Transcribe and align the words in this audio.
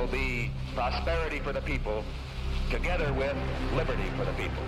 there 0.00 0.06
will 0.06 0.12
be 0.12 0.50
prosperity 0.74 1.40
for 1.40 1.52
the 1.52 1.60
people 1.60 2.02
together 2.70 3.12
with 3.12 3.36
liberty 3.74 4.08
for 4.16 4.24
the 4.24 4.32
people. 4.32 4.62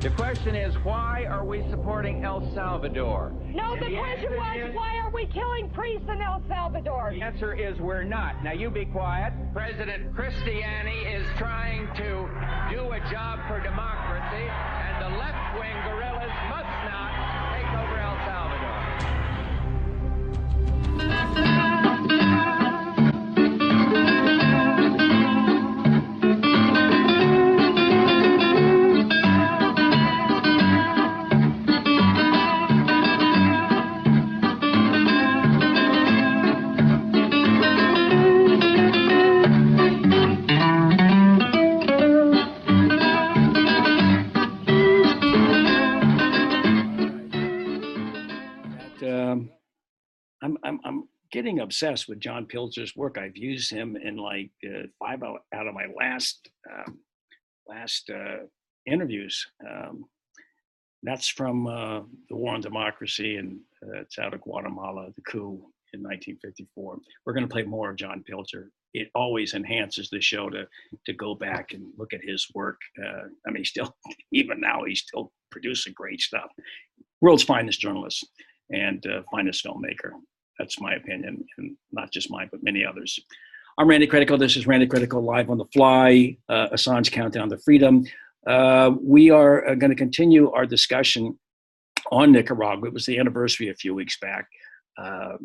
The 0.00 0.10
question 0.10 0.54
is, 0.54 0.74
why 0.84 1.24
are 1.24 1.46
we 1.46 1.64
supporting 1.70 2.22
El 2.24 2.52
Salvador? 2.52 3.32
No, 3.54 3.74
the 3.74 3.86
And 3.86 3.96
question 3.96 4.32
answer 4.34 4.36
was, 4.36 4.68
is- 4.68 4.76
why 4.76 4.96
are 4.98 5.10
we 5.10 5.24
killing 5.26 5.70
priests 5.70 6.06
in 6.12 6.20
El 6.20 6.42
Salvador? 6.46 7.10
The 7.14 7.22
answer 7.22 7.54
is 7.54 7.78
we're 7.80 8.04
not. 8.04 8.44
Now 8.44 8.52
you 8.52 8.68
be 8.68 8.84
quiet. 8.84 9.32
President 9.54 10.14
Cristiani 10.14 11.08
is 11.18 11.26
trying 11.38 11.86
to 11.96 12.28
do 12.70 12.92
a 12.92 13.00
job 13.10 13.40
for 13.48 13.60
democracy, 13.64 14.44
and 14.44 15.00
the 15.14 15.16
left-wing 15.16 15.72
guerrillas 15.88 16.32
must 16.50 16.63
that, 21.08 21.53
getting 51.34 51.58
obsessed 51.58 52.08
with 52.08 52.20
John 52.20 52.46
Pilger's 52.46 52.94
work. 52.94 53.18
I've 53.18 53.36
used 53.36 53.68
him 53.68 53.96
in 53.96 54.16
like 54.16 54.52
uh, 54.64 54.86
five 55.00 55.20
out, 55.24 55.40
out 55.52 55.66
of 55.66 55.74
my 55.74 55.86
last 55.98 56.48
um, 56.72 57.00
last 57.66 58.08
uh, 58.08 58.44
interviews. 58.86 59.44
Um, 59.68 60.04
that's 61.02 61.26
from 61.26 61.66
uh, 61.66 62.02
the 62.30 62.36
War 62.36 62.54
on 62.54 62.60
Democracy, 62.60 63.36
and 63.36 63.58
uh, 63.82 64.02
it's 64.02 64.16
out 64.20 64.32
of 64.32 64.42
Guatemala, 64.42 65.08
the 65.16 65.22
coup 65.22 65.60
in 65.92 66.02
1954. 66.04 66.98
We're 67.26 67.32
going 67.32 67.46
to 67.46 67.52
play 67.52 67.64
more 67.64 67.90
of 67.90 67.96
John 67.96 68.22
Pilger. 68.30 68.68
It 68.92 69.08
always 69.16 69.54
enhances 69.54 70.08
the 70.10 70.20
show 70.20 70.48
to 70.50 70.68
to 71.04 71.12
go 71.14 71.34
back 71.34 71.72
and 71.72 71.84
look 71.98 72.12
at 72.12 72.20
his 72.22 72.46
work. 72.54 72.78
Uh, 73.04 73.24
I 73.44 73.50
mean, 73.50 73.64
still, 73.64 73.96
even 74.32 74.60
now, 74.60 74.84
he's 74.86 75.00
still 75.00 75.32
producing 75.50 75.94
great 75.96 76.20
stuff. 76.20 76.50
World's 77.20 77.42
finest 77.42 77.80
journalist 77.80 78.24
and 78.70 79.04
uh, 79.08 79.22
finest 79.32 79.64
filmmaker. 79.64 80.12
That's 80.58 80.80
my 80.80 80.94
opinion, 80.94 81.44
and 81.58 81.76
not 81.92 82.12
just 82.12 82.30
mine, 82.30 82.48
but 82.50 82.62
many 82.62 82.84
others. 82.84 83.18
I'm 83.76 83.88
Randy 83.88 84.06
Critical. 84.06 84.38
This 84.38 84.56
is 84.56 84.66
Randy 84.66 84.86
Critical 84.86 85.20
live 85.20 85.50
on 85.50 85.58
the 85.58 85.64
fly. 85.72 86.36
Uh, 86.48 86.68
Assange 86.68 87.10
Countdown 87.10 87.48
to 87.50 87.58
Freedom. 87.58 88.04
Uh, 88.46 88.92
we 89.02 89.30
are 89.30 89.66
uh, 89.66 89.74
going 89.74 89.90
to 89.90 89.96
continue 89.96 90.50
our 90.52 90.64
discussion 90.64 91.36
on 92.12 92.30
Nicaragua. 92.30 92.88
It 92.88 92.94
was 92.94 93.06
the 93.06 93.18
anniversary 93.18 93.70
a 93.70 93.74
few 93.74 93.94
weeks 93.94 94.16
back, 94.20 94.46
uh, 94.96 95.38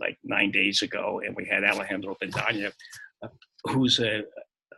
like 0.00 0.18
nine 0.24 0.50
days 0.50 0.82
ago, 0.82 1.20
and 1.24 1.36
we 1.36 1.44
had 1.44 1.62
Alejandro 1.62 2.16
Pintana, 2.20 2.72
uh, 3.22 3.28
who's 3.66 4.00
a, 4.00 4.22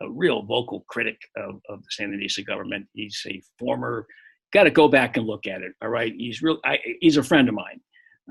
a 0.01 0.09
real 0.11 0.43
vocal 0.43 0.85
critic 0.87 1.17
of, 1.35 1.61
of 1.69 1.81
the 1.81 2.03
Sandinista 2.03 2.45
government. 2.45 2.85
He's 2.93 3.19
a 3.27 3.41
former. 3.57 4.05
Got 4.51 4.65
to 4.65 4.71
go 4.71 4.87
back 4.87 5.17
and 5.17 5.25
look 5.25 5.47
at 5.47 5.61
it. 5.61 5.73
All 5.81 5.89
right, 5.89 6.13
he's 6.15 6.43
real. 6.43 6.59
I, 6.63 6.77
he's 7.01 7.17
a 7.17 7.23
friend 7.23 7.49
of 7.49 7.55
mine. 7.55 7.79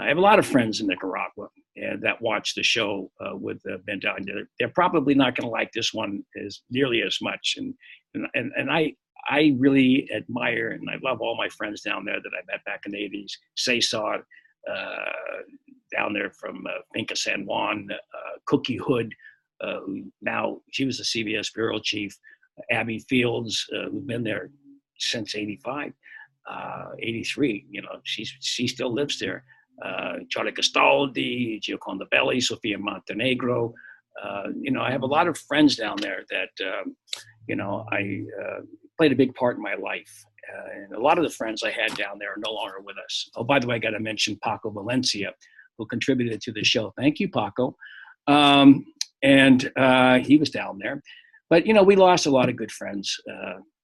I 0.00 0.08
have 0.08 0.18
a 0.18 0.22
lot 0.22 0.38
of 0.38 0.46
friends 0.46 0.80
in 0.80 0.86
Nicaragua 0.86 1.48
and 1.76 2.02
that 2.02 2.20
watch 2.20 2.54
the 2.54 2.62
show 2.62 3.10
uh, 3.20 3.36
with 3.36 3.60
uh. 3.66 3.78
They're, 3.86 4.48
they're 4.58 4.68
probably 4.68 5.14
not 5.14 5.36
going 5.36 5.46
to 5.46 5.52
like 5.52 5.72
this 5.72 5.92
one 5.92 6.22
as 6.44 6.60
nearly 6.70 7.02
as 7.02 7.18
much, 7.20 7.54
and 7.58 7.74
and 8.14 8.26
and, 8.34 8.52
and 8.56 8.70
I. 8.70 8.94
I 9.30 9.54
really 9.56 10.10
admire 10.12 10.72
and 10.72 10.90
I 10.90 10.96
love 11.00 11.20
all 11.20 11.36
my 11.36 11.48
friends 11.48 11.80
down 11.80 12.04
there 12.04 12.20
that 12.20 12.32
I 12.36 12.42
met 12.50 12.64
back 12.64 12.86
in 12.86 12.90
the 12.90 12.98
80s. 12.98 13.30
Cesar, 13.54 14.26
uh, 14.68 15.12
down 15.96 16.12
there 16.12 16.30
from 16.30 16.66
uh, 16.66 17.14
San 17.14 17.46
Juan, 17.46 17.88
uh, 17.92 18.38
Cookie 18.46 18.78
Hood, 18.78 19.14
uh, 19.60 19.80
who 19.86 20.10
now 20.22 20.60
she 20.72 20.84
was 20.84 20.98
the 20.98 21.04
CBS 21.04 21.54
bureau 21.54 21.78
chief, 21.78 22.18
Abby 22.70 22.98
Fields, 22.98 23.64
uh, 23.76 23.90
who's 23.90 24.04
been 24.04 24.24
there 24.24 24.50
since 24.98 25.34
85, 25.34 25.92
uh, 26.50 26.84
83. 26.98 27.66
You 27.70 27.82
know, 27.82 28.00
she's, 28.04 28.34
she 28.40 28.66
still 28.66 28.92
lives 28.92 29.18
there. 29.18 29.44
Uh, 29.84 30.18
Charlie 30.30 30.52
Castaldi, 30.52 31.60
Gioconda 31.60 32.08
Belli, 32.10 32.40
Sofia 32.40 32.78
Montenegro. 32.78 33.72
Uh, 34.22 34.48
you 34.60 34.70
know, 34.70 34.82
I 34.82 34.90
have 34.90 35.02
a 35.02 35.06
lot 35.06 35.26
of 35.26 35.36
friends 35.38 35.76
down 35.76 35.96
there 35.96 36.22
that, 36.30 36.50
um, 36.66 36.96
you 37.48 37.56
know, 37.56 37.86
I 37.90 38.22
uh, 38.40 38.60
played 38.98 39.12
a 39.12 39.16
big 39.16 39.34
part 39.34 39.56
in 39.56 39.62
my 39.62 39.74
life. 39.74 40.24
Uh, 40.52 40.82
and 40.82 40.92
a 40.94 41.00
lot 41.00 41.18
of 41.18 41.24
the 41.24 41.30
friends 41.30 41.62
I 41.62 41.70
had 41.70 41.94
down 41.96 42.18
there 42.18 42.30
are 42.30 42.42
no 42.44 42.52
longer 42.52 42.80
with 42.84 42.96
us. 43.02 43.30
Oh, 43.36 43.44
by 43.44 43.58
the 43.58 43.66
way, 43.66 43.76
I 43.76 43.78
got 43.78 43.90
to 43.90 44.00
mention 44.00 44.38
Paco 44.42 44.70
Valencia, 44.70 45.32
who 45.78 45.86
contributed 45.86 46.40
to 46.42 46.52
the 46.52 46.64
show. 46.64 46.92
Thank 46.96 47.20
you, 47.20 47.28
Paco. 47.28 47.76
Um, 48.26 48.84
and 49.22 49.70
uh, 49.76 50.18
he 50.18 50.36
was 50.36 50.50
down 50.50 50.78
there. 50.78 51.02
But, 51.48 51.66
you 51.66 51.74
know, 51.74 51.82
we 51.82 51.96
lost 51.96 52.26
a 52.26 52.30
lot 52.30 52.48
of 52.48 52.56
good 52.56 52.72
friends 52.72 53.16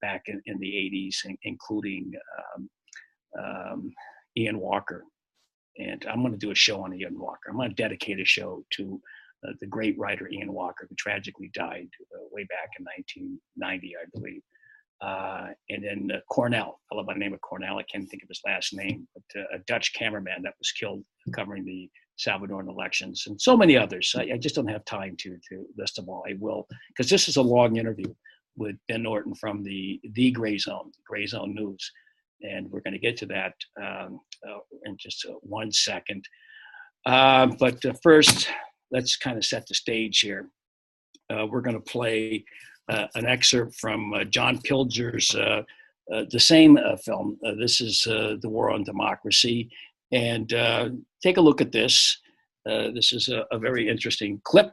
back 0.01 0.23
in, 0.27 0.41
in 0.47 0.59
the 0.59 0.67
80s, 0.67 1.25
in- 1.25 1.39
including 1.43 2.13
um, 2.57 2.71
um, 3.43 3.93
Ian 4.37 4.59
Walker. 4.59 5.05
And 5.79 6.05
I'm 6.11 6.21
going 6.21 6.33
to 6.33 6.39
do 6.39 6.51
a 6.51 6.57
show 6.57 6.83
on 6.83 6.95
Ian 6.95 7.19
Walker. 7.19 7.51
I'm 7.51 7.57
going 7.57 7.69
to 7.69 7.75
dedicate 7.75 8.21
a 8.21 8.25
show 8.25 8.65
to 8.71 9.01
uh, 9.47 9.53
the 9.61 9.67
great 9.67 9.97
writer 9.99 10.29
Ian 10.29 10.53
Walker, 10.53 10.87
who 10.89 10.97
tragically 10.97 11.51
died 11.55 11.89
uh, 12.15 12.25
way 12.33 12.45
back 12.45 12.71
in 12.79 12.85
1990, 12.85 13.95
I 13.97 14.07
believe. 14.13 14.43
Uh, 15.01 15.49
and 15.71 15.85
then 15.85 16.11
uh, 16.17 16.21
Cornell, 16.29 16.81
a 16.91 16.95
fellow 16.95 17.05
by 17.05 17.13
the 17.13 17.21
name 17.21 17.33
of 17.33 17.41
Cornell, 17.41 17.79
I 17.79 17.85
can't 17.85 18.09
think 18.09 18.25
of 18.25 18.29
his 18.29 18.41
last 18.45 18.75
name, 18.75 19.07
but 19.15 19.41
uh, 19.41 19.45
a 19.55 19.59
Dutch 19.61 19.93
cameraman 19.95 20.43
that 20.43 20.55
was 20.59 20.73
killed 20.73 21.05
covering 21.33 21.65
the 21.65 21.89
Salvadoran 22.19 22.69
elections, 22.69 23.25
and 23.29 23.41
so 23.41 23.57
many 23.57 23.77
others. 23.77 24.13
I, 24.19 24.23
I 24.35 24.39
just 24.39 24.57
don't 24.57 24.67
have 24.67 24.85
time 24.85 25.17
to 25.21 25.39
to 25.51 25.67
list 25.77 25.95
them 25.97 26.09
all. 26.09 26.25
I 26.29 26.35
will, 26.41 26.67
because 26.89 27.09
this 27.09 27.29
is 27.29 27.37
a 27.37 27.43
long 27.43 27.77
interview 27.77 28.13
with 28.57 28.75
Ben 28.89 29.05
Norton 29.05 29.37
from 29.37 29.63
the 29.63 30.01
the 30.15 30.33
Grayzone, 30.33 30.91
Gray 31.07 31.27
Zone 31.27 31.55
News, 31.55 31.93
and 32.43 32.71
we're 32.71 32.81
going 32.81 32.93
to 32.93 32.99
get 32.99 33.17
to 33.19 33.27
that 33.27 33.55
um, 33.81 34.21
uh, 34.49 34.59
in 34.85 34.97
just 34.99 35.27
uh, 35.29 35.35
one 35.43 35.73
second. 35.73 36.25
Uh, 37.07 37.47
but 37.59 37.85
uh, 37.85 37.93
first, 38.03 38.49
let's 38.91 39.17
kind 39.17 39.37
of 39.37 39.45
set 39.45 39.67
the 39.67 39.75
stage 39.75 40.21
here. 40.21 40.49
Uh, 41.31 41.47
we're 41.47 41.61
going 41.61 41.77
to 41.77 41.93
play 41.93 42.45
uh, 42.89 43.07
an 43.15 43.27
excerpt 43.27 43.75
from 43.75 44.15
John 44.31 44.61
Pilger's 44.63 45.29
the 45.31 46.41
same 46.41 46.79
film. 47.05 47.39
This 47.59 47.81
is 47.81 48.03
The 48.05 48.49
War 48.49 48.71
on 48.71 48.83
Democracy. 48.83 49.71
And 50.11 50.49
take 51.23 51.37
a 51.37 51.41
look 51.41 51.61
at 51.61 51.73
this. 51.73 52.19
This 52.65 53.13
is 53.13 53.29
a, 53.29 53.45
a 53.53 53.59
very 53.59 53.89
interesting 53.89 54.41
clip, 54.45 54.73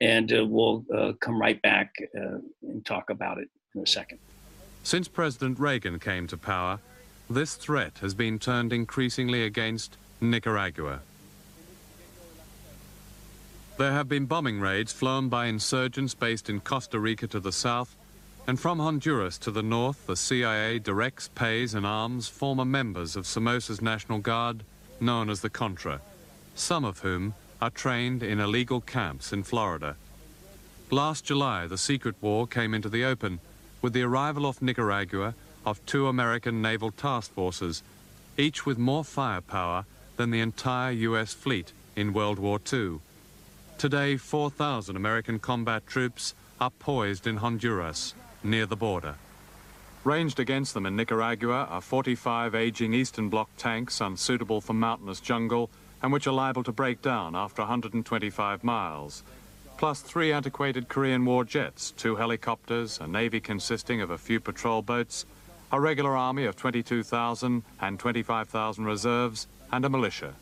and 0.00 0.30
we'll 0.50 0.84
come 1.20 1.40
right 1.40 1.60
back 1.62 1.90
and 2.12 2.84
talk 2.84 3.08
about 3.08 3.38
it 3.38 3.48
in 3.74 3.82
a 3.82 3.86
second. 3.86 4.18
Since 4.82 5.08
President 5.08 5.58
Reagan 5.58 5.98
came 5.98 6.26
to 6.26 6.36
power, 6.36 6.80
this 7.28 7.54
threat 7.54 7.98
has 8.00 8.14
been 8.14 8.38
turned 8.38 8.72
increasingly 8.72 9.44
against 9.44 9.96
Nicaragua. 10.20 11.00
There 13.76 13.92
have 13.92 14.08
been 14.08 14.26
bombing 14.26 14.60
raids 14.60 14.92
flown 14.92 15.28
by 15.28 15.46
insurgents 15.46 16.14
based 16.14 16.48
in 16.48 16.60
Costa 16.60 16.98
Rica 17.00 17.26
to 17.28 17.40
the 17.40 17.50
south, 17.50 17.96
and 18.46 18.60
from 18.60 18.78
Honduras 18.78 19.38
to 19.38 19.50
the 19.50 19.62
north, 19.62 20.06
the 20.06 20.16
CIA 20.16 20.78
directs, 20.78 21.28
pays, 21.28 21.74
and 21.74 21.86
arms 21.86 22.28
former 22.28 22.64
members 22.64 23.16
of 23.16 23.26
Somoza's 23.26 23.80
National 23.80 24.18
Guard, 24.18 24.62
known 25.00 25.30
as 25.30 25.40
the 25.40 25.50
Contra, 25.50 26.00
some 26.54 26.84
of 26.84 27.00
whom 27.00 27.34
are 27.60 27.70
trained 27.70 28.22
in 28.22 28.38
illegal 28.38 28.80
camps 28.80 29.32
in 29.32 29.42
Florida. 29.42 29.96
Last 30.90 31.24
July, 31.24 31.66
the 31.66 31.78
secret 31.78 32.14
war 32.20 32.46
came 32.46 32.74
into 32.74 32.90
the 32.90 33.04
open 33.04 33.40
with 33.80 33.94
the 33.94 34.02
arrival 34.02 34.46
off 34.46 34.62
Nicaragua 34.62 35.34
of 35.64 35.84
two 35.86 36.08
American 36.08 36.60
naval 36.60 36.90
task 36.90 37.32
forces, 37.32 37.82
each 38.36 38.66
with 38.66 38.78
more 38.78 39.04
firepower 39.04 39.84
than 40.16 40.30
the 40.30 40.40
entire 40.40 40.92
U.S. 40.92 41.32
fleet 41.32 41.72
in 41.96 42.12
World 42.12 42.38
War 42.38 42.60
II. 42.72 43.00
Today, 43.78 44.16
4,000 44.16 44.96
American 44.96 45.38
combat 45.38 45.86
troops 45.86 46.34
are 46.60 46.70
poised 46.70 47.26
in 47.26 47.38
Honduras, 47.38 48.14
near 48.42 48.66
the 48.66 48.76
border. 48.76 49.16
Ranged 50.04 50.38
against 50.38 50.74
them 50.74 50.86
in 50.86 50.96
Nicaragua 50.96 51.66
are 51.70 51.80
45 51.80 52.54
aging 52.54 52.92
Eastern 52.92 53.30
Bloc 53.30 53.48
tanks 53.56 54.00
unsuitable 54.00 54.60
for 54.60 54.74
mountainous 54.74 55.20
jungle 55.20 55.70
and 56.02 56.12
which 56.12 56.26
are 56.26 56.32
liable 56.32 56.62
to 56.62 56.72
break 56.72 57.00
down 57.00 57.34
after 57.34 57.62
125 57.62 58.62
miles, 58.62 59.22
plus 59.78 60.02
three 60.02 60.30
antiquated 60.30 60.90
Korean 60.90 61.24
War 61.24 61.44
jets, 61.44 61.92
two 61.92 62.16
helicopters, 62.16 63.00
a 63.00 63.06
navy 63.06 63.40
consisting 63.40 64.02
of 64.02 64.10
a 64.10 64.18
few 64.18 64.38
patrol 64.38 64.82
boats, 64.82 65.24
a 65.72 65.80
regular 65.80 66.16
army 66.16 66.44
of 66.44 66.56
22,000 66.56 67.62
and 67.80 67.98
25,000 67.98 68.84
reserves, 68.84 69.46
and 69.72 69.84
a 69.84 69.88
militia. 69.88 70.34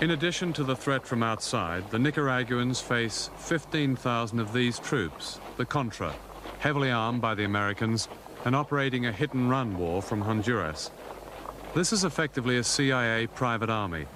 In 0.00 0.10
addition 0.10 0.52
to 0.54 0.64
the 0.64 0.74
threat 0.74 1.06
from 1.06 1.22
outside, 1.22 1.88
the 1.90 1.98
Nicaraguans 1.98 2.80
face 2.80 3.30
15,000 3.36 4.40
of 4.40 4.52
these 4.52 4.80
troops, 4.80 5.38
the 5.56 5.64
Contra, 5.64 6.12
heavily 6.58 6.90
armed 6.90 7.20
by 7.20 7.34
the 7.36 7.44
Americans 7.44 8.08
and 8.44 8.56
operating 8.56 9.06
a 9.06 9.12
hit-and-run 9.12 9.78
war 9.78 10.02
from 10.02 10.22
Honduras. 10.22 10.90
This 11.74 11.92
is 11.92 12.04
effectively 12.04 12.58
a 12.58 12.64
CIA 12.64 13.28
private 13.28 13.70
army. 13.70 14.06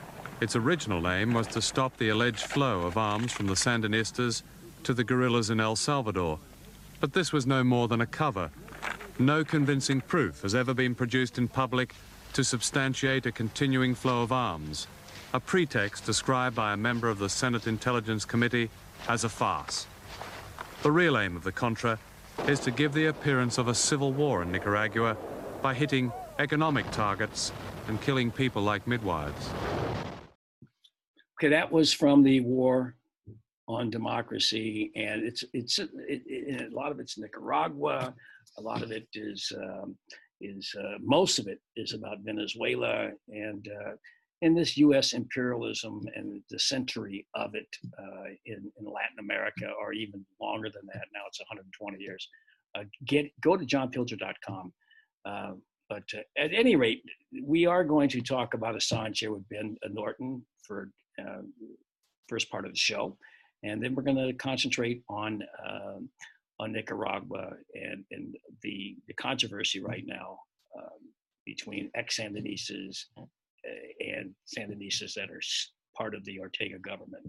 Its 0.41 0.57
original 0.57 1.09
aim 1.09 1.33
was 1.33 1.47
to 1.49 1.63
stop 1.63 1.97
the 1.97 2.09
alleged 2.09 2.43
flow 2.43 2.83
of 2.83 2.99
arms 2.99 3.33
from 3.33 3.47
the 3.47 3.55
Sandinistas 3.55 4.43
to 4.83 4.93
the 4.93 5.05
guerrillas 5.05 5.51
in 5.51 5.61
El 5.61 5.77
Salvador. 5.77 6.39
But 7.01 7.13
this 7.13 7.33
was 7.33 7.47
no 7.47 7.63
more 7.63 7.89
than 7.89 8.01
a 8.01 8.07
cover. 8.07 8.51
No 9.19 9.45
convincing 9.45 10.03
proof 10.03 10.43
has 10.43 10.55
ever 10.55 10.75
been 10.75 10.95
produced 10.95 11.39
in 11.39 11.49
public 11.49 11.95
to 12.35 12.45
substantiate 12.45 13.27
a 13.27 13.33
continuing 13.33 13.95
flow 13.95 14.23
of 14.23 14.31
arms 14.31 14.87
a 15.33 15.41
pretext 15.41 16.07
described 16.07 16.57
by 16.57 16.73
a 16.73 16.77
member 16.77 17.09
of 17.11 17.19
the 17.19 17.29
Senate 17.29 17.67
Intelligence 17.67 18.25
Committee 18.25 18.71
as 19.09 19.25
a 19.25 19.29
farce. 19.29 19.87
The 20.83 20.91
real 20.91 21.19
aim 21.19 21.37
of 21.37 21.45
the 21.45 21.53
Contra 21.53 21.99
is 22.47 22.61
to 22.61 22.71
give 22.71 22.95
the 22.95 23.07
appearance 23.07 23.59
of 23.59 23.69
a 23.69 23.75
civil 23.75 24.13
war 24.13 24.43
in 24.43 24.53
Nicaragua 24.53 25.17
by 25.61 25.75
hitting 25.75 26.13
economic 26.39 26.91
targets 26.91 27.53
and 27.89 28.01
killing 28.01 28.31
people 28.31 28.63
like 28.63 28.87
midwives. 28.87 29.51
Okay, 31.39 31.49
that 31.49 31.71
was 31.71 31.93
from 31.93 32.23
the 32.23 32.41
War 32.41 32.97
on 33.69 33.91
Democracy, 33.91 34.93
and 34.95 35.23
it's 35.23 35.45
it's 35.53 35.79
it, 35.79 35.91
a 36.49 36.69
lot 36.71 36.93
of 36.93 37.01
it's 37.01 37.19
Nicaragua, 37.19 38.15
a 38.59 38.63
lot 38.63 38.83
of 38.83 38.91
it 38.91 39.07
is 39.15 39.53
um, 39.57 39.97
is 40.41 40.75
uh, 40.79 40.99
most 41.01 41.39
of 41.39 41.49
it 41.49 41.61
is 41.77 41.93
about 41.93 42.19
Venezuela, 42.21 43.11
and 43.29 43.69
uh, 43.69 43.93
and 44.43 44.57
this 44.57 44.77
U.S. 44.77 45.13
imperialism 45.13 46.03
and 46.15 46.43
the 46.51 46.59
century 46.59 47.27
of 47.35 47.55
it 47.55 47.69
uh, 47.99 48.29
in, 48.45 48.71
in, 48.79 48.85
Latin 48.85 49.19
America, 49.19 49.71
or 49.81 49.93
even 49.93 50.25
longer 50.41 50.69
than 50.69 50.83
that. 50.93 51.05
Now 51.15 51.23
it's 51.27 51.41
120 51.41 52.03
years. 52.03 52.29
Uh, 52.75 52.85
get 53.07 53.27
go 53.41 53.57
to 53.57 53.65
johnpilger.com. 53.65 54.73
Uh, 55.25 55.53
but 55.89 56.05
uh, 56.15 56.21
at 56.37 56.53
any 56.53 56.77
rate, 56.77 57.03
we 57.43 57.65
are 57.65 57.85
going 57.85 58.09
to 58.11 58.21
talk 58.21 58.55
about 58.55 58.75
Assange 58.75 59.19
here 59.19 59.33
with 59.33 59.49
Ben 59.49 59.77
Norton 59.91 60.45
for 60.63 60.91
first 62.29 62.51
part 62.51 62.67
of 62.67 62.73
the 62.73 62.79
show, 62.79 63.17
and 63.63 63.83
then 63.83 63.95
we're 63.95 64.03
going 64.03 64.17
to 64.17 64.33
concentrate 64.35 65.03
on 65.09 65.43
um, 65.67 66.09
on 66.59 66.73
Nicaragua 66.73 67.53
and, 67.75 68.05
and 68.11 68.35
the 68.63 68.97
the 69.07 69.15
controversy 69.15 69.81
right 69.81 70.05
now 70.07 70.39
um, 70.77 71.01
between 71.45 71.91
ex-Sandinistas 71.95 73.05
and 74.01 74.35
Sandinistas 74.47 75.15
that 75.15 75.31
are 75.31 75.41
part 75.97 76.15
of 76.15 76.25
the 76.25 76.39
Ortega 76.41 76.79
government. 76.79 77.25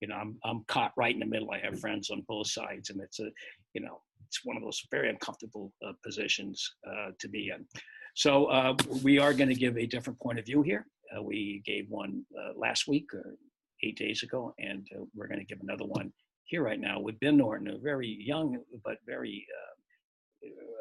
You 0.00 0.08
know, 0.08 0.14
I'm 0.14 0.36
I'm 0.44 0.64
caught 0.66 0.92
right 0.96 1.14
in 1.14 1.20
the 1.20 1.26
middle. 1.26 1.50
I 1.50 1.58
have 1.58 1.80
friends 1.80 2.10
on 2.10 2.24
both 2.28 2.48
sides, 2.48 2.90
and 2.90 3.00
it's 3.00 3.20
a, 3.20 3.30
you 3.74 3.80
know, 3.80 4.00
it's 4.26 4.40
one 4.44 4.56
of 4.56 4.62
those 4.62 4.80
very 4.90 5.10
uncomfortable 5.10 5.72
uh, 5.86 5.92
positions 6.04 6.56
uh, 6.86 7.10
to 7.18 7.28
be 7.28 7.50
in. 7.54 7.66
So 8.14 8.46
uh, 8.46 8.74
we 9.02 9.18
are 9.18 9.34
going 9.34 9.48
to 9.48 9.54
give 9.54 9.76
a 9.76 9.86
different 9.86 10.18
point 10.20 10.38
of 10.38 10.46
view 10.46 10.62
here. 10.62 10.86
Uh, 11.16 11.22
we 11.22 11.62
gave 11.64 11.86
one 11.88 12.24
uh, 12.38 12.52
last 12.56 12.88
week, 12.88 13.12
or 13.14 13.36
eight 13.82 13.96
days 13.96 14.22
ago, 14.22 14.54
and 14.58 14.86
uh, 14.96 15.04
we're 15.14 15.28
going 15.28 15.40
to 15.40 15.44
give 15.44 15.60
another 15.62 15.84
one 15.84 16.12
here 16.50 16.64
right 16.64 16.80
now 16.80 17.00
with 17.00 17.18
Ben 17.20 17.36
Norton, 17.36 17.68
a 17.68 17.78
very 17.78 18.18
young 18.20 18.58
but 18.84 18.98
very, 19.06 19.46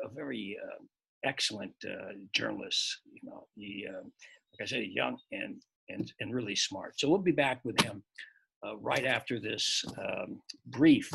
a 0.04 0.10
very 0.13 0.57
excellent 1.24 1.74
journalist. 2.33 3.00
You 3.13 3.30
know, 3.30 3.48
he 3.56 3.88
like 4.60 4.68
I 4.68 4.69
said, 4.69 4.83
young 4.88 5.18
and 5.31 5.62
and 5.89 6.12
and 6.19 6.33
really 6.33 6.56
smart. 6.56 7.00
So 7.00 7.07
we'll 7.07 7.19
be 7.19 7.31
back 7.31 7.62
with 7.63 7.80
him 7.81 8.04
uh, 8.66 8.77
right 8.77 9.06
after 9.06 9.39
this 9.39 9.83
um, 9.98 10.42
brief, 10.68 11.10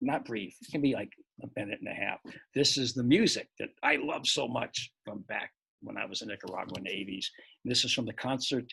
not 0.00 0.24
brief. 0.24 0.54
It 0.62 0.72
can 0.72 0.82
be 0.82 0.94
like 0.94 1.12
a 1.42 1.48
minute 1.56 1.80
and 1.80 1.88
a 1.88 1.94
half. 1.94 2.20
This 2.54 2.76
is 2.76 2.92
the 2.92 3.02
music 3.02 3.48
that 3.58 3.70
I 3.82 3.96
love 3.96 4.26
so 4.26 4.46
much 4.46 4.92
from 5.04 5.20
back 5.28 5.50
when 5.80 5.96
I 5.96 6.06
was 6.06 6.22
in 6.22 6.28
Nicaragua 6.28 6.78
in 6.78 6.84
the 6.84 6.90
80s. 6.90 7.26
And 7.64 7.70
this 7.70 7.84
is 7.84 7.92
from 7.92 8.06
the 8.06 8.12
Concert 8.12 8.66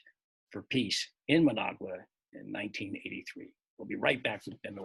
for 0.52 0.64
Peace 0.70 1.10
in 1.28 1.46
Managua 1.46 1.94
in 2.34 2.52
1983. 2.52 3.50
We'll 3.80 3.88
be 3.88 3.96
right 3.96 4.22
back 4.22 4.42
with 4.46 4.58
Ben. 4.62 4.76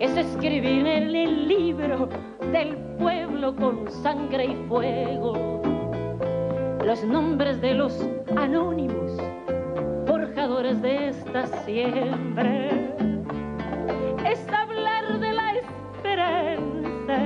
Es 0.00 0.16
escribir 0.16 0.88
en 0.88 1.14
el 1.14 1.46
libro 1.46 2.08
del 2.52 2.76
pueblo 2.98 3.54
con 3.54 3.88
sangre 4.02 4.46
y 4.46 4.68
fuego 4.68 5.62
los 6.84 7.04
nombres 7.04 7.60
de 7.60 7.74
los 7.74 7.94
anónimos, 8.36 9.12
forjadores 10.08 10.82
de 10.82 11.10
esta 11.10 11.46
siembra. 11.64 12.70
Es 14.26 14.44
hablar 14.48 15.20
de 15.20 15.32
la 15.32 15.52
esperanza 15.54 17.18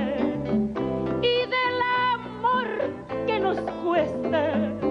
y 1.23 1.37
del 1.47 1.81
amor 2.11 2.67
que 3.25 3.39
nos 3.39 3.59
cuesta 3.83 4.82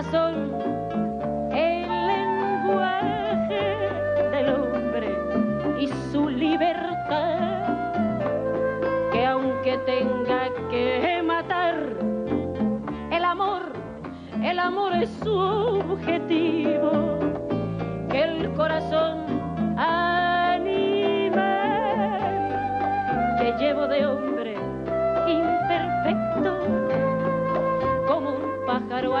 Es 0.00 0.06
la 0.14 0.22
razón 0.22 0.60
tenga 9.78 10.48
que 10.70 11.22
matar. 11.22 11.76
El 13.10 13.24
amor, 13.24 13.72
el 14.42 14.58
amor 14.58 14.94
es 14.94 15.10
su 15.22 15.32
objetivo. 15.32 17.18
Que 18.10 18.22
el 18.24 18.52
corazón 18.54 19.18
anima 19.78 20.78
que 23.38 23.52
llevo 23.58 23.86
de 23.86 24.06
hombre 24.06 24.54
imperfecto 25.28 26.58
como 28.08 28.30
un 28.30 28.66
pájaro 28.66 29.16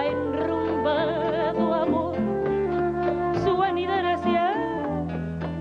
amor. 0.86 2.14
Su 3.44 3.62
anidar 3.62 4.06
hacia 4.06 4.52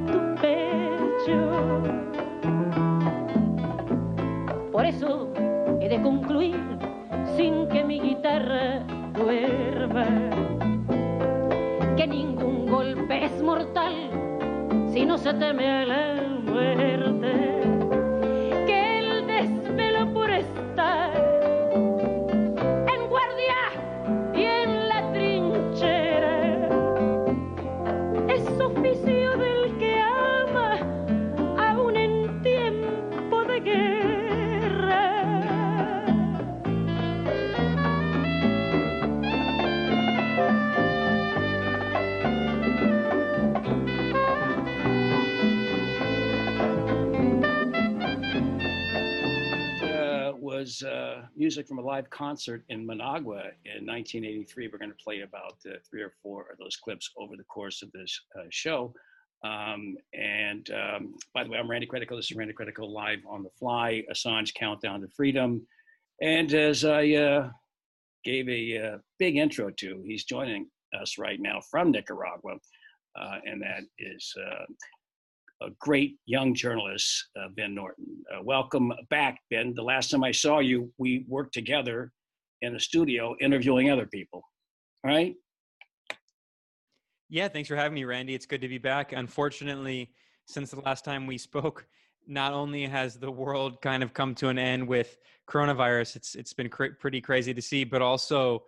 tu 0.07 0.35
pecho 0.41 1.79
por 4.71 4.85
eso 4.85 5.29
he 5.81 5.89
de 5.89 6.01
concluir 6.01 6.55
sin 7.35 7.67
que 7.67 7.83
mi 7.83 7.99
guitarra 7.99 8.79
duerma. 9.13 10.05
Que 11.97 12.07
ningún 12.07 12.65
golpe 12.65 13.25
es 13.25 13.41
mortal 13.41 13.93
si 14.93 15.05
no 15.05 15.17
se 15.17 15.33
teme 15.33 15.69
a 15.69 15.85
la 15.85 16.23
muerte. 16.45 16.98
Music 51.49 51.67
from 51.67 51.79
a 51.79 51.81
live 51.81 52.07
concert 52.11 52.63
in 52.69 52.85
Managua 52.85 53.41
in 53.65 53.83
1983. 53.83 54.67
We're 54.67 54.77
going 54.77 54.91
to 54.91 55.03
play 55.03 55.21
about 55.21 55.55
uh, 55.65 55.77
three 55.89 56.03
or 56.03 56.13
four 56.21 56.45
of 56.51 56.59
those 56.59 56.75
clips 56.75 57.09
over 57.17 57.35
the 57.35 57.43
course 57.45 57.81
of 57.81 57.91
this 57.91 58.21
uh, 58.39 58.43
show. 58.51 58.93
Um, 59.43 59.97
and 60.13 60.69
um, 60.69 61.15
by 61.33 61.43
the 61.43 61.49
way, 61.49 61.57
I'm 61.57 61.67
Randy 61.67 61.87
Critical. 61.87 62.17
This 62.17 62.29
is 62.29 62.37
Randy 62.37 62.53
Critical 62.53 62.93
live 62.93 63.17
on 63.27 63.41
the 63.41 63.49
fly, 63.57 64.03
Assange 64.13 64.53
Countdown 64.53 65.01
to 65.01 65.07
Freedom. 65.07 65.65
And 66.21 66.53
as 66.53 66.85
I 66.85 67.09
uh, 67.13 67.49
gave 68.23 68.47
a 68.47 68.77
uh, 68.77 68.97
big 69.17 69.37
intro 69.37 69.71
to, 69.71 70.03
he's 70.05 70.25
joining 70.25 70.67
us 71.01 71.17
right 71.17 71.39
now 71.41 71.61
from 71.71 71.89
Nicaragua. 71.89 72.57
Uh, 73.19 73.37
and 73.43 73.59
that 73.63 73.81
is 73.97 74.35
a 75.61 75.69
great 75.79 76.15
young 76.25 76.53
journalist, 76.53 77.29
uh, 77.39 77.47
Ben 77.55 77.75
Norton. 77.75 78.05
Uh, 78.33 78.41
welcome 78.43 78.93
back, 79.09 79.39
Ben. 79.49 79.73
The 79.75 79.83
last 79.83 80.09
time 80.09 80.23
I 80.23 80.31
saw 80.31 80.59
you, 80.59 80.91
we 80.97 81.25
worked 81.27 81.53
together 81.53 82.11
in 82.61 82.75
a 82.75 82.79
studio 82.79 83.35
interviewing 83.41 83.89
other 83.89 84.05
people. 84.05 84.41
Right. 85.03 85.35
Yeah, 87.29 87.47
thanks 87.47 87.69
for 87.69 87.75
having 87.75 87.93
me, 87.93 88.05
Randy. 88.05 88.33
It's 88.33 88.45
good 88.45 88.61
to 88.61 88.67
be 88.67 88.77
back. 88.77 89.11
Unfortunately, 89.11 90.11
since 90.45 90.71
the 90.71 90.79
last 90.81 91.05
time 91.05 91.27
we 91.27 91.37
spoke, 91.37 91.85
not 92.25 92.53
only 92.53 92.85
has 92.85 93.15
the 93.15 93.31
world 93.31 93.81
kind 93.81 94.01
of 94.01 94.13
come 94.13 94.35
to 94.35 94.49
an 94.49 94.57
end 94.57 94.87
with 94.87 95.17
coronavirus, 95.47 96.15
it's 96.15 96.35
it's 96.35 96.53
been 96.53 96.69
cr- 96.69 96.95
pretty 96.99 97.21
crazy 97.21 97.53
to 97.53 97.61
see, 97.61 97.83
but 97.83 98.01
also 98.01 98.63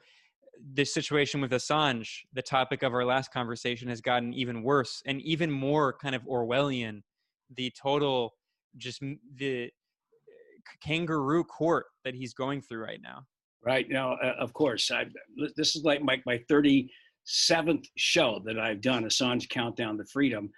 this 0.74 0.94
situation 0.94 1.42
with 1.42 1.52
Assange, 1.52 2.10
the 2.34 2.42
topic 2.42 2.84
of 2.84 2.94
our 2.94 3.06
last 3.06 3.32
conversation, 3.34 3.90
has 3.90 4.02
gotten 4.02 4.34
even 4.34 4.64
worse 4.64 5.02
and 5.06 5.22
even 5.22 5.50
more 5.52 5.96
kind 6.02 6.16
of 6.16 6.24
Orwellian. 6.24 7.02
The 7.56 7.72
total, 7.82 8.34
just 8.78 9.02
the 9.36 9.70
kangaroo 10.84 11.44
court 11.44 11.86
that 12.06 12.16
he's 12.16 12.34
going 12.34 12.62
through 12.62 12.84
right 12.84 13.02
now. 13.02 13.26
Right 13.64 13.88
now, 13.90 14.14
uh, 14.14 14.34
of 14.40 14.54
course, 14.54 14.90
I, 14.90 15.06
this 15.56 15.76
is 15.76 15.84
like 15.84 16.02
my 16.02 16.22
my 16.26 16.40
thirty 16.50 16.90
seventh 17.26 17.86
show 17.98 18.42
that 18.46 18.58
I've 18.58 18.82
done, 18.82 19.04
Assange 19.04 19.50
Countdown 19.50 19.98
to 19.98 20.06
Freedom. 20.06 20.50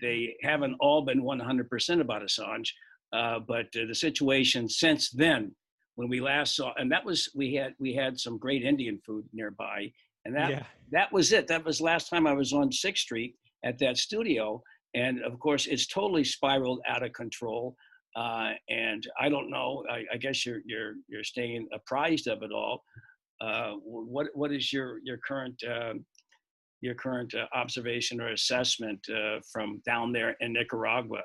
They 0.00 0.36
haven't 0.42 0.76
all 0.78 1.02
been 1.02 1.22
one 1.22 1.40
hundred 1.40 1.68
percent 1.68 2.00
about 2.00 2.22
Assange, 2.22 2.68
uh, 3.12 3.40
but 3.46 3.66
uh, 3.76 3.86
the 3.88 3.94
situation 3.94 4.68
since 4.68 5.10
then, 5.10 5.54
when 6.02 6.10
we 6.10 6.20
last 6.20 6.56
saw, 6.56 6.72
and 6.78 6.90
that 6.90 7.04
was 7.04 7.28
we 7.32 7.54
had 7.54 7.74
we 7.78 7.94
had 7.94 8.18
some 8.18 8.36
great 8.36 8.64
Indian 8.64 8.98
food 9.06 9.24
nearby, 9.32 9.92
and 10.24 10.34
that 10.34 10.50
yeah. 10.50 10.62
that 10.90 11.12
was 11.12 11.30
it. 11.30 11.46
That 11.46 11.64
was 11.64 11.80
last 11.80 12.10
time 12.10 12.26
I 12.26 12.32
was 12.32 12.52
on 12.52 12.72
Sixth 12.72 13.04
Street 13.04 13.36
at 13.64 13.78
that 13.78 13.96
studio, 13.96 14.60
and 14.94 15.22
of 15.22 15.38
course, 15.38 15.66
it's 15.66 15.86
totally 15.86 16.24
spiraled 16.24 16.80
out 16.88 17.04
of 17.04 17.12
control. 17.12 17.76
Uh, 18.16 18.50
and 18.68 19.06
I 19.18 19.28
don't 19.28 19.48
know. 19.48 19.84
I, 19.88 20.04
I, 20.12 20.16
guess 20.16 20.44
you're 20.44 20.60
you're 20.66 20.94
you're 21.06 21.22
staying 21.22 21.68
apprised 21.72 22.26
of 22.26 22.42
it 22.42 22.50
all. 22.50 22.82
Uh, 23.40 23.74
what 23.84 24.26
what 24.34 24.52
is 24.52 24.72
your 24.72 24.98
your 25.04 25.18
current 25.18 25.62
uh, 25.62 25.94
your 26.80 26.94
current 26.96 27.32
uh, 27.32 27.46
observation 27.54 28.20
or 28.20 28.32
assessment 28.32 28.98
uh, 29.08 29.38
from 29.52 29.80
down 29.86 30.10
there 30.10 30.34
in 30.40 30.52
Nicaragua? 30.52 31.22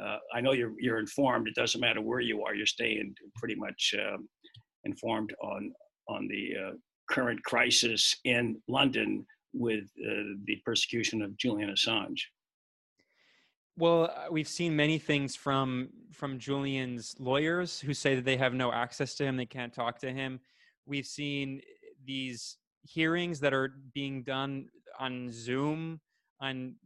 Uh, 0.00 0.18
I 0.34 0.40
know 0.40 0.52
you're 0.52 0.74
you're 0.78 0.98
informed. 0.98 1.48
It 1.48 1.54
doesn't 1.54 1.80
matter 1.80 2.00
where 2.00 2.20
you 2.20 2.44
are. 2.44 2.54
You're 2.54 2.66
staying 2.66 3.14
pretty 3.36 3.54
much 3.54 3.94
um, 3.98 4.28
informed 4.84 5.34
on 5.42 5.72
on 6.08 6.28
the 6.28 6.76
current 7.10 7.42
crisis 7.44 8.14
in 8.24 8.60
London 8.68 9.24
with 9.52 9.84
the 9.96 10.56
persecution 10.64 11.22
of 11.22 11.36
Julian 11.36 11.70
Assange. 11.70 12.20
Well, 13.78 14.04
uh, 14.04 14.30
we've 14.30 14.48
seen 14.48 14.74
many 14.74 14.98
things 14.98 15.36
from 15.36 15.90
from 16.12 16.38
Julian's 16.38 17.14
lawyers 17.18 17.78
who 17.78 17.92
say 17.92 18.14
that 18.14 18.24
they 18.24 18.38
have 18.38 18.54
no 18.54 18.72
access 18.72 19.14
to 19.16 19.24
him, 19.24 19.36
they 19.36 19.46
can't 19.46 19.72
talk 19.72 19.98
to 19.98 20.10
him. 20.10 20.40
We've 20.86 21.06
seen 21.06 21.60
these 22.04 22.56
hearings 22.82 23.40
that 23.40 23.52
are 23.52 23.74
being 23.92 24.22
done 24.22 24.68
on 24.98 25.30
Zoom, 25.30 26.00
on 26.40 26.76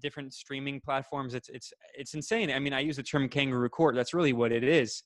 different 0.00 0.34
streaming 0.34 0.80
platforms. 0.80 1.34
It's 1.34 1.48
it's 1.48 1.72
it's 1.96 2.14
insane. 2.14 2.50
I 2.50 2.58
mean, 2.58 2.72
I 2.72 2.80
use 2.80 2.96
the 2.96 3.02
term 3.02 3.28
kangaroo 3.28 3.68
court. 3.68 3.94
That's 3.94 4.14
really 4.14 4.32
what 4.32 4.52
it 4.52 4.64
is. 4.64 5.02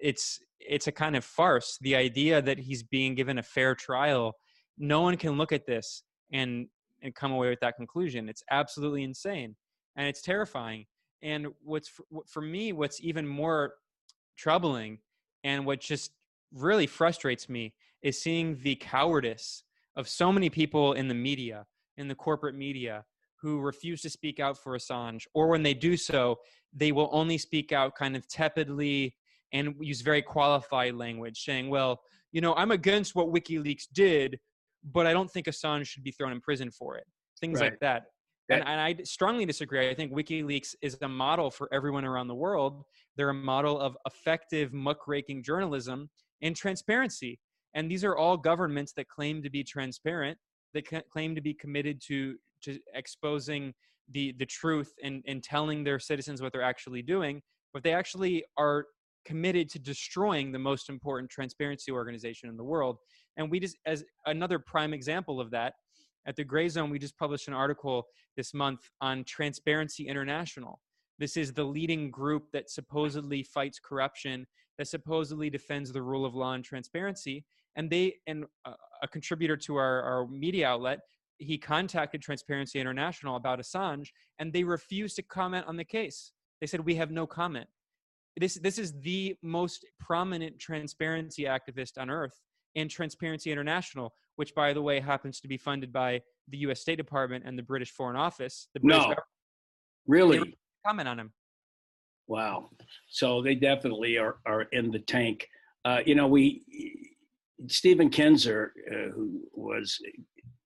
It's 0.00 0.40
it's 0.60 0.86
a 0.86 0.92
kind 0.92 1.16
of 1.16 1.24
farce. 1.24 1.78
The 1.80 1.96
idea 1.96 2.42
that 2.42 2.58
he's 2.58 2.82
being 2.82 3.14
given 3.14 3.38
a 3.38 3.42
fair 3.42 3.74
trial, 3.74 4.34
no 4.78 5.00
one 5.00 5.16
can 5.16 5.36
look 5.36 5.52
at 5.52 5.66
this 5.66 6.02
and 6.32 6.66
and 7.02 7.14
come 7.14 7.32
away 7.32 7.50
with 7.50 7.60
that 7.60 7.76
conclusion. 7.76 8.28
It's 8.28 8.42
absolutely 8.50 9.02
insane 9.02 9.56
and 9.96 10.08
it's 10.08 10.22
terrifying. 10.22 10.86
And 11.22 11.48
what's 11.62 11.88
for, 11.88 12.04
for 12.26 12.40
me, 12.40 12.72
what's 12.72 13.00
even 13.02 13.26
more 13.26 13.74
troubling 14.36 14.98
and 15.42 15.64
what 15.66 15.80
just 15.80 16.12
really 16.52 16.86
frustrates 16.86 17.48
me 17.48 17.74
is 18.02 18.20
seeing 18.20 18.58
the 18.62 18.76
cowardice 18.76 19.64
of 19.96 20.08
so 20.08 20.32
many 20.32 20.50
people 20.50 20.92
in 20.94 21.08
the 21.08 21.14
media, 21.14 21.66
in 21.96 22.08
the 22.08 22.14
corporate 22.14 22.54
media, 22.54 23.04
who 23.44 23.60
refuse 23.60 24.00
to 24.00 24.08
speak 24.08 24.40
out 24.40 24.56
for 24.56 24.74
Assange, 24.74 25.24
or 25.34 25.48
when 25.48 25.62
they 25.62 25.74
do 25.74 25.98
so, 25.98 26.38
they 26.72 26.92
will 26.92 27.10
only 27.12 27.36
speak 27.36 27.72
out 27.72 27.94
kind 27.94 28.16
of 28.16 28.26
tepidly 28.26 29.14
and 29.52 29.74
use 29.80 30.00
very 30.00 30.22
qualified 30.22 30.94
language, 30.94 31.44
saying, 31.44 31.68
well, 31.68 32.00
you 32.32 32.40
know, 32.40 32.54
I'm 32.54 32.70
against 32.70 33.14
what 33.14 33.26
WikiLeaks 33.26 33.84
did, 33.92 34.40
but 34.82 35.06
I 35.06 35.12
don't 35.12 35.30
think 35.30 35.44
Assange 35.46 35.86
should 35.86 36.02
be 36.02 36.10
thrown 36.10 36.32
in 36.32 36.40
prison 36.40 36.70
for 36.70 36.96
it. 36.96 37.04
Things 37.38 37.60
right. 37.60 37.72
like 37.72 37.80
that. 37.80 38.04
And, 38.48 38.62
and, 38.66 38.80
I 38.80 38.96
strongly 39.04 39.44
disagree. 39.44 39.90
I 39.90 39.94
think 39.94 40.12
WikiLeaks 40.12 40.74
is 40.80 40.96
a 41.02 41.08
model 41.08 41.50
for 41.50 41.68
everyone 41.72 42.06
around 42.06 42.28
the 42.28 42.34
world. 42.34 42.82
They're 43.16 43.28
a 43.28 43.34
model 43.34 43.78
of 43.78 43.94
effective 44.06 44.72
muckraking 44.72 45.42
journalism 45.42 46.08
and 46.40 46.56
transparency. 46.56 47.38
And 47.74 47.90
these 47.90 48.04
are 48.04 48.16
all 48.16 48.38
governments 48.38 48.94
that 48.96 49.08
claim 49.08 49.42
to 49.42 49.50
be 49.50 49.64
transparent, 49.64 50.38
that 50.72 50.86
claim 51.10 51.34
to 51.34 51.42
be 51.42 51.52
committed 51.52 52.00
to, 52.06 52.36
to 52.64 52.78
exposing 52.94 53.72
the, 54.12 54.34
the 54.38 54.46
truth 54.46 54.92
and, 55.02 55.22
and 55.26 55.42
telling 55.42 55.84
their 55.84 55.98
citizens 55.98 56.42
what 56.42 56.52
they're 56.52 56.62
actually 56.62 57.02
doing. 57.02 57.40
But 57.72 57.82
they 57.82 57.92
actually 57.92 58.44
are 58.56 58.86
committed 59.24 59.70
to 59.70 59.78
destroying 59.78 60.52
the 60.52 60.58
most 60.58 60.90
important 60.90 61.30
transparency 61.30 61.90
organization 61.90 62.48
in 62.48 62.56
the 62.56 62.64
world. 62.64 62.98
And 63.36 63.50
we 63.50 63.58
just, 63.58 63.76
as 63.86 64.04
another 64.26 64.58
prime 64.58 64.92
example 64.92 65.40
of 65.40 65.50
that, 65.52 65.74
at 66.26 66.36
the 66.36 66.44
Grayzone, 66.44 66.90
we 66.90 66.98
just 66.98 67.18
published 67.18 67.48
an 67.48 67.54
article 67.54 68.06
this 68.36 68.54
month 68.54 68.80
on 69.00 69.24
Transparency 69.24 70.06
International. 70.08 70.80
This 71.18 71.36
is 71.36 71.52
the 71.52 71.64
leading 71.64 72.10
group 72.10 72.44
that 72.52 72.70
supposedly 72.70 73.42
fights 73.42 73.78
corruption, 73.78 74.46
that 74.78 74.88
supposedly 74.88 75.50
defends 75.50 75.92
the 75.92 76.02
rule 76.02 76.24
of 76.24 76.34
law 76.34 76.54
and 76.54 76.64
transparency. 76.64 77.44
And 77.76 77.90
they, 77.90 78.14
and 78.26 78.44
a 78.64 79.08
contributor 79.08 79.56
to 79.58 79.76
our, 79.76 80.02
our 80.02 80.26
media 80.28 80.68
outlet, 80.68 81.00
he 81.38 81.58
contacted 81.58 82.22
Transparency 82.22 82.80
International 82.80 83.36
about 83.36 83.58
Assange, 83.58 84.08
and 84.38 84.52
they 84.52 84.64
refused 84.64 85.16
to 85.16 85.22
comment 85.22 85.66
on 85.66 85.76
the 85.76 85.84
case. 85.84 86.32
They 86.60 86.66
said, 86.66 86.80
We 86.80 86.94
have 86.96 87.10
no 87.10 87.26
comment. 87.26 87.66
This, 88.36 88.54
this 88.54 88.78
is 88.78 88.92
the 89.00 89.36
most 89.42 89.86
prominent 90.00 90.58
transparency 90.58 91.44
activist 91.44 91.98
on 91.98 92.10
earth 92.10 92.40
and 92.74 92.90
Transparency 92.90 93.52
International, 93.52 94.12
which, 94.36 94.54
by 94.54 94.72
the 94.72 94.82
way, 94.82 94.98
happens 94.98 95.40
to 95.40 95.48
be 95.48 95.56
funded 95.56 95.92
by 95.92 96.20
the 96.48 96.58
U.S. 96.58 96.80
State 96.80 96.96
Department 96.96 97.44
and 97.46 97.56
the 97.56 97.62
British 97.62 97.92
Foreign 97.92 98.16
Office. 98.16 98.68
The 98.74 98.80
British 98.80 99.06
no, 99.06 99.14
really 100.06 100.56
comment 100.84 101.08
on 101.08 101.18
him. 101.18 101.32
Wow. 102.26 102.70
So 103.08 103.42
they 103.42 103.54
definitely 103.54 104.18
are 104.18 104.38
are 104.46 104.62
in 104.72 104.90
the 104.90 104.98
tank. 104.98 105.46
Uh, 105.84 106.00
you 106.04 106.14
know, 106.14 106.26
we 106.26 106.62
Stephen 107.68 108.08
Kinzer, 108.08 108.72
uh, 108.90 109.12
who 109.14 109.42
was 109.52 109.98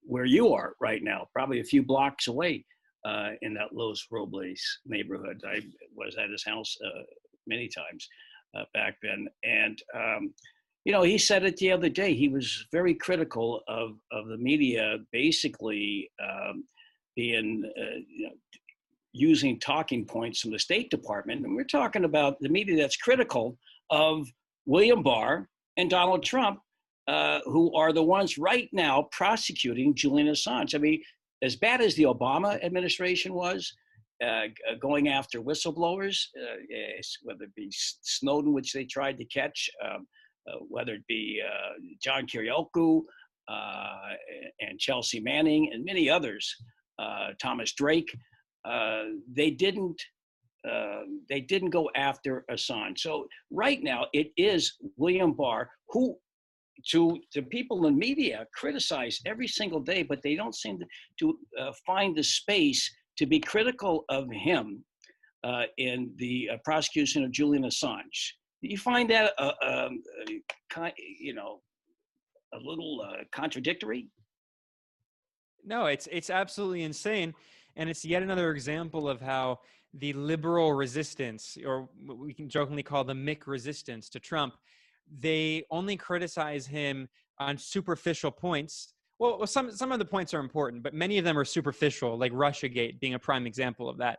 where 0.08 0.24
you 0.24 0.54
are 0.54 0.72
right 0.80 1.02
now, 1.02 1.28
probably 1.34 1.60
a 1.60 1.64
few 1.64 1.82
blocks 1.82 2.28
away 2.28 2.64
uh, 3.04 3.30
in 3.42 3.52
that 3.54 3.74
Los 3.74 4.06
Robles 4.10 4.60
neighborhood. 4.86 5.42
I 5.46 5.60
was 5.94 6.16
at 6.16 6.30
his 6.30 6.44
house 6.44 6.74
uh, 6.84 7.02
many 7.46 7.68
times 7.68 8.08
uh, 8.56 8.64
back 8.72 8.96
then, 9.02 9.28
and 9.44 9.80
um, 9.94 10.34
you 10.84 10.92
know, 10.92 11.02
he 11.02 11.18
said 11.18 11.44
it 11.44 11.58
the 11.58 11.70
other 11.70 11.90
day. 11.90 12.14
He 12.14 12.28
was 12.28 12.66
very 12.72 12.94
critical 12.94 13.62
of 13.68 13.98
of 14.10 14.28
the 14.28 14.38
media, 14.38 14.96
basically 15.12 16.10
um, 16.22 16.64
being 17.14 17.70
uh, 17.78 17.98
you 18.08 18.28
know, 18.28 18.34
using 19.12 19.60
talking 19.60 20.06
points 20.06 20.40
from 20.40 20.52
the 20.52 20.58
State 20.58 20.90
Department, 20.90 21.44
and 21.44 21.54
we're 21.54 21.64
talking 21.64 22.04
about 22.04 22.40
the 22.40 22.48
media 22.48 22.78
that's 22.78 22.96
critical 22.96 23.58
of 23.90 24.26
William 24.64 25.02
Barr 25.02 25.48
and 25.76 25.90
Donald 25.90 26.22
Trump, 26.22 26.60
uh, 27.08 27.40
who 27.44 27.74
are 27.74 27.92
the 27.92 28.02
ones 28.02 28.38
right 28.38 28.68
now 28.72 29.08
prosecuting 29.10 29.94
Julian 29.94 30.28
Assange. 30.28 30.74
I 30.74 30.78
mean, 30.78 31.02
as 31.42 31.56
bad 31.56 31.80
as 31.80 31.94
the 31.94 32.04
Obama 32.04 32.62
administration 32.62 33.32
was, 33.32 33.72
uh, 34.24 34.46
going 34.80 35.08
after 35.08 35.40
whistleblowers, 35.40 36.26
uh, 36.40 36.56
whether 37.22 37.44
it 37.44 37.54
be 37.54 37.70
Snowden, 37.70 38.52
which 38.52 38.72
they 38.72 38.84
tried 38.84 39.16
to 39.18 39.24
catch, 39.26 39.70
um, 39.84 40.06
uh, 40.48 40.58
whether 40.68 40.94
it 40.94 41.06
be 41.06 41.40
uh, 41.44 41.74
John 42.02 42.26
Kiriakou 42.26 43.02
uh, 43.48 43.98
and 44.60 44.78
Chelsea 44.78 45.20
Manning 45.20 45.70
and 45.72 45.84
many 45.84 46.10
others, 46.10 46.54
Thomas 47.40 47.72
Drake, 47.74 48.12
they 49.32 49.50
didn't 49.50 50.02
uh, 50.68 51.02
they 51.28 51.40
didn't 51.40 51.70
go 51.70 51.88
after 51.94 52.44
Assange. 52.50 52.98
So 52.98 53.28
right 53.50 53.80
now 53.82 54.06
it 54.12 54.32
is 54.36 54.76
William 54.96 55.32
Barr 55.32 55.70
who, 55.90 56.16
to 56.90 57.18
to 57.32 57.42
people 57.42 57.86
in 57.86 57.98
media, 57.98 58.46
criticize 58.54 59.20
every 59.26 59.48
single 59.48 59.80
day, 59.80 60.02
but 60.02 60.22
they 60.22 60.34
don't 60.34 60.54
seem 60.54 60.78
to, 60.78 60.86
to 61.18 61.38
uh, 61.60 61.72
find 61.86 62.16
the 62.16 62.22
space 62.22 62.90
to 63.16 63.26
be 63.26 63.40
critical 63.40 64.04
of 64.08 64.30
him 64.30 64.84
uh, 65.44 65.64
in 65.78 66.12
the 66.16 66.48
prosecution 66.64 67.24
of 67.24 67.32
Julian 67.32 67.64
Assange 67.64 68.32
you 68.60 68.76
find 68.76 69.08
that 69.10 69.32
uh, 69.38 69.52
um, 69.62 70.02
uh, 70.76 70.90
you 71.18 71.34
know 71.34 71.60
a 72.54 72.58
little 72.58 73.04
uh, 73.04 73.24
contradictory? 73.32 74.08
No, 75.64 75.86
it's 75.86 76.08
it's 76.10 76.30
absolutely 76.30 76.82
insane, 76.82 77.34
and 77.76 77.88
it's 77.88 78.04
yet 78.04 78.22
another 78.22 78.50
example 78.50 79.08
of 79.08 79.20
how 79.20 79.60
the 79.94 80.12
liberal 80.12 80.72
resistance, 80.72 81.56
or 81.64 81.88
we 82.06 82.34
can 82.34 82.48
jokingly 82.48 82.82
call 82.82 83.04
the 83.04 83.14
McResistance 83.14 84.10
to 84.10 84.20
Trump, 84.20 84.54
they 85.18 85.64
only 85.70 85.96
criticize 85.96 86.66
him 86.66 87.08
on 87.38 87.56
superficial 87.56 88.30
points 88.30 88.94
Well, 89.18 89.46
some 89.46 89.70
some 89.72 89.92
of 89.92 89.98
the 89.98 90.04
points 90.04 90.32
are 90.34 90.40
important, 90.40 90.82
but 90.82 90.94
many 90.94 91.18
of 91.18 91.24
them 91.24 91.38
are 91.38 91.44
superficial, 91.44 92.16
like 92.18 92.32
RussiaGate 92.32 93.00
being 93.00 93.14
a 93.14 93.18
prime 93.18 93.46
example 93.46 93.88
of 93.88 93.98
that. 93.98 94.18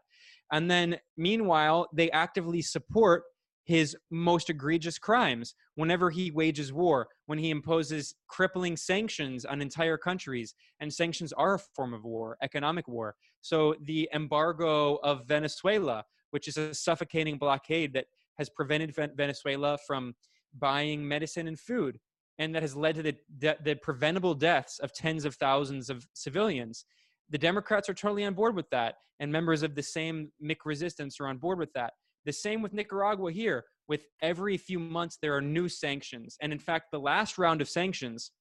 And 0.51 0.69
then, 0.69 0.97
meanwhile, 1.17 1.87
they 1.93 2.09
actively 2.11 2.61
support 2.61 3.23
his 3.63 3.95
most 4.09 4.49
egregious 4.49 4.97
crimes 4.97 5.53
whenever 5.75 6.09
he 6.09 6.31
wages 6.31 6.73
war, 6.73 7.07
when 7.27 7.37
he 7.37 7.51
imposes 7.51 8.15
crippling 8.27 8.75
sanctions 8.75 9.45
on 9.45 9.61
entire 9.61 9.97
countries. 9.97 10.55
And 10.79 10.91
sanctions 10.91 11.31
are 11.33 11.53
a 11.55 11.59
form 11.75 11.93
of 11.93 12.03
war, 12.03 12.35
economic 12.41 12.87
war. 12.87 13.15
So 13.41 13.75
the 13.83 14.09
embargo 14.13 14.95
of 15.03 15.27
Venezuela, 15.27 16.03
which 16.31 16.47
is 16.47 16.57
a 16.57 16.73
suffocating 16.73 17.37
blockade 17.37 17.93
that 17.93 18.07
has 18.39 18.49
prevented 18.49 18.95
Venezuela 19.15 19.77
from 19.85 20.15
buying 20.53 21.07
medicine 21.07 21.47
and 21.47 21.59
food, 21.59 21.99
and 22.37 22.53
that 22.55 22.63
has 22.63 22.75
led 22.75 22.95
to 22.95 23.03
the, 23.03 23.15
de- 23.37 23.57
the 23.63 23.75
preventable 23.75 24.33
deaths 24.33 24.79
of 24.79 24.93
tens 24.93 25.25
of 25.25 25.35
thousands 25.35 25.89
of 25.89 26.07
civilians. 26.13 26.85
The 27.29 27.37
Democrats 27.37 27.89
are 27.89 27.93
totally 27.93 28.25
on 28.25 28.33
board 28.33 28.55
with 28.55 28.69
that, 28.71 28.95
and 29.19 29.31
members 29.31 29.63
of 29.63 29.75
the 29.75 29.83
same 29.83 30.31
McResistance 30.43 31.19
are 31.19 31.27
on 31.27 31.37
board 31.37 31.59
with 31.59 31.73
that. 31.73 31.93
The 32.25 32.33
same 32.33 32.61
with 32.61 32.73
Nicaragua 32.73 33.31
here. 33.31 33.65
With 33.87 34.05
every 34.21 34.57
few 34.57 34.79
months, 34.79 35.17
there 35.21 35.35
are 35.35 35.41
new 35.41 35.67
sanctions. 35.67 36.37
And 36.41 36.51
in 36.51 36.59
fact, 36.59 36.87
the 36.91 36.99
last 36.99 37.37
round 37.37 37.59
of 37.61 37.69
sanctions 37.69 38.31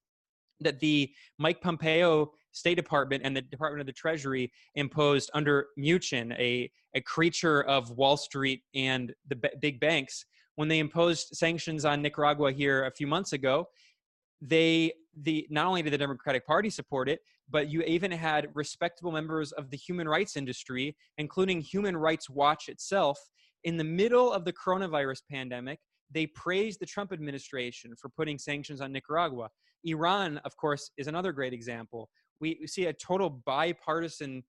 that 0.59 0.79
the 0.79 1.09
Mike 1.37 1.61
Pompeo 1.61 2.31
State 2.51 2.75
Department 2.75 3.23
and 3.25 3.35
the 3.35 3.41
Department 3.41 3.81
of 3.81 3.87
the 3.87 3.93
Treasury 3.93 4.51
imposed 4.75 5.29
under 5.33 5.67
Mnuchin, 5.77 6.33
a, 6.37 6.69
a 6.95 7.01
creature 7.01 7.63
of 7.63 7.91
Wall 7.91 8.17
Street 8.17 8.61
and 8.75 9.13
the 9.27 9.35
b- 9.35 9.49
big 9.61 9.79
banks, 9.79 10.25
when 10.59 10.67
they 10.67 10.79
imposed 10.79 11.29
sanctions 11.31 11.85
on 11.85 12.01
Nicaragua 12.01 12.51
here 12.51 12.83
a 12.83 12.91
few 12.91 13.07
months 13.07 13.31
ago, 13.31 13.69
they 14.41 14.91
the 15.21 15.47
not 15.49 15.65
only 15.65 15.81
did 15.81 15.93
the 15.93 15.97
Democratic 15.97 16.45
Party 16.45 16.69
support 16.69 17.07
it, 17.07 17.21
but 17.49 17.69
you 17.69 17.81
even 17.83 18.11
had 18.11 18.49
respectable 18.55 19.13
members 19.13 19.53
of 19.53 19.69
the 19.69 19.77
human 19.77 20.05
rights 20.05 20.35
industry, 20.35 20.97
including 21.17 21.61
Human 21.61 21.95
Rights 21.95 22.29
Watch 22.29 22.67
itself, 22.67 23.17
in 23.63 23.77
the 23.77 23.85
middle 23.85 24.33
of 24.33 24.43
the 24.43 24.51
coronavirus 24.51 25.21
pandemic, 25.31 25.79
they 26.11 26.27
praised 26.27 26.81
the 26.81 26.85
Trump 26.85 27.13
administration 27.13 27.95
for 27.95 28.09
putting 28.09 28.37
sanctions 28.37 28.81
on 28.81 28.91
Nicaragua. 28.91 29.47
Iran, 29.85 30.39
of 30.39 30.57
course, 30.57 30.91
is 30.97 31.07
another 31.07 31.31
great 31.31 31.53
example. 31.53 32.09
We 32.41 32.67
see 32.67 32.87
a 32.87 32.93
total 32.93 33.29
bipartisan 33.29 34.43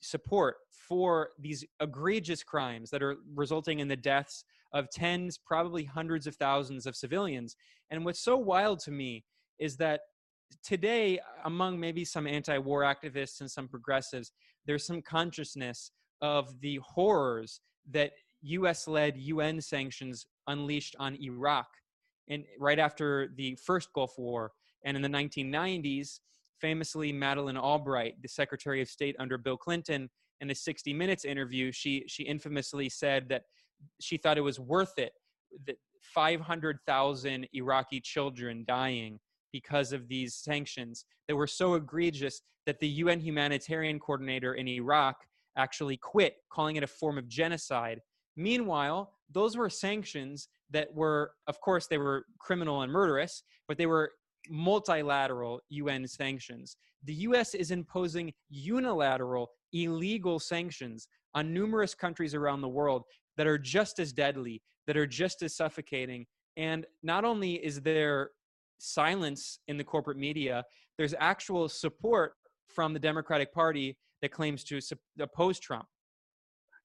support 0.00 0.56
for 0.88 1.32
these 1.38 1.62
egregious 1.78 2.42
crimes 2.42 2.88
that 2.88 3.02
are 3.02 3.16
resulting 3.34 3.80
in 3.80 3.88
the 3.88 3.96
deaths 3.96 4.46
of 4.72 4.90
tens, 4.90 5.38
probably 5.38 5.84
hundreds 5.84 6.26
of 6.26 6.36
thousands 6.36 6.86
of 6.86 6.96
civilians. 6.96 7.56
And 7.90 8.04
what's 8.04 8.22
so 8.22 8.36
wild 8.36 8.80
to 8.80 8.90
me 8.90 9.24
is 9.58 9.76
that 9.76 10.00
today, 10.62 11.20
among 11.44 11.78
maybe 11.78 12.04
some 12.04 12.26
anti 12.26 12.58
war 12.58 12.82
activists 12.82 13.40
and 13.40 13.50
some 13.50 13.68
progressives, 13.68 14.32
there's 14.66 14.86
some 14.86 15.02
consciousness 15.02 15.90
of 16.20 16.60
the 16.60 16.80
horrors 16.84 17.60
that 17.90 18.12
US 18.42 18.88
led 18.88 19.16
UN 19.16 19.60
sanctions 19.60 20.26
unleashed 20.46 20.96
on 20.98 21.16
Iraq 21.20 21.66
and 22.28 22.44
right 22.58 22.78
after 22.78 23.30
the 23.36 23.56
first 23.64 23.92
Gulf 23.94 24.14
War. 24.16 24.52
And 24.84 24.96
in 24.96 25.02
the 25.02 25.08
1990s, 25.08 26.20
famously, 26.60 27.12
Madeleine 27.12 27.56
Albright, 27.56 28.14
the 28.22 28.28
Secretary 28.28 28.80
of 28.80 28.88
State 28.88 29.16
under 29.18 29.38
Bill 29.38 29.56
Clinton, 29.56 30.08
in 30.40 30.50
a 30.50 30.54
60 30.54 30.92
Minutes 30.92 31.24
interview, 31.24 31.70
she, 31.70 32.04
she 32.08 32.24
infamously 32.24 32.88
said 32.88 33.28
that 33.28 33.42
she 34.00 34.16
thought 34.16 34.38
it 34.38 34.42
was 34.42 34.60
worth 34.60 34.98
it 34.98 35.12
that 35.66 35.76
500,000 36.14 37.48
Iraqi 37.52 38.00
children 38.00 38.64
dying 38.66 39.18
because 39.52 39.92
of 39.92 40.08
these 40.08 40.34
sanctions 40.34 41.04
that 41.28 41.36
were 41.36 41.46
so 41.46 41.74
egregious 41.74 42.42
that 42.66 42.78
the 42.80 42.88
UN 42.88 43.20
humanitarian 43.20 43.98
coordinator 43.98 44.54
in 44.54 44.68
Iraq 44.68 45.16
actually 45.56 45.96
quit, 45.96 46.36
calling 46.50 46.76
it 46.76 46.82
a 46.82 46.86
form 46.86 47.18
of 47.18 47.28
genocide. 47.28 48.00
Meanwhile, 48.36 49.12
those 49.30 49.56
were 49.56 49.68
sanctions 49.68 50.48
that 50.70 50.92
were, 50.94 51.32
of 51.46 51.60
course, 51.60 51.86
they 51.86 51.98
were 51.98 52.24
criminal 52.38 52.82
and 52.82 52.90
murderous, 52.90 53.42
but 53.68 53.76
they 53.76 53.86
were 53.86 54.12
multilateral 54.48 55.60
UN 55.68 56.06
sanctions. 56.06 56.76
The 57.04 57.14
US 57.14 57.54
is 57.54 57.70
imposing 57.70 58.32
unilateral, 58.48 59.50
illegal 59.72 60.38
sanctions 60.38 61.08
on 61.34 61.52
numerous 61.52 61.94
countries 61.94 62.34
around 62.34 62.60
the 62.60 62.68
world 62.68 63.04
that 63.36 63.46
are 63.46 63.58
just 63.58 63.98
as 63.98 64.12
deadly, 64.12 64.62
that 64.86 64.96
are 64.96 65.06
just 65.06 65.42
as 65.42 65.56
suffocating. 65.56 66.26
And 66.56 66.86
not 67.02 67.24
only 67.24 67.54
is 67.54 67.80
there 67.80 68.30
silence 68.78 69.58
in 69.68 69.76
the 69.76 69.84
corporate 69.84 70.18
media, 70.18 70.64
there's 70.98 71.14
actual 71.18 71.68
support 71.68 72.34
from 72.68 72.92
the 72.92 72.98
Democratic 72.98 73.52
Party 73.52 73.96
that 74.20 74.32
claims 74.32 74.64
to 74.64 74.80
oppose 75.20 75.58
Trump. 75.58 75.86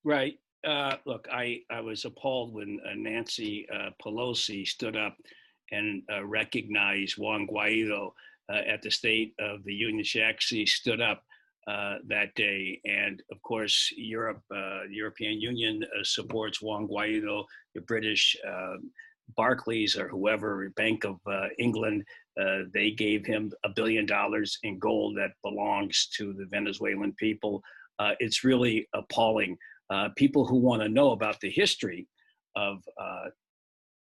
Right. 0.04 0.36
Uh, 0.66 0.96
look, 1.06 1.28
I, 1.32 1.62
I 1.70 1.82
was 1.82 2.06
appalled 2.06 2.54
when 2.54 2.80
uh, 2.86 2.94
Nancy 2.96 3.68
uh, 3.74 3.90
Pelosi 4.04 4.68
stood 4.68 4.96
up 4.96 5.16
and 5.72 6.02
uh, 6.12 6.26
recognized 6.26 7.18
Juan 7.18 7.48
Guaido 7.48 8.12
uh, 8.52 8.62
at 8.68 8.82
the 8.82 8.90
State 8.90 9.34
of 9.40 9.64
the 9.66 9.74
Union. 9.74 10.04
She 10.04 10.22
actually 10.22 10.66
stood 10.66 11.02
up 11.02 11.24
uh, 11.68 11.96
that 12.08 12.34
day. 12.36 12.80
And 12.86 13.22
of 13.30 13.42
course, 13.42 13.92
Europe, 13.98 14.42
uh, 14.56 14.84
European 14.90 15.42
Union 15.42 15.84
uh, 15.84 16.04
supports 16.04 16.62
Juan 16.62 16.88
Guaido, 16.88 17.44
the 17.76 17.82
British 17.82 18.38
um, 18.48 18.90
Barclays 19.36 19.98
or 19.98 20.08
whoever, 20.08 20.70
Bank 20.78 21.04
of 21.04 21.18
uh, 21.30 21.48
England, 21.60 22.06
uh, 22.40 22.60
they 22.74 22.92
gave 22.92 23.26
him 23.26 23.52
a 23.66 23.70
billion 23.70 24.06
dollars 24.06 24.58
in 24.64 24.80
gold 24.80 25.18
that 25.18 25.32
belongs 25.44 26.08
to 26.16 26.32
the 26.32 26.46
Venezuelan 26.46 27.14
people. 27.20 27.62
it's 28.22 28.46
really 28.46 28.88
appalling. 28.94 29.58
people 30.16 30.46
who 30.46 30.58
want 30.58 30.82
to 30.82 30.88
know 30.88 31.12
about 31.12 31.38
the 31.42 31.50
history 31.50 32.08
of 32.56 32.78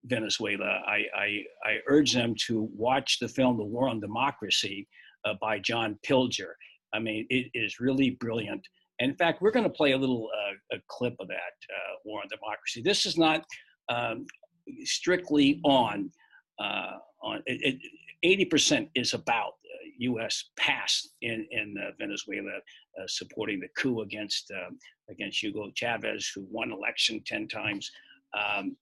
Venezuela, 0.06 0.82
I, 0.88 1.00
I, 1.14 1.44
I, 1.66 1.74
urge 1.90 2.14
them 2.14 2.34
to 2.48 2.70
watch 2.74 3.20
the 3.20 3.28
film 3.28 3.58
The 3.58 3.66
War 3.66 3.90
on 3.90 4.00
Democracy 4.00 4.88
by 5.42 5.60
John 5.60 6.00
Pilger. 6.08 6.54
I 6.94 7.00
mean, 7.00 7.26
it 7.30 7.50
is 7.54 7.80
really 7.80 8.12
brilliant. 8.12 8.66
And 9.00 9.12
in 9.12 9.18
fact, 9.18 9.42
we're 9.42 9.52
going 9.52 9.64
to 9.64 9.70
play 9.70 9.94
a 9.94 9.98
little 9.98 10.30
uh, 10.34 10.78
a 10.78 10.80
clip 10.88 11.16
of 11.20 11.28
that 11.28 11.36
uh, 11.36 11.96
War 12.06 12.22
on 12.22 12.28
Democracy. 12.30 12.82
This 12.82 13.06
is 13.06 13.18
not 13.18 13.46
um, 13.90 14.26
strictly 14.84 15.60
on 15.64 16.12
uh, 16.60 16.98
on 17.24 17.42
it, 17.46 17.80
it, 18.24 18.52
80% 18.52 18.90
is 18.96 19.14
about 19.14 19.54
U.S. 20.00 20.46
Uh, 20.46 20.62
past 20.62 21.14
in 21.22 21.46
in 21.52 21.76
uh, 21.78 21.92
Venezuela 22.00 22.58
uh, 22.58 23.08
supporting 23.08 23.60
the 23.60 23.68
coup 23.78 24.02
against 24.02 24.52
um, 24.52 24.78
against 25.10 25.42
Hugo 25.42 25.72
Chavez, 25.76 26.32
who 26.34 26.46
won 26.50 26.72
election 26.72 27.22
10 27.26 27.48
times, 27.48 27.92
um, 28.38 28.76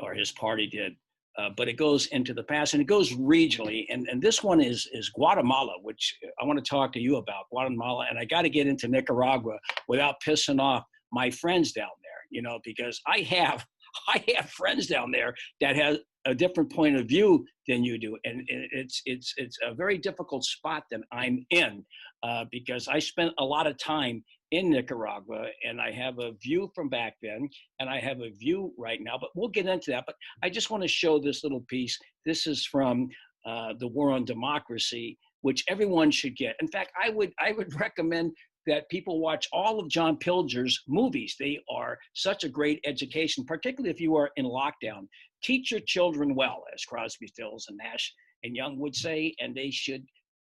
or 0.00 0.14
his 0.14 0.32
party 0.32 0.66
did. 0.66 0.94
Uh, 1.38 1.50
but 1.56 1.68
it 1.68 1.74
goes 1.74 2.06
into 2.06 2.34
the 2.34 2.42
past 2.42 2.74
and 2.74 2.80
it 2.80 2.86
goes 2.86 3.12
regionally. 3.14 3.86
And, 3.90 4.08
and 4.08 4.20
this 4.20 4.42
one 4.42 4.60
is, 4.60 4.88
is 4.92 5.08
Guatemala, 5.10 5.74
which 5.82 6.18
I 6.42 6.44
want 6.44 6.62
to 6.62 6.68
talk 6.68 6.92
to 6.94 7.00
you 7.00 7.16
about 7.16 7.44
Guatemala. 7.50 8.06
And 8.10 8.18
I 8.18 8.24
got 8.24 8.42
to 8.42 8.50
get 8.50 8.66
into 8.66 8.88
Nicaragua 8.88 9.56
without 9.86 10.16
pissing 10.26 10.60
off 10.60 10.82
my 11.12 11.30
friends 11.30 11.72
down 11.72 11.90
there, 12.02 12.20
you 12.30 12.42
know, 12.42 12.58
because 12.64 13.00
I 13.06 13.20
have, 13.20 13.64
I 14.08 14.24
have 14.36 14.50
friends 14.50 14.88
down 14.88 15.12
there 15.12 15.32
that 15.60 15.76
have 15.76 15.98
a 16.26 16.34
different 16.34 16.72
point 16.72 16.96
of 16.96 17.06
view 17.06 17.46
than 17.68 17.84
you 17.84 17.98
do. 17.98 18.18
And 18.24 18.42
it's, 18.48 19.00
it's, 19.06 19.32
it's 19.36 19.56
a 19.64 19.74
very 19.74 19.96
difficult 19.96 20.44
spot 20.44 20.84
that 20.90 21.00
I'm 21.12 21.46
in 21.50 21.84
uh, 22.24 22.46
because 22.50 22.88
I 22.88 22.98
spent 22.98 23.32
a 23.38 23.44
lot 23.44 23.66
of 23.68 23.78
time 23.78 24.24
in 24.50 24.70
Nicaragua, 24.70 25.46
and 25.66 25.80
I 25.80 25.92
have 25.92 26.18
a 26.18 26.32
view 26.42 26.70
from 26.74 26.88
back 26.88 27.14
then, 27.22 27.48
and 27.80 27.88
I 27.88 28.00
have 28.00 28.20
a 28.20 28.30
view 28.30 28.72
right 28.78 29.00
now. 29.02 29.18
But 29.20 29.30
we'll 29.34 29.48
get 29.48 29.66
into 29.66 29.90
that. 29.90 30.04
But 30.06 30.16
I 30.42 30.50
just 30.50 30.70
want 30.70 30.82
to 30.82 30.88
show 30.88 31.18
this 31.18 31.42
little 31.42 31.64
piece. 31.68 31.98
This 32.24 32.46
is 32.46 32.66
from 32.66 33.08
uh, 33.46 33.74
the 33.78 33.88
War 33.88 34.12
on 34.12 34.24
Democracy, 34.24 35.18
which 35.42 35.64
everyone 35.68 36.10
should 36.10 36.36
get. 36.36 36.56
In 36.60 36.68
fact, 36.68 36.92
I 37.02 37.10
would 37.10 37.32
I 37.38 37.52
would 37.52 37.74
recommend 37.80 38.32
that 38.66 38.88
people 38.90 39.20
watch 39.20 39.48
all 39.52 39.80
of 39.80 39.88
John 39.88 40.16
Pilger's 40.16 40.78
movies. 40.86 41.34
They 41.38 41.58
are 41.70 41.98
such 42.14 42.44
a 42.44 42.48
great 42.48 42.80
education, 42.84 43.44
particularly 43.46 43.90
if 43.90 44.00
you 44.00 44.16
are 44.16 44.30
in 44.36 44.44
lockdown. 44.44 45.08
Teach 45.42 45.70
your 45.70 45.80
children 45.86 46.34
well, 46.34 46.64
as 46.74 46.84
Crosby, 46.84 47.28
Stills, 47.28 47.66
and 47.68 47.78
Nash 47.78 48.12
and 48.44 48.54
Young 48.54 48.78
would 48.78 48.94
say, 48.94 49.34
and 49.40 49.54
they 49.54 49.70
should 49.70 50.04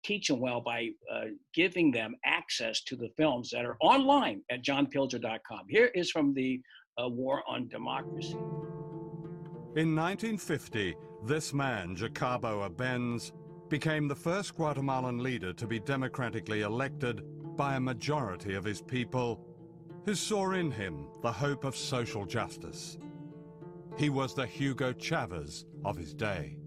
teach 0.04 0.28
them 0.28 0.40
well 0.40 0.60
by 0.60 0.90
uh, 1.12 1.24
giving 1.54 1.90
them 1.90 2.14
access 2.24 2.82
to 2.82 2.96
the 2.96 3.08
films 3.16 3.50
that 3.50 3.64
are 3.64 3.76
online 3.80 4.42
at 4.50 4.62
johnpilger.com. 4.62 5.66
Here 5.68 5.90
is 5.94 6.10
from 6.10 6.34
the 6.34 6.60
uh, 7.02 7.08
War 7.08 7.42
on 7.48 7.68
Democracy. 7.68 8.36
In 9.76 9.96
1950, 9.96 10.94
this 11.24 11.52
man, 11.52 11.96
Jacobo 11.96 12.68
Arbenz, 12.68 13.32
became 13.68 14.06
the 14.06 14.14
first 14.14 14.54
Guatemalan 14.54 15.18
leader 15.18 15.52
to 15.54 15.66
be 15.66 15.80
democratically 15.80 16.60
elected 16.60 17.22
by 17.56 17.76
a 17.76 17.80
majority 17.80 18.54
of 18.54 18.64
his 18.64 18.82
people 18.82 19.44
who 20.04 20.14
saw 20.14 20.52
in 20.52 20.70
him 20.70 21.08
the 21.22 21.32
hope 21.32 21.64
of 21.64 21.74
social 21.74 22.26
justice. 22.26 22.98
He 23.96 24.10
was 24.10 24.34
the 24.34 24.46
Hugo 24.46 24.92
Chavez 24.92 25.64
of 25.84 25.96
his 25.96 26.12
day. 26.12 26.58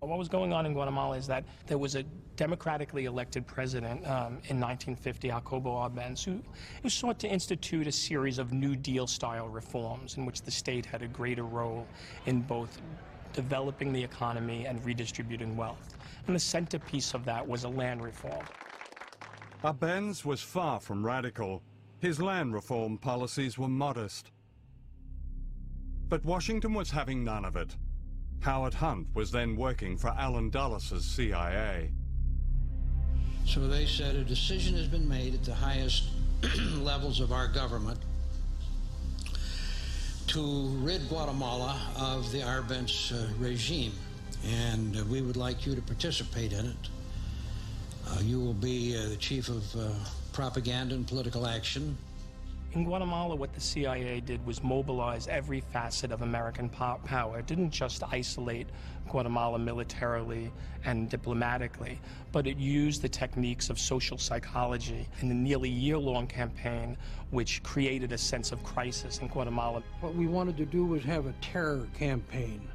What 0.00 0.18
was 0.18 0.28
going 0.28 0.52
on 0.52 0.66
in 0.66 0.72
Guatemala 0.72 1.16
is 1.16 1.26
that 1.28 1.44
there 1.66 1.78
was 1.78 1.94
a 1.94 2.04
democratically 2.36 3.04
elected 3.04 3.46
president 3.46 4.00
um, 4.06 4.38
in 4.48 4.58
1950, 4.60 5.28
Jacobo 5.28 5.70
Arbenz, 5.70 6.24
who, 6.24 6.40
who 6.82 6.88
sought 6.88 7.18
to 7.20 7.28
institute 7.28 7.86
a 7.86 7.92
series 7.92 8.38
of 8.38 8.52
New 8.52 8.76
Deal 8.76 9.06
style 9.06 9.48
reforms 9.48 10.16
in 10.16 10.26
which 10.26 10.42
the 10.42 10.50
state 10.50 10.86
had 10.86 11.02
a 11.02 11.08
greater 11.08 11.44
role 11.44 11.86
in 12.26 12.40
both 12.40 12.80
developing 13.32 13.92
the 13.92 14.02
economy 14.02 14.66
and 14.66 14.84
redistributing 14.84 15.56
wealth. 15.56 15.96
And 16.26 16.36
the 16.36 16.40
centerpiece 16.40 17.14
of 17.14 17.24
that 17.24 17.46
was 17.46 17.64
a 17.64 17.68
land 17.68 18.02
reform. 18.02 18.44
Arbenz 19.64 20.24
was 20.24 20.40
far 20.40 20.80
from 20.80 21.04
radical. 21.04 21.62
His 22.00 22.20
land 22.20 22.52
reform 22.52 22.98
policies 22.98 23.58
were 23.58 23.68
modest. 23.68 24.32
But 26.08 26.24
Washington 26.24 26.74
was 26.74 26.90
having 26.90 27.24
none 27.24 27.44
of 27.44 27.56
it. 27.56 27.76
Howard 28.40 28.74
Hunt 28.74 29.06
was 29.14 29.30
then 29.30 29.56
working 29.56 29.96
for 29.96 30.08
Allen 30.08 30.50
Dulles' 30.50 31.04
CIA. 31.04 31.92
So 33.46 33.66
they 33.66 33.86
said 33.86 34.16
a 34.16 34.24
decision 34.24 34.76
has 34.76 34.86
been 34.86 35.08
made 35.08 35.34
at 35.34 35.44
the 35.44 35.54
highest 35.54 36.04
levels 36.76 37.20
of 37.20 37.32
our 37.32 37.48
government 37.48 37.98
to 40.28 40.68
rid 40.78 41.08
Guatemala 41.08 41.78
of 41.98 42.32
the 42.32 42.40
Arbenz 42.40 43.12
uh, 43.12 43.28
regime. 43.38 43.92
And 44.46 44.96
uh, 44.96 45.04
we 45.04 45.20
would 45.20 45.36
like 45.36 45.66
you 45.66 45.74
to 45.74 45.82
participate 45.82 46.52
in 46.52 46.66
it. 46.66 46.88
Uh, 48.08 48.20
you 48.22 48.40
will 48.40 48.54
be 48.54 48.96
uh, 48.96 49.08
the 49.08 49.16
chief 49.16 49.48
of 49.48 49.76
uh, 49.76 49.90
propaganda 50.32 50.94
and 50.94 51.06
political 51.06 51.46
action. 51.46 51.96
In 52.74 52.84
Guatemala, 52.84 53.36
what 53.36 53.52
the 53.52 53.60
CIA 53.60 54.20
did 54.20 54.46
was 54.46 54.62
mobilize 54.62 55.28
every 55.28 55.60
facet 55.60 56.10
of 56.10 56.22
American 56.22 56.70
power. 56.70 57.38
It 57.38 57.46
didn't 57.46 57.70
just 57.70 58.02
isolate 58.10 58.66
Guatemala 59.10 59.58
militarily 59.58 60.50
and 60.86 61.10
diplomatically, 61.10 62.00
but 62.32 62.46
it 62.46 62.56
used 62.56 63.02
the 63.02 63.10
techniques 63.10 63.68
of 63.68 63.78
social 63.78 64.16
psychology 64.16 65.06
in 65.20 65.30
a 65.30 65.34
nearly 65.34 65.68
year 65.68 65.98
long 65.98 66.26
campaign 66.26 66.96
which 67.30 67.62
created 67.62 68.10
a 68.12 68.18
sense 68.18 68.52
of 68.52 68.64
crisis 68.64 69.18
in 69.18 69.28
Guatemala. 69.28 69.82
What 70.00 70.14
we 70.14 70.26
wanted 70.26 70.56
to 70.56 70.64
do 70.64 70.86
was 70.86 71.04
have 71.04 71.26
a 71.26 71.34
terror 71.42 71.86
campaign 71.92 72.66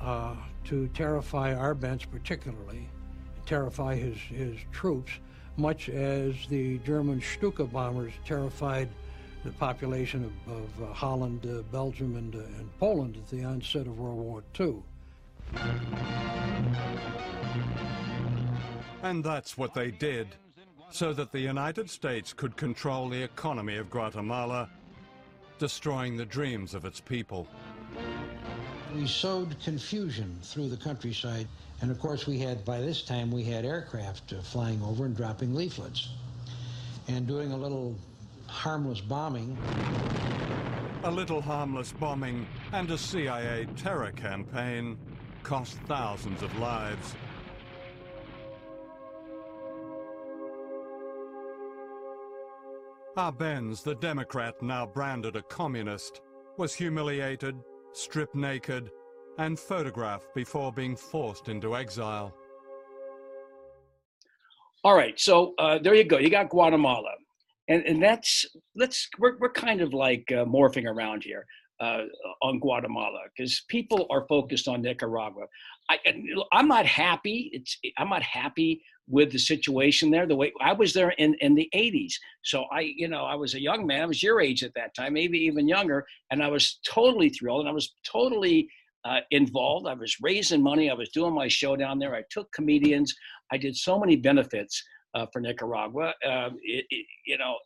uh, 0.00 0.36
to 0.66 0.86
terrify 0.88 1.54
our 1.54 1.74
Arbenz, 1.74 2.08
particularly, 2.08 2.88
terrify 3.46 3.96
his, 3.96 4.16
his 4.16 4.58
troops 4.70 5.10
much 5.56 5.88
as 5.88 6.34
the 6.48 6.78
German 6.78 7.20
Stuka 7.20 7.64
bombers 7.64 8.12
terrified 8.24 8.88
the 9.44 9.50
population 9.52 10.24
of, 10.24 10.52
of 10.52 10.82
uh, 10.82 10.92
Holland, 10.92 11.46
uh, 11.46 11.62
Belgium, 11.72 12.16
and, 12.16 12.34
uh, 12.34 12.38
and 12.58 12.78
Poland 12.78 13.16
at 13.16 13.28
the 13.28 13.44
onset 13.44 13.86
of 13.86 13.98
World 13.98 14.18
War 14.18 14.42
II. 14.58 14.82
And 19.02 19.24
that's 19.24 19.58
what 19.58 19.74
they 19.74 19.90
did, 19.90 20.28
so 20.90 21.12
that 21.12 21.32
the 21.32 21.40
United 21.40 21.90
States 21.90 22.32
could 22.32 22.56
control 22.56 23.08
the 23.08 23.22
economy 23.22 23.76
of 23.76 23.90
Guatemala, 23.90 24.70
destroying 25.58 26.16
the 26.16 26.24
dreams 26.24 26.72
of 26.72 26.84
its 26.84 27.00
people. 27.00 27.48
We 28.94 29.06
sowed 29.06 29.56
confusion 29.62 30.38
through 30.42 30.68
the 30.68 30.76
countryside 30.76 31.48
and 31.82 31.90
of 31.90 31.98
course, 31.98 32.28
we 32.28 32.38
had, 32.38 32.64
by 32.64 32.80
this 32.80 33.02
time, 33.02 33.32
we 33.32 33.42
had 33.42 33.64
aircraft 33.64 34.32
uh, 34.32 34.40
flying 34.40 34.80
over 34.84 35.04
and 35.04 35.16
dropping 35.16 35.52
leaflets 35.52 36.10
and 37.08 37.26
doing 37.26 37.50
a 37.50 37.56
little 37.56 37.96
harmless 38.46 39.00
bombing. 39.00 39.58
A 41.02 41.10
little 41.10 41.40
harmless 41.40 41.92
bombing 41.92 42.46
and 42.72 42.88
a 42.92 42.96
CIA 42.96 43.66
terror 43.76 44.12
campaign 44.12 44.96
cost 45.42 45.76
thousands 45.88 46.40
of 46.40 46.56
lives. 46.60 47.16
Arbenz, 53.16 53.82
the 53.82 53.96
Democrat 53.96 54.62
now 54.62 54.86
branded 54.86 55.34
a 55.34 55.42
communist, 55.42 56.20
was 56.56 56.74
humiliated, 56.74 57.56
stripped 57.92 58.34
naked, 58.34 58.90
and 59.38 59.58
photographed 59.58 60.34
before 60.34 60.72
being 60.72 60.96
forced 60.96 61.48
into 61.48 61.76
exile. 61.76 62.34
All 64.84 64.94
right, 64.94 65.18
so 65.18 65.54
uh, 65.58 65.78
there 65.78 65.94
you 65.94 66.04
go. 66.04 66.18
You 66.18 66.28
got 66.28 66.48
Guatemala, 66.48 67.12
and 67.68 67.84
and 67.84 68.02
that's 68.02 68.44
let's 68.74 69.08
we're 69.18 69.38
we're 69.38 69.52
kind 69.52 69.80
of 69.80 69.94
like 69.94 70.24
uh, 70.32 70.44
morphing 70.44 70.86
around 70.86 71.22
here 71.22 71.46
uh, 71.80 72.02
on 72.42 72.58
Guatemala 72.58 73.20
because 73.34 73.62
people 73.68 74.06
are 74.10 74.26
focused 74.28 74.68
on 74.68 74.82
Nicaragua. 74.82 75.44
I, 75.88 75.98
I'm 76.52 76.68
not 76.68 76.86
happy. 76.86 77.50
It's 77.52 77.78
I'm 77.98 78.08
not 78.08 78.22
happy 78.22 78.82
with 79.08 79.32
the 79.32 79.38
situation 79.38 80.10
there. 80.10 80.26
The 80.26 80.36
way 80.36 80.52
I 80.60 80.72
was 80.72 80.92
there 80.92 81.10
in 81.10 81.34
in 81.40 81.54
the 81.54 81.68
80s, 81.74 82.14
so 82.44 82.64
I 82.72 82.80
you 82.80 83.08
know 83.08 83.24
I 83.24 83.34
was 83.34 83.54
a 83.54 83.60
young 83.60 83.86
man. 83.86 84.02
I 84.02 84.06
was 84.06 84.22
your 84.22 84.40
age 84.40 84.62
at 84.62 84.74
that 84.74 84.94
time, 84.94 85.14
maybe 85.14 85.38
even 85.38 85.68
younger, 85.68 86.04
and 86.30 86.42
I 86.42 86.48
was 86.48 86.78
totally 86.86 87.28
thrilled, 87.28 87.60
and 87.60 87.68
I 87.68 87.72
was 87.72 87.94
totally 88.10 88.68
uh, 89.04 89.20
involved. 89.30 89.86
I 89.86 89.94
was 89.94 90.16
raising 90.22 90.62
money. 90.62 90.90
I 90.90 90.94
was 90.94 91.10
doing 91.10 91.34
my 91.34 91.48
show 91.48 91.76
down 91.76 91.98
there. 91.98 92.14
I 92.14 92.22
took 92.30 92.50
comedians. 92.52 93.14
I 93.50 93.56
did 93.56 93.76
so 93.76 93.98
many 93.98 94.16
benefits 94.16 94.82
uh, 95.14 95.26
for 95.32 95.40
Nicaragua. 95.40 96.14
Um, 96.26 96.58
it, 96.62 96.84
it, 96.90 97.06
you 97.26 97.38
know, 97.38 97.56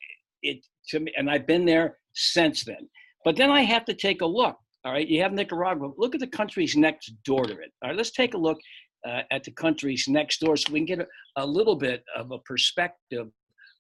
it 0.43 0.65
to 0.89 1.01
me, 1.01 1.13
and 1.17 1.31
I've 1.31 1.47
been 1.47 1.65
there 1.65 1.99
since 2.15 2.65
then. 2.65 2.89
But 3.25 3.37
then 3.37 3.51
I 3.51 3.63
have 3.63 3.85
to 3.87 3.95
take 3.95 4.23
a 4.23 4.27
look. 4.27 4.57
All 4.85 4.93
right, 4.93 5.07
you 5.07 5.21
have 5.21 5.33
Nicaragua. 5.33 5.91
Look 5.97 6.15
at 6.15 6.21
the 6.21 6.29
countries 6.29 6.77
next 6.77 7.13
door 7.25 7.45
to 7.45 7.53
it. 7.53 7.73
All 7.83 7.91
right, 7.91 7.97
let's 7.97 8.13
take 8.13 8.35
a 8.35 8.39
look 8.39 8.59
uh, 9.07 9.23
at 9.31 9.45
the 9.45 9.51
countries 9.53 10.07
next 10.09 10.41
door 10.41 10.57
so 10.57 10.73
we 10.73 10.81
can 10.81 10.87
get 10.87 11.01
a, 11.01 11.07
a 11.37 11.47
little 11.47 11.77
bit 11.77 12.05
of 12.17 12.33
a 12.33 12.39
perspective 12.41 13.29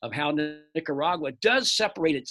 of 0.02 0.12
how 0.12 0.30
Nicaragua 0.74 1.32
does 1.42 1.72
separate 1.72 2.28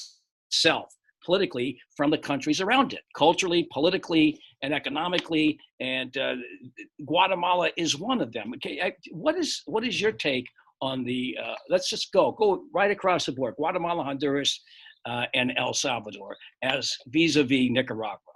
itself 0.52 0.94
politically 1.26 1.78
from 1.98 2.12
the 2.12 2.18
countries 2.18 2.62
around 2.62 2.94
it, 2.94 3.02
culturally, 3.18 3.68
politically, 3.72 4.40
and 4.62 4.74
economically. 4.74 5.60
And 5.80 6.16
uh, 6.18 6.36
Guatemala 7.06 7.72
is 7.78 7.98
one 7.98 8.22
of 8.22 8.32
them. 8.32 8.54
Okay, 8.56 8.94
what 9.12 9.36
is 9.36 9.62
what 9.66 9.84
is 9.84 10.00
your 10.00 10.12
take 10.12 10.46
on 10.82 11.04
the? 11.04 11.38
Uh, 11.44 11.56
let's 11.70 11.90
just 11.90 12.12
go 12.14 12.32
go 12.32 12.66
right 12.74 12.92
across 12.92 13.26
the 13.26 13.32
board: 13.32 13.56
Guatemala, 13.56 14.04
Honduras, 14.04 14.62
uh, 15.06 15.26
and 15.34 15.52
El 15.58 15.74
Salvador 15.74 16.38
as 16.64 16.96
vis-a-vis 17.08 17.72
Nicaragua. 17.72 18.35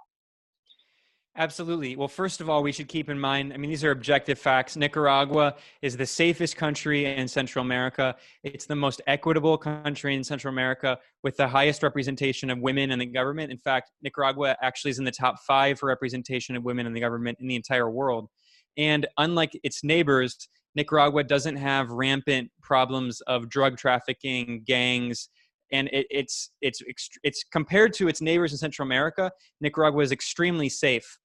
Absolutely. 1.36 1.94
Well, 1.94 2.08
first 2.08 2.40
of 2.40 2.50
all, 2.50 2.62
we 2.62 2.72
should 2.72 2.88
keep 2.88 3.08
in 3.08 3.18
mind 3.18 3.52
I 3.52 3.56
mean, 3.56 3.70
these 3.70 3.84
are 3.84 3.92
objective 3.92 4.38
facts. 4.38 4.76
Nicaragua 4.76 5.54
is 5.80 5.96
the 5.96 6.06
safest 6.06 6.56
country 6.56 7.06
in 7.06 7.28
Central 7.28 7.64
America. 7.64 8.16
It's 8.42 8.66
the 8.66 8.74
most 8.74 9.00
equitable 9.06 9.56
country 9.56 10.16
in 10.16 10.24
Central 10.24 10.52
America 10.52 10.98
with 11.22 11.36
the 11.36 11.46
highest 11.46 11.84
representation 11.84 12.50
of 12.50 12.58
women 12.58 12.90
in 12.90 12.98
the 12.98 13.06
government. 13.06 13.52
In 13.52 13.58
fact, 13.58 13.92
Nicaragua 14.02 14.56
actually 14.60 14.90
is 14.90 14.98
in 14.98 15.04
the 15.04 15.12
top 15.12 15.36
five 15.46 15.78
for 15.78 15.86
representation 15.86 16.56
of 16.56 16.64
women 16.64 16.84
in 16.86 16.92
the 16.92 17.00
government 17.00 17.38
in 17.40 17.46
the 17.46 17.56
entire 17.56 17.90
world. 17.90 18.28
And 18.76 19.06
unlike 19.16 19.58
its 19.62 19.84
neighbors, 19.84 20.48
Nicaragua 20.74 21.22
doesn't 21.24 21.56
have 21.56 21.90
rampant 21.90 22.50
problems 22.60 23.20
of 23.22 23.48
drug 23.48 23.76
trafficking, 23.76 24.62
gangs, 24.66 25.28
and 25.72 25.88
it, 25.92 26.06
it's 26.10 26.50
it's 26.60 26.82
it's 27.22 27.44
compared 27.52 27.92
to 27.94 28.08
its 28.08 28.20
neighbors 28.20 28.52
in 28.52 28.58
Central 28.58 28.86
America, 28.86 29.30
Nicaragua 29.60 30.02
is 30.02 30.12
extremely 30.12 30.68
safe. 30.68 31.18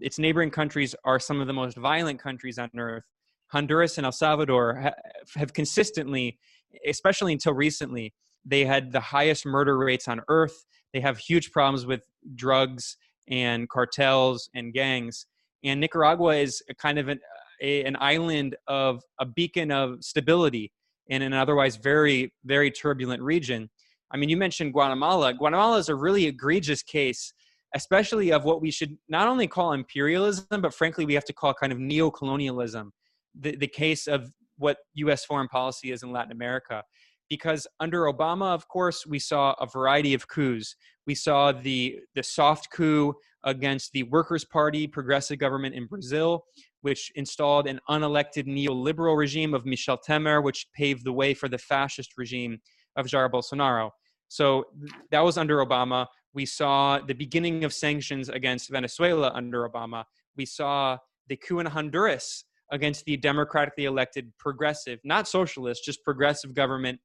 Its 0.00 0.18
neighboring 0.18 0.50
countries 0.50 0.94
are 1.04 1.18
some 1.20 1.40
of 1.40 1.46
the 1.46 1.52
most 1.52 1.76
violent 1.76 2.20
countries 2.20 2.58
on 2.58 2.70
earth. 2.76 3.04
Honduras 3.48 3.96
and 3.98 4.04
El 4.04 4.12
Salvador 4.12 4.80
ha- 4.80 4.94
have 5.36 5.52
consistently, 5.52 6.38
especially 6.86 7.32
until 7.32 7.54
recently, 7.54 8.12
they 8.44 8.64
had 8.64 8.92
the 8.92 9.00
highest 9.00 9.46
murder 9.46 9.78
rates 9.78 10.08
on 10.08 10.20
earth. 10.28 10.66
They 10.92 11.00
have 11.00 11.18
huge 11.18 11.52
problems 11.52 11.86
with 11.86 12.02
drugs 12.34 12.96
and 13.28 13.68
cartels 13.68 14.48
and 14.54 14.72
gangs. 14.72 15.26
And 15.64 15.80
Nicaragua 15.80 16.36
is 16.36 16.62
kind 16.78 16.98
of 16.98 17.08
an, 17.08 17.20
a, 17.60 17.84
an 17.84 17.96
island 18.00 18.56
of 18.66 19.02
a 19.20 19.26
beacon 19.26 19.70
of 19.70 20.02
stability 20.04 20.72
in 21.08 21.22
an 21.22 21.32
otherwise 21.32 21.76
very, 21.76 22.32
very 22.44 22.70
turbulent 22.70 23.22
region. 23.22 23.70
I 24.10 24.16
mean, 24.16 24.28
you 24.28 24.36
mentioned 24.36 24.72
Guatemala. 24.72 25.34
Guatemala 25.34 25.78
is 25.78 25.88
a 25.88 25.94
really 25.94 26.26
egregious 26.26 26.82
case, 26.82 27.32
especially 27.74 28.32
of 28.32 28.44
what 28.44 28.60
we 28.60 28.70
should 28.70 28.96
not 29.08 29.28
only 29.28 29.46
call 29.46 29.72
imperialism, 29.72 30.60
but 30.60 30.74
frankly, 30.74 31.04
we 31.04 31.14
have 31.14 31.24
to 31.24 31.32
call 31.32 31.54
kind 31.54 31.72
of 31.72 31.78
neo-colonialism. 31.78 32.92
The, 33.38 33.56
the 33.56 33.66
case 33.66 34.06
of 34.06 34.30
what 34.58 34.78
U.S. 34.94 35.24
foreign 35.24 35.48
policy 35.48 35.92
is 35.92 36.02
in 36.02 36.12
Latin 36.12 36.32
America. 36.32 36.82
Because 37.28 37.66
under 37.80 38.02
Obama, 38.02 38.54
of 38.54 38.68
course, 38.68 39.04
we 39.04 39.18
saw 39.18 39.54
a 39.60 39.66
variety 39.66 40.14
of 40.14 40.28
coups. 40.28 40.76
We 41.06 41.16
saw 41.16 41.50
the, 41.50 41.98
the 42.14 42.22
soft 42.22 42.68
coup 42.72 43.14
against 43.44 43.92
the 43.92 44.04
Workers' 44.04 44.44
Party 44.44 44.86
progressive 44.86 45.38
government 45.38 45.74
in 45.74 45.86
Brazil, 45.86 46.44
which 46.82 47.10
installed 47.16 47.66
an 47.66 47.80
unelected 47.90 48.46
neoliberal 48.46 49.16
regime 49.16 49.54
of 49.54 49.66
Michel 49.66 49.98
Temer, 49.98 50.42
which 50.42 50.68
paved 50.76 51.04
the 51.04 51.12
way 51.12 51.34
for 51.34 51.48
the 51.48 51.58
fascist 51.58 52.12
regime 52.16 52.58
of 52.96 53.06
Jair 53.06 53.30
Bolsonaro. 53.30 53.90
So 54.28 54.64
that 55.10 55.20
was 55.20 55.38
under 55.38 55.64
Obama. 55.64 56.06
We 56.34 56.46
saw 56.46 56.98
the 56.98 57.14
beginning 57.14 57.64
of 57.64 57.72
sanctions 57.72 58.28
against 58.28 58.70
Venezuela 58.70 59.32
under 59.34 59.68
Obama. 59.68 60.04
We 60.36 60.46
saw 60.46 60.98
the 61.28 61.36
coup 61.36 61.60
in 61.60 61.66
Honduras 61.66 62.44
against 62.72 63.04
the 63.04 63.16
democratically 63.16 63.84
elected 63.84 64.32
progressive, 64.38 64.98
not 65.04 65.28
socialist, 65.28 65.84
just 65.84 66.02
progressive 66.04 66.54
government 66.54 66.98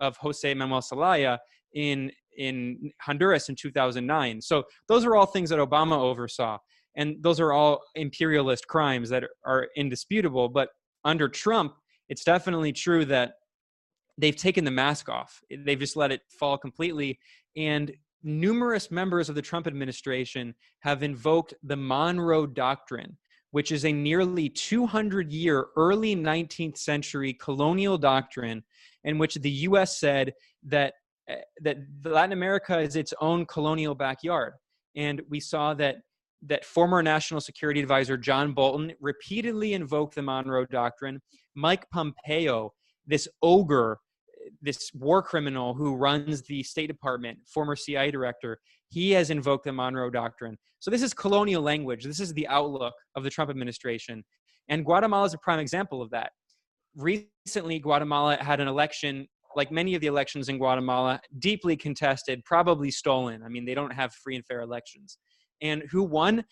of 0.00 0.16
Jose 0.16 0.52
Manuel 0.54 0.80
Zelaya 0.80 1.38
in 1.74 2.10
in 2.36 2.92
Honduras 3.00 3.48
in 3.48 3.54
2009. 3.54 4.40
So 4.40 4.64
those 4.88 5.04
are 5.04 5.16
all 5.16 5.26
things 5.26 5.50
that 5.50 5.58
Obama 5.58 5.98
oversaw, 5.98 6.58
and 6.96 7.16
those 7.20 7.40
are 7.40 7.52
all 7.52 7.82
imperialist 7.94 8.66
crimes 8.66 9.08
that 9.10 9.24
are 9.44 9.68
indisputable. 9.76 10.48
But 10.48 10.68
under 11.04 11.28
Trump, 11.28 11.74
it's 12.08 12.24
definitely 12.24 12.72
true 12.72 13.04
that 13.06 13.34
they've 14.18 14.36
taken 14.36 14.64
the 14.64 14.70
mask 14.70 15.08
off. 15.08 15.40
They've 15.50 15.78
just 15.78 15.96
let 15.96 16.12
it 16.12 16.20
fall 16.38 16.58
completely, 16.58 17.18
and 17.56 17.92
numerous 18.22 18.90
members 18.90 19.28
of 19.28 19.34
the 19.34 19.42
Trump 19.42 19.66
administration 19.66 20.54
have 20.80 21.02
invoked 21.02 21.54
the 21.62 21.76
Monroe 21.76 22.46
Doctrine, 22.46 23.16
which 23.50 23.72
is 23.72 23.84
a 23.84 23.92
nearly 23.92 24.48
200 24.48 25.32
year 25.32 25.66
early 25.76 26.14
19th 26.14 26.78
century 26.78 27.34
colonial 27.34 27.98
doctrine 27.98 28.62
in 29.04 29.18
which 29.18 29.34
the 29.36 29.50
US 29.50 29.98
said 29.98 30.32
that 30.64 30.94
eh, 31.28 31.36
that 31.62 31.78
Latin 32.04 32.32
America 32.32 32.78
is 32.78 32.96
its 32.96 33.12
own 33.20 33.46
colonial 33.46 33.94
backyard. 33.94 34.54
And 34.94 35.22
we 35.28 35.40
saw 35.40 35.74
that 35.74 35.96
that 36.44 36.64
former 36.64 37.02
national 37.02 37.40
security 37.40 37.80
advisor 37.80 38.16
John 38.16 38.52
Bolton 38.52 38.92
repeatedly 39.00 39.74
invoked 39.74 40.14
the 40.14 40.22
Monroe 40.22 40.66
doctrine. 40.66 41.20
Mike 41.54 41.88
Pompeo 41.90 42.72
this 43.06 43.28
ogre 43.42 43.98
this 44.60 44.90
war 44.94 45.22
criminal 45.22 45.74
who 45.74 45.94
runs 45.96 46.42
the 46.42 46.62
State 46.62 46.88
Department, 46.88 47.38
former 47.46 47.76
CIA 47.76 48.10
director, 48.10 48.58
he 48.88 49.10
has 49.12 49.30
invoked 49.30 49.64
the 49.64 49.72
Monroe 49.72 50.10
Doctrine. 50.10 50.56
So 50.80 50.90
this 50.90 51.02
is 51.02 51.14
colonial 51.14 51.62
language. 51.62 52.04
This 52.04 52.20
is 52.20 52.32
the 52.34 52.46
outlook 52.48 52.94
of 53.14 53.24
the 53.24 53.30
Trump 53.30 53.50
administration. 53.50 54.24
And 54.68 54.84
Guatemala 54.84 55.26
is 55.26 55.34
a 55.34 55.38
prime 55.38 55.58
example 55.58 56.02
of 56.02 56.10
that. 56.10 56.32
Recently, 56.96 57.78
Guatemala 57.78 58.36
had 58.36 58.60
an 58.60 58.68
election, 58.68 59.26
like 59.56 59.72
many 59.72 59.94
of 59.94 60.00
the 60.00 60.06
elections 60.06 60.48
in 60.48 60.58
Guatemala, 60.58 61.20
deeply 61.38 61.76
contested, 61.76 62.44
probably 62.44 62.90
stolen. 62.90 63.42
I 63.42 63.48
mean, 63.48 63.64
they 63.64 63.74
don't 63.74 63.92
have 63.92 64.12
free 64.12 64.36
and 64.36 64.44
fair 64.44 64.60
elections. 64.60 65.18
And 65.60 65.84
who 65.90 66.02
won? 66.02 66.44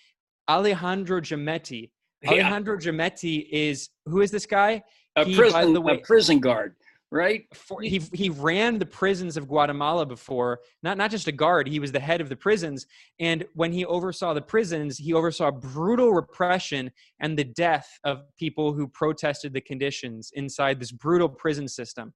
Alejandro. 0.48 1.20
Yeah. 1.22 2.30
Alejandro 2.30 2.76
Giammattei 2.76 3.46
is 3.50 3.90
who 4.06 4.20
is 4.20 4.30
this 4.30 4.46
guy? 4.46 4.82
A 5.16 5.24
he, 5.24 5.34
prison, 5.34 5.82
way, 5.82 5.94
a 5.94 5.98
prison 5.98 6.38
guard 6.38 6.74
right? 7.10 7.44
For, 7.54 7.80
he 7.80 8.00
he 8.12 8.30
ran 8.30 8.78
the 8.78 8.86
prisons 8.86 9.36
of 9.36 9.48
Guatemala 9.48 10.06
before, 10.06 10.60
not 10.82 10.96
not 10.96 11.10
just 11.10 11.26
a 11.26 11.32
guard. 11.32 11.68
He 11.68 11.80
was 11.80 11.92
the 11.92 12.00
head 12.00 12.20
of 12.20 12.28
the 12.28 12.36
prisons, 12.36 12.86
and 13.18 13.44
when 13.54 13.72
he 13.72 13.84
oversaw 13.84 14.32
the 14.32 14.42
prisons, 14.42 14.98
he 14.98 15.12
oversaw 15.12 15.50
brutal 15.50 16.12
repression 16.12 16.90
and 17.20 17.36
the 17.36 17.44
death 17.44 17.88
of 18.04 18.22
people 18.38 18.72
who 18.72 18.86
protested 18.86 19.52
the 19.52 19.60
conditions 19.60 20.30
inside 20.34 20.78
this 20.78 20.92
brutal 20.92 21.28
prison 21.28 21.68
system. 21.68 22.12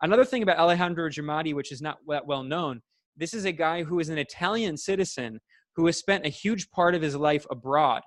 Another 0.00 0.24
thing 0.24 0.42
about 0.42 0.58
Alejandro 0.58 1.08
Giammattei, 1.08 1.54
which 1.54 1.72
is 1.72 1.82
not 1.82 1.98
that 2.08 2.26
well 2.26 2.42
known, 2.42 2.80
this 3.16 3.34
is 3.34 3.44
a 3.44 3.52
guy 3.52 3.82
who 3.82 3.98
is 3.98 4.08
an 4.08 4.18
Italian 4.18 4.76
citizen 4.76 5.40
who 5.76 5.86
has 5.86 5.96
spent 5.96 6.26
a 6.26 6.30
huge 6.30 6.70
part 6.70 6.94
of 6.94 7.02
his 7.02 7.14
life 7.14 7.46
abroad. 7.50 8.02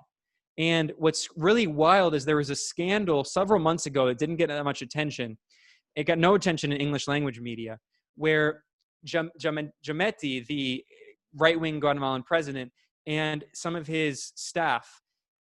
And 0.58 0.92
what's 0.98 1.28
really 1.36 1.66
wild 1.66 2.14
is 2.14 2.24
there 2.24 2.36
was 2.36 2.50
a 2.50 2.56
scandal 2.56 3.24
several 3.24 3.58
months 3.58 3.86
ago 3.86 4.06
that 4.06 4.18
didn't 4.18 4.36
get 4.36 4.48
that 4.48 4.64
much 4.64 4.82
attention 4.82 5.38
it 5.96 6.04
got 6.04 6.18
no 6.18 6.34
attention 6.34 6.72
in 6.72 6.80
English 6.80 7.06
language 7.08 7.40
media, 7.40 7.78
where 8.16 8.64
Giammattei, 9.06 10.46
the 10.46 10.84
right 11.34 11.58
wing 11.58 11.80
Guatemalan 11.80 12.22
president, 12.22 12.72
and 13.06 13.44
some 13.52 13.74
of 13.74 13.86
his 13.86 14.32
staff, 14.34 15.02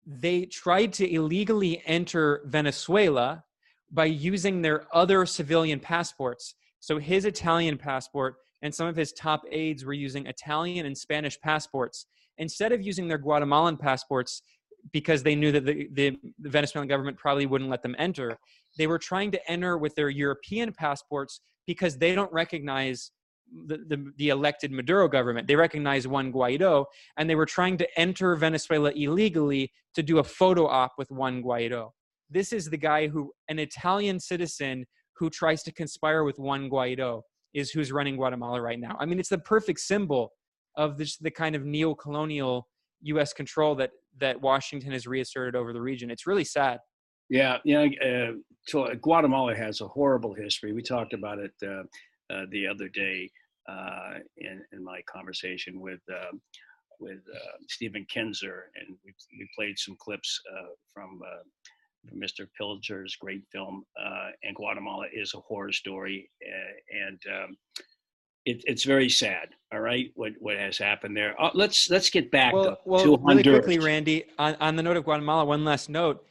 they 0.07 0.45
tried 0.45 0.93
to 0.95 1.11
illegally 1.11 1.83
enter 1.87 2.43
Venezuela 2.47 3.45
by 3.91 4.05
using 4.05 4.61
their 4.61 4.87
other 4.95 5.25
civilian 5.25 5.81
passports. 5.81 6.57
So 6.81 6.99
his 6.99 7.25
Italian 7.25 7.79
passport 7.79 8.37
and 8.61 8.75
some 8.75 8.87
of 8.87 8.97
his 8.97 9.13
top 9.13 9.43
aides 9.51 9.85
were 9.85 9.93
using 9.93 10.27
Italian 10.27 10.85
and 10.85 10.97
Spanish 10.97 11.41
passports. 11.41 12.07
Instead 12.39 12.73
of 12.73 12.83
using 12.83 13.07
their 13.09 13.19
Guatemalan 13.19 13.77
passports, 13.77 14.43
because 14.93 15.23
they 15.23 15.35
knew 15.35 15.53
that 15.53 15.65
the, 15.65 15.89
the, 15.93 16.19
Venezuelan 16.41 16.89
government 16.89 17.17
probably 17.17 17.47
wouldn't 17.47 17.71
let 17.71 17.83
them 17.83 17.97
enter, 17.99 18.39
they 18.77 18.87
were 18.87 18.99
trying 18.99 19.31
to 19.31 19.51
enter 19.51 19.79
with 19.79 19.95
their 19.95 20.11
European 20.11 20.73
passports 20.73 21.41
because 21.67 21.97
they 21.97 22.15
don't 22.15 22.33
recognize 22.33 23.11
the, 23.67 23.79
the, 23.89 24.13
the, 24.17 24.29
elected 24.29 24.73
Maduro 24.73 25.09
government. 25.09 25.47
They 25.47 25.57
recognize 25.57 26.09
Juan 26.09 26.33
Guaido, 26.33 26.87
and 27.17 27.29
they 27.29 27.35
were 27.35 27.47
trying 27.47 27.77
to 27.79 28.01
enter 28.01 28.35
Venezuela 28.37 28.91
illegally 28.91 29.71
to 29.95 30.03
do 30.03 30.19
a 30.19 30.25
photo 30.25 30.67
op 30.67 30.93
with 30.99 31.11
Juan 31.11 31.43
Guaido. 31.43 31.91
This 32.31 32.53
is 32.53 32.69
the 32.69 32.77
guy 32.77 33.07
who, 33.07 33.33
an 33.49 33.59
Italian 33.59 34.19
citizen 34.19 34.87
who 35.17 35.31
tries 35.31 35.63
to 35.65 35.73
conspire 35.73 36.25
with 36.25 36.39
Juan 36.39 36.69
Guaido, 36.69 37.23
is 37.53 37.71
who's 37.71 37.93
running 37.93 38.17
Guatemala 38.17 38.61
right 38.61 38.81
now. 38.81 38.97
I 38.99 39.07
mean, 39.07 39.21
it's 39.21 39.29
the 39.29 39.39
perfect 39.39 39.81
symbol 39.81 40.33
of 40.77 40.99
this, 40.99 41.17
the 41.17 41.31
kind 41.31 41.55
of 41.55 41.65
neo-colonial 41.65 42.67
U.S. 43.05 43.33
control 43.33 43.75
that 43.77 43.91
that 44.21 44.41
Washington 44.41 44.93
has 44.93 45.07
reasserted 45.07 45.57
over 45.57 45.73
the 45.73 45.81
region. 45.81 46.11
It's 46.11 46.27
really 46.27 46.45
sad. 46.45 46.79
Yeah, 47.29 47.59
you 47.65 47.75
know, 47.75 48.35
uh, 48.81 48.95
Guatemala 49.01 49.55
has 49.55 49.81
a 49.81 49.89
horrible 49.89 50.35
history. 50.35 50.73
We 50.73 50.83
talked 50.83 51.15
about 51.15 51.39
it 51.39 51.53
uh, 51.63 51.83
uh, 52.33 52.45
the 52.51 52.67
other 52.67 52.89
day 52.89 53.31
uh, 53.69 54.19
in, 54.37 54.63
in 54.73 54.85
my 54.85 55.01
conversation 55.07 55.81
with 55.81 56.01
um, 56.11 56.41
with 57.01 57.19
uh, 57.35 57.57
Stephen 57.69 58.07
Kinzer, 58.09 58.71
and 58.77 58.97
we, 59.05 59.13
we 59.39 59.49
played 59.57 59.79
some 59.79 59.97
clips 59.99 60.41
uh, 60.53 60.69
from, 60.93 61.21
from 62.09 62.21
Mr. 62.21 62.47
Pilger's 62.57 63.17
great 63.17 63.43
film. 63.51 63.85
and 64.43 64.55
Guatemala 64.55 65.07
is 65.13 65.35
a 65.35 65.41
horror 65.41 65.73
story, 65.73 66.31
and 66.93 67.19
um, 67.29 67.57
it, 68.47 68.63
it's 68.67 68.85
very 68.85 69.09
sad. 69.09 69.51
All 69.73 69.81
right, 69.81 70.11
what 70.15 70.33
what 70.39 70.57
has 70.57 70.79
happened 70.79 71.17
there? 71.17 71.41
Uh, 71.41 71.51
let's 71.55 71.91
let's 71.91 72.11
get 72.11 72.31
back 72.31 72.53
well, 72.53 72.65
to, 72.65 72.77
well, 72.85 73.05
to 73.05 73.25
really 73.25 73.43
quickly, 73.43 73.79
Randy. 73.79 74.25
On, 74.39 74.55
on 74.61 74.77
the 74.77 74.83
note 74.83 74.97
of 74.97 75.05
Guatemala, 75.05 75.45
one 75.45 75.65
last 75.65 75.89
note 75.89 76.25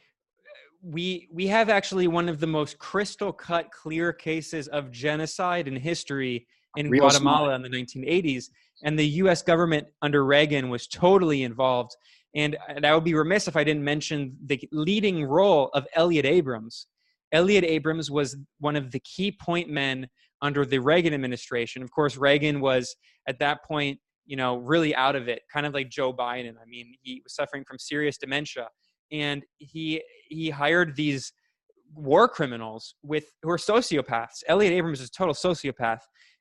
we 0.84 1.28
we 1.32 1.46
have 1.46 1.70
actually 1.70 2.06
one 2.06 2.28
of 2.28 2.40
the 2.40 2.46
most 2.46 2.78
crystal 2.78 3.32
cut 3.32 3.70
clear 3.70 4.12
cases 4.12 4.68
of 4.68 4.90
genocide 4.90 5.66
in 5.66 5.74
history 5.74 6.46
in 6.76 6.90
Real 6.90 7.02
Guatemala 7.02 7.56
smart. 7.56 7.64
in 7.64 7.70
the 7.70 8.06
1980s 8.06 8.50
and 8.82 8.98
the 8.98 9.06
US 9.06 9.40
government 9.40 9.86
under 10.02 10.24
Reagan 10.24 10.68
was 10.68 10.86
totally 10.86 11.42
involved 11.42 11.96
and, 12.36 12.56
and 12.68 12.84
I 12.84 12.94
would 12.94 13.04
be 13.04 13.14
remiss 13.14 13.48
if 13.48 13.56
I 13.56 13.64
didn't 13.64 13.84
mention 13.84 14.36
the 14.44 14.60
leading 14.72 15.24
role 15.24 15.70
of 15.72 15.86
Elliott 15.94 16.26
Abrams 16.26 16.86
Elliott 17.32 17.64
Abrams 17.64 18.10
was 18.10 18.36
one 18.60 18.76
of 18.76 18.90
the 18.90 19.00
key 19.00 19.32
point 19.32 19.70
men 19.70 20.06
under 20.44 20.64
the 20.64 20.78
Reagan 20.78 21.12
administration 21.12 21.82
of 21.82 21.90
course 21.90 22.16
Reagan 22.16 22.60
was 22.60 22.94
at 23.26 23.38
that 23.40 23.64
point 23.64 23.98
you 24.26 24.36
know 24.36 24.56
really 24.58 24.94
out 24.94 25.16
of 25.16 25.28
it 25.28 25.42
kind 25.52 25.66
of 25.66 25.74
like 25.74 25.90
Joe 25.90 26.12
Biden 26.12 26.54
I 26.62 26.66
mean 26.68 26.94
he 27.02 27.20
was 27.24 27.34
suffering 27.34 27.64
from 27.66 27.78
serious 27.78 28.16
dementia 28.18 28.68
and 29.10 29.44
he 29.58 30.02
he 30.28 30.50
hired 30.50 30.96
these 30.96 31.32
war 31.94 32.28
criminals 32.28 32.94
with 33.02 33.26
who 33.42 33.50
are 33.50 33.56
sociopaths. 33.56 34.42
Elliott 34.48 34.72
Abrams 34.72 35.00
is 35.00 35.08
a 35.08 35.12
total 35.12 35.34
sociopath, 35.34 36.00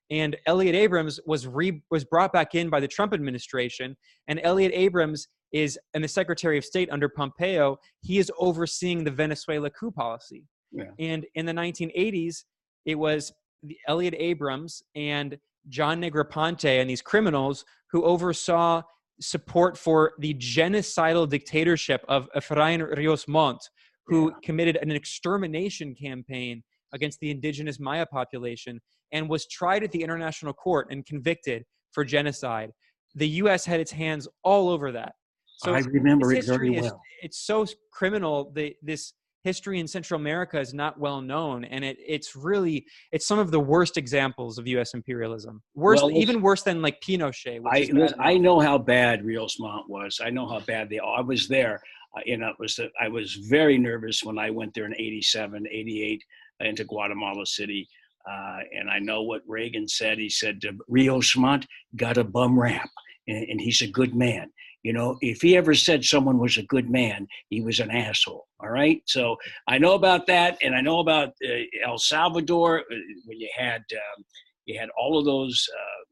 and 0.10 0.36
Elliott 0.46 0.76
Abrams 0.76 1.20
was 1.26 1.48
re, 1.48 1.82
was 1.92 2.04
brought 2.04 2.34
back 2.34 2.56
in 2.56 2.70
by 2.70 2.80
the 2.80 2.88
Trump 2.88 3.14
administration, 3.14 3.96
and 4.28 4.40
Elliott 4.44 4.72
Abrams 4.74 5.28
is 5.52 5.78
and 5.94 6.04
the 6.04 6.08
Secretary 6.08 6.58
of 6.58 6.66
State 6.66 6.90
under 6.92 7.08
Pompeo. 7.08 7.78
He 8.02 8.18
is 8.18 8.32
overseeing 8.40 9.04
the 9.04 9.12
Venezuela 9.12 9.70
coup 9.70 9.92
policy, 9.92 10.46
yeah. 10.72 10.86
and 11.00 11.26
in 11.36 11.46
the 11.46 11.54
1980s, 11.54 12.44
it 12.86 12.96
was 12.96 13.32
the 13.64 13.78
Elliott 13.88 14.16
Abrams 14.18 14.84
and 14.96 15.38
John 15.70 16.02
Negroponte 16.02 16.82
and 16.82 16.90
these 16.90 17.02
criminals 17.02 17.66
who 17.92 18.04
oversaw 18.04 18.82
support 19.22 19.78
for 19.78 20.14
the 20.20 20.34
genocidal 20.36 21.30
dictatorship 21.30 22.04
of 22.08 22.30
Efrain 22.36 22.96
Rios 22.98 23.28
Montt, 23.28 23.70
who 24.06 24.30
yeah. 24.30 24.36
committed 24.44 24.78
an 24.82 24.92
extermination 24.92 25.96
campaign 25.96 26.64
against 26.94 27.20
the 27.20 27.32
indigenous 27.32 27.80
Maya 27.80 28.06
population 28.06 28.80
and 29.12 29.30
was 29.30 29.48
tried 29.48 29.84
at 29.84 29.92
the 29.92 30.02
international 30.02 30.54
court 30.54 30.88
and 30.92 31.06
convicted 31.06 31.64
for 31.92 32.04
genocide. 32.04 32.72
The 33.16 33.28
U.S. 33.30 33.66
had 33.66 33.80
its 33.80 33.92
hands 33.92 34.28
all 34.44 34.70
over 34.70 34.92
that. 34.92 35.14
So 35.58 35.74
I 35.74 35.80
remember 35.80 36.34
it 36.34 36.46
very 36.46 36.72
well. 36.72 36.86
Is, 36.86 36.94
it's 37.22 37.40
so 37.46 37.66
criminal. 37.92 38.52
The, 38.56 38.76
this 38.82 39.14
history 39.44 39.80
in 39.80 39.88
Central 39.88 40.20
America 40.20 40.60
is 40.60 40.74
not 40.74 41.00
well 41.00 41.22
known, 41.22 41.66
and 41.66 41.84
it, 41.84 41.98
it's 42.06 42.36
really 42.36 42.86
it's 43.12 43.28
some 43.28 43.40
of 43.40 43.52
the 43.52 43.60
worst 43.60 43.98
examples 43.98 44.58
of 44.58 44.68
U.S. 44.68 44.94
imperialism. 44.94 45.62
Worse, 45.76 46.02
well, 46.02 46.12
even 46.12 46.42
worse 46.42 46.64
than 46.64 46.82
like 46.82 47.02
Pinochet. 47.02 47.62
I 47.70 48.10
I 48.20 48.38
know 48.38 48.60
how 48.60 48.78
bad 48.78 49.24
Rios 49.24 49.60
Montt 49.60 49.90
was. 49.90 50.20
I 50.24 50.30
know 50.30 50.48
how 50.48 50.60
bad 50.62 50.90
they. 50.90 51.00
Are. 51.00 51.20
I 51.20 51.22
was 51.22 51.48
there. 51.48 51.82
Uh, 52.16 52.22
you 52.26 52.38
know, 52.38 52.50
it 52.50 52.56
was 52.60 52.76
the, 52.76 52.90
I 53.00 53.08
was 53.08 53.34
very 53.34 53.78
nervous 53.78 54.24
when 54.24 54.38
I 54.38 54.50
went 54.50 54.74
there 54.74 54.86
in 54.86 54.96
'87, 54.96 55.68
'88 55.70 56.24
uh, 56.62 56.66
into 56.68 56.86
Guatemala 56.86 57.46
City. 57.46 57.88
Uh, 58.30 58.60
and 58.74 58.90
I 58.90 59.00
know 59.00 59.24
what 59.24 59.42
Reagan 59.46 59.86
said. 59.86 60.18
He 60.18 60.30
said, 60.30 60.62
Rios 60.88 61.36
Montt 61.36 61.66
got 61.98 62.18
a 62.18 62.24
bum 62.24 62.58
rap, 62.58 62.90
and, 63.28 63.50
and 63.50 63.60
he's 63.60 63.82
a 63.82 63.88
good 63.88 64.16
man 64.16 64.50
You 64.84 64.94
know, 64.94 65.18
if 65.22 65.42
he 65.42 65.56
ever 65.56 65.74
said 65.74 66.04
someone 66.04 66.38
was 66.38 66.58
a 66.58 66.64
good 66.64 66.90
man, 66.90 67.28
he 67.50 67.62
was 67.62 67.80
an 67.80 67.90
asshole. 67.90 68.48
All 68.60 68.70
right. 68.70 69.02
So 69.06 69.38
I 69.68 69.78
know 69.78 69.94
about 69.94 70.28
that, 70.28 70.58
and 70.62 70.76
I 70.76 70.82
know 70.82 71.00
about 71.00 71.30
uh, 71.44 71.88
El 71.88 71.98
Salvador 71.98 72.80
uh, 72.80 72.96
when 73.26 73.40
you 73.40 73.50
had 73.58 73.82
um, 73.94 74.24
you 74.66 74.80
had 74.80 74.90
all 74.98 75.18
of 75.18 75.26
those 75.26 75.68
uh, 75.74 76.04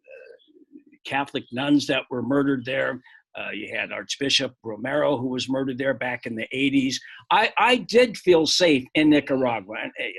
Catholic 1.05 1.43
nuns 1.51 1.87
that 1.87 2.03
were 2.09 2.21
murdered 2.21 2.65
there. 2.65 3.01
Uh, 3.37 3.51
you 3.51 3.73
had 3.73 3.93
Archbishop 3.93 4.53
Romero, 4.61 5.17
who 5.17 5.27
was 5.27 5.49
murdered 5.49 5.77
there 5.77 5.93
back 5.93 6.25
in 6.25 6.35
the 6.35 6.47
80s. 6.53 6.95
I, 7.31 7.49
I 7.57 7.77
did 7.77 8.17
feel 8.17 8.45
safe 8.45 8.85
in 8.95 9.09
Nicaragua. 9.09 9.75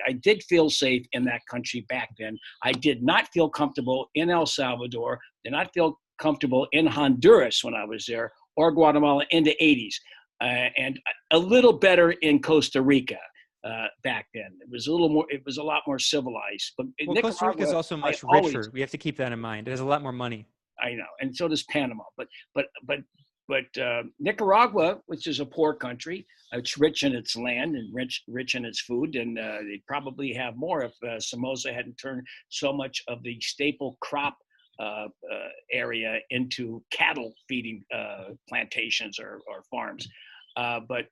I 0.09 0.13
did 0.13 0.43
feel 0.45 0.71
safe 0.71 1.07
in 1.13 1.25
that 1.25 1.43
country 1.51 1.85
back 1.91 2.09
then. 2.19 2.39
I 2.63 2.73
did 2.73 3.03
not 3.03 3.29
feel 3.29 3.51
comfortable 3.51 4.09
in 4.15 4.31
El 4.31 4.47
Salvador, 4.47 5.21
did 5.45 5.53
not 5.53 5.75
feel 5.75 6.01
comfortable 6.19 6.67
in 6.73 6.87
Honduras 6.87 7.63
when 7.63 7.75
I 7.75 7.85
was 7.85 8.07
there, 8.07 8.33
or 8.57 8.73
Guatemala 8.73 9.25
in 9.31 9.45
the 9.45 9.57
80s, 9.61 9.95
uh, 10.41 10.71
and 10.77 10.99
a 11.31 11.39
little 11.39 11.73
better 11.73 12.13
in 12.13 12.41
Costa 12.41 12.83
Rica. 12.83 13.19
Uh, 13.65 13.87
back 14.03 14.27
then. 14.35 14.51
It 14.61 14.69
was 14.73 14.89
a 14.89 14.91
little 14.91 15.09
more. 15.09 15.25
It 15.29 15.41
was 15.47 15.59
a 15.59 15.63
lot 15.63 15.83
more 15.87 16.01
civilized. 16.01 16.73
But 16.77 16.87
well, 17.07 17.23
Costa 17.23 17.47
Rica 17.47 17.63
is 17.63 17.73
also 17.73 17.97
much 17.97 18.25
I 18.25 18.41
richer. 18.41 18.59
Always, 18.59 18.73
we 18.73 18.81
have 18.81 18.91
to 18.91 18.99
keep 18.99 19.17
that 19.19 19.31
in 19.31 19.39
mind. 19.39 19.69
It 19.69 19.71
has 19.71 19.79
a 19.79 19.85
lot 19.85 20.03
more 20.03 20.11
money. 20.11 20.49
I 20.83 20.95
know, 20.95 21.07
and 21.21 21.37
so 21.37 21.47
does 21.47 21.63
Panama. 21.71 22.03
But 22.17 22.27
but 22.57 22.67
but 22.83 22.99
but 23.47 23.81
uh, 23.81 24.03
Nicaragua, 24.19 24.99
which 25.07 25.29
is 25.29 25.39
a 25.39 25.47
poor 25.47 25.75
country, 25.75 26.27
it's 26.53 26.79
rich 26.79 27.03
in 27.03 27.15
its 27.15 27.37
land 27.37 27.77
and 27.77 27.95
rich 27.95 28.23
rich 28.27 28.55
in 28.55 28.65
its 28.65 28.81
food, 28.81 29.15
and 29.15 29.39
uh, 29.39 29.59
they'd 29.63 29.87
probably 29.87 30.33
have 30.33 30.57
more 30.57 30.83
if 30.83 30.93
uh, 31.07 31.21
Somoza 31.21 31.73
hadn't 31.73 31.99
turned 31.99 32.27
so 32.49 32.73
much 32.73 33.03
of 33.09 33.23
the 33.23 33.39
staple 33.41 33.97
crop 34.01 34.37
area 35.73 36.19
into 36.31 36.83
cattle 36.91 37.33
feeding 37.49 37.85
uh, 37.95 38.31
plantations 38.49 39.19
or, 39.19 39.41
or 39.49 39.63
farms. 39.71 40.07
but 40.89 41.07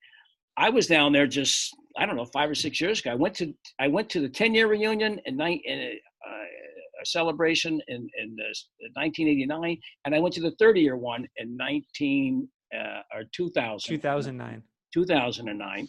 I 0.56 0.68
was 0.68 0.86
down 0.86 1.12
there 1.12 1.26
just 1.26 1.74
I 1.96 2.06
don't 2.06 2.16
know 2.16 2.26
five 2.26 2.50
or 2.50 2.54
six 2.54 2.80
years 2.80 3.00
ago. 3.00 3.12
I 3.12 3.14
went 3.14 3.34
to 3.36 3.54
I 3.78 3.88
went 3.88 4.10
to 4.10 4.20
the 4.20 4.28
10 4.28 4.54
year 4.54 4.68
reunion 4.68 5.20
in, 5.24 5.40
in 5.40 5.98
a 7.00 7.06
celebration 7.06 7.80
in, 7.88 8.08
in 8.18 8.36
1989, 8.94 9.78
and 10.04 10.14
I 10.14 10.18
went 10.18 10.34
to 10.34 10.40
the 10.40 10.52
30 10.58 10.80
year 10.80 10.96
one 10.96 11.26
in 11.36 11.56
19 11.56 12.48
uh, 12.74 13.00
or 13.14 13.24
2000. 13.34 13.88
2009. 13.88 14.62
2009. 14.92 15.88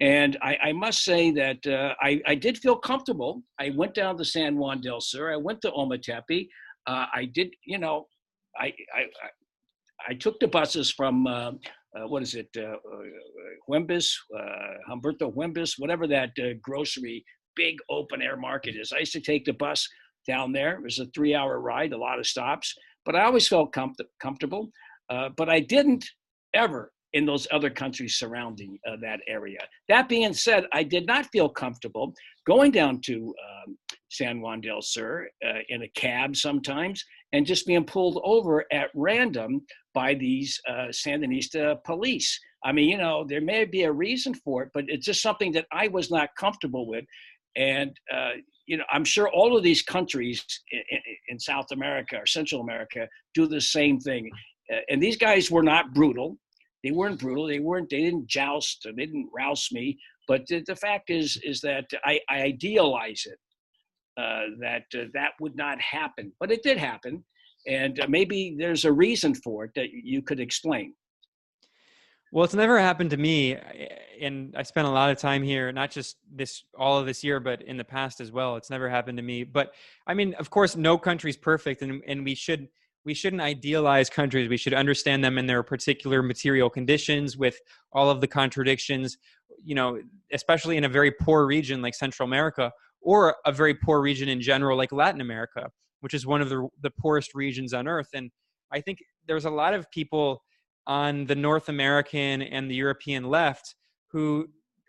And 0.00 0.36
I, 0.42 0.56
I 0.62 0.72
must 0.72 1.04
say 1.04 1.30
that 1.32 1.64
uh, 1.66 1.94
I, 2.00 2.20
I, 2.26 2.34
did 2.34 2.58
feel 2.58 2.76
comfortable. 2.76 3.42
I 3.60 3.70
went 3.76 3.94
down 3.94 4.16
to 4.18 4.24
San 4.24 4.56
Juan 4.56 4.80
del 4.80 5.00
Sur. 5.00 5.32
I 5.32 5.36
went 5.36 5.60
to 5.62 5.70
Ometepe. 5.70 6.48
Uh, 6.86 7.06
I 7.14 7.26
did, 7.26 7.54
you 7.64 7.78
know, 7.78 8.06
I, 8.58 8.72
I, 8.94 9.04
I 10.08 10.14
took 10.14 10.40
the 10.40 10.48
buses 10.48 10.90
from 10.90 11.26
uh, 11.26 11.52
uh, 11.96 12.08
what 12.08 12.22
is 12.22 12.34
it, 12.34 12.48
uh, 12.56 12.76
Huembes, 13.66 14.18
Humberto 14.88 15.32
Huembes, 15.32 15.74
whatever 15.78 16.06
that 16.08 16.30
grocery 16.62 17.24
big 17.54 17.76
open 17.90 18.22
air 18.22 18.36
market 18.36 18.74
is. 18.76 18.92
I 18.92 19.00
used 19.00 19.12
to 19.12 19.20
take 19.20 19.44
the 19.44 19.52
bus 19.52 19.86
down 20.26 20.52
there. 20.52 20.76
It 20.76 20.82
was 20.82 20.98
a 20.98 21.06
three 21.14 21.34
hour 21.34 21.60
ride, 21.60 21.92
a 21.92 21.98
lot 21.98 22.18
of 22.18 22.26
stops, 22.26 22.74
but 23.04 23.14
I 23.14 23.24
always 23.24 23.48
felt 23.48 23.72
com- 23.72 23.94
comfortable. 24.20 24.70
Uh, 25.10 25.28
but 25.36 25.48
I 25.48 25.60
didn't 25.60 26.04
ever 26.54 26.92
in 27.12 27.26
those 27.26 27.46
other 27.50 27.70
countries 27.70 28.16
surrounding 28.16 28.78
uh, 28.86 28.96
that 29.02 29.20
area. 29.28 29.58
That 29.88 30.08
being 30.08 30.32
said, 30.32 30.64
I 30.72 30.82
did 30.82 31.06
not 31.06 31.26
feel 31.26 31.48
comfortable 31.48 32.14
going 32.46 32.70
down 32.70 33.00
to 33.02 33.34
um, 33.66 33.76
San 34.10 34.40
Juan 34.40 34.60
del 34.60 34.82
Sur 34.82 35.28
uh, 35.46 35.58
in 35.68 35.82
a 35.82 35.88
cab 35.88 36.36
sometimes 36.36 37.04
and 37.32 37.46
just 37.46 37.66
being 37.66 37.84
pulled 37.84 38.20
over 38.24 38.64
at 38.72 38.90
random 38.94 39.62
by 39.94 40.14
these 40.14 40.60
uh, 40.68 40.88
Sandinista 40.90 41.82
police. 41.84 42.38
I 42.64 42.72
mean, 42.72 42.88
you 42.88 42.98
know, 42.98 43.24
there 43.26 43.40
may 43.40 43.64
be 43.64 43.84
a 43.84 43.92
reason 43.92 44.34
for 44.34 44.62
it, 44.62 44.70
but 44.72 44.84
it's 44.88 45.06
just 45.06 45.22
something 45.22 45.52
that 45.52 45.66
I 45.72 45.88
was 45.88 46.10
not 46.10 46.30
comfortable 46.38 46.86
with. 46.86 47.04
And, 47.56 47.98
uh, 48.12 48.32
you 48.66 48.76
know, 48.76 48.84
I'm 48.90 49.04
sure 49.04 49.28
all 49.28 49.56
of 49.56 49.62
these 49.62 49.82
countries 49.82 50.42
in, 50.70 51.00
in, 51.28 51.38
South 51.38 51.66
America 51.72 52.16
or 52.16 52.26
Central 52.26 52.60
America 52.60 53.08
do 53.34 53.46
the 53.46 53.60
same 53.60 53.98
thing. 53.98 54.30
Uh, 54.72 54.78
and 54.88 55.02
these 55.02 55.16
guys 55.16 55.50
were 55.50 55.62
not 55.62 55.92
brutal. 55.92 56.38
They 56.82 56.90
weren't 56.90 57.20
brutal. 57.20 57.46
They 57.46 57.60
weren't. 57.60 57.90
They 57.90 58.02
didn't 58.02 58.26
joust. 58.26 58.82
They 58.84 59.06
didn't 59.06 59.30
rouse 59.34 59.68
me. 59.72 59.98
But 60.28 60.46
the, 60.46 60.62
the 60.66 60.76
fact 60.76 61.10
is, 61.10 61.38
is 61.44 61.60
that 61.60 61.86
I, 62.04 62.20
I 62.28 62.42
idealize 62.42 63.24
it. 63.26 63.38
Uh, 64.18 64.42
that 64.60 64.82
uh, 64.94 65.04
that 65.14 65.30
would 65.40 65.56
not 65.56 65.80
happen, 65.80 66.30
but 66.38 66.52
it 66.52 66.62
did 66.62 66.76
happen, 66.76 67.24
and 67.66 67.98
uh, 67.98 68.06
maybe 68.10 68.54
there's 68.58 68.84
a 68.84 68.92
reason 68.92 69.34
for 69.34 69.64
it 69.64 69.70
that 69.74 69.86
you 69.90 70.20
could 70.20 70.38
explain. 70.38 70.92
Well, 72.30 72.44
it's 72.44 72.52
never 72.52 72.78
happened 72.78 73.08
to 73.12 73.16
me, 73.16 73.56
and 74.20 74.54
I 74.54 74.64
spent 74.64 74.86
a 74.86 74.90
lot 74.90 75.10
of 75.10 75.16
time 75.16 75.42
here, 75.42 75.72
not 75.72 75.90
just 75.90 76.18
this 76.30 76.62
all 76.78 76.98
of 76.98 77.06
this 77.06 77.24
year, 77.24 77.40
but 77.40 77.62
in 77.62 77.78
the 77.78 77.84
past 77.84 78.20
as 78.20 78.30
well. 78.30 78.56
It's 78.56 78.68
never 78.68 78.86
happened 78.86 79.16
to 79.16 79.22
me. 79.22 79.44
But 79.44 79.72
I 80.06 80.12
mean, 80.12 80.34
of 80.34 80.50
course, 80.50 80.76
no 80.76 80.98
country's 80.98 81.38
perfect, 81.38 81.80
and 81.80 82.02
and 82.06 82.22
we 82.22 82.34
should 82.34 82.68
we 83.04 83.14
shouldn't 83.14 83.42
idealize 83.42 84.08
countries. 84.08 84.48
We 84.48 84.56
should 84.56 84.74
understand 84.74 85.24
them 85.24 85.38
in 85.38 85.46
their 85.46 85.62
particular 85.62 86.22
material 86.22 86.70
conditions, 86.70 87.36
with 87.36 87.60
all 87.92 88.10
of 88.10 88.20
the 88.20 88.28
contradictions. 88.28 89.18
You 89.64 89.74
know, 89.74 90.00
especially 90.32 90.76
in 90.76 90.84
a 90.84 90.88
very 90.88 91.12
poor 91.12 91.46
region 91.46 91.82
like 91.82 91.94
Central 91.94 92.26
America, 92.26 92.72
or 93.00 93.36
a 93.44 93.52
very 93.52 93.74
poor 93.74 94.00
region 94.00 94.28
in 94.28 94.40
general 94.40 94.76
like 94.76 94.92
Latin 94.92 95.20
America, 95.20 95.70
which 96.00 96.14
is 96.14 96.26
one 96.26 96.40
of 96.40 96.48
the 96.48 96.68
the 96.82 96.90
poorest 96.90 97.34
regions 97.34 97.72
on 97.72 97.86
earth. 97.86 98.08
And 98.14 98.30
I 98.72 98.80
think 98.80 98.98
there's 99.26 99.44
a 99.44 99.50
lot 99.50 99.74
of 99.74 99.90
people 99.90 100.42
on 100.86 101.26
the 101.26 101.36
North 101.36 101.68
American 101.68 102.42
and 102.42 102.70
the 102.70 102.74
European 102.74 103.24
left 103.24 103.74
who 104.08 104.48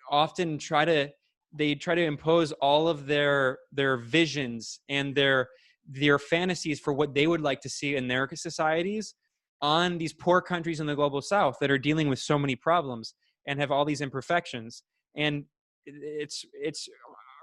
often 0.10 0.58
try 0.58 0.86
to 0.86 1.10
they 1.56 1.76
try 1.76 1.94
to 1.94 2.04
impose 2.04 2.52
all 2.54 2.88
of 2.88 3.06
their 3.06 3.60
their 3.72 3.98
visions 3.98 4.80
and 4.90 5.16
their 5.16 5.50
their 5.90 6.20
fantasies 6.20 6.80
for 6.80 6.94
what 6.94 7.14
they 7.14 7.28
would 7.28 7.42
like 7.42 7.62
to 7.62 7.70
see 7.70 7.96
in 7.96 8.08
their 8.08 8.30
societies 8.34 9.16
on 9.62 9.98
these 9.98 10.14
poor 10.14 10.42
countries 10.42 10.80
in 10.80 10.88
the 10.88 10.96
global 10.96 11.22
south 11.22 11.58
that 11.60 11.72
are 11.72 11.78
dealing 11.78 12.10
with 12.10 12.20
so 12.20 12.38
many 12.38 12.56
problems 12.56 13.14
and 13.48 13.60
have 13.60 13.72
all 13.72 13.86
these 13.86 14.02
imperfections. 14.02 14.84
And 15.16 15.46
it's 15.86 16.46
it's 16.54 16.88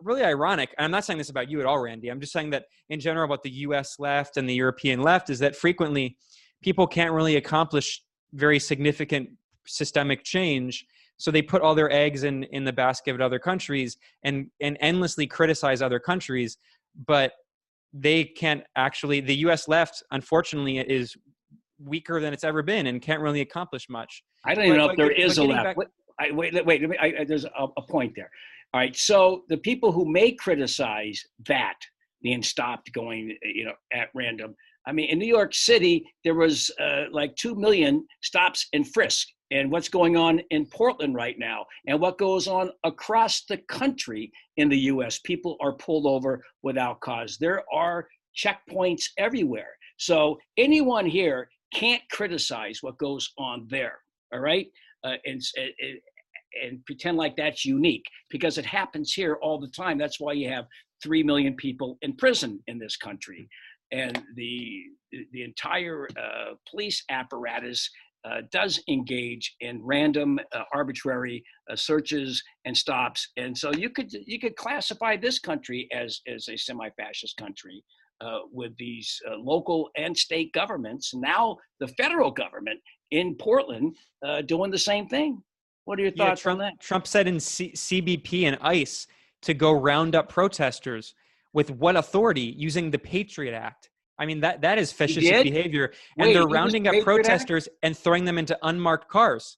really 0.03 0.25
ironic 0.25 0.75
and 0.79 0.87
i'm 0.87 0.91
not 0.91 1.05
saying 1.05 1.19
this 1.19 1.29
about 1.29 1.51
you 1.51 1.61
at 1.61 1.67
all 1.67 1.79
randy. 1.79 2.09
I'm 2.09 2.21
just 2.21 2.33
saying 2.33 2.49
that 2.51 2.65
in 2.89 3.01
general 3.01 3.27
about 3.27 3.43
the 3.43 3.51
us 3.51 3.97
left 3.99 4.39
and 4.39 4.49
the 4.49 4.55
european 4.55 5.03
left 5.03 5.29
is 5.29 5.39
that 5.41 5.55
frequently 5.55 6.17
people 6.63 6.87
can't 6.87 7.13
really 7.13 7.37
accomplish 7.37 8.03
very 8.33 8.59
significant 8.59 9.29
systemic 9.67 10.25
change 10.25 10.87
so 11.21 11.31
they 11.31 11.43
put 11.43 11.61
all 11.61 11.75
their 11.75 11.93
eggs 11.93 12.25
in 12.25 12.45
in 12.45 12.65
the 12.65 12.73
basket 12.73 13.15
of 13.15 13.21
other 13.21 13.39
countries 13.39 13.99
and 14.25 14.47
and 14.63 14.79
endlessly 14.81 15.27
criticize 15.27 15.83
other 15.83 16.01
countries. 16.01 16.57
But 17.07 17.33
they 17.93 18.25
can't 18.25 18.63
actually 18.77 19.21
the 19.21 19.35
us 19.35 19.69
left 19.69 20.03
unfortunately 20.11 20.79
is 20.79 21.17
weaker 21.79 22.21
than 22.21 22.33
it's 22.33 22.45
ever 22.45 22.63
been 22.63 22.87
and 22.87 23.03
can't 23.03 23.21
really 23.21 23.41
accomplish 23.41 23.89
much. 23.89 24.23
I 24.45 24.55
don't 24.55 24.65
even 24.65 24.79
know 24.79 24.91
if 24.91 24.97
there 24.97 25.11
is 25.11 25.39
a 25.39 25.45
left. 25.45 25.65
back, 25.65 25.77
wait, 25.77 25.89
I, 26.19 26.31
wait 26.31 26.55
wait, 26.67 26.89
wait 26.89 26.99
I, 27.01 27.25
there's 27.25 27.45
a, 27.45 27.67
a 27.77 27.83
point 27.83 28.13
there. 28.15 28.31
All 28.73 28.81
right 28.81 28.95
so 28.95 29.43
the 29.49 29.57
people 29.57 29.91
who 29.93 30.11
may 30.11 30.33
criticize 30.33 31.23
that 31.47 31.75
being 32.23 32.43
stopped 32.43 32.93
going 32.93 33.37
you 33.43 33.65
know 33.65 33.75
at 33.93 34.09
random 34.15 34.55
I 34.87 34.93
mean, 34.93 35.11
in 35.11 35.19
New 35.19 35.27
York 35.27 35.55
City, 35.55 36.05
there 36.25 36.35
was 36.35 36.71
uh, 36.81 37.05
like 37.13 37.37
2 37.37 37.55
million 37.55 38.07
stops 38.23 38.67
and 38.73 38.91
frisk. 38.93 39.29
And 39.51 39.71
what's 39.71 39.89
going 39.89 40.17
on 40.17 40.41
in 40.51 40.67
Portland 40.67 41.15
right 41.15 41.39
now, 41.39 41.67
and 41.87 42.01
what 42.01 42.19
goes 42.19 42.47
on 42.47 42.71
across 42.85 43.45
the 43.45 43.59
country 43.69 44.31
in 44.57 44.69
the 44.69 44.79
US, 44.79 45.19
people 45.21 45.57
are 45.61 45.73
pulled 45.73 46.07
over 46.07 46.45
without 46.63 47.01
cause. 47.01 47.37
There 47.39 47.65
are 47.73 48.07
checkpoints 48.37 49.05
everywhere. 49.19 49.77
So 49.97 50.39
anyone 50.57 51.07
here 51.07 51.49
can't 51.75 52.03
criticize 52.11 52.79
what 52.81 52.99
goes 52.99 53.31
on 53.39 53.67
there, 53.69 53.99
all 54.33 54.41
right? 54.41 54.69
Uh, 55.05 55.17
and, 55.25 55.43
and, 55.57 55.99
and 56.63 56.85
pretend 56.85 57.17
like 57.17 57.37
that's 57.37 57.65
unique 57.65 58.05
because 58.29 58.59
it 58.59 58.67
happens 58.67 59.13
here 59.13 59.39
all 59.43 59.59
the 59.59 59.69
time. 59.69 59.99
That's 59.99 60.21
why 60.21 60.33
you 60.33 60.49
have 60.49 60.67
3 61.03 61.23
million 61.23 61.55
people 61.55 61.99
in 62.03 62.17
prison 62.17 62.61
in 62.67 62.79
this 62.79 62.97
country 62.97 63.49
and 63.93 64.23
the 64.37 64.85
the 65.33 65.43
entire 65.43 66.07
uh, 66.17 66.55
police 66.71 67.03
apparatus 67.11 67.91
uh, 68.25 68.43
does 68.51 68.83
engage 68.89 69.57
in 69.61 69.81
random, 69.83 70.39
uh, 70.55 70.63
arbitrary 70.75 71.43
uh, 71.71 71.77
searches 71.77 72.43
and 72.65 72.77
stops, 72.77 73.29
and 73.37 73.57
so 73.57 73.73
you 73.73 73.89
could 73.91 74.13
you 74.13 74.39
could 74.39 74.57
classify 74.57 75.17
this 75.17 75.39
country 75.39 75.89
as 75.93 76.21
as 76.27 76.49
a 76.49 76.57
semi-fascist 76.57 77.37
country 77.37 77.83
uh, 78.21 78.41
with 78.53 78.77
these 78.77 79.19
uh, 79.31 79.37
local 79.37 79.89
and 79.97 80.17
state 80.17 80.53
governments. 80.53 81.13
Now 81.15 81.57
the 81.79 81.89
federal 81.89 82.31
government 82.31 82.81
in 83.11 83.35
Portland 83.37 83.97
doing 84.47 84.71
the 84.71 84.79
same 84.79 85.09
thing. 85.09 85.43
What 85.87 85.99
are 85.99 86.03
your 86.03 86.13
thoughts 86.13 86.41
yeah, 86.41 86.43
Trump, 86.43 86.61
on 86.61 86.67
that? 86.67 86.81
Trump 86.81 87.07
said 87.07 87.27
in 87.27 87.41
C- 87.41 87.73
CBP 87.73 88.45
and 88.45 88.59
ICE 88.61 89.07
to 89.43 89.55
go 89.55 89.73
round 89.73 90.15
up 90.15 90.29
protesters 90.29 91.15
with 91.53 91.71
what 91.71 91.97
authority 91.97 92.55
using 92.57 92.91
the 92.91 92.99
Patriot 92.99 93.55
Act? 93.55 93.91
I 94.21 94.27
mean 94.27 94.41
that 94.41 94.61
that 94.61 94.79
is 94.79 94.93
fascist 94.93 95.21
behavior, 95.21 95.93
and 96.19 96.29
Wait, 96.29 96.35
they're 96.35 96.47
rounding 96.47 96.87
up 96.87 96.95
Act? 96.95 97.05
protesters 97.05 97.69
and 97.83 97.97
throwing 97.97 98.27
them 98.27 98.37
into 98.37 98.57
unmarked 98.63 99.09
cars. 99.09 99.57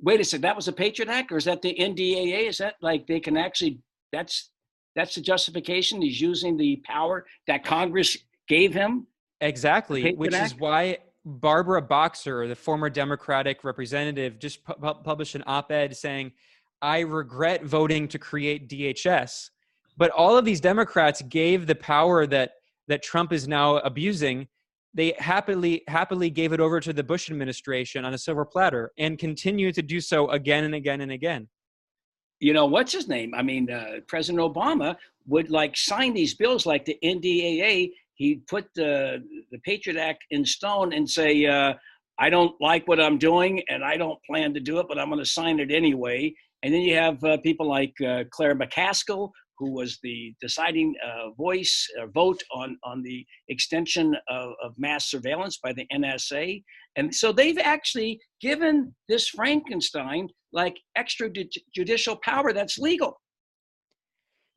Wait 0.00 0.18
a 0.18 0.24
second, 0.24 0.42
that 0.42 0.56
was 0.56 0.66
a 0.66 0.72
Patriot 0.72 1.10
Act, 1.10 1.30
or 1.30 1.36
is 1.36 1.44
that 1.44 1.60
the 1.60 1.76
NDAA? 1.78 2.48
Is 2.48 2.58
that 2.58 2.76
like 2.80 3.06
they 3.06 3.20
can 3.20 3.36
actually? 3.36 3.80
That's 4.12 4.50
that's 4.96 5.14
the 5.14 5.20
justification. 5.20 6.00
He's 6.00 6.20
using 6.20 6.56
the 6.56 6.82
power 6.86 7.26
that 7.46 7.64
Congress 7.64 8.16
gave 8.48 8.72
him. 8.72 9.06
Exactly, 9.42 10.14
which 10.14 10.34
is 10.34 10.56
why 10.56 10.98
Barbara 11.26 11.82
Boxer, 11.82 12.48
the 12.48 12.56
former 12.56 12.88
Democratic 12.88 13.62
representative, 13.62 14.38
just 14.38 14.64
pu- 14.64 14.74
published 14.74 15.34
an 15.34 15.44
op-ed 15.46 15.94
saying, 15.94 16.32
"I 16.80 17.00
regret 17.00 17.64
voting 17.64 18.08
to 18.08 18.18
create 18.18 18.70
DHS." 18.70 19.50
But 19.98 20.10
all 20.12 20.38
of 20.38 20.46
these 20.46 20.62
Democrats 20.62 21.20
gave 21.20 21.66
the 21.66 21.74
power 21.74 22.26
that 22.26 22.54
that 22.88 23.02
Trump 23.02 23.32
is 23.32 23.48
now 23.48 23.76
abusing. 23.78 24.48
They 24.94 25.14
happily 25.18 25.82
happily 25.88 26.30
gave 26.30 26.52
it 26.52 26.60
over 26.60 26.80
to 26.80 26.92
the 26.92 27.02
Bush 27.02 27.30
administration 27.30 28.04
on 28.04 28.14
a 28.14 28.18
silver 28.18 28.44
platter 28.44 28.92
and 28.98 29.18
continue 29.18 29.72
to 29.72 29.82
do 29.82 30.00
so 30.00 30.28
again 30.30 30.64
and 30.64 30.74
again 30.74 31.00
and 31.00 31.10
again. 31.10 31.48
You 32.40 32.52
know 32.52 32.66
what's 32.66 32.92
his 32.92 33.08
name? 33.08 33.34
I 33.34 33.42
mean, 33.42 33.70
uh, 33.70 34.00
President 34.06 34.40
Obama 34.40 34.96
would 35.26 35.50
like 35.50 35.76
sign 35.76 36.14
these 36.14 36.34
bills 36.34 36.66
like 36.66 36.84
the 36.84 36.98
NDAA. 37.02 37.90
He'd 38.14 38.46
put 38.46 38.66
the 38.74 39.24
the 39.50 39.58
Patriot 39.58 40.00
Act 40.00 40.24
in 40.30 40.44
stone 40.44 40.92
and 40.92 41.08
say, 41.08 41.46
uh, 41.46 41.74
"I 42.18 42.30
don't 42.30 42.54
like 42.60 42.86
what 42.86 43.00
I'm 43.00 43.18
doing, 43.18 43.62
and 43.68 43.82
I 43.84 43.96
don't 43.96 44.22
plan 44.24 44.54
to 44.54 44.60
do 44.60 44.78
it, 44.78 44.86
but 44.88 44.98
I'm 44.98 45.08
going 45.08 45.20
to 45.20 45.26
sign 45.26 45.58
it 45.58 45.72
anyway." 45.72 46.34
And 46.62 46.72
then 46.72 46.80
you 46.80 46.96
have 46.96 47.22
uh, 47.24 47.36
people 47.38 47.68
like 47.68 47.94
uh, 48.00 48.24
Claire 48.30 48.54
McCaskill, 48.54 49.30
who 49.58 49.72
was 49.72 49.98
the 50.02 50.34
deciding 50.40 50.94
uh, 51.04 51.30
voice 51.36 51.86
uh, 52.00 52.06
vote 52.06 52.42
on 52.52 52.76
on 52.84 53.02
the 53.02 53.24
extension 53.48 54.16
of, 54.28 54.52
of 54.62 54.72
mass 54.78 55.10
surveillance 55.10 55.58
by 55.62 55.72
the 55.72 55.86
NSA, 55.92 56.62
and 56.96 57.14
so 57.14 57.32
they've 57.32 57.58
actually 57.58 58.20
given 58.40 58.94
this 59.08 59.28
Frankenstein 59.28 60.28
like 60.52 60.76
extrajudicial 60.96 62.20
power 62.22 62.52
that's 62.52 62.78
legal. 62.78 63.20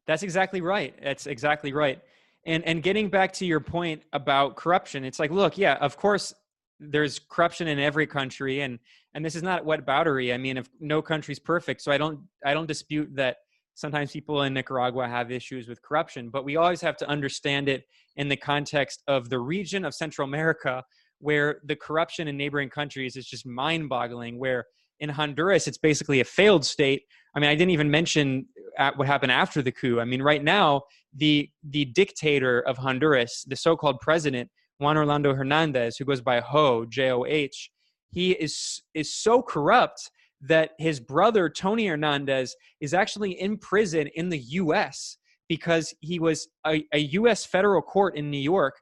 That's 0.06 0.24
exactly 0.24 0.62
right. 0.62 0.96
That's 1.04 1.28
exactly 1.28 1.74
right. 1.74 2.02
And 2.46 2.64
and 2.64 2.82
getting 2.82 3.10
back 3.10 3.34
to 3.34 3.46
your 3.46 3.60
point 3.60 4.04
about 4.14 4.56
corruption, 4.56 5.04
it's 5.04 5.20
like, 5.20 5.32
look, 5.32 5.58
yeah, 5.58 5.76
of 5.76 5.98
course 5.98 6.34
there's 6.80 7.20
corruption 7.20 7.68
in 7.68 7.80
every 7.80 8.06
country 8.06 8.62
and 8.62 8.80
and 9.14 9.26
this 9.26 9.36
is 9.36 9.44
not 9.44 9.66
whataboutery. 9.66 10.34
I 10.34 10.38
mean, 10.38 10.58
if 10.58 10.70
no 10.80 11.02
country's 11.02 11.40
perfect, 11.40 11.82
so 11.82 11.92
I 11.92 11.98
don't 11.98 12.20
I 12.46 12.54
don't 12.54 12.68
dispute 12.68 13.10
that 13.16 13.38
sometimes 13.78 14.12
people 14.12 14.42
in 14.42 14.56
Nicaragua 14.56 15.08
have 15.08 15.32
issues 15.32 15.68
with 15.68 15.80
corruption, 15.84 16.30
but 16.30 16.44
we 16.44 16.56
always 16.56 16.82
have 16.82 16.98
to 16.98 17.08
understand 17.08 17.70
it 17.70 17.84
in 18.16 18.28
the 18.28 18.36
context 18.36 19.04
of 19.08 19.30
the 19.30 19.38
region 19.38 19.86
of 19.86 19.94
Central 19.94 20.28
America 20.28 20.84
where 21.20 21.62
the 21.64 21.76
corruption 21.76 22.28
in 22.28 22.36
neighboring 22.36 22.70
countries 22.70 23.16
is 23.16 23.28
just 23.28 23.46
mind-boggling 23.46 24.40
where 24.40 24.66
in 25.00 25.10
Honduras, 25.10 25.68
it's 25.68 25.78
basically 25.78 26.22
a 26.22 26.26
failed 26.26 26.66
state. 26.66 27.04
I 27.36 27.40
mean, 27.40 27.52
I 27.52 27.56
didn't 27.56 27.70
even 27.70 27.92
mention 27.92 28.48
at 28.80 28.98
what 28.98 29.06
happened 29.06 29.32
after 29.32 29.62
the 29.62 29.72
coup. 29.72 30.00
I 30.00 30.06
mean, 30.06 30.24
right 30.24 30.44
now, 30.44 30.82
the 31.14 31.48
the 31.70 31.86
dictator 31.86 32.62
of 32.62 32.78
Honduras, 32.78 33.46
the 33.48 33.56
so-called 33.56 34.00
president 34.00 34.50
Juan 34.80 34.98
Orlando 34.98 35.36
Hernandez, 35.36 35.98
who 35.98 36.06
goes 36.06 36.22
by 36.22 36.40
Ho 36.40 36.86
J 36.86 37.12
O 37.12 37.26
H, 37.26 37.70
he 38.12 38.32
is 38.32 38.82
is 38.96 39.14
so 39.14 39.44
corrupt 39.44 40.10
that 40.42 40.72
his 40.78 41.00
brother 41.00 41.50
Tony 41.50 41.88
Hernandez 41.88 42.56
is 42.80 42.94
actually 42.94 43.40
in 43.40 43.58
prison 43.58 44.08
in 44.16 44.30
the 44.30 44.38
U.S. 44.38 45.18
because 45.48 45.94
he 46.00 46.20
was 46.20 46.48
a, 46.66 46.86
a 46.94 47.00
U.S. 47.00 47.46
federal 47.46 47.82
court 47.82 48.16
in 48.16 48.30
New 48.30 48.38
York 48.38 48.76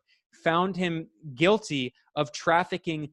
found 0.44 0.76
him 0.76 1.08
guilty 1.34 1.94
of 2.16 2.32
trafficking 2.32 3.10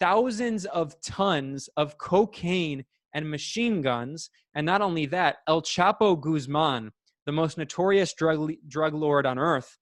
thousands 0.00 0.64
of 0.66 1.00
tons 1.00 1.68
of 1.76 1.98
cocaine 1.98 2.84
and 3.14 3.30
machine 3.30 3.80
guns. 3.80 4.30
And 4.54 4.66
not 4.66 4.82
only 4.82 5.06
that, 5.06 5.38
El 5.46 5.62
Chapo 5.62 6.20
Guzman, 6.20 6.92
the 7.26 7.32
most 7.32 7.58
notorious 7.58 8.12
drug, 8.14 8.52
drug 8.68 8.94
lord 8.94 9.26
on 9.26 9.38
earth, 9.38 9.78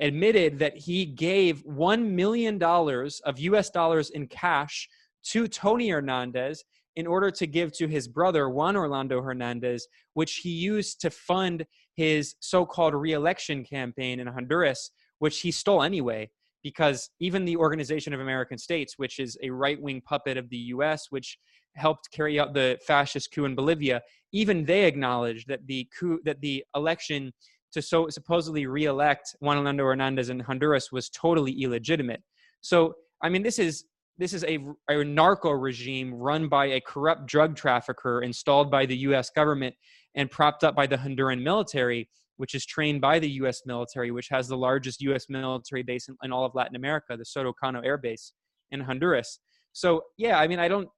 admitted 0.00 0.58
that 0.58 0.76
he 0.76 1.04
gave 1.04 1.64
$1 1.64 2.10
million 2.10 2.60
of 2.62 3.38
US 3.38 3.70
dollars 3.70 4.10
in 4.10 4.26
cash 4.26 4.88
to 5.24 5.46
Tony 5.46 5.90
Hernandez 5.90 6.64
in 6.96 7.06
order 7.06 7.30
to 7.30 7.46
give 7.46 7.72
to 7.72 7.86
his 7.86 8.08
brother, 8.08 8.48
Juan 8.48 8.76
Orlando 8.76 9.20
Hernandez, 9.20 9.86
which 10.14 10.36
he 10.36 10.50
used 10.50 11.00
to 11.02 11.10
fund 11.10 11.66
his 11.94 12.34
so 12.40 12.66
called 12.66 12.94
reelection 12.94 13.64
campaign 13.64 14.18
in 14.18 14.26
Honduras, 14.26 14.90
which 15.18 15.40
he 15.40 15.50
stole 15.50 15.82
anyway 15.82 16.30
because 16.62 17.10
even 17.20 17.44
the 17.44 17.56
Organization 17.56 18.12
of 18.12 18.18
American 18.18 18.58
States, 18.58 18.94
which 18.96 19.20
is 19.20 19.38
a 19.40 19.50
right 19.50 19.80
wing 19.80 20.00
puppet 20.00 20.36
of 20.36 20.50
the 20.50 20.56
US, 20.74 21.06
which 21.10 21.38
helped 21.76 22.10
carry 22.10 22.40
out 22.40 22.54
the 22.54 22.76
fascist 22.84 23.30
coup 23.32 23.44
in 23.44 23.54
Bolivia, 23.54 24.02
even 24.32 24.64
they 24.64 24.84
acknowledged 24.84 25.46
that 25.46 25.64
the 25.66 25.88
coup, 25.96 26.18
that 26.24 26.40
the 26.40 26.64
election 26.74 27.32
to 27.72 27.80
so 27.80 28.08
supposedly 28.08 28.66
re-elect 28.66 29.36
Juan 29.38 29.58
Orlando 29.58 29.84
Hernandez 29.84 30.28
in 30.28 30.40
Honduras 30.40 30.90
was 30.90 31.08
totally 31.10 31.52
illegitimate. 31.52 32.22
So, 32.62 32.94
I 33.22 33.28
mean, 33.28 33.44
this 33.44 33.60
is 33.60 33.84
this 34.18 34.32
is 34.32 34.44
a, 34.44 34.58
a 34.88 35.04
narco 35.04 35.50
regime 35.50 36.14
run 36.14 36.48
by 36.48 36.66
a 36.66 36.80
corrupt 36.80 37.26
drug 37.26 37.56
trafficker 37.56 38.22
installed 38.22 38.70
by 38.70 38.86
the 38.86 38.96
U.S. 38.98 39.30
government 39.30 39.74
and 40.14 40.30
propped 40.30 40.64
up 40.64 40.74
by 40.74 40.86
the 40.86 40.96
Honduran 40.96 41.42
military, 41.42 42.08
which 42.36 42.54
is 42.54 42.64
trained 42.64 43.00
by 43.00 43.18
the 43.18 43.30
U.S. 43.32 43.62
military, 43.66 44.10
which 44.10 44.28
has 44.28 44.48
the 44.48 44.56
largest 44.56 45.00
U.S. 45.02 45.26
military 45.28 45.82
base 45.82 46.08
in, 46.08 46.16
in 46.22 46.32
all 46.32 46.44
of 46.44 46.54
Latin 46.54 46.76
America, 46.76 47.16
the 47.16 47.24
Soto 47.24 47.52
Cano 47.52 47.80
Air 47.82 47.98
Base 47.98 48.32
in 48.70 48.80
Honduras. 48.80 49.38
So, 49.72 50.02
yeah, 50.16 50.38
I 50.38 50.48
mean, 50.48 50.58
I 50.58 50.68
don't. 50.68 50.88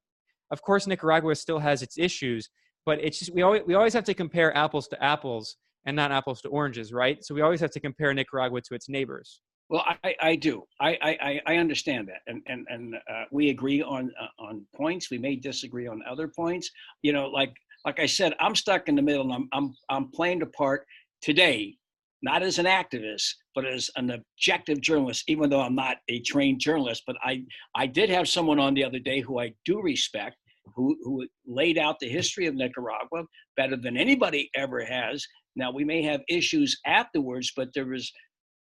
Of 0.51 0.63
course, 0.63 0.87
Nicaragua 0.87 1.35
still 1.35 1.59
has 1.59 1.83
its 1.83 1.99
issues, 1.99 2.49
but 2.87 2.99
it's 3.03 3.19
just 3.19 3.35
we 3.35 3.43
always 3.43 3.63
we 3.67 3.75
always 3.75 3.93
have 3.93 4.05
to 4.05 4.15
compare 4.15 4.57
apples 4.57 4.89
to 4.89 5.05
apples 5.05 5.57
and 5.85 5.97
not 5.97 6.13
apples 6.13 6.41
to 6.43 6.49
oranges, 6.49 6.93
right? 6.93 7.25
So 7.25 7.35
we 7.35 7.41
always 7.41 7.61
have 7.61 7.71
to 7.73 7.81
compare 7.81 8.15
Nicaragua 8.15 8.61
to 8.63 8.75
its 8.75 8.89
neighbors. 8.89 9.41
Well, 9.69 9.85
I, 10.03 10.15
I 10.21 10.37
do. 10.37 10.65
I, 10.81 10.97
I, 11.03 11.41
I 11.47 11.57
understand 11.57 12.09
that, 12.09 12.23
and 12.27 12.43
and 12.47 12.67
and 12.71 12.95
uh, 12.95 13.25
we 13.31 13.51
agree 13.51 13.83
on 13.83 14.11
uh, 14.21 14.43
on 14.43 14.65
points. 14.75 15.11
We 15.11 15.19
may 15.19 15.37
disagree 15.37 15.87
on 15.87 16.03
other 16.09 16.29
points. 16.29 16.71
You 17.03 17.13
know, 17.13 17.27
like 17.27 17.53
like 17.85 18.01
I 18.01 18.07
said, 18.07 18.33
I'm 18.41 18.55
stuck 18.55 18.89
in 18.89 18.97
the 18.97 19.03
middle, 19.03 19.25
and 19.25 19.33
I'm 19.33 19.49
I'm 19.53 19.75
I'm 19.91 20.11
playing 20.11 20.39
the 20.39 20.47
part 20.47 20.87
today, 21.21 21.77
not 22.23 22.43
as 22.43 22.59
an 22.59 22.65
activist, 22.65 23.27
but 23.55 23.67
as 23.67 23.91
an 23.97 24.11
objective 24.11 24.81
journalist. 24.81 25.25
Even 25.29 25.51
though 25.51 25.61
I'm 25.61 25.75
not 25.75 25.99
a 26.09 26.21
trained 26.21 26.61
journalist, 26.61 27.03
but 27.07 27.17
I 27.23 27.43
I 27.75 27.87
did 27.87 28.09
have 28.09 28.27
someone 28.27 28.59
on 28.59 28.73
the 28.73 28.85
other 28.85 28.99
day 28.99 29.21
who 29.21 29.39
I 29.39 29.53
do 29.67 29.83
respect, 29.83 30.37
who 30.75 30.97
who 31.03 31.27
laid 31.47 31.77
out 31.77 32.01
the 32.01 32.09
history 32.09 32.47
of 32.47 32.55
Nicaragua 32.55 33.25
better 33.59 33.77
than 33.77 33.99
anybody 33.99 34.49
ever 34.55 34.83
has. 34.83 35.27
Now 35.57 35.71
we 35.73 35.85
may 35.85 36.03
have 36.05 36.23
issues 36.29 36.81
afterwards, 36.87 37.53
but 37.55 37.69
there 37.75 37.87
was 37.87 38.11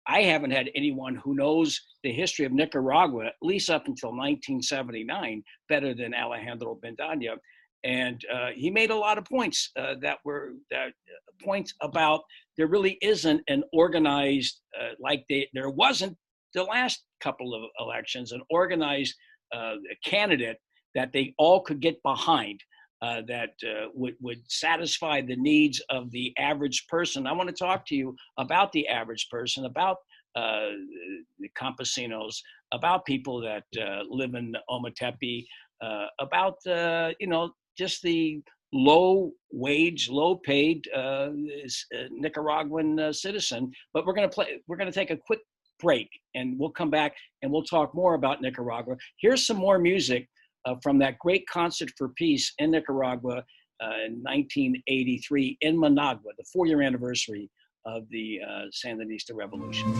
I 0.07 0.21
haven't 0.21 0.51
had 0.51 0.69
anyone 0.73 1.15
who 1.15 1.35
knows 1.35 1.79
the 2.03 2.11
history 2.11 2.45
of 2.45 2.53
Nicaragua, 2.53 3.25
at 3.25 3.33
least 3.41 3.69
up 3.69 3.87
until 3.87 4.09
1979, 4.09 5.43
better 5.67 5.93
than 5.93 6.13
Alejandro 6.13 6.79
Bendaña. 6.83 7.35
And 7.83 8.21
uh, 8.33 8.49
he 8.55 8.69
made 8.69 8.89
a 8.89 8.95
lot 8.95 9.17
of 9.17 9.25
points 9.25 9.71
uh, 9.77 9.95
that 10.01 10.17
were 10.25 10.53
that 10.71 10.87
uh, 10.87 11.45
points 11.45 11.73
about 11.81 12.21
there 12.57 12.67
really 12.67 12.97
isn't 13.01 13.41
an 13.47 13.63
organized 13.71 14.61
uh, 14.79 14.91
like 14.99 15.23
they, 15.29 15.47
there 15.53 15.69
wasn't 15.69 16.17
the 16.53 16.63
last 16.63 17.03
couple 17.21 17.53
of 17.53 17.69
elections, 17.79 18.31
an 18.31 18.41
organized 18.49 19.13
uh, 19.53 19.75
candidate 20.03 20.57
that 20.95 21.11
they 21.13 21.33
all 21.37 21.61
could 21.61 21.79
get 21.79 22.01
behind. 22.01 22.59
Uh, 23.03 23.21
that 23.27 23.51
uh, 23.63 23.85
would, 23.93 24.15
would 24.19 24.41
satisfy 24.47 25.21
the 25.21 25.35
needs 25.35 25.79
of 25.91 26.09
the 26.09 26.33
average 26.39 26.87
person. 26.87 27.27
I 27.27 27.31
want 27.31 27.47
to 27.47 27.53
talk 27.53 27.85
to 27.87 27.95
you 27.95 28.15
about 28.39 28.71
the 28.71 28.87
average 28.87 29.27
person, 29.29 29.65
about 29.65 29.97
uh, 30.35 30.69
the 31.37 31.49
campesinos, 31.55 32.37
about 32.73 33.05
people 33.05 33.39
that 33.41 33.65
uh, 33.79 34.01
live 34.09 34.33
in 34.33 34.55
Ometepe, 34.67 35.45
uh, 35.81 36.05
about 36.19 36.55
you 36.65 37.27
know 37.27 37.51
just 37.77 38.01
the 38.01 38.41
low 38.73 39.31
wage, 39.51 40.09
low 40.09 40.35
paid 40.35 40.87
Nicaraguan 42.11 43.13
citizen. 43.13 43.71
But 43.93 44.07
we're 44.07 44.13
going 44.13 44.27
to 44.27 44.33
play. 44.33 44.59
We're 44.67 44.77
going 44.77 44.91
to 44.91 44.99
take 44.99 45.11
a 45.11 45.17
quick 45.17 45.39
break, 45.79 46.09
and 46.35 46.57
we'll 46.57 46.71
come 46.71 46.89
back 46.89 47.13
and 47.41 47.51
we'll 47.51 47.63
talk 47.63 47.93
more 47.93 48.15
about 48.15 48.41
Nicaragua. 48.41 48.95
Here's 49.19 49.45
some 49.45 49.57
more 49.57 49.77
music 49.79 50.27
uh, 50.67 50.75
from 50.83 50.99
that 50.99 51.17
great 51.19 51.47
concert 51.47 51.89
for 51.97 52.09
peace 52.09 52.53
in 52.59 52.71
Nicaragua 52.71 53.37
uh, 53.81 53.97
in 54.05 54.21
1983 54.23 55.57
in 55.61 55.79
Managua, 55.79 56.31
the 56.37 56.45
four 56.51 56.65
year 56.67 56.81
anniversary 56.81 57.49
of 57.85 58.03
the 58.11 58.39
uh, 58.45 58.65
Sandinista 58.73 59.33
Revolution. 59.33 59.93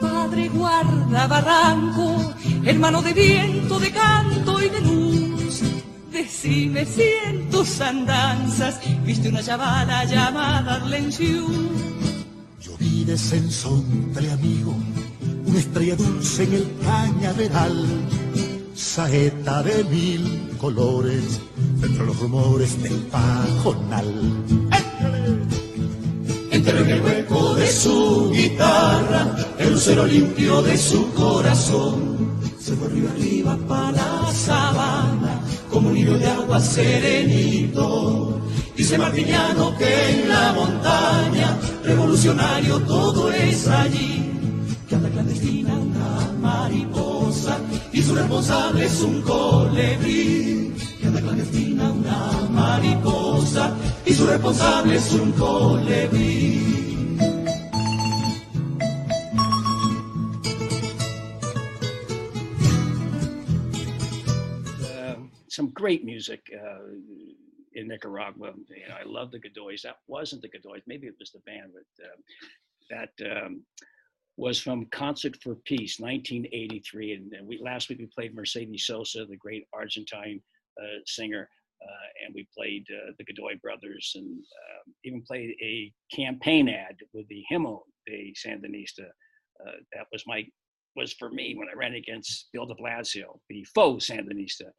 Compadre, 0.00 0.48
guarda 0.48 1.26
barranco, 1.28 2.34
hermano 2.66 3.00
de 3.00 3.12
viento, 3.14 3.78
de 3.78 3.90
canto 3.90 4.60
y 4.60 4.68
de 4.68 4.80
luz. 4.80 5.62
Decime 6.12 6.84
si 6.84 7.08
en 7.24 7.48
tus 7.48 7.80
andanzas 7.80 8.80
viste 9.04 9.28
una 9.28 9.42
chavala 9.42 10.04
llamada 10.04 10.74
Arlen 10.74 11.10
Siu. 11.10 11.46
Yo 12.60 12.76
vivo 12.76 13.06
descenso 13.06 13.82
entre 13.92 14.30
amigos, 14.30 14.76
una 15.48 15.60
estrella 15.60 15.96
dulce 15.96 16.44
en 16.44 16.52
el 16.52 16.68
cañaveral, 16.84 17.86
saeta 18.74 19.62
de 19.62 19.82
mil 19.84 20.50
colores, 20.60 21.40
entre 21.82 22.04
los 22.04 22.18
rumores 22.18 22.82
del 22.82 22.94
pajonal. 23.06 24.44
Entró 26.50 26.78
en 26.78 26.90
el 26.90 27.00
hueco 27.00 27.54
de 27.54 27.66
su 27.66 28.30
guitarra, 28.30 29.36
el 29.58 29.72
lucero 29.72 30.06
limpio 30.06 30.60
de 30.62 30.76
su 30.76 31.10
corazón, 31.12 32.18
se 32.60 32.74
fue 32.74 32.88
arriba 32.88 33.10
arriba 33.12 33.58
para 33.66 34.22
la 34.22 34.32
sabana, 34.34 35.40
como 35.70 35.88
un 35.90 35.96
hilo 35.96 36.18
de 36.18 36.26
agua 36.26 36.60
serenito. 36.60 38.38
Dice 38.76 38.98
Martiniano 38.98 39.76
que 39.78 40.10
en 40.10 40.28
la 40.28 40.52
montaña, 40.52 41.58
revolucionario 41.84 42.80
todo 42.80 43.32
es 43.32 43.66
allí, 43.66 44.37
que 44.88 44.94
anda 44.94 45.10
clandestina 45.10 45.78
una 45.78 46.32
mariposa 46.40 47.60
y 47.92 48.00
su 48.02 48.14
responsable 48.14 48.86
es 48.86 49.00
un. 49.02 49.22
Que 49.22 51.06
anda 51.06 51.20
clandestina 51.20 51.92
una 51.92 52.48
mariposa 52.50 53.76
y 54.06 54.14
su 54.14 54.26
responsable 54.26 54.96
es 54.96 55.12
un. 55.12 55.28
Uh, 64.80 65.16
some 65.48 65.70
great 65.74 66.02
music 66.04 66.50
uh, 66.54 66.78
in 67.74 67.88
Nicaragua. 67.88 68.54
You 68.70 68.88
know, 68.88 68.96
I 68.98 69.04
love 69.04 69.32
the 69.32 69.38
Godoys. 69.38 69.82
That 69.82 69.98
wasn't 70.06 70.40
the 70.40 70.48
Godoys. 70.48 70.82
Maybe 70.86 71.06
it 71.06 71.16
was 71.18 71.30
the 71.30 71.40
band, 71.40 71.72
but 71.74 72.04
uh, 72.04 72.16
that 72.88 73.12
um, 73.30 73.64
was 74.38 74.60
from 74.60 74.86
Concert 74.92 75.36
for 75.42 75.56
Peace, 75.66 75.98
1983. 75.98 77.12
And, 77.14 77.46
we 77.46 77.60
last 77.60 77.88
week 77.88 77.98
we 77.98 78.06
played 78.06 78.34
Mercedes 78.34 78.86
Sosa, 78.86 79.26
the 79.26 79.36
great 79.36 79.64
Argentine 79.74 80.40
uh, 80.80 81.00
singer, 81.06 81.50
uh, 81.82 82.24
and 82.24 82.34
we 82.34 82.46
played 82.56 82.86
uh, 82.88 83.10
the 83.18 83.24
Godoy 83.24 83.58
Brothers, 83.60 84.12
and 84.14 84.26
um, 84.26 84.94
even 85.04 85.22
played 85.22 85.56
a 85.60 85.92
campaign 86.14 86.68
ad 86.68 86.96
with 87.12 87.26
the 87.28 87.42
Himno 87.52 87.80
de 88.06 88.32
Sandinista. 88.34 89.08
Uh, 89.66 89.72
that 89.92 90.06
was 90.12 90.22
my 90.26 90.46
was 90.94 91.12
for 91.12 91.30
me 91.30 91.54
when 91.56 91.68
I 91.68 91.76
ran 91.76 91.94
against 91.94 92.48
Bill 92.52 92.66
de 92.66 92.74
Blasio, 92.74 93.40
the 93.48 93.64
faux 93.74 94.08
Sandinista, 94.08 94.70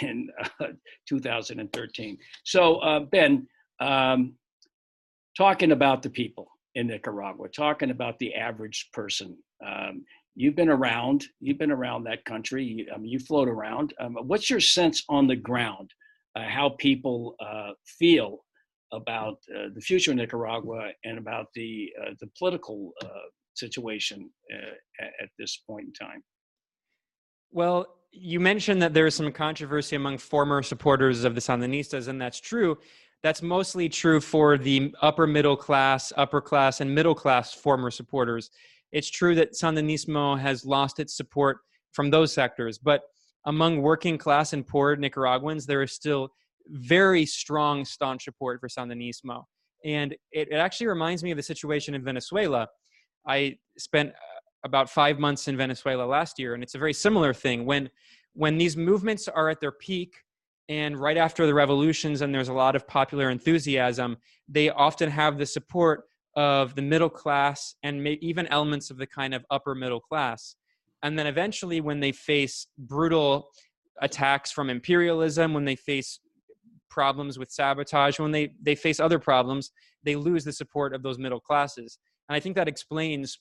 in 0.00 0.28
uh, 0.60 0.68
2013. 1.08 2.18
So, 2.44 2.76
uh, 2.76 3.00
Ben, 3.00 3.48
um, 3.80 4.34
talking 5.36 5.72
about 5.72 6.02
the 6.02 6.10
people 6.10 6.48
in 6.74 6.86
Nicaragua, 6.86 7.48
talking 7.48 7.90
about 7.90 8.18
the 8.18 8.34
average 8.34 8.88
person. 8.92 9.36
Um, 9.64 10.04
you've 10.34 10.56
been 10.56 10.68
around. 10.68 11.24
You've 11.40 11.58
been 11.58 11.70
around 11.70 12.04
that 12.04 12.24
country. 12.24 12.64
You, 12.64 12.86
mean, 12.98 13.10
you 13.10 13.18
float 13.18 13.48
around. 13.48 13.92
Um, 14.00 14.16
what's 14.22 14.48
your 14.48 14.60
sense 14.60 15.04
on 15.08 15.26
the 15.26 15.36
ground? 15.36 15.90
Uh, 16.34 16.48
how 16.48 16.70
people 16.78 17.36
uh, 17.40 17.72
feel 17.98 18.44
about 18.92 19.38
uh, 19.54 19.68
the 19.74 19.80
future 19.80 20.10
of 20.12 20.16
Nicaragua 20.16 20.90
and 21.04 21.18
about 21.18 21.46
the 21.54 21.90
uh, 22.00 22.10
the 22.20 22.28
political 22.38 22.92
uh, 23.04 23.08
situation 23.54 24.30
uh, 24.52 25.04
at 25.22 25.28
this 25.38 25.62
point 25.66 25.86
in 25.86 25.92
time? 25.92 26.22
Well, 27.50 27.86
you 28.12 28.40
mentioned 28.40 28.80
that 28.82 28.94
there 28.94 29.06
is 29.06 29.14
some 29.14 29.32
controversy 29.32 29.96
among 29.96 30.18
former 30.18 30.62
supporters 30.62 31.24
of 31.24 31.34
the 31.34 31.40
Sandinistas, 31.40 32.08
and 32.08 32.20
that's 32.20 32.40
true. 32.40 32.78
That's 33.22 33.42
mostly 33.42 33.88
true 33.88 34.20
for 34.20 34.58
the 34.58 34.94
upper 35.00 35.26
middle 35.26 35.56
class, 35.56 36.12
upper 36.16 36.40
class, 36.40 36.80
and 36.80 36.92
middle 36.92 37.14
class 37.14 37.54
former 37.54 37.90
supporters. 37.90 38.50
It's 38.90 39.08
true 39.08 39.34
that 39.36 39.52
Sandinismo 39.52 40.38
has 40.38 40.64
lost 40.64 40.98
its 40.98 41.16
support 41.16 41.58
from 41.92 42.10
those 42.10 42.32
sectors, 42.32 42.78
but 42.78 43.02
among 43.46 43.80
working 43.80 44.18
class 44.18 44.52
and 44.52 44.66
poor 44.66 44.96
Nicaraguans, 44.96 45.66
there 45.66 45.82
is 45.82 45.92
still 45.92 46.32
very 46.68 47.24
strong, 47.26 47.84
staunch 47.84 48.24
support 48.24 48.60
for 48.60 48.68
Sandinismo. 48.68 49.44
And 49.84 50.12
it, 50.30 50.48
it 50.50 50.56
actually 50.56 50.86
reminds 50.86 51.22
me 51.22 51.30
of 51.30 51.36
the 51.36 51.42
situation 51.42 51.94
in 51.94 52.04
Venezuela. 52.04 52.68
I 53.26 53.56
spent 53.78 54.10
uh, 54.10 54.12
about 54.64 54.88
five 54.88 55.18
months 55.18 55.48
in 55.48 55.56
Venezuela 55.56 56.04
last 56.04 56.38
year, 56.38 56.54
and 56.54 56.62
it's 56.62 56.74
a 56.74 56.78
very 56.78 56.92
similar 56.92 57.34
thing. 57.34 57.66
When 57.66 57.90
when 58.34 58.56
these 58.56 58.76
movements 58.76 59.28
are 59.28 59.50
at 59.50 59.60
their 59.60 59.72
peak, 59.72 60.14
and 60.68 60.96
right 60.98 61.16
after 61.16 61.46
the 61.46 61.54
revolutions, 61.54 62.20
and 62.20 62.34
there's 62.34 62.48
a 62.48 62.52
lot 62.52 62.76
of 62.76 62.86
popular 62.86 63.30
enthusiasm, 63.30 64.16
they 64.48 64.70
often 64.70 65.10
have 65.10 65.38
the 65.38 65.46
support 65.46 66.04
of 66.36 66.74
the 66.74 66.82
middle 66.82 67.10
class 67.10 67.74
and 67.82 68.06
even 68.06 68.46
elements 68.46 68.90
of 68.90 68.96
the 68.96 69.06
kind 69.06 69.34
of 69.34 69.44
upper 69.50 69.74
middle 69.74 70.00
class. 70.00 70.56
And 71.02 71.18
then 71.18 71.26
eventually, 71.26 71.80
when 71.80 72.00
they 72.00 72.12
face 72.12 72.66
brutal 72.78 73.48
attacks 74.00 74.50
from 74.52 74.70
imperialism, 74.70 75.52
when 75.52 75.64
they 75.64 75.76
face 75.76 76.20
problems 76.88 77.38
with 77.38 77.50
sabotage, 77.50 78.18
when 78.18 78.30
they, 78.30 78.54
they 78.62 78.74
face 78.74 79.00
other 79.00 79.18
problems, 79.18 79.72
they 80.04 80.16
lose 80.16 80.44
the 80.44 80.52
support 80.52 80.94
of 80.94 81.02
those 81.02 81.18
middle 81.18 81.40
classes. 81.40 81.98
And 82.28 82.36
I 82.36 82.40
think 82.40 82.54
that 82.56 82.68
explains 82.68 83.38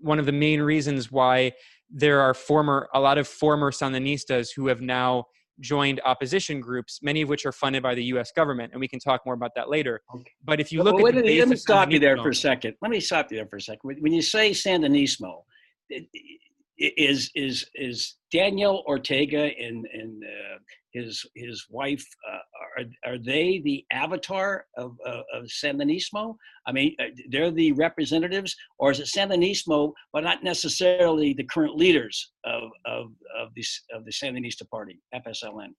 one 0.00 0.18
of 0.18 0.26
the 0.26 0.32
main 0.32 0.60
reasons 0.60 1.10
why 1.10 1.52
there 1.88 2.20
are 2.20 2.34
former 2.34 2.88
a 2.92 3.00
lot 3.00 3.18
of 3.18 3.26
former 3.26 3.70
Sandinistas 3.70 4.50
who 4.54 4.66
have 4.66 4.80
now 4.80 5.24
joined 5.60 6.00
opposition 6.04 6.60
groups, 6.60 7.00
many 7.02 7.22
of 7.22 7.28
which 7.28 7.46
are 7.46 7.52
funded 7.52 7.82
by 7.82 7.94
the 7.94 8.04
U.S. 8.04 8.32
government, 8.32 8.72
and 8.72 8.80
we 8.80 8.88
can 8.88 8.98
talk 8.98 9.24
more 9.24 9.34
about 9.34 9.52
that 9.56 9.68
later. 9.68 10.00
Okay. 10.14 10.30
But 10.44 10.60
if 10.60 10.72
you 10.72 10.82
look 10.82 10.94
well, 10.94 11.08
at 11.08 11.14
wait, 11.14 11.24
the 11.24 11.38
let 11.40 11.48
me 11.48 11.56
stop 11.56 11.90
you 11.90 11.98
there 11.98 12.16
for 12.16 12.30
a 12.30 12.34
second. 12.34 12.74
Let 12.80 12.90
me 12.90 13.00
stop 13.00 13.30
you 13.30 13.38
there 13.38 13.46
for 13.46 13.56
a 13.56 13.60
second. 13.60 13.80
When 14.00 14.12
you 14.12 14.22
say 14.22 14.50
Sandinismo, 14.50 15.42
is 16.80 17.30
is 17.34 17.66
is 17.74 18.16
Daniel 18.32 18.82
Ortega 18.86 19.50
and 19.58 19.86
and 19.92 20.22
uh, 20.24 20.58
his 20.92 21.24
his 21.36 21.66
wife 21.68 22.04
uh, 22.28 22.38
are 22.78 23.12
are 23.12 23.18
they 23.18 23.60
the 23.64 23.84
avatar 23.92 24.64
of 24.76 24.96
of 25.06 25.44
Sandinismo? 25.44 26.36
I 26.66 26.72
mean, 26.72 26.96
uh, 26.98 27.04
they're 27.30 27.50
the 27.50 27.72
representatives, 27.72 28.56
or 28.78 28.90
is 28.90 29.00
it 29.00 29.06
Sandinismo, 29.14 29.92
but 30.12 30.24
not 30.24 30.42
necessarily 30.42 31.34
the 31.34 31.44
current 31.44 31.76
leaders 31.76 32.32
of 32.44 32.70
of 32.86 33.06
of 33.38 33.54
the 33.54 33.64
of 33.94 34.04
the 34.04 34.12
Sandinista 34.12 34.68
Party, 34.68 35.00
FSLN? 35.14 35.74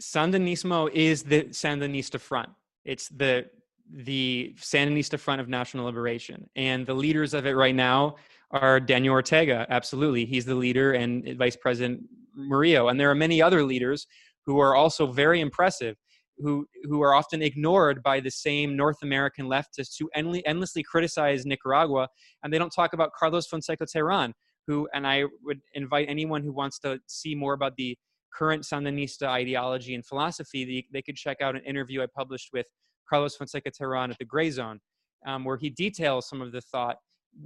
Sandinismo 0.00 0.90
is 0.92 1.22
the 1.22 1.44
Sandinista 1.44 2.18
Front. 2.18 2.48
It's 2.84 3.08
the 3.08 3.46
the 3.92 4.54
Sandinista 4.58 5.18
Front 5.18 5.40
of 5.40 5.48
National 5.48 5.84
Liberation, 5.84 6.48
and 6.56 6.86
the 6.86 6.94
leaders 6.94 7.34
of 7.34 7.44
it 7.44 7.52
right 7.56 7.74
now 7.74 8.16
are 8.50 8.80
Daniel 8.80 9.12
Ortega. 9.12 9.66
Absolutely, 9.70 10.24
he's 10.24 10.44
the 10.44 10.54
leader, 10.54 10.92
and 10.92 11.36
Vice 11.38 11.56
President 11.56 12.02
Murillo, 12.34 12.88
and 12.88 12.98
there 12.98 13.10
are 13.10 13.14
many 13.14 13.40
other 13.40 13.62
leaders 13.64 14.06
who 14.46 14.58
are 14.58 14.74
also 14.74 15.06
very 15.06 15.40
impressive, 15.40 15.96
who 16.38 16.66
who 16.84 17.02
are 17.02 17.14
often 17.14 17.42
ignored 17.42 18.02
by 18.02 18.20
the 18.20 18.30
same 18.30 18.76
North 18.76 19.02
American 19.02 19.46
leftists 19.46 19.96
who 19.98 20.10
endly, 20.16 20.42
endlessly 20.46 20.82
criticize 20.82 21.46
Nicaragua, 21.46 22.08
and 22.42 22.52
they 22.52 22.58
don't 22.58 22.70
talk 22.70 22.92
about 22.92 23.12
Carlos 23.18 23.46
Fonseca 23.46 23.86
Terán, 23.86 24.32
who, 24.66 24.88
and 24.94 25.06
I 25.06 25.24
would 25.42 25.60
invite 25.74 26.08
anyone 26.08 26.42
who 26.42 26.52
wants 26.52 26.78
to 26.80 27.00
see 27.06 27.34
more 27.34 27.54
about 27.54 27.76
the 27.76 27.96
current 28.32 28.62
Sandinista 28.62 29.26
ideology 29.26 29.94
and 29.94 30.04
philosophy, 30.06 30.64
they, 30.64 30.86
they 30.92 31.02
could 31.02 31.16
check 31.16 31.40
out 31.40 31.56
an 31.56 31.62
interview 31.64 32.02
I 32.02 32.06
published 32.14 32.50
with 32.52 32.66
Carlos 33.08 33.36
Fonseca 33.36 33.70
Terán 33.70 34.10
at 34.10 34.18
the 34.18 34.24
Grayzone, 34.24 34.78
um, 35.26 35.44
where 35.44 35.56
he 35.56 35.70
details 35.70 36.28
some 36.28 36.40
of 36.40 36.52
the 36.52 36.60
thought 36.60 36.96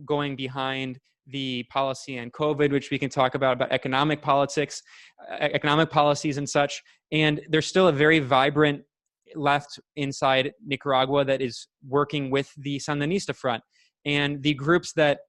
going 0.04 0.36
behind 0.36 0.98
the 1.26 1.64
policy 1.70 2.18
and 2.18 2.32
COVID, 2.32 2.70
which 2.70 2.90
we 2.90 2.98
can 2.98 3.08
talk 3.08 3.34
about, 3.34 3.54
about 3.54 3.72
economic 3.72 4.20
politics, 4.20 4.82
economic 5.40 5.90
policies 5.90 6.36
and 6.36 6.48
such. 6.48 6.82
And 7.12 7.40
there's 7.48 7.66
still 7.66 7.88
a 7.88 7.92
very 7.92 8.18
vibrant 8.18 8.82
left 9.34 9.80
inside 9.96 10.52
Nicaragua 10.64 11.24
that 11.24 11.40
is 11.40 11.68
working 11.88 12.30
with 12.30 12.52
the 12.58 12.78
Sandinista 12.78 13.34
front. 13.34 13.62
And 14.04 14.42
the 14.42 14.54
groups 14.54 14.92
that 14.94 15.20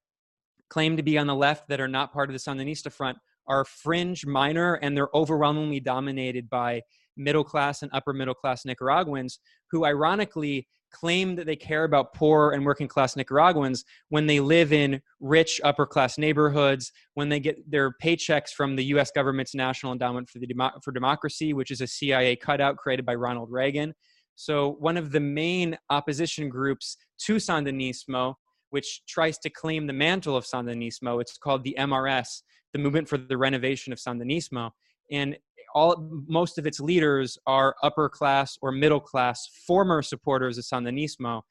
claim 0.70 0.97
to 0.97 1.03
be 1.03 1.18
on 1.18 1.28
the 1.28 1.36
left 1.36 1.68
that 1.70 1.80
are 1.80 1.88
not 1.88 2.12
part 2.12 2.30
of 2.30 2.34
the 2.34 2.39
Sandinista 2.39 2.91
front 2.91 3.18
are 3.47 3.64
fringe, 3.64 4.26
minor, 4.26 4.76
and 4.76 4.97
they're 4.97 5.16
overwhelmingly 5.16 5.80
dominated 5.80 6.49
by 6.49 6.82
middle 7.16 7.43
class 7.43 7.82
and 7.82 7.91
upper 7.93 8.12
middle 8.12 8.34
class 8.34 8.66
Nicaraguans 8.66 9.39
who, 9.72 9.86
ironically, 9.86 10.68
claim 10.96 11.36
that 11.36 11.46
they 11.46 11.56
care 11.56 11.84
about 11.84 12.14
poor 12.14 12.52
and 12.52 12.66
working 12.66 12.88
class 12.88 13.16
Nicaraguans 13.16 13.84
when 14.10 14.26
they 14.28 14.39
live 14.39 14.72
in 14.72 15.02
rich 15.20 15.60
upper 15.64 15.86
class 15.86 16.18
neighborhoods, 16.18 16.91
when 17.16 17.28
they 17.28 17.39
get 17.39 17.70
their 17.70 17.91
paychecks 18.02 18.52
from 18.52 18.76
the 18.76 18.86
US 18.96 19.12
government's 19.12 19.54
National 19.54 19.91
Endowment 19.91 20.30
for, 20.30 20.39
the 20.39 20.48
Demo- 20.48 20.80
for 20.82 20.91
Democracy, 20.91 21.54
which 21.54 21.70
is 21.70 21.82
a 21.82 21.88
CIA 21.88 22.38
cutout 22.38 22.78
created 22.78 23.06
by 23.06 23.16
Ronald 23.16 23.52
Reagan. 23.52 23.93
So, 24.36 24.76
one 24.80 24.98
of 24.98 25.12
the 25.12 25.20
main 25.20 25.78
opposition 25.89 26.50
groups 26.50 26.98
to 27.26 27.36
Sandinismo, 27.36 28.36
which 28.70 29.02
tries 29.06 29.38
to 29.39 29.50
claim 29.50 29.88
the 29.88 29.93
mantle 29.93 30.36
of 30.36 30.46
Sandinismo, 30.46 31.22
it's 31.22 31.38
called 31.38 31.64
the 31.64 31.76
MRS, 31.78 32.41
the 32.74 32.80
Movement 32.80 33.08
for 33.08 33.18
the 33.18 33.38
Renovation 33.38 33.93
of 33.93 34.00
Sandinismo. 34.00 34.72
And 35.12 35.38
all 35.76 36.10
most 36.28 36.58
of 36.58 36.66
its 36.66 36.80
leaders 36.80 37.38
are 37.46 37.76
upper 37.84 38.10
class 38.10 38.58
or 38.62 38.72
middle 38.72 39.00
class 39.00 39.48
former 39.68 40.02
supporters 40.02 40.58
of 40.58 40.64
Sandinismo. 40.64 41.42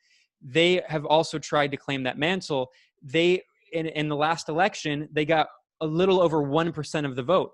They 0.43 0.81
have 0.89 1.05
also 1.05 1.39
tried 1.39 1.70
to 1.70 1.77
claim 1.77 2.03
that 2.05 2.18
mantle. 2.18 2.70
they 3.03 3.43
in, 3.72 3.87
in 3.87 4.09
the 4.09 4.16
last 4.16 4.49
election 4.49 5.09
they 5.12 5.25
got 5.25 5.49
a 5.81 5.87
little 5.87 6.20
over 6.20 6.39
1% 6.43 7.05
of 7.05 7.16
the 7.16 7.22
vote 7.22 7.51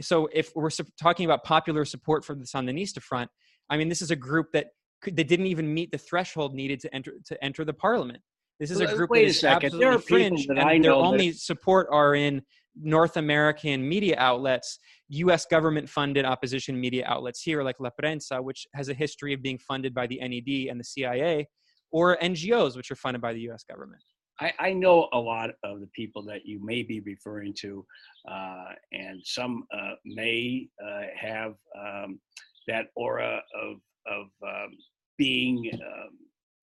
so 0.00 0.28
if 0.32 0.52
we're 0.54 0.70
talking 1.00 1.24
about 1.26 1.42
popular 1.44 1.84
support 1.84 2.24
for 2.24 2.34
the 2.36 2.44
sandinista 2.44 3.02
front 3.02 3.28
i 3.68 3.76
mean 3.76 3.88
this 3.88 4.00
is 4.00 4.12
a 4.12 4.16
group 4.16 4.46
that 4.52 4.66
could, 5.02 5.16
that 5.16 5.26
didn't 5.26 5.46
even 5.46 5.72
meet 5.74 5.90
the 5.90 5.98
threshold 5.98 6.54
needed 6.54 6.78
to 6.78 6.94
enter 6.94 7.14
to 7.26 7.44
enter 7.44 7.64
the 7.64 7.72
parliament 7.72 8.22
this 8.60 8.70
is 8.70 8.80
a 8.80 8.86
group 8.86 9.10
Wait 9.10 9.24
that 9.24 9.30
a 9.30 9.34
second. 9.34 9.66
absolutely 9.66 9.84
There 9.84 9.94
are 9.94 9.98
fringe, 10.00 10.46
and 10.48 10.58
their 10.58 10.78
know 10.78 11.00
that- 11.02 11.08
only 11.08 11.32
support 11.32 11.86
are 11.92 12.14
in 12.14 12.42
North 12.76 13.16
American 13.16 13.88
media 13.88 14.16
outlets, 14.18 14.78
U.S. 15.08 15.46
government-funded 15.46 16.24
opposition 16.24 16.80
media 16.80 17.04
outlets 17.06 17.42
here, 17.42 17.62
like 17.62 17.76
La 17.80 17.90
Prensa, 18.00 18.42
which 18.42 18.66
has 18.74 18.88
a 18.88 18.94
history 18.94 19.32
of 19.32 19.42
being 19.42 19.58
funded 19.58 19.94
by 19.94 20.06
the 20.06 20.18
NED 20.20 20.70
and 20.70 20.78
the 20.78 20.84
CIA, 20.84 21.48
or 21.90 22.16
NGOs, 22.18 22.76
which 22.76 22.90
are 22.90 22.96
funded 22.96 23.20
by 23.20 23.32
the 23.32 23.40
U.S. 23.40 23.64
government. 23.68 24.02
I, 24.40 24.52
I 24.58 24.72
know 24.72 25.08
a 25.12 25.18
lot 25.18 25.50
of 25.64 25.80
the 25.80 25.88
people 25.94 26.22
that 26.26 26.44
you 26.44 26.64
may 26.64 26.82
be 26.82 27.00
referring 27.00 27.54
to, 27.60 27.84
uh, 28.30 28.66
and 28.92 29.20
some 29.24 29.64
uh, 29.74 29.94
may 30.04 30.68
uh, 30.84 31.02
have 31.16 31.54
um, 31.76 32.20
that 32.68 32.86
aura 32.94 33.40
of 33.60 33.78
of 34.06 34.26
um, 34.46 34.76
being, 35.18 35.70
um, 35.74 36.10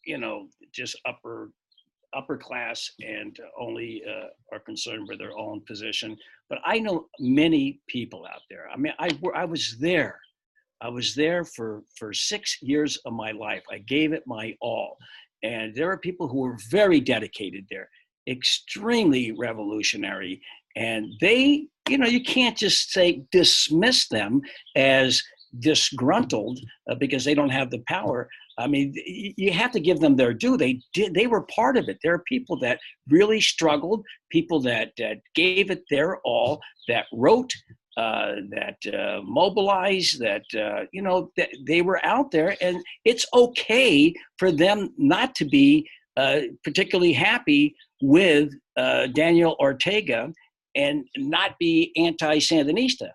you 0.05 0.17
know, 0.17 0.47
just 0.73 0.99
upper 1.05 1.51
upper 2.15 2.37
class 2.37 2.89
and 3.05 3.37
only 3.59 4.01
uh, 4.07 4.27
are 4.53 4.59
concerned 4.59 5.07
with 5.07 5.19
their 5.19 5.37
own 5.37 5.61
position. 5.67 6.17
But 6.49 6.59
I 6.65 6.79
know 6.79 7.07
many 7.19 7.81
people 7.87 8.25
out 8.25 8.41
there. 8.49 8.67
I 8.73 8.77
mean, 8.77 8.93
I 8.99 9.09
I 9.35 9.45
was 9.45 9.77
there. 9.79 10.19
I 10.81 10.89
was 10.89 11.15
there 11.15 11.43
for 11.43 11.83
for 11.97 12.13
six 12.13 12.57
years 12.61 12.97
of 13.05 13.13
my 13.13 13.31
life. 13.31 13.63
I 13.71 13.79
gave 13.79 14.13
it 14.13 14.23
my 14.25 14.55
all, 14.61 14.97
and 15.43 15.75
there 15.75 15.89
are 15.89 15.97
people 15.97 16.27
who 16.27 16.39
were 16.39 16.57
very 16.69 16.99
dedicated 16.99 17.65
there, 17.69 17.89
extremely 18.27 19.31
revolutionary, 19.31 20.41
and 20.75 21.07
they, 21.21 21.67
you 21.89 21.97
know, 21.97 22.07
you 22.07 22.23
can't 22.23 22.57
just 22.57 22.91
say 22.91 23.23
dismiss 23.31 24.07
them 24.07 24.41
as 24.75 25.23
disgruntled 25.59 26.59
uh, 26.89 26.95
because 26.95 27.23
they 27.23 27.33
don't 27.33 27.49
have 27.49 27.71
the 27.71 27.83
power. 27.87 28.27
I 28.57 28.67
mean, 28.67 28.93
you 29.37 29.51
have 29.51 29.71
to 29.71 29.79
give 29.79 29.99
them 29.99 30.15
their 30.15 30.33
due. 30.33 30.55
They 30.57 30.81
did. 30.93 31.13
They 31.13 31.27
were 31.27 31.41
part 31.43 31.75
of 31.77 31.89
it. 31.89 31.97
There 32.01 32.13
are 32.13 32.23
people 32.27 32.57
that 32.59 32.79
really 33.09 33.41
struggled, 33.41 34.05
people 34.31 34.61
that, 34.61 34.91
that 34.97 35.17
gave 35.33 35.71
it 35.71 35.83
their 35.89 36.19
all, 36.23 36.61
that 36.87 37.05
wrote, 37.11 37.51
uh, 37.97 38.35
that 38.51 38.77
uh, 38.93 39.21
mobilized, 39.23 40.19
that 40.19 40.43
uh, 40.57 40.85
you 40.93 41.01
know, 41.01 41.31
that 41.37 41.49
they 41.65 41.81
were 41.81 42.05
out 42.05 42.31
there, 42.31 42.55
and 42.61 42.83
it's 43.03 43.25
okay 43.33 44.13
for 44.37 44.51
them 44.51 44.93
not 44.97 45.35
to 45.35 45.45
be 45.45 45.87
uh, 46.17 46.41
particularly 46.63 47.13
happy 47.13 47.75
with 48.01 48.53
uh, 48.77 49.07
Daniel 49.07 49.55
Ortega 49.59 50.31
and 50.75 51.05
not 51.17 51.57
be 51.59 51.91
anti-Sandinista. 51.95 53.09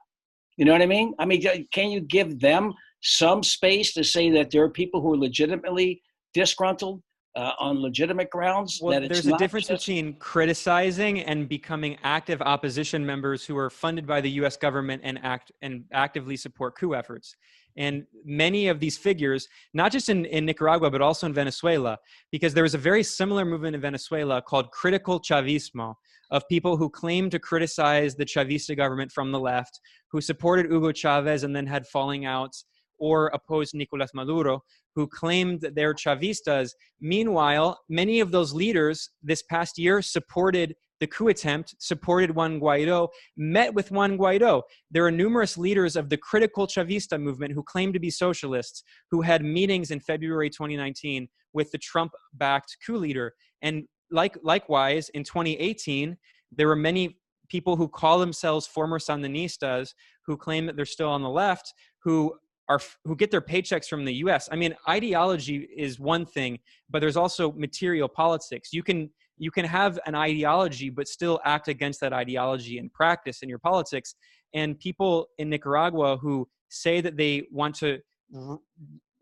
You 0.56 0.64
know 0.64 0.72
what 0.72 0.82
I 0.82 0.86
mean? 0.86 1.14
I 1.18 1.24
mean, 1.24 1.42
can 1.72 1.90
you 1.90 2.00
give 2.00 2.40
them 2.40 2.74
some 3.02 3.42
space 3.42 3.92
to 3.94 4.04
say 4.04 4.30
that 4.30 4.50
there 4.50 4.62
are 4.62 4.70
people 4.70 5.00
who 5.00 5.14
are 5.14 5.18
legitimately 5.18 6.02
disgruntled 6.34 7.02
uh, 7.36 7.52
on 7.58 7.80
legitimate 7.80 8.30
grounds? 8.30 8.80
Well, 8.82 9.00
there's 9.00 9.26
a 9.26 9.36
difference 9.38 9.68
just- 9.68 9.86
between 9.86 10.14
criticizing 10.14 11.20
and 11.20 11.48
becoming 11.48 11.96
active 12.02 12.42
opposition 12.42 13.04
members 13.04 13.44
who 13.44 13.56
are 13.56 13.70
funded 13.70 14.06
by 14.06 14.20
the 14.20 14.30
U.S. 14.32 14.56
government 14.56 15.02
and 15.04 15.18
act 15.22 15.52
and 15.62 15.84
actively 15.92 16.36
support 16.36 16.76
coup 16.76 16.94
efforts. 16.94 17.36
And 17.76 18.04
many 18.24 18.66
of 18.66 18.80
these 18.80 18.98
figures, 18.98 19.46
not 19.72 19.92
just 19.92 20.08
in, 20.08 20.24
in 20.24 20.44
Nicaragua, 20.44 20.90
but 20.90 21.00
also 21.00 21.26
in 21.26 21.32
Venezuela, 21.32 21.98
because 22.32 22.52
there 22.52 22.64
was 22.64 22.74
a 22.74 22.78
very 22.78 23.04
similar 23.04 23.44
movement 23.44 23.76
in 23.76 23.80
Venezuela 23.80 24.42
called 24.42 24.72
critical 24.72 25.20
Chavismo, 25.20 25.94
of 26.30 26.46
people 26.48 26.76
who 26.76 26.88
claimed 26.88 27.32
to 27.32 27.38
criticize 27.38 28.14
the 28.14 28.24
Chavista 28.24 28.76
government 28.76 29.10
from 29.10 29.32
the 29.32 29.40
left, 29.40 29.80
who 30.10 30.20
supported 30.20 30.66
Hugo 30.66 30.92
Chavez 30.92 31.42
and 31.42 31.54
then 31.54 31.66
had 31.66 31.86
falling 31.86 32.24
outs, 32.24 32.64
or 33.00 33.28
opposed 33.28 33.74
Nicolas 33.74 34.10
Maduro, 34.14 34.62
who 34.94 35.06
claimed 35.06 35.68
they're 35.74 35.94
Chavistas. 35.94 36.70
Meanwhile, 37.00 37.80
many 37.88 38.20
of 38.20 38.30
those 38.30 38.52
leaders 38.52 39.10
this 39.22 39.42
past 39.42 39.78
year 39.78 40.02
supported 40.02 40.74
the 41.00 41.06
coup 41.06 41.28
attempt, 41.28 41.74
supported 41.78 42.34
Juan 42.34 42.60
Guaido, 42.60 43.08
met 43.36 43.72
with 43.72 43.90
Juan 43.90 44.18
Guaido. 44.18 44.62
There 44.90 45.06
are 45.06 45.10
numerous 45.10 45.56
leaders 45.56 45.96
of 45.96 46.10
the 46.10 46.18
critical 46.18 46.66
Chavista 46.66 47.20
movement 47.20 47.54
who 47.54 47.62
claim 47.62 47.92
to 47.94 47.98
be 47.98 48.10
socialists 48.10 48.82
who 49.10 49.22
had 49.22 49.42
meetings 49.42 49.90
in 49.90 50.00
February 50.00 50.50
2019 50.50 51.26
with 51.54 51.70
the 51.72 51.78
Trump 51.78 52.12
backed 52.34 52.76
coup 52.84 52.98
leader. 52.98 53.32
And 53.62 53.84
like, 54.10 54.36
likewise, 54.42 55.08
in 55.10 55.24
2018, 55.24 56.16
there 56.52 56.68
were 56.68 56.76
many 56.76 57.16
people 57.48 57.76
who 57.76 57.88
call 57.88 58.18
themselves 58.18 58.66
former 58.66 58.98
Sandinistas 58.98 59.94
who 60.26 60.36
claim 60.36 60.66
that 60.66 60.76
they're 60.76 60.84
still 60.84 61.08
on 61.08 61.22
the 61.22 61.30
left 61.30 61.72
who 62.02 62.34
are 62.70 62.80
who 63.04 63.16
get 63.16 63.30
their 63.30 63.40
paychecks 63.42 63.88
from 63.88 64.04
the 64.04 64.14
US. 64.24 64.48
I 64.50 64.56
mean, 64.56 64.74
ideology 64.88 65.68
is 65.76 65.98
one 65.98 66.24
thing, 66.24 66.58
but 66.88 67.00
there's 67.00 67.16
also 67.16 67.52
material 67.52 68.08
politics. 68.08 68.72
You 68.72 68.82
can 68.82 69.10
you 69.36 69.50
can 69.50 69.64
have 69.64 69.98
an 70.06 70.14
ideology 70.14 70.88
but 70.88 71.08
still 71.08 71.40
act 71.44 71.66
against 71.68 72.00
that 72.00 72.12
ideology 72.12 72.78
in 72.78 72.88
practice 72.88 73.42
in 73.42 73.48
your 73.48 73.58
politics. 73.58 74.14
And 74.54 74.78
people 74.78 75.28
in 75.38 75.50
Nicaragua 75.50 76.16
who 76.16 76.48
say 76.68 77.00
that 77.00 77.16
they 77.16 77.44
want 77.50 77.74
to 77.76 77.98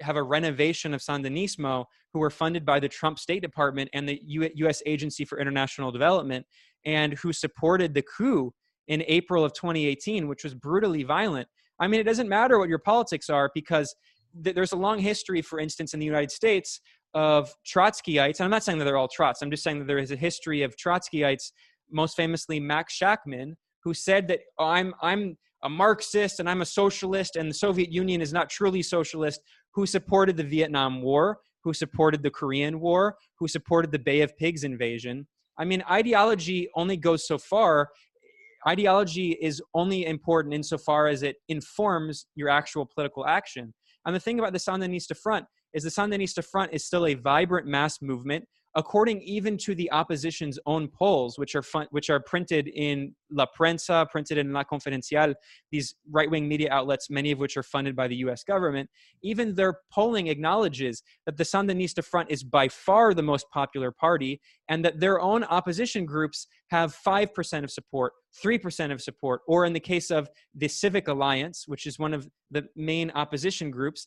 have 0.00 0.16
a 0.16 0.22
renovation 0.22 0.92
of 0.92 1.00
Sandinismo, 1.00 1.86
who 2.12 2.18
were 2.20 2.30
funded 2.30 2.64
by 2.66 2.78
the 2.78 2.88
Trump 2.88 3.18
State 3.18 3.42
Department 3.42 3.88
and 3.94 4.08
the 4.08 4.20
U- 4.24 4.50
U.S. 4.56 4.82
Agency 4.86 5.24
for 5.24 5.40
International 5.40 5.90
Development, 5.90 6.44
and 6.84 7.14
who 7.14 7.32
supported 7.32 7.94
the 7.94 8.02
coup 8.02 8.52
in 8.88 9.02
April 9.06 9.44
of 9.44 9.52
2018, 9.54 10.28
which 10.28 10.44
was 10.44 10.54
brutally 10.54 11.02
violent. 11.02 11.48
I 11.80 11.88
mean, 11.88 12.00
it 12.00 12.04
doesn't 12.04 12.28
matter 12.28 12.58
what 12.58 12.68
your 12.68 12.78
politics 12.78 13.30
are 13.30 13.50
because 13.54 13.94
th- 14.42 14.54
there's 14.54 14.72
a 14.72 14.76
long 14.76 14.98
history, 14.98 15.42
for 15.42 15.60
instance, 15.60 15.94
in 15.94 16.00
the 16.00 16.06
United 16.06 16.30
States 16.30 16.80
of 17.14 17.52
Trotskyites. 17.66 18.38
And 18.38 18.44
I'm 18.44 18.50
not 18.50 18.64
saying 18.64 18.78
that 18.78 18.84
they're 18.84 18.96
all 18.96 19.08
Trots. 19.08 19.42
I'm 19.42 19.50
just 19.50 19.62
saying 19.62 19.78
that 19.78 19.86
there 19.86 19.98
is 19.98 20.10
a 20.10 20.16
history 20.16 20.62
of 20.62 20.76
Trotskyites, 20.76 21.52
most 21.90 22.16
famously 22.16 22.60
Max 22.60 22.98
Shachtman, 22.98 23.54
who 23.82 23.94
said 23.94 24.28
that 24.28 24.40
"Oh, 24.58 24.66
I'm 24.66 24.94
I'm 25.00 25.36
a 25.62 25.68
Marxist 25.68 26.40
and 26.40 26.48
I'm 26.48 26.60
a 26.60 26.66
socialist, 26.66 27.36
and 27.36 27.50
the 27.50 27.54
Soviet 27.54 27.90
Union 27.90 28.20
is 28.20 28.32
not 28.32 28.50
truly 28.50 28.82
socialist. 28.82 29.40
Who 29.74 29.86
supported 29.86 30.36
the 30.36 30.44
Vietnam 30.44 31.02
War? 31.02 31.38
Who 31.64 31.72
supported 31.72 32.22
the 32.22 32.30
Korean 32.30 32.80
War? 32.80 33.16
Who 33.38 33.48
supported 33.48 33.90
the 33.90 33.98
Bay 33.98 34.20
of 34.20 34.36
Pigs 34.36 34.64
invasion? 34.64 35.26
I 35.58 35.64
mean, 35.64 35.82
ideology 35.90 36.68
only 36.76 36.96
goes 36.96 37.26
so 37.26 37.36
far. 37.36 37.88
Ideology 38.66 39.32
is 39.40 39.62
only 39.74 40.06
important 40.06 40.54
insofar 40.54 41.06
as 41.06 41.22
it 41.22 41.36
informs 41.48 42.26
your 42.34 42.48
actual 42.48 42.86
political 42.86 43.26
action. 43.26 43.72
And 44.04 44.14
the 44.14 44.20
thing 44.20 44.38
about 44.38 44.52
the 44.52 44.58
Sandinista 44.58 45.16
Front 45.16 45.46
is 45.74 45.84
the 45.84 45.90
Sandinista 45.90 46.44
Front 46.44 46.72
is 46.72 46.84
still 46.84 47.06
a 47.06 47.14
vibrant 47.14 47.66
mass 47.66 48.00
movement, 48.00 48.44
according 48.74 49.22
even 49.22 49.56
to 49.56 49.74
the 49.74 49.90
opposition's 49.90 50.58
own 50.66 50.88
polls, 50.88 51.38
which 51.38 51.54
are 51.54 51.62
fun, 51.62 51.86
which 51.90 52.10
are 52.10 52.20
printed 52.20 52.68
in 52.68 53.14
La 53.30 53.46
Prensa, 53.58 54.08
printed 54.10 54.38
in 54.38 54.52
La 54.52 54.62
Confidencial, 54.64 55.34
these 55.70 55.94
right-wing 56.10 56.46
media 56.46 56.68
outlets, 56.70 57.10
many 57.10 57.30
of 57.30 57.38
which 57.38 57.56
are 57.56 57.62
funded 57.62 57.96
by 57.96 58.06
the 58.06 58.16
U.S. 58.16 58.44
government. 58.44 58.88
Even 59.22 59.54
their 59.54 59.80
polling 59.92 60.28
acknowledges 60.28 61.02
that 61.26 61.36
the 61.36 61.44
Sandinista 61.44 62.04
Front 62.04 62.30
is 62.30 62.42
by 62.42 62.68
far 62.68 63.14
the 63.14 63.22
most 63.22 63.46
popular 63.50 63.90
party, 63.90 64.40
and 64.68 64.84
that 64.84 65.00
their 65.00 65.20
own 65.20 65.44
opposition 65.44 66.04
groups 66.04 66.46
have 66.70 66.94
five 66.94 67.34
percent 67.34 67.64
of 67.64 67.70
support, 67.70 68.12
three 68.42 68.58
percent 68.58 68.92
of 68.92 69.00
support, 69.00 69.40
or 69.46 69.64
in 69.64 69.72
the 69.72 69.80
case 69.80 70.10
of 70.10 70.28
the 70.54 70.68
Civic 70.68 71.08
Alliance, 71.08 71.64
which 71.66 71.86
is 71.86 71.98
one 71.98 72.12
of 72.12 72.28
the 72.50 72.66
main 72.76 73.10
opposition 73.14 73.70
groups, 73.70 74.06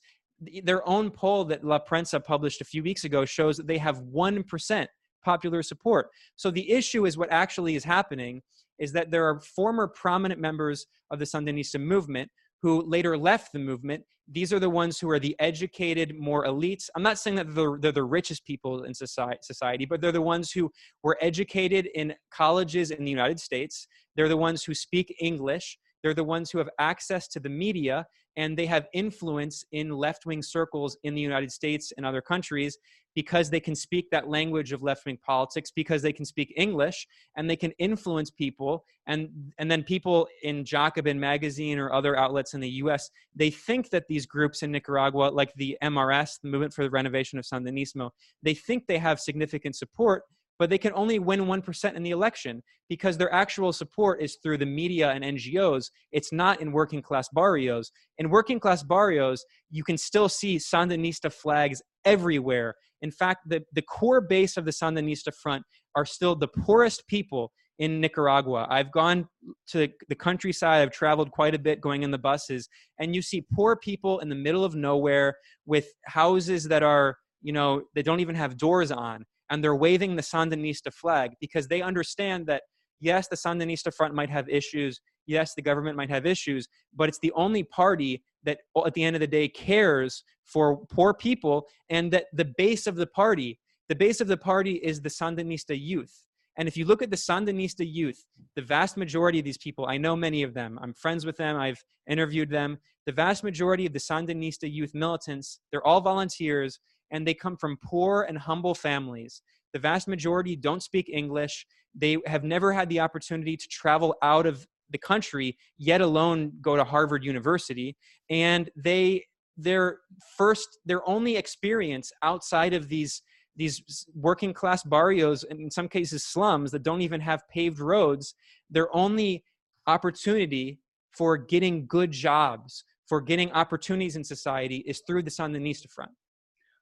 their 0.63 0.87
own 0.87 1.11
poll 1.11 1.45
that 1.45 1.63
La 1.63 1.79
Prensa 1.79 2.23
published 2.23 2.61
a 2.61 2.65
few 2.65 2.83
weeks 2.83 3.03
ago 3.03 3.25
shows 3.25 3.57
that 3.57 3.67
they 3.67 3.77
have 3.77 4.01
1% 4.01 4.87
popular 5.23 5.63
support. 5.63 6.09
So 6.35 6.51
the 6.51 6.69
issue 6.71 7.05
is 7.05 7.17
what 7.17 7.31
actually 7.31 7.75
is 7.75 7.83
happening 7.83 8.41
is 8.79 8.91
that 8.93 9.11
there 9.11 9.25
are 9.25 9.39
former 9.39 9.87
prominent 9.87 10.41
members 10.41 10.87
of 11.11 11.19
the 11.19 11.25
Sandinista 11.25 11.79
movement 11.79 12.29
who 12.61 12.81
later 12.83 13.17
left 13.17 13.53
the 13.53 13.59
movement. 13.59 14.03
These 14.27 14.53
are 14.53 14.59
the 14.59 14.69
ones 14.69 14.99
who 14.99 15.09
are 15.09 15.19
the 15.19 15.35
educated, 15.39 16.15
more 16.17 16.45
elites. 16.45 16.89
I'm 16.95 17.03
not 17.03 17.19
saying 17.19 17.35
that 17.35 17.53
they're, 17.53 17.77
they're 17.79 17.91
the 17.91 18.03
richest 18.03 18.45
people 18.45 18.83
in 18.83 18.93
society, 18.93 19.39
society, 19.41 19.85
but 19.85 19.99
they're 19.99 20.11
the 20.11 20.21
ones 20.21 20.51
who 20.51 20.71
were 21.03 21.17
educated 21.21 21.89
in 21.95 22.13
colleges 22.31 22.91
in 22.91 23.03
the 23.03 23.11
United 23.11 23.39
States. 23.39 23.87
They're 24.15 24.29
the 24.29 24.37
ones 24.37 24.63
who 24.63 24.73
speak 24.73 25.15
English. 25.19 25.77
They're 26.03 26.13
the 26.13 26.23
ones 26.23 26.51
who 26.51 26.57
have 26.57 26.69
access 26.79 27.27
to 27.29 27.39
the 27.39 27.49
media 27.49 28.05
and 28.37 28.57
they 28.57 28.65
have 28.65 28.87
influence 28.93 29.65
in 29.71 29.89
left 29.89 30.25
wing 30.25 30.41
circles 30.41 30.97
in 31.03 31.15
the 31.15 31.21
United 31.21 31.51
States 31.51 31.91
and 31.97 32.05
other 32.05 32.21
countries 32.21 32.77
because 33.13 33.49
they 33.49 33.59
can 33.59 33.75
speak 33.75 34.09
that 34.09 34.29
language 34.29 34.71
of 34.71 34.81
left 34.81 35.05
wing 35.05 35.17
politics, 35.21 35.69
because 35.69 36.01
they 36.01 36.13
can 36.13 36.23
speak 36.23 36.53
English 36.55 37.05
and 37.35 37.49
they 37.49 37.55
can 37.55 37.71
influence 37.71 38.31
people. 38.31 38.85
And, 39.07 39.51
and 39.57 39.69
then 39.69 39.83
people 39.83 40.29
in 40.43 40.63
Jacobin 40.63 41.19
magazine 41.19 41.77
or 41.77 41.91
other 41.91 42.17
outlets 42.17 42.53
in 42.53 42.61
the 42.61 42.69
US, 42.69 43.09
they 43.35 43.49
think 43.49 43.89
that 43.89 44.07
these 44.07 44.25
groups 44.25 44.63
in 44.63 44.71
Nicaragua, 44.71 45.29
like 45.33 45.53
the 45.55 45.77
MRS, 45.83 46.39
the 46.41 46.47
Movement 46.47 46.73
for 46.73 46.83
the 46.83 46.89
Renovation 46.89 47.37
of 47.37 47.45
Sandinismo, 47.45 48.11
they 48.41 48.53
think 48.53 48.87
they 48.87 48.97
have 48.97 49.19
significant 49.19 49.75
support. 49.75 50.23
But 50.61 50.69
they 50.69 50.77
can 50.77 50.93
only 50.93 51.17
win 51.17 51.39
1% 51.39 51.95
in 51.95 52.03
the 52.03 52.11
election 52.11 52.61
because 52.87 53.17
their 53.17 53.33
actual 53.33 53.73
support 53.73 54.21
is 54.21 54.37
through 54.43 54.59
the 54.59 54.65
media 54.67 55.09
and 55.09 55.23
NGOs. 55.23 55.89
It's 56.11 56.31
not 56.31 56.61
in 56.61 56.71
working 56.71 57.01
class 57.01 57.27
barrios. 57.33 57.91
In 58.19 58.29
working 58.29 58.59
class 58.59 58.83
barrios, 58.83 59.43
you 59.71 59.83
can 59.83 59.97
still 59.97 60.29
see 60.29 60.57
Sandinista 60.57 61.33
flags 61.33 61.81
everywhere. 62.05 62.75
In 63.01 63.09
fact, 63.09 63.49
the, 63.49 63.63
the 63.73 63.81
core 63.81 64.21
base 64.21 64.55
of 64.55 64.65
the 64.65 64.71
Sandinista 64.71 65.33
front 65.33 65.63
are 65.95 66.05
still 66.05 66.35
the 66.35 66.49
poorest 66.49 67.07
people 67.07 67.51
in 67.79 67.99
Nicaragua. 67.99 68.67
I've 68.69 68.91
gone 68.91 69.27
to 69.69 69.89
the 70.09 70.15
countryside, 70.15 70.83
I've 70.83 70.91
traveled 70.91 71.31
quite 71.31 71.55
a 71.55 71.59
bit 71.59 71.81
going 71.81 72.03
in 72.03 72.11
the 72.11 72.19
buses, 72.19 72.69
and 72.99 73.15
you 73.15 73.23
see 73.23 73.47
poor 73.51 73.75
people 73.75 74.19
in 74.19 74.29
the 74.29 74.35
middle 74.35 74.63
of 74.63 74.75
nowhere 74.75 75.37
with 75.65 75.87
houses 76.05 76.65
that 76.65 76.83
are, 76.83 77.17
you 77.41 77.51
know, 77.51 77.81
they 77.95 78.03
don't 78.03 78.19
even 78.19 78.35
have 78.35 78.57
doors 78.57 78.91
on, 78.91 79.25
and 79.51 79.63
they're 79.63 79.75
waving 79.75 80.15
the 80.15 80.23
Sandinista 80.23 80.91
flag 80.91 81.33
because 81.39 81.67
they 81.67 81.81
understand 81.81 82.47
that, 82.47 82.63
yes, 82.99 83.27
the 83.27 83.35
Sandinista 83.35 83.93
front 83.93 84.15
might 84.15 84.29
have 84.29 84.49
issues, 84.49 84.99
yes, 85.27 85.53
the 85.53 85.61
government 85.61 85.95
might 85.95 86.09
have 86.09 86.25
issues, 86.25 86.67
but 86.95 87.07
it's 87.07 87.19
the 87.19 87.31
only 87.33 87.63
party 87.63 88.23
that 88.43 88.59
oh, 88.75 88.85
at 88.87 88.95
the 88.95 89.03
end 89.03 89.15
of 89.15 89.19
the 89.19 89.27
day 89.27 89.47
cares 89.47 90.23
for 90.45 90.77
poor 90.87 91.13
people, 91.13 91.67
and 91.91 92.11
that 92.11 92.25
the 92.33 92.51
base 92.57 92.87
of 92.87 92.95
the 92.95 93.05
party, 93.05 93.59
the 93.89 93.95
base 93.95 94.21
of 94.21 94.27
the 94.27 94.37
party 94.37 94.73
is 94.73 95.01
the 95.01 95.09
Sandinista 95.09 95.79
youth 95.79 96.25
and 96.57 96.67
if 96.67 96.75
you 96.75 96.85
look 96.85 97.01
at 97.01 97.09
the 97.09 97.17
Sandinista 97.17 97.89
youth, 97.89 98.25
the 98.55 98.61
vast 98.61 98.97
majority 98.97 99.39
of 99.39 99.45
these 99.45 99.57
people, 99.57 99.85
I 99.87 99.97
know 99.97 100.15
many 100.15 100.43
of 100.43 100.53
them, 100.53 100.77
I'm 100.81 100.93
friends 100.93 101.25
with 101.25 101.37
them, 101.37 101.57
I've 101.57 101.81
interviewed 102.07 102.49
them. 102.49 102.77
The 103.05 103.13
vast 103.13 103.43
majority 103.43 103.85
of 103.85 103.93
the 103.93 103.99
Sandinista 103.99 104.71
youth 104.71 104.93
militants, 104.93 105.59
they're 105.71 105.85
all 105.85 106.01
volunteers 106.01 106.79
and 107.11 107.27
they 107.27 107.33
come 107.33 107.57
from 107.57 107.77
poor 107.83 108.23
and 108.27 108.37
humble 108.37 108.73
families. 108.73 109.41
The 109.73 109.79
vast 109.79 110.07
majority 110.07 110.55
don't 110.55 110.83
speak 110.83 111.09
English. 111.09 111.65
They 111.95 112.17
have 112.25 112.43
never 112.43 112.73
had 112.73 112.89
the 112.89 112.99
opportunity 112.99 113.55
to 113.57 113.67
travel 113.67 114.15
out 114.21 114.45
of 114.45 114.65
the 114.89 114.97
country, 114.97 115.57
yet 115.77 116.01
alone 116.01 116.53
go 116.61 116.75
to 116.75 116.83
Harvard 116.83 117.23
University. 117.23 117.95
And 118.29 118.69
they, 118.75 119.25
their 119.57 119.99
first, 120.37 120.79
their 120.85 121.07
only 121.07 121.37
experience 121.37 122.11
outside 122.23 122.73
of 122.73 122.89
these 122.89 123.21
these 123.57 124.07
working 124.15 124.53
class 124.53 124.81
barrios 124.81 125.43
and 125.43 125.59
in 125.59 125.69
some 125.69 125.87
cases 125.87 126.23
slums 126.23 126.71
that 126.71 126.83
don't 126.83 127.01
even 127.01 127.19
have 127.19 127.47
paved 127.49 127.79
roads 127.79 128.33
their 128.69 128.93
only 128.95 129.43
opportunity 129.87 130.79
for 131.11 131.37
getting 131.37 131.85
good 131.85 132.11
jobs 132.11 132.85
for 133.07 133.19
getting 133.19 133.51
opportunities 133.51 134.15
in 134.15 134.23
society 134.23 134.77
is 134.87 135.01
through 135.05 135.21
the 135.21 135.29
sandinista 135.29 135.89
front 135.89 136.11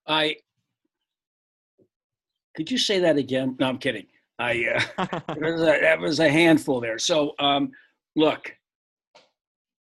i 0.10 0.36
could 2.56 2.70
you 2.70 2.78
say 2.78 3.00
that 3.00 3.18
again 3.18 3.56
no 3.60 3.68
i'm 3.68 3.78
kidding 3.78 4.08
i 4.40 4.66
uh, 4.98 5.06
that 5.28 5.98
was 6.00 6.20
a 6.20 6.30
handful 6.30 6.82
there 6.82 7.00
so 7.00 7.34
um, 7.40 7.72
look 8.16 8.54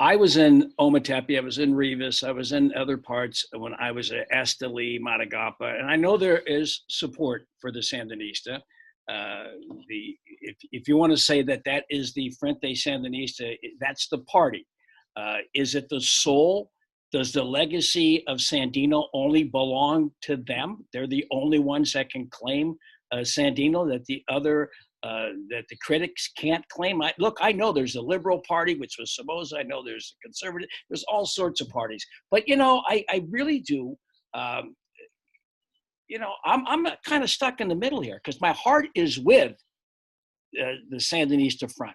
I 0.00 0.16
was 0.16 0.36
in 0.36 0.72
Ometepe, 0.80 1.38
I 1.38 1.40
was 1.40 1.58
in 1.58 1.72
Rivas, 1.72 2.24
I 2.24 2.32
was 2.32 2.50
in 2.50 2.74
other 2.74 2.96
parts 2.96 3.46
when 3.56 3.74
I 3.74 3.92
was 3.92 4.10
at 4.10 4.28
Esteli, 4.32 4.98
Matagalpa, 5.00 5.78
and 5.78 5.88
I 5.88 5.94
know 5.94 6.16
there 6.16 6.40
is 6.40 6.82
support 6.88 7.46
for 7.60 7.70
the 7.70 7.78
Sandinista. 7.78 8.60
Uh, 9.08 9.44
the 9.88 10.16
if, 10.40 10.56
if 10.72 10.88
you 10.88 10.96
want 10.96 11.12
to 11.12 11.16
say 11.16 11.42
that 11.42 11.62
that 11.64 11.84
is 11.90 12.12
the 12.14 12.32
Frente 12.40 12.74
Sandinista, 12.74 13.56
that's 13.80 14.08
the 14.08 14.18
party. 14.18 14.66
Uh, 15.16 15.38
is 15.54 15.76
it 15.76 15.88
the 15.90 16.00
soul? 16.00 16.70
Does 17.14 17.30
the 17.30 17.44
legacy 17.44 18.26
of 18.26 18.38
Sandino 18.38 19.06
only 19.14 19.44
belong 19.44 20.10
to 20.22 20.36
them? 20.36 20.84
They're 20.92 21.06
the 21.06 21.24
only 21.30 21.60
ones 21.60 21.92
that 21.92 22.10
can 22.10 22.26
claim 22.30 22.74
uh, 23.12 23.18
Sandino, 23.18 23.88
that 23.88 24.04
the 24.06 24.20
other 24.28 24.68
uh, 25.04 25.28
that 25.48 25.62
the 25.70 25.76
critics 25.76 26.32
can't 26.36 26.68
claim. 26.70 27.00
I, 27.00 27.14
look, 27.20 27.36
I 27.40 27.52
know 27.52 27.70
there's 27.70 27.94
a 27.94 28.00
liberal 28.00 28.42
party, 28.48 28.74
which 28.74 28.96
was 28.98 29.14
Somoza. 29.14 29.58
I 29.58 29.62
know 29.62 29.84
there's 29.84 30.16
a 30.18 30.26
conservative. 30.26 30.68
There's 30.90 31.04
all 31.04 31.24
sorts 31.24 31.60
of 31.60 31.68
parties. 31.68 32.04
But 32.32 32.48
you 32.48 32.56
know, 32.56 32.82
I, 32.88 33.04
I 33.08 33.24
really 33.30 33.60
do. 33.60 33.94
Um, 34.34 34.74
you 36.08 36.18
know, 36.18 36.32
I'm 36.44 36.66
I'm 36.66 36.84
kind 37.06 37.22
of 37.22 37.30
stuck 37.30 37.60
in 37.60 37.68
the 37.68 37.76
middle 37.76 38.00
here 38.00 38.20
because 38.24 38.40
my 38.40 38.52
heart 38.54 38.86
is 38.96 39.20
with 39.20 39.52
uh, 40.60 40.72
the 40.90 40.96
Sandinista 40.96 41.72
front. 41.76 41.94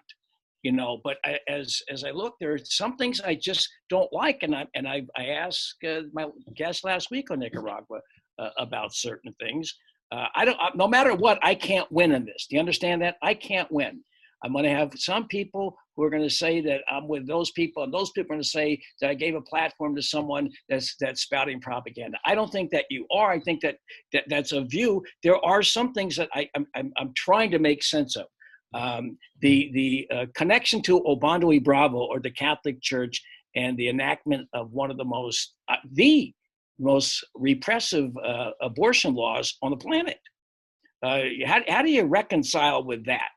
You 0.62 0.72
know, 0.72 1.00
but 1.02 1.16
I, 1.24 1.38
as 1.48 1.80
as 1.90 2.04
I 2.04 2.10
look, 2.10 2.34
there 2.38 2.52
are 2.52 2.58
some 2.64 2.96
things 2.96 3.20
I 3.20 3.34
just 3.34 3.68
don't 3.88 4.12
like, 4.12 4.40
and 4.42 4.54
I 4.54 4.66
and 4.74 4.86
I 4.86 5.06
I 5.16 5.26
asked 5.28 5.76
uh, 5.88 6.02
my 6.12 6.26
guest 6.54 6.84
last 6.84 7.10
week 7.10 7.30
on 7.30 7.38
Nicaragua 7.38 8.00
uh, 8.38 8.50
about 8.58 8.94
certain 8.94 9.34
things. 9.40 9.74
Uh, 10.12 10.26
I 10.34 10.44
don't. 10.44 10.58
No 10.74 10.88
matter 10.88 11.14
what, 11.14 11.38
I 11.42 11.54
can't 11.54 11.90
win 11.90 12.12
in 12.12 12.24
this. 12.24 12.46
Do 12.48 12.56
you 12.56 12.60
understand 12.60 13.00
that? 13.02 13.16
I 13.22 13.34
can't 13.34 13.70
win. 13.72 14.02
I'm 14.42 14.52
going 14.52 14.64
to 14.64 14.70
have 14.70 14.92
some 14.96 15.26
people 15.28 15.76
who 15.94 16.02
are 16.02 16.10
going 16.10 16.22
to 16.22 16.30
say 16.30 16.60
that 16.62 16.80
I'm 16.90 17.06
with 17.08 17.26
those 17.26 17.50
people, 17.52 17.82
and 17.82 17.92
those 17.92 18.10
people 18.12 18.32
are 18.32 18.36
going 18.36 18.42
to 18.42 18.48
say 18.48 18.80
that 19.00 19.10
I 19.10 19.14
gave 19.14 19.34
a 19.34 19.42
platform 19.42 19.94
to 19.96 20.02
someone 20.02 20.50
that's 20.68 20.96
that's 20.98 21.22
spouting 21.22 21.60
propaganda. 21.60 22.18
I 22.24 22.34
don't 22.34 22.50
think 22.50 22.70
that 22.70 22.86
you 22.90 23.06
are. 23.14 23.30
I 23.30 23.40
think 23.40 23.60
that, 23.60 23.76
that 24.12 24.24
that's 24.28 24.52
a 24.52 24.62
view. 24.62 25.02
There 25.22 25.42
are 25.44 25.62
some 25.62 25.92
things 25.92 26.16
that 26.16 26.28
I, 26.34 26.48
I'm, 26.56 26.66
I'm, 26.74 26.92
I'm 26.96 27.12
trying 27.16 27.50
to 27.50 27.58
make 27.58 27.82
sense 27.82 28.16
of. 28.16 28.26
Um, 28.72 29.18
the 29.40 29.70
the 29.72 30.08
uh, 30.14 30.26
connection 30.34 30.80
to 30.82 31.00
Obando 31.00 31.46
y 31.46 31.58
Bravo 31.58 31.98
or 31.98 32.20
the 32.20 32.30
Catholic 32.30 32.80
Church 32.80 33.22
and 33.56 33.76
the 33.76 33.88
enactment 33.88 34.48
of 34.52 34.72
one 34.72 34.90
of 34.90 34.96
the 34.96 35.04
most 35.04 35.54
uh, 35.68 35.76
the 35.92 36.32
most 36.78 37.24
repressive 37.34 38.16
uh, 38.16 38.50
abortion 38.60 39.14
laws 39.14 39.56
on 39.62 39.70
the 39.70 39.76
planet. 39.76 40.18
Uh, 41.02 41.20
how, 41.46 41.60
how 41.68 41.82
do 41.82 41.90
you 41.90 42.04
reconcile 42.04 42.84
with 42.84 43.04
that? 43.06 43.32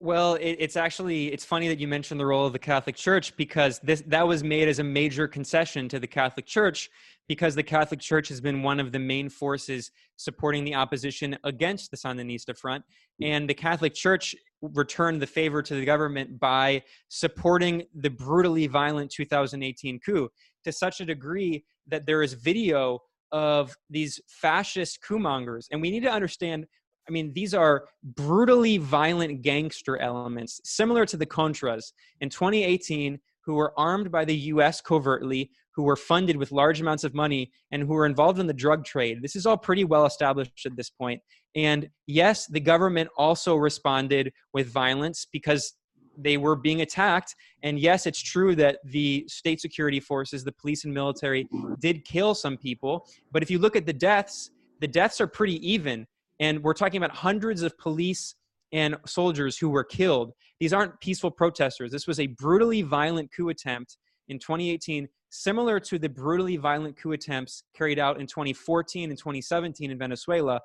Well, 0.00 0.34
it, 0.34 0.56
it's 0.60 0.76
actually 0.76 1.32
it's 1.32 1.44
funny 1.44 1.68
that 1.68 1.80
you 1.80 1.88
mentioned 1.88 2.20
the 2.20 2.26
role 2.26 2.46
of 2.46 2.52
the 2.52 2.58
Catholic 2.58 2.94
Church 2.94 3.36
because 3.36 3.80
this 3.80 4.02
that 4.06 4.26
was 4.26 4.44
made 4.44 4.68
as 4.68 4.78
a 4.78 4.84
major 4.84 5.26
concession 5.26 5.88
to 5.88 5.98
the 5.98 6.06
Catholic 6.06 6.46
Church 6.46 6.88
because 7.28 7.54
the 7.54 7.62
Catholic 7.62 8.00
Church 8.00 8.28
has 8.28 8.40
been 8.40 8.62
one 8.62 8.80
of 8.80 8.90
the 8.90 8.98
main 8.98 9.28
forces 9.28 9.90
supporting 10.16 10.64
the 10.64 10.74
opposition 10.74 11.38
against 11.44 11.90
the 11.90 11.96
Sandinista 11.96 12.56
front, 12.56 12.84
and 13.22 13.48
the 13.48 13.54
Catholic 13.54 13.94
Church 13.94 14.34
returned 14.62 15.22
the 15.22 15.26
favor 15.26 15.62
to 15.62 15.74
the 15.74 15.84
government 15.84 16.40
by 16.40 16.82
supporting 17.08 17.84
the 17.94 18.10
brutally 18.10 18.66
violent 18.66 19.10
2018 19.10 20.00
coup 20.00 20.28
to 20.64 20.72
such 20.72 21.00
a 21.00 21.04
degree 21.04 21.64
that 21.86 22.06
there 22.06 22.22
is 22.22 22.32
video 22.32 22.98
of 23.30 23.76
these 23.90 24.20
fascist 24.26 25.00
coup 25.02 25.18
mongers. 25.18 25.68
And 25.70 25.80
we 25.82 25.90
need 25.90 26.02
to 26.02 26.10
understand 26.10 26.66
I 27.08 27.10
mean, 27.10 27.32
these 27.32 27.54
are 27.54 27.86
brutally 28.02 28.76
violent 28.76 29.40
gangster 29.40 29.96
elements, 29.96 30.60
similar 30.64 31.06
to 31.06 31.16
the 31.16 31.24
Contras 31.24 31.92
in 32.20 32.28
2018, 32.28 33.18
who 33.48 33.54
were 33.54 33.72
armed 33.78 34.12
by 34.12 34.26
the 34.26 34.36
US 34.52 34.82
covertly, 34.82 35.50
who 35.70 35.82
were 35.82 35.96
funded 35.96 36.36
with 36.36 36.52
large 36.52 36.82
amounts 36.82 37.02
of 37.02 37.14
money, 37.14 37.50
and 37.70 37.82
who 37.82 37.94
were 37.94 38.04
involved 38.04 38.38
in 38.38 38.46
the 38.46 38.52
drug 38.52 38.84
trade. 38.84 39.22
This 39.22 39.34
is 39.34 39.46
all 39.46 39.56
pretty 39.56 39.84
well 39.84 40.04
established 40.04 40.66
at 40.66 40.76
this 40.76 40.90
point. 40.90 41.22
And 41.54 41.88
yes, 42.06 42.46
the 42.46 42.60
government 42.60 43.08
also 43.16 43.56
responded 43.56 44.34
with 44.52 44.68
violence 44.68 45.26
because 45.32 45.72
they 46.18 46.36
were 46.36 46.56
being 46.56 46.82
attacked. 46.82 47.34
And 47.62 47.80
yes, 47.80 48.06
it's 48.06 48.20
true 48.20 48.54
that 48.56 48.80
the 48.84 49.24
state 49.28 49.62
security 49.62 49.98
forces, 49.98 50.44
the 50.44 50.52
police 50.52 50.84
and 50.84 50.92
military, 50.92 51.48
did 51.80 52.04
kill 52.04 52.34
some 52.34 52.58
people. 52.58 53.08
But 53.32 53.42
if 53.42 53.50
you 53.50 53.58
look 53.58 53.76
at 53.76 53.86
the 53.86 53.94
deaths, 53.94 54.50
the 54.80 54.88
deaths 54.88 55.22
are 55.22 55.26
pretty 55.26 55.56
even. 55.66 56.06
And 56.38 56.62
we're 56.62 56.74
talking 56.74 56.98
about 56.98 57.16
hundreds 57.16 57.62
of 57.62 57.78
police 57.78 58.34
and 58.72 58.96
soldiers 59.06 59.58
who 59.58 59.70
were 59.70 59.84
killed. 59.84 60.32
These 60.60 60.72
aren't 60.72 61.00
peaceful 61.00 61.30
protesters. 61.30 61.90
This 61.90 62.06
was 62.06 62.20
a 62.20 62.26
brutally 62.26 62.82
violent 62.82 63.30
coup 63.34 63.48
attempt 63.48 63.96
in 64.28 64.38
2018, 64.38 65.08
similar 65.30 65.80
to 65.80 65.98
the 65.98 66.08
brutally 66.08 66.56
violent 66.56 66.96
coup 66.96 67.12
attempts 67.12 67.62
carried 67.74 67.98
out 67.98 68.20
in 68.20 68.26
2014 68.26 69.10
and 69.10 69.18
2017 69.18 69.90
in 69.90 69.98
Venezuela, 69.98 70.60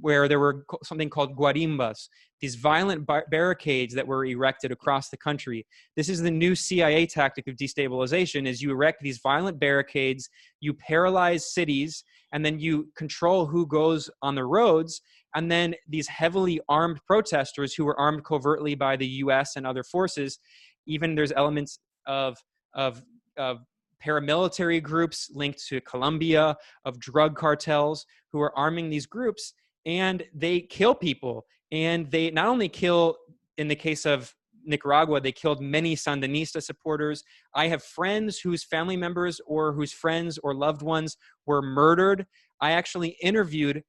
where 0.00 0.28
there 0.28 0.40
were 0.40 0.64
something 0.82 1.10
called 1.10 1.36
guarimbas, 1.36 2.08
these 2.40 2.54
violent 2.54 3.04
bar- 3.06 3.26
barricades 3.30 3.94
that 3.94 4.06
were 4.06 4.24
erected 4.24 4.72
across 4.72 5.10
the 5.10 5.16
country. 5.16 5.66
This 5.96 6.08
is 6.08 6.22
the 6.22 6.30
new 6.30 6.54
CIA 6.54 7.06
tactic 7.06 7.46
of 7.48 7.56
destabilization 7.56 8.46
is 8.46 8.62
you 8.62 8.70
erect 8.70 9.02
these 9.02 9.20
violent 9.22 9.58
barricades, 9.60 10.30
you 10.60 10.72
paralyze 10.72 11.52
cities, 11.52 12.02
and 12.32 12.44
then 12.44 12.58
you 12.58 12.88
control 12.96 13.46
who 13.46 13.66
goes 13.66 14.10
on 14.22 14.34
the 14.34 14.44
roads. 14.44 15.02
And 15.34 15.50
then 15.50 15.74
these 15.88 16.08
heavily 16.08 16.60
armed 16.68 17.00
protesters 17.06 17.74
who 17.74 17.84
were 17.84 17.98
armed 17.98 18.24
covertly 18.24 18.74
by 18.74 18.96
the 18.96 19.06
US 19.06 19.56
and 19.56 19.66
other 19.66 19.82
forces, 19.82 20.38
even 20.86 21.14
there's 21.14 21.32
elements 21.32 21.78
of, 22.06 22.36
of, 22.74 23.02
of 23.36 23.60
paramilitary 24.04 24.82
groups 24.82 25.30
linked 25.34 25.66
to 25.66 25.80
Colombia, 25.80 26.56
of 26.84 27.00
drug 27.00 27.36
cartels 27.36 28.06
who 28.32 28.40
are 28.40 28.56
arming 28.56 28.90
these 28.90 29.06
groups 29.06 29.54
and 29.86 30.24
they 30.34 30.60
kill 30.60 30.94
people. 30.94 31.46
And 31.72 32.10
they 32.10 32.30
not 32.30 32.46
only 32.46 32.68
kill, 32.68 33.16
in 33.58 33.68
the 33.68 33.76
case 33.76 34.06
of 34.06 34.34
Nicaragua, 34.64 35.20
they 35.20 35.32
killed 35.32 35.60
many 35.60 35.96
Sandinista 35.96 36.62
supporters. 36.62 37.22
I 37.54 37.68
have 37.68 37.82
friends 37.82 38.38
whose 38.38 38.64
family 38.64 38.96
members 38.96 39.40
or 39.46 39.72
whose 39.72 39.92
friends 39.92 40.38
or 40.38 40.54
loved 40.54 40.82
ones 40.82 41.16
were 41.46 41.62
murdered. 41.62 42.26
I 42.60 42.72
actually 42.72 43.16
interviewed 43.22 43.82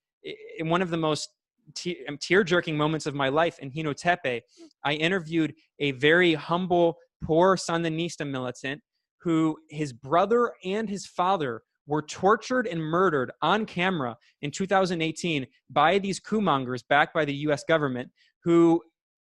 in 0.58 0.70
one 0.70 0.82
of 0.82 0.90
the 0.90 0.98
most 0.98 1.30
um, 2.08 2.18
tear-jerking 2.20 2.78
moments 2.78 3.06
of 3.06 3.16
my 3.16 3.30
life 3.30 3.60
in 3.60 3.72
Jinotepe, 3.72 4.42
I 4.84 4.94
interviewed 4.94 5.54
a 5.80 5.92
very 5.92 6.34
humble, 6.34 6.98
poor 7.24 7.56
Sandinista 7.56 8.30
militant 8.30 8.82
who 9.26 9.58
his 9.70 9.92
brother 9.92 10.54
and 10.64 10.88
his 10.88 11.08
father 11.08 11.64
were 11.88 12.04
tortured 12.04 12.68
and 12.68 12.80
murdered 12.80 13.32
on 13.42 13.66
camera 13.66 14.16
in 14.44 14.52
2018 14.52 15.48
by 15.72 15.98
these 15.98 16.20
coup 16.20 16.42
mongers 16.42 16.84
backed 16.84 17.14
by 17.14 17.26
the 17.26 17.34
US 17.48 17.64
government 17.64 18.10
who 18.44 18.82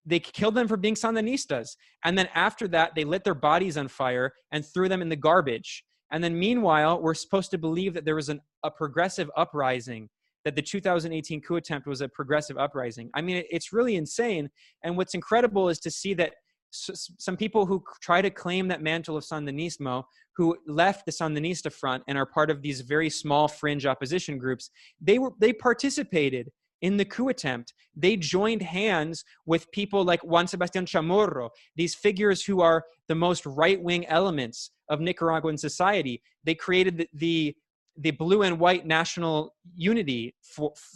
they 0.05 0.19
killed 0.19 0.55
them 0.55 0.69
for 0.69 0.77
being 0.77 0.95
Sandinistas. 0.95 1.77
And 2.05 2.19
then 2.19 2.29
after 2.35 2.69
that, 2.69 2.95
they 2.95 3.05
lit 3.05 3.25
their 3.25 3.35
bodies 3.35 3.77
on 3.77 3.89
fire 3.89 4.33
and 4.53 4.65
threw 4.65 4.89
them 4.89 5.03
in 5.03 5.09
the 5.09 5.17
garbage. 5.17 5.85
And 6.11 6.23
then 6.23 6.39
meanwhile, 6.39 7.01
we're 7.01 7.15
supposed 7.15 7.51
to 7.53 7.59
believe 7.59 7.95
that 7.95 8.05
there 8.05 8.15
was 8.15 8.29
an, 8.29 8.41
a 8.63 8.71
progressive 8.71 9.31
uprising, 9.37 10.09
that 10.47 10.55
the 10.55 10.63
2018 10.63 11.41
coup 11.41 11.57
attempt 11.57 11.89
was 11.89 12.01
a 12.01 12.09
progressive 12.09 12.57
uprising. 12.57 13.11
I 13.15 13.21
mean, 13.21 13.43
it's 13.51 13.73
really 13.73 13.97
insane. 13.97 14.49
And 14.85 14.97
what's 14.97 15.15
incredible 15.15 15.69
is 15.69 15.81
to 15.81 15.91
see 15.91 16.15
that 16.15 16.35
some 16.71 17.37
people 17.37 17.67
who 17.67 17.83
try 18.01 18.23
to 18.23 18.31
claim 18.31 18.69
that 18.69 18.81
mantle 18.81 19.17
of 19.17 19.25
Sandinismo, 19.25 20.05
who 20.37 20.57
left 20.69 21.05
the 21.05 21.11
Sandinista 21.11 21.73
front 21.73 22.05
and 22.07 22.17
are 22.17 22.27
part 22.27 22.49
of 22.49 22.63
these 22.63 22.83
very 22.83 23.11
small 23.11 23.49
fringe 23.49 23.87
opposition 23.87 24.39
groups, 24.39 24.71
they 25.01 25.19
were 25.19 25.33
they 25.41 25.53
participated 25.53 26.53
in 26.81 26.97
the 26.97 27.05
coup 27.05 27.29
attempt. 27.29 27.75
They 27.97 28.17
joined 28.17 28.63
hands 28.63 29.25
with 29.47 29.69
people 29.73 30.05
like 30.05 30.23
Juan 30.23 30.47
Sebastian 30.47 30.85
Chamorro, 30.85 31.51
these 31.75 31.97
figures 31.97 32.45
who 32.45 32.61
are 32.61 32.85
the 33.09 33.17
most 33.17 33.45
right 33.47 33.83
wing 33.83 34.07
elements 34.07 34.71
of 34.91 35.01
Nicaraguan 35.01 35.59
society. 35.59 36.23
They 36.45 36.55
created 36.55 36.99
the, 36.99 37.09
the 37.15 37.57
the 37.99 38.11
blue 38.11 38.43
and 38.43 38.59
white 38.59 38.87
national 38.87 39.55
unity 39.75 40.35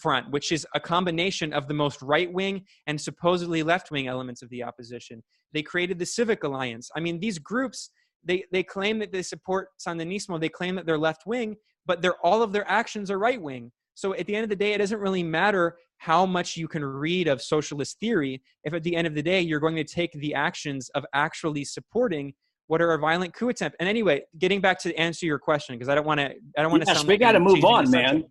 front, 0.01 0.31
which 0.31 0.53
is 0.53 0.67
a 0.75 0.81
combination 0.81 1.53
of 1.53 1.67
the 1.67 1.75
most 1.75 2.03
right 2.03 2.33
wing 2.33 2.65
and 2.87 3.01
supposedly 3.01 3.63
left 3.63 3.91
wing 3.91 4.07
elements 4.07 4.43
of 4.43 4.51
the 4.51 4.63
opposition. 4.63 5.23
They 5.53 5.63
created 5.63 5.99
the 5.99 6.07
Civic 6.07 6.45
Alliance. 6.45 6.91
I 6.95 7.01
mean, 7.01 7.19
these 7.19 7.39
groups, 7.39 7.91
they, 8.25 8.45
they 8.53 8.63
claim 8.63 8.99
that 8.99 9.13
they 9.13 9.23
support 9.23 9.69
Sandinismo, 9.79 10.41
they 10.41 10.49
claim 10.49 10.75
that 10.77 10.87
they're 10.87 10.99
left 10.99 11.27
wing, 11.27 11.57
but 11.87 12.03
they're, 12.03 12.19
all 12.25 12.43
of 12.43 12.53
their 12.53 12.69
actions 12.71 13.11
are 13.11 13.19
right 13.19 13.41
wing. 13.41 13.73
So 13.95 14.15
at 14.15 14.27
the 14.27 14.35
end 14.35 14.45
of 14.45 14.51
the 14.51 14.57
day, 14.57 14.73
it 14.73 14.79
doesn't 14.79 15.01
really 15.01 15.23
matter 15.23 15.77
how 15.99 16.25
much 16.25 16.57
you 16.57 16.67
can 16.67 16.85
read 16.85 17.29
of 17.29 17.43
socialist 17.43 17.99
theory 18.01 18.43
if 18.65 18.73
at 18.73 18.83
the 18.83 18.97
end 18.97 19.07
of 19.07 19.15
the 19.15 19.23
day 19.23 19.41
you're 19.41 19.61
going 19.61 19.77
to 19.77 19.85
take 19.85 20.13
the 20.13 20.35
actions 20.35 20.89
of 20.95 21.05
actually 21.13 21.65
supporting 21.65 22.33
what 22.71 22.81
are 22.81 22.93
a 22.93 22.99
violent 22.99 23.35
coup 23.35 23.49
attempt. 23.49 23.77
And 23.81 23.89
anyway, 23.89 24.23
getting 24.39 24.61
back 24.61 24.79
to 24.83 24.95
answer 24.95 25.27
your 25.27 25.41
question 25.41 25.75
because 25.75 25.89
I 25.89 25.97
don't 25.97 26.07
want 26.07 26.21
to 26.21 26.27
I 26.57 26.63
don't 26.63 26.71
want 26.71 26.85
to 26.85 26.93
yes, 26.93 27.03
we 27.03 27.15
like 27.15 27.21
got 27.21 27.33
to 27.33 27.41
move 27.41 27.65
on, 27.65 27.91
man. 27.91 28.23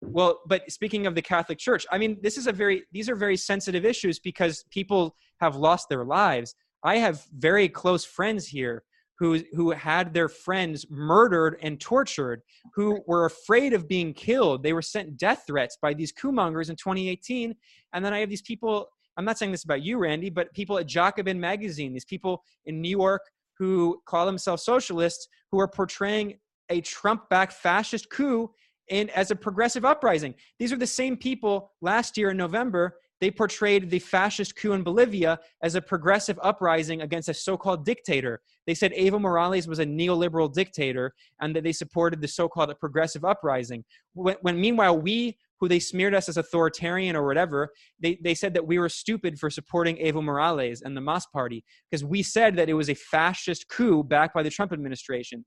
Well, 0.00 0.42
but 0.46 0.70
speaking 0.70 1.08
of 1.08 1.16
the 1.16 1.22
Catholic 1.22 1.58
Church, 1.58 1.84
I 1.90 1.98
mean, 1.98 2.16
this 2.22 2.38
is 2.38 2.46
a 2.46 2.52
very 2.52 2.84
these 2.92 3.08
are 3.08 3.16
very 3.16 3.36
sensitive 3.36 3.84
issues 3.84 4.20
because 4.20 4.64
people 4.70 5.16
have 5.40 5.56
lost 5.56 5.88
their 5.88 6.04
lives. 6.04 6.54
I 6.84 6.98
have 6.98 7.24
very 7.36 7.68
close 7.68 8.04
friends 8.04 8.46
here 8.46 8.84
who 9.18 9.40
who 9.54 9.72
had 9.72 10.14
their 10.14 10.28
friends 10.28 10.86
murdered 10.88 11.58
and 11.60 11.80
tortured, 11.80 12.42
who 12.72 13.00
were 13.08 13.24
afraid 13.24 13.72
of 13.72 13.88
being 13.88 14.14
killed. 14.14 14.62
They 14.62 14.72
were 14.72 14.82
sent 14.82 15.16
death 15.16 15.42
threats 15.48 15.78
by 15.82 15.94
these 15.94 16.12
coup 16.12 16.30
mongers 16.30 16.70
in 16.70 16.76
2018. 16.76 17.56
And 17.92 18.04
then 18.04 18.14
I 18.14 18.20
have 18.20 18.30
these 18.30 18.42
people. 18.42 18.86
I'm 19.16 19.24
not 19.24 19.36
saying 19.36 19.50
this 19.50 19.64
about 19.64 19.82
you, 19.82 19.98
Randy, 19.98 20.30
but 20.30 20.54
people 20.54 20.78
at 20.78 20.86
Jacobin 20.86 21.40
magazine, 21.40 21.92
these 21.92 22.04
people 22.04 22.44
in 22.66 22.80
New 22.80 22.96
York 22.96 23.22
who 23.60 24.00
call 24.06 24.26
themselves 24.26 24.64
socialists, 24.64 25.28
who 25.52 25.60
are 25.60 25.68
portraying 25.68 26.38
a 26.70 26.80
Trump-backed 26.80 27.52
fascist 27.52 28.10
coup 28.10 28.50
in 28.88 29.08
as 29.10 29.30
a 29.30 29.36
progressive 29.36 29.84
uprising. 29.84 30.34
These 30.58 30.72
are 30.72 30.76
the 30.76 30.86
same 30.86 31.16
people 31.16 31.70
last 31.80 32.16
year 32.16 32.30
in 32.30 32.36
November 32.36 32.96
they 33.20 33.30
portrayed 33.30 33.90
the 33.90 33.98
fascist 33.98 34.56
coup 34.56 34.72
in 34.72 34.82
Bolivia 34.82 35.38
as 35.62 35.74
a 35.74 35.82
progressive 35.82 36.38
uprising 36.42 37.02
against 37.02 37.28
a 37.28 37.34
so 37.34 37.56
called 37.56 37.84
dictator. 37.84 38.40
They 38.66 38.74
said 38.74 38.92
Evo 38.92 39.20
Morales 39.20 39.68
was 39.68 39.78
a 39.78 39.84
neoliberal 39.84 40.52
dictator 40.52 41.14
and 41.40 41.54
that 41.54 41.62
they 41.62 41.72
supported 41.72 42.20
the 42.20 42.28
so 42.28 42.48
called 42.48 42.72
progressive 42.80 43.24
uprising. 43.24 43.84
When, 44.14 44.36
when, 44.40 44.60
meanwhile, 44.60 44.98
we, 44.98 45.36
who 45.60 45.68
they 45.68 45.78
smeared 45.78 46.14
us 46.14 46.28
as 46.28 46.38
authoritarian 46.38 47.14
or 47.14 47.26
whatever, 47.26 47.70
they, 48.00 48.18
they 48.22 48.34
said 48.34 48.54
that 48.54 48.66
we 48.66 48.78
were 48.78 48.88
stupid 48.88 49.38
for 49.38 49.50
supporting 49.50 49.96
Evo 49.96 50.22
Morales 50.22 50.80
and 50.82 50.96
the 50.96 51.00
MAS 51.00 51.26
party 51.26 51.62
because 51.90 52.04
we 52.04 52.22
said 52.22 52.56
that 52.56 52.68
it 52.68 52.74
was 52.74 52.88
a 52.88 52.94
fascist 52.94 53.68
coup 53.68 54.02
backed 54.02 54.34
by 54.34 54.42
the 54.42 54.50
Trump 54.50 54.72
administration. 54.72 55.44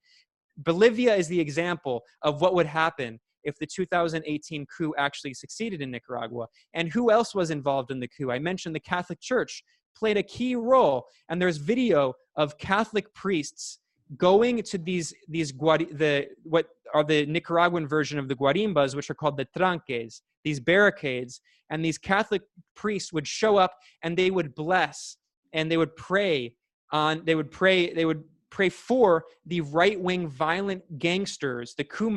Bolivia 0.57 1.15
is 1.15 1.27
the 1.27 1.39
example 1.39 2.03
of 2.21 2.41
what 2.41 2.53
would 2.53 2.67
happen 2.67 3.19
if 3.43 3.57
the 3.57 3.65
2018 3.65 4.65
coup 4.65 4.93
actually 4.97 5.33
succeeded 5.33 5.81
in 5.81 5.91
Nicaragua. 5.91 6.47
And 6.73 6.91
who 6.91 7.11
else 7.11 7.35
was 7.35 7.49
involved 7.49 7.91
in 7.91 7.99
the 7.99 8.07
coup? 8.07 8.31
I 8.31 8.39
mentioned 8.39 8.75
the 8.75 8.79
Catholic 8.79 9.19
Church 9.19 9.63
played 9.95 10.17
a 10.17 10.23
key 10.23 10.55
role, 10.55 11.05
and 11.29 11.41
there's 11.41 11.57
video 11.57 12.13
of 12.35 12.57
Catholic 12.57 13.13
priests 13.13 13.79
going 14.17 14.61
to 14.61 14.77
these 14.77 15.13
these 15.27 15.51
the 15.51 16.27
what 16.43 16.67
are 16.93 17.03
the 17.03 17.25
Nicaraguan 17.25 17.87
version 17.87 18.19
of 18.19 18.27
the 18.27 18.35
guarimbas, 18.35 18.95
which 18.95 19.09
are 19.09 19.15
called 19.15 19.37
the 19.37 19.47
tranques, 19.57 20.21
these 20.43 20.59
barricades, 20.59 21.41
and 21.69 21.83
these 21.83 21.97
Catholic 21.97 22.43
priests 22.75 23.11
would 23.11 23.27
show 23.27 23.57
up 23.57 23.73
and 24.03 24.15
they 24.15 24.29
would 24.29 24.53
bless 24.55 25.17
and 25.53 25.71
they 25.71 25.77
would 25.77 25.95
pray 25.95 26.55
on 26.91 27.23
they 27.25 27.35
would 27.35 27.51
pray 27.51 27.93
they 27.93 28.05
would 28.05 28.23
pray 28.53 28.69
for 28.69 29.25
the 29.47 29.61
right 29.61 29.99
wing 29.99 30.27
violent 30.27 30.83
gangsters, 30.99 31.73
the 31.73 31.83
coup 31.83 32.11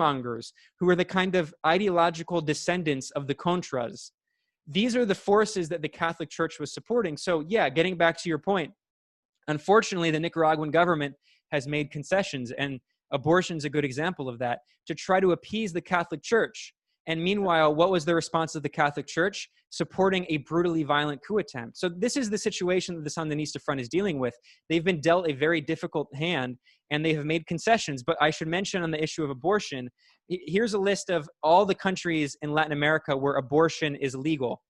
who 0.78 0.89
are 0.89 0.95
the 0.95 1.05
kind 1.05 1.34
of 1.34 1.55
ideological 1.64 2.43
descendants 2.43 3.11
of 3.12 3.26
the 3.26 3.34
Contras. 3.34 4.11
These 4.66 4.95
are 4.95 5.07
the 5.07 5.14
forces 5.14 5.70
that 5.70 5.80
the 5.80 5.89
Catholic 5.89 6.28
Church 6.28 6.61
was 6.61 6.74
supporting. 6.74 7.16
So, 7.16 7.43
yeah, 7.49 7.70
getting 7.70 7.97
back 7.97 8.20
to 8.22 8.28
your 8.28 8.39
point, 8.39 8.72
unfortunately, 9.49 10.11
the 10.11 10.20
Nicaraguan 10.20 10.70
government 10.70 11.14
has 11.53 11.66
made 11.66 11.90
concessions, 11.90 12.51
and 12.53 12.80
abortion 13.12 13.57
is 13.57 13.64
a 13.64 13.70
good 13.70 13.84
example 13.84 14.28
of 14.28 14.38
that, 14.38 14.61
to 14.86 14.94
try 14.94 15.20
to 15.20 15.32
appease 15.32 15.72
the 15.72 15.80
Catholic 15.80 16.22
Church. 16.22 16.72
And 17.09 17.22
meanwhile, 17.22 17.72
what 17.74 17.90
was 17.90 18.05
the 18.05 18.14
response 18.14 18.57
of 18.57 18.62
the 18.62 18.68
Catholic 18.68 19.07
Church? 19.07 19.49
Supporting 19.70 20.26
a 20.28 20.38
brutally 20.38 20.82
violent 20.82 21.20
coup 21.26 21.38
attempt. 21.38 21.76
So, 21.76 21.88
this 21.88 22.16
is 22.16 22.30
the 22.30 22.38
situation 22.38 22.97
that 22.97 23.05
the 23.05 23.11
Sandinista 23.11 23.61
Front 23.61 23.80
is 23.80 23.88
dealing 23.88 24.18
with. 24.18 24.34
They've 24.68 24.84
been 24.84 25.01
dealt 25.01 25.28
a 25.28 25.32
very 25.32 25.61
difficult 25.61 26.09
hand 26.14 26.57
and 26.90 27.05
they 27.05 27.14
have 27.14 27.24
made 27.24 27.47
concessions. 27.47 28.03
But 28.03 28.16
I 28.20 28.30
should 28.30 28.49
mention 28.49 28.82
on 28.82 28.90
the 28.90 29.03
issue 29.03 29.22
of 29.22 29.30
abortion 29.30 29.88
here's 30.28 30.74
a 30.74 30.78
list 30.78 31.11
of 31.11 31.28
all 31.42 31.64
the 31.64 31.74
countries 31.74 32.36
in 32.42 32.53
Latin 32.53 32.72
America 32.72 33.16
where 33.16 33.34
abortion 33.34 33.94
is 33.97 34.14
legal 34.14 34.62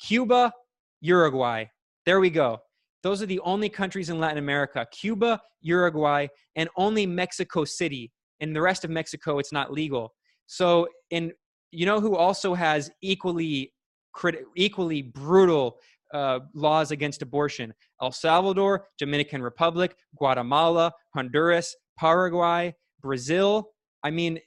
Cuba, 0.00 0.52
Uruguay. 1.00 1.64
There 2.04 2.20
we 2.20 2.30
go. 2.30 2.58
Those 3.04 3.20
are 3.20 3.26
the 3.26 3.40
only 3.40 3.68
countries 3.68 4.08
in 4.08 4.18
Latin 4.18 4.38
America 4.38 4.84
Cuba, 4.90 5.38
Uruguay, 5.60 6.26
and 6.56 6.68
only 6.76 7.04
Mexico 7.06 7.64
City. 7.64 8.10
In 8.40 8.54
the 8.54 8.62
rest 8.62 8.82
of 8.82 8.90
Mexico, 8.90 9.38
it's 9.38 9.52
not 9.52 9.72
legal. 9.72 10.14
So, 10.46 10.88
in 11.10 11.32
you 11.70 11.84
know 11.86 12.00
who 12.00 12.16
also 12.16 12.54
has 12.54 12.90
equally 13.02 13.72
crit- 14.12 14.44
equally 14.56 15.02
brutal 15.02 15.76
uh, 16.14 16.40
laws 16.54 16.92
against 16.92 17.20
abortion? 17.20 17.74
El 18.02 18.10
Salvador, 18.10 18.86
Dominican 18.98 19.42
Republic, 19.42 19.94
Guatemala, 20.16 20.90
Honduras, 21.14 21.76
Paraguay, 21.98 22.74
Brazil. 23.02 23.68
I 24.02 24.10
mean, 24.10 24.40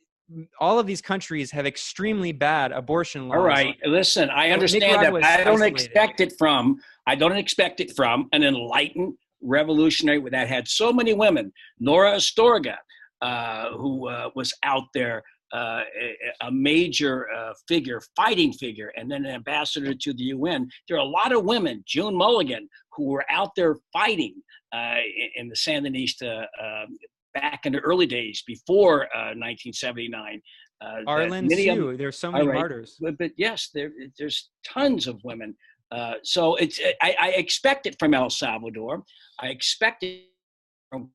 all 0.59 0.79
of 0.79 0.85
these 0.85 1.01
countries 1.01 1.51
have 1.51 1.65
extremely 1.65 2.31
bad 2.31 2.71
abortion 2.71 3.27
laws. 3.27 3.37
All 3.37 3.43
right, 3.43 3.77
listen, 3.85 4.29
I 4.29 4.51
understand 4.51 5.01
that. 5.01 5.13
I 5.23 5.43
don't 5.43 5.61
isolated. 5.61 5.73
expect 5.73 6.19
it 6.19 6.33
from. 6.37 6.79
I 7.05 7.15
don't 7.15 7.37
expect 7.37 7.79
it 7.79 7.95
from 7.95 8.27
an 8.33 8.43
enlightened 8.43 9.13
revolutionary 9.41 10.21
that 10.31 10.47
had 10.47 10.67
so 10.67 10.91
many 10.91 11.13
women. 11.13 11.53
Nora 11.79 12.13
Astorga, 12.13 12.75
uh, 13.21 13.71
who 13.71 14.07
uh, 14.09 14.29
was 14.35 14.53
out 14.63 14.85
there 14.93 15.23
uh, 15.53 15.81
a, 16.41 16.51
major 16.51 17.27
uh, 17.31 17.53
figure, 17.67 18.01
fighting 18.15 18.51
figure, 18.51 18.91
and 18.97 19.09
then 19.09 19.25
an 19.25 19.31
ambassador 19.31 19.93
to 19.93 20.13
the 20.13 20.23
UN. 20.23 20.67
There 20.87 20.97
are 20.97 21.05
a 21.05 21.09
lot 21.09 21.31
of 21.31 21.45
women, 21.45 21.83
June 21.87 22.15
Mulligan, 22.15 22.67
who 22.91 23.05
were 23.05 23.25
out 23.29 23.51
there 23.55 23.77
fighting 23.93 24.35
uh, 24.73 24.97
in 25.35 25.47
the 25.47 25.55
Sandinista 25.55 26.45
um, 26.61 26.97
back 27.33 27.65
in 27.65 27.73
the 27.73 27.79
early 27.79 28.05
days 28.05 28.43
before 28.45 29.07
1979. 29.13 30.41
Uh, 30.79 30.85
uh, 30.85 31.01
Arlen 31.07 31.49
Siu, 31.49 31.97
there's 31.97 32.17
so 32.17 32.31
many 32.31 32.47
right, 32.47 32.55
martyrs. 32.55 32.97
But, 32.99 33.17
but, 33.17 33.31
yes, 33.37 33.69
there, 33.73 33.91
there's 34.17 34.49
tons 34.65 35.07
of 35.07 35.19
women. 35.23 35.55
Uh, 35.91 36.15
so 36.23 36.55
it's 36.55 36.79
I, 37.01 37.15
I 37.19 37.29
expect 37.29 37.85
it 37.85 37.95
from 37.97 38.13
El 38.13 38.29
Salvador. 38.29 39.03
I 39.39 39.47
expect 39.47 40.03
it 40.03 40.25
from 40.89 41.11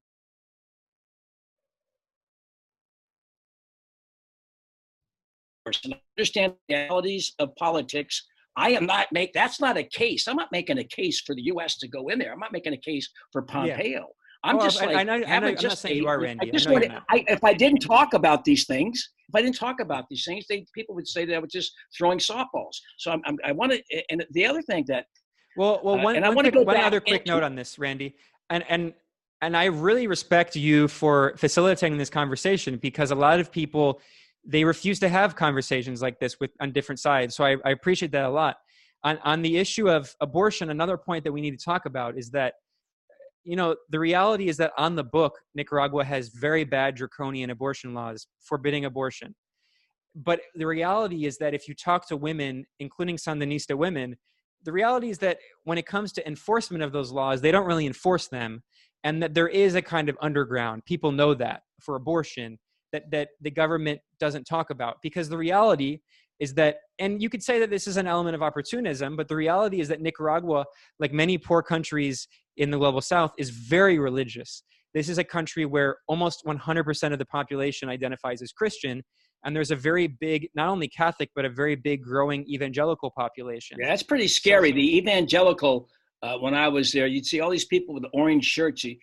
and 5.85 5.95
understand 6.19 6.55
the 6.69 6.75
realities 6.75 7.35
of 7.39 7.55
politics. 7.57 8.27
I 8.57 8.71
am 8.71 8.87
not 8.87 9.09
make 9.13 9.33
that's 9.33 9.61
not 9.61 9.77
a 9.77 9.85
case. 9.85 10.27
I'm 10.27 10.37
not 10.37 10.53
making 10.53 10.79
a 10.79 10.85
case 10.85 11.21
for 11.21 11.35
the 11.35 11.43
U.S. 11.45 11.79
to 11.79 11.89
go 11.89 12.09
in 12.09 12.19
there. 12.19 12.33
I'm 12.33 12.41
not 12.41 12.53
making 12.53 12.73
a 12.73 12.79
case 12.79 13.11
for 13.31 13.43
Pompeo. 13.43 13.85
Yeah. 13.85 14.01
I'm 14.45 14.61
just 14.61 14.83
I- 14.83 14.87
like, 14.87 14.97
I 14.97 15.03
know- 15.05 15.27
I 15.27 15.37
I'm 15.37 15.55
not 15.55 15.79
saying 15.79 15.97
you 15.97 16.09
are, 16.09 16.19
I 16.19 16.23
Randy. 16.23 16.49
I 16.49 16.53
just 16.53 16.65
you're 16.67 16.73
wanted- 16.73 16.93
I, 17.09 17.25
if 17.29 17.45
I 17.45 17.55
didn't 17.55 17.81
talk 17.81 18.15
about 18.15 18.45
these 18.45 18.67
things, 18.67 19.11
if 19.29 19.35
I 19.35 19.43
didn't 19.43 19.57
talk 19.57 19.81
about 19.81 20.09
these 20.11 20.25
things, 20.25 20.47
they 20.49 20.67
people 20.75 20.95
would 20.95 21.09
say 21.09 21.25
that 21.25 21.35
I 21.35 21.39
was 21.39 21.51
just 21.51 21.73
throwing 21.97 22.19
softballs. 22.19 22.77
So 22.99 23.13
I'm, 23.13 23.23
I'm 23.25 23.39
I 23.45 23.53
want 23.53 23.73
to, 23.73 24.11
and 24.11 24.25
the 24.33 24.47
other 24.47 24.63
thing 24.63 24.85
that 24.89 25.07
Well, 25.57 25.81
well, 25.85 25.99
Uh, 25.99 26.03
one, 26.03 26.17
and 26.17 26.25
I 26.25 26.31
wanna 26.31 26.51
go 26.51 26.63
one 26.63 26.77
other 26.77 27.01
quick 27.01 27.27
note 27.27 27.43
on 27.43 27.55
this, 27.55 27.79
Randy, 27.79 28.17
and 28.51 28.65
and 28.69 28.95
and 29.43 29.57
I 29.57 29.67
really 29.67 30.07
respect 30.07 30.55
you 30.57 30.87
for 30.89 31.35
facilitating 31.37 31.99
this 31.99 32.11
conversation 32.11 32.77
because 32.77 33.11
a 33.11 33.15
lot 33.15 33.41
of 33.41 33.51
people 33.53 34.01
they 34.45 34.65
refuse 34.65 34.99
to 34.99 35.09
have 35.09 35.37
conversations 35.37 36.03
like 36.03 36.19
this 36.19 36.41
with 36.41 36.51
on 36.61 36.73
different 36.73 36.99
sides. 36.99 37.37
So 37.37 37.45
I, 37.45 37.57
I 37.65 37.71
appreciate 37.71 38.11
that 38.13 38.25
a 38.25 38.31
lot. 38.31 38.57
On 39.05 39.19
on 39.25 39.43
the 39.43 39.57
issue 39.57 39.89
of 39.89 40.15
abortion, 40.21 40.71
another 40.71 40.97
point 40.97 41.23
that 41.25 41.33
we 41.33 41.41
need 41.41 41.57
to 41.59 41.65
talk 41.65 41.87
about 41.87 42.19
is 42.19 42.31
that 42.31 42.55
you 43.45 43.57
know 43.57 43.77
the 43.91 43.99
reality 43.99 44.49
is 44.49 44.57
that 44.59 44.73
on 44.79 44.95
the 44.97 45.05
book 45.05 45.39
Nicaragua 45.55 46.05
has 46.05 46.29
very 46.29 46.65
bad 46.65 46.95
draconian 46.95 47.51
abortion 47.51 47.95
laws 47.95 48.27
forbidding 48.41 48.85
abortion. 48.85 49.35
But 50.15 50.41
the 50.55 50.67
reality 50.67 51.25
is 51.25 51.39
that 51.39 51.55
if 51.55 51.67
you 51.67 51.75
talk 51.75 52.07
to 52.09 52.17
women, 52.17 52.67
including 52.81 53.17
Sandinista 53.17 53.77
women, 53.77 54.17
the 54.63 54.73
reality 54.73 55.09
is 55.09 55.19
that 55.19 55.39
when 55.65 55.79
it 55.79 55.87
comes 55.87 56.13
to 56.13 56.27
enforcement 56.27 56.85
of 56.85 56.93
those 56.93 57.11
laws, 57.11 57.41
they 57.41 57.51
don't 57.51 57.67
really 57.67 57.87
enforce 57.87 58.29
them, 58.29 58.63
and 59.05 59.23
that 59.23 59.35
there 59.35 59.49
is 59.49 59.75
a 59.75 59.83
kind 59.83 60.09
of 60.09 60.19
underground. 60.21 60.85
People 60.85 61.13
know 61.13 61.35
that 61.35 61.63
for 61.81 61.97
abortion 61.97 62.59
that 62.93 63.11
that 63.11 63.31
the 63.41 63.51
government 63.51 64.01
doesn't 64.21 64.45
talk 64.45 64.71
about 64.71 64.99
because 65.03 65.29
the 65.29 65.39
reality 65.39 66.01
is 66.43 66.53
that 66.55 66.79
and 66.99 67.23
you 67.23 67.31
could 67.31 67.43
say 67.43 67.61
that 67.61 67.71
this 67.71 67.87
is 67.87 67.97
an 67.97 68.09
element 68.09 68.35
of 68.35 68.43
opportunism 68.43 69.17
but 69.17 69.29
the 69.29 69.37
reality 69.37 69.81
is 69.81 69.87
that 69.89 70.01
nicaragua 70.01 70.65
like 70.99 71.13
many 71.13 71.39
poor 71.39 71.63
countries 71.63 72.27
in 72.57 72.71
the 72.71 72.77
global 72.77 73.01
south 73.01 73.33
is 73.39 73.49
very 73.51 73.99
religious 73.99 74.65
this 74.93 75.09
is 75.09 75.19
a 75.19 75.25
country 75.25 75.65
where 75.65 75.97
almost 76.07 76.45
100% 76.45 77.13
of 77.13 77.19
the 77.19 77.25
population 77.27 77.89
identifies 77.89 78.43
as 78.43 78.51
christian 78.53 79.03
and 79.45 79.55
there's 79.55 79.71
a 79.71 79.77
very 79.77 80.09
big 80.09 80.49
not 80.57 80.69
only 80.69 80.89
catholic 80.89 81.31
but 81.37 81.45
a 81.45 81.51
very 81.51 81.77
big 81.77 82.03
growing 82.03 82.45
evangelical 82.49 83.11
population 83.17 83.77
Yeah, 83.81 83.89
that's 83.89 84.03
pretty 84.03 84.29
scary. 84.29 84.73
The 84.73 84.99
evangelical, 84.99 85.89
uh, 86.23 86.37
when 86.39 86.55
I 86.55 86.69
was 86.69 86.93
there, 86.93 87.07
you'd 87.07 87.27
see 87.27 87.41
all 87.41 87.51
these 87.51 87.65
people 87.65 87.95
with 87.95 88.05
orange 88.13 88.45
shirts. 88.45 88.85
It, 88.85 88.99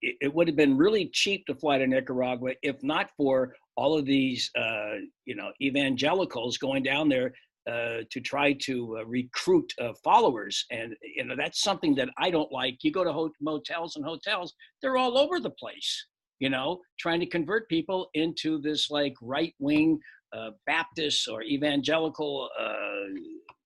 it 0.00 0.32
would 0.32 0.46
have 0.48 0.56
been 0.56 0.76
really 0.76 1.10
cheap 1.12 1.44
to 1.46 1.54
fly 1.54 1.78
to 1.78 1.86
Nicaragua 1.86 2.52
if 2.62 2.76
not 2.82 3.10
for 3.16 3.54
all 3.76 3.98
of 3.98 4.04
these, 4.04 4.50
uh, 4.56 4.96
you 5.24 5.34
know, 5.34 5.50
evangelicals 5.60 6.58
going 6.58 6.82
down 6.82 7.08
there 7.08 7.32
uh, 7.70 8.00
to 8.10 8.20
try 8.20 8.52
to 8.52 8.98
uh, 8.98 9.04
recruit 9.06 9.72
uh, 9.80 9.92
followers. 10.02 10.64
And, 10.70 10.94
you 11.16 11.24
know, 11.24 11.34
that's 11.36 11.62
something 11.62 11.94
that 11.96 12.10
I 12.18 12.30
don't 12.30 12.52
like. 12.52 12.78
You 12.82 12.92
go 12.92 13.04
to 13.04 13.12
ho- 13.12 13.32
motels 13.40 13.96
and 13.96 14.04
hotels, 14.04 14.54
they're 14.80 14.96
all 14.96 15.16
over 15.16 15.40
the 15.40 15.50
place, 15.50 16.06
you 16.40 16.50
know, 16.50 16.80
trying 16.98 17.20
to 17.20 17.26
convert 17.26 17.68
people 17.68 18.10
into 18.14 18.60
this 18.60 18.90
like 18.90 19.14
right 19.22 19.54
wing 19.58 19.98
uh, 20.36 20.50
Baptist 20.66 21.28
or 21.28 21.42
evangelical, 21.42 22.48
uh, 22.60 23.08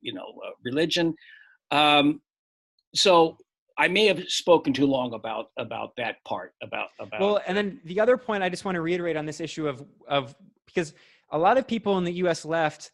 you 0.00 0.12
know, 0.12 0.32
religion. 0.64 1.14
Um, 1.70 2.20
so 2.94 3.36
I 3.78 3.88
may 3.88 4.06
have 4.06 4.24
spoken 4.28 4.72
too 4.72 4.86
long 4.86 5.14
about 5.14 5.50
about 5.56 5.94
that 5.96 6.22
part 6.24 6.52
about 6.62 6.88
about. 6.98 7.20
Well, 7.20 7.40
and 7.46 7.56
then 7.56 7.80
the 7.84 8.00
other 8.00 8.16
point 8.16 8.42
I 8.42 8.48
just 8.48 8.64
want 8.64 8.74
to 8.74 8.80
reiterate 8.80 9.16
on 9.16 9.24
this 9.24 9.40
issue 9.40 9.68
of 9.68 9.84
of 10.08 10.34
because 10.66 10.94
a 11.30 11.38
lot 11.38 11.56
of 11.58 11.66
people 11.66 11.96
in 11.98 12.04
the 12.04 12.12
U.S. 12.14 12.44
left, 12.44 12.90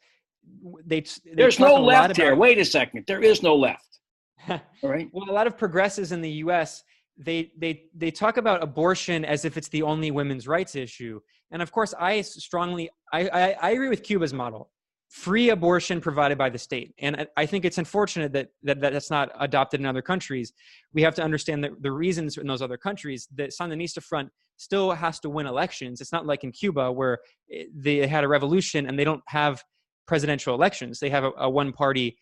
they, 0.84 1.00
they 1.00 1.34
There's 1.34 1.58
no 1.58 1.74
left 1.76 2.16
here. 2.16 2.28
about- 2.32 2.38
Wait 2.38 2.58
a 2.58 2.64
second. 2.64 3.04
There 3.06 3.22
is 3.22 3.42
no 3.42 3.54
left. 3.56 3.98
All 4.48 4.60
right. 4.82 5.08
Well, 5.12 5.30
a 5.30 5.32
lot 5.32 5.46
of 5.46 5.56
progressives 5.56 6.12
in 6.12 6.20
the 6.20 6.30
U.S. 6.44 6.82
they 7.16 7.50
they 7.56 7.84
they 7.96 8.10
talk 8.10 8.36
about 8.36 8.62
abortion 8.62 9.24
as 9.24 9.44
if 9.44 9.56
it's 9.56 9.68
the 9.68 9.82
only 9.82 10.10
women's 10.10 10.46
rights 10.46 10.74
issue, 10.74 11.20
and 11.50 11.62
of 11.62 11.72
course, 11.72 11.94
I 11.98 12.20
strongly 12.20 12.90
I 13.12 13.28
I, 13.28 13.56
I 13.62 13.70
agree 13.70 13.88
with 13.88 14.02
Cuba's 14.02 14.34
model, 14.34 14.70
free 15.14 15.50
abortion 15.50 16.00
provided 16.00 16.36
by 16.36 16.50
the 16.50 16.58
state, 16.58 16.92
and 16.98 17.28
I- 17.36 17.46
think 17.46 17.64
it's 17.64 17.78
unfortunate 17.78 18.32
that, 18.32 18.48
that 18.64 18.80
that 18.80 18.92
that's 18.92 19.12
not 19.12 19.30
adopted 19.38 19.78
in 19.78 19.86
other 19.86 20.02
countries. 20.02 20.52
We 20.92 21.02
have 21.02 21.14
to 21.14 21.22
understand 21.22 21.62
that 21.62 21.70
the 21.80 21.92
reasons 21.92 22.36
in 22.36 22.48
those 22.48 22.60
other 22.60 22.76
countries 22.76 23.28
that 23.36 23.50
Sandinista 23.50 24.02
Front 24.02 24.30
still 24.56 24.90
has 24.90 25.20
to 25.20 25.30
win 25.30 25.46
elections. 25.46 26.00
It's 26.00 26.10
not 26.10 26.26
like 26.26 26.42
in 26.42 26.50
Cuba 26.50 26.90
where 26.90 27.20
eh, 27.52 27.66
they 27.72 28.08
had 28.08 28.24
a 28.24 28.28
revolution 28.28 28.86
and 28.86 28.98
they 28.98 29.04
don't 29.04 29.22
have 29.28 29.62
presidential 30.06 30.52
elections. 30.52 30.98
They 30.98 31.10
have 31.10 31.24
a, 31.24 31.30
a 31.38 31.48
one-party 31.48 32.16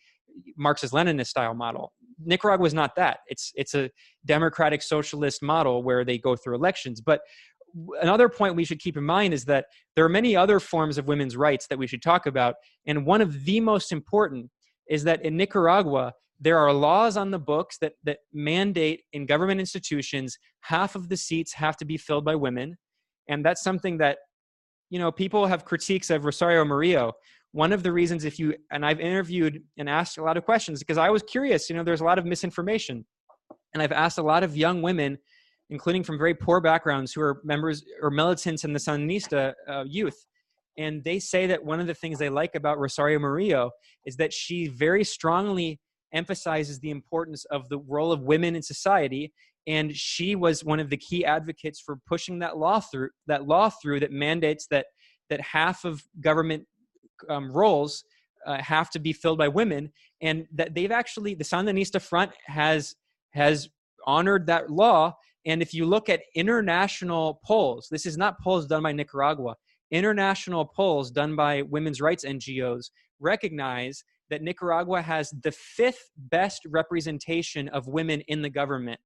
Marxist-Leninist 0.55 1.27
style 1.27 1.55
model. 1.55 1.93
Nicaragua 2.23 2.67
is 2.67 2.73
not 2.75 2.95
that. 2.95 3.19
It's 3.27 3.51
it's 3.55 3.73
a 3.73 3.89
democratic 4.25 4.81
socialist 4.83 5.41
model 5.41 5.81
where 5.81 6.05
they 6.05 6.19
go 6.19 6.35
through 6.35 6.55
elections. 6.55 7.01
But 7.01 7.21
another 8.01 8.29
point 8.29 8.55
we 8.55 8.65
should 8.65 8.79
keep 8.79 8.97
in 8.97 9.03
mind 9.03 9.33
is 9.33 9.45
that 9.45 9.65
there 9.95 10.05
are 10.05 10.09
many 10.09 10.35
other 10.35 10.59
forms 10.59 10.97
of 10.97 11.07
women's 11.07 11.35
rights 11.35 11.67
that 11.67 11.77
we 11.77 11.87
should 11.87 12.01
talk 12.01 12.25
about, 12.25 12.55
and 12.85 13.05
one 13.05 13.21
of 13.21 13.45
the 13.45 13.59
most 13.59 13.91
important 13.91 14.49
is 14.89 15.03
that 15.03 15.23
in 15.23 15.37
Nicaragua 15.37 16.13
there 16.39 16.57
are 16.57 16.73
laws 16.73 17.15
on 17.15 17.31
the 17.31 17.39
books 17.39 17.77
that 17.79 17.93
that 18.03 18.19
mandate 18.33 19.03
in 19.13 19.25
government 19.25 19.59
institutions 19.59 20.37
half 20.61 20.95
of 20.95 21.07
the 21.09 21.17
seats 21.17 21.53
have 21.53 21.77
to 21.77 21.85
be 21.85 21.97
filled 21.97 22.25
by 22.25 22.35
women, 22.35 22.77
and 23.27 23.45
that's 23.45 23.63
something 23.63 23.97
that 23.97 24.17
you 24.89 24.99
know 24.99 25.11
people 25.11 25.45
have 25.45 25.65
critiques 25.65 26.09
of 26.09 26.25
Rosario 26.25 26.63
Murillo. 26.65 27.13
One 27.51 27.71
of 27.71 27.83
the 27.83 27.91
reasons 27.91 28.25
if 28.25 28.39
you 28.39 28.55
and 28.71 28.83
i've 28.83 28.99
interviewed 28.99 29.61
and 29.77 29.87
asked 29.87 30.17
a 30.17 30.23
lot 30.23 30.37
of 30.37 30.43
questions 30.43 30.79
because 30.79 30.97
i 30.97 31.11
was 31.11 31.21
curious 31.21 31.69
you 31.69 31.75
know 31.75 31.83
there's 31.83 32.01
a 32.01 32.03
lot 32.03 32.17
of 32.17 32.25
misinformation 32.25 33.05
and 33.75 33.83
i've 33.83 33.91
asked 33.91 34.17
a 34.17 34.23
lot 34.23 34.43
of 34.43 34.57
young 34.57 34.81
women 34.81 35.19
including 35.73 36.03
from 36.03 36.17
very 36.17 36.33
poor 36.33 36.61
backgrounds 36.61 37.11
who 37.11 37.21
are 37.21 37.41
members 37.43 37.83
or 38.01 38.09
militants 38.09 38.63
in 38.63 38.71
the 38.73 38.79
sandinista 38.79 39.53
uh, 39.67 39.83
youth 39.85 40.25
and 40.77 41.03
they 41.03 41.19
say 41.19 41.45
that 41.45 41.63
one 41.63 41.79
of 41.79 41.87
the 41.87 41.93
things 41.93 42.17
they 42.17 42.29
like 42.29 42.55
about 42.55 42.79
rosario 42.79 43.19
murillo 43.19 43.71
is 44.05 44.15
that 44.15 44.31
she 44.31 44.67
very 44.67 45.03
strongly 45.03 45.79
emphasizes 46.13 46.79
the 46.79 46.91
importance 46.91 47.43
of 47.45 47.67
the 47.69 47.79
role 47.79 48.11
of 48.11 48.21
women 48.21 48.55
in 48.55 48.61
society 48.61 49.33
and 49.67 49.95
she 49.95 50.35
was 50.35 50.63
one 50.63 50.79
of 50.79 50.89
the 50.89 50.97
key 50.97 51.25
advocates 51.25 51.79
for 51.79 51.97
pushing 52.07 52.39
that 52.39 52.57
law 52.57 52.79
through 52.79 53.09
that 53.27 53.47
law 53.47 53.69
through 53.69 53.99
that 53.99 54.11
mandates 54.11 54.67
that 54.69 54.85
that 55.29 55.41
half 55.41 55.85
of 55.85 56.03
government 56.21 56.65
um, 57.29 57.51
roles 57.51 58.03
uh, 58.45 58.61
have 58.61 58.89
to 58.91 58.99
be 58.99 59.13
filled 59.13 59.37
by 59.37 59.47
women, 59.47 59.91
and 60.21 60.45
that 60.53 60.75
they've 60.75 60.91
actually 60.91 61.35
the 61.35 61.43
Sandinista 61.43 62.01
Front 62.01 62.31
has 62.45 62.95
has 63.31 63.69
honored 64.05 64.47
that 64.47 64.69
law. 64.69 65.15
And 65.45 65.61
if 65.61 65.73
you 65.73 65.85
look 65.85 66.09
at 66.09 66.21
international 66.35 67.41
polls, 67.43 67.87
this 67.91 68.05
is 68.05 68.17
not 68.17 68.39
polls 68.39 68.67
done 68.67 68.83
by 68.83 68.91
Nicaragua. 68.91 69.55
International 69.91 70.65
polls 70.65 71.11
done 71.11 71.35
by 71.35 71.61
women's 71.63 72.01
rights 72.01 72.25
NGOs 72.25 72.91
recognize 73.19 74.03
that 74.29 74.41
Nicaragua 74.41 75.01
has 75.01 75.31
the 75.43 75.51
fifth 75.51 76.09
best 76.17 76.61
representation 76.69 77.67
of 77.69 77.87
women 77.87 78.21
in 78.21 78.41
the 78.41 78.49
government. 78.49 78.99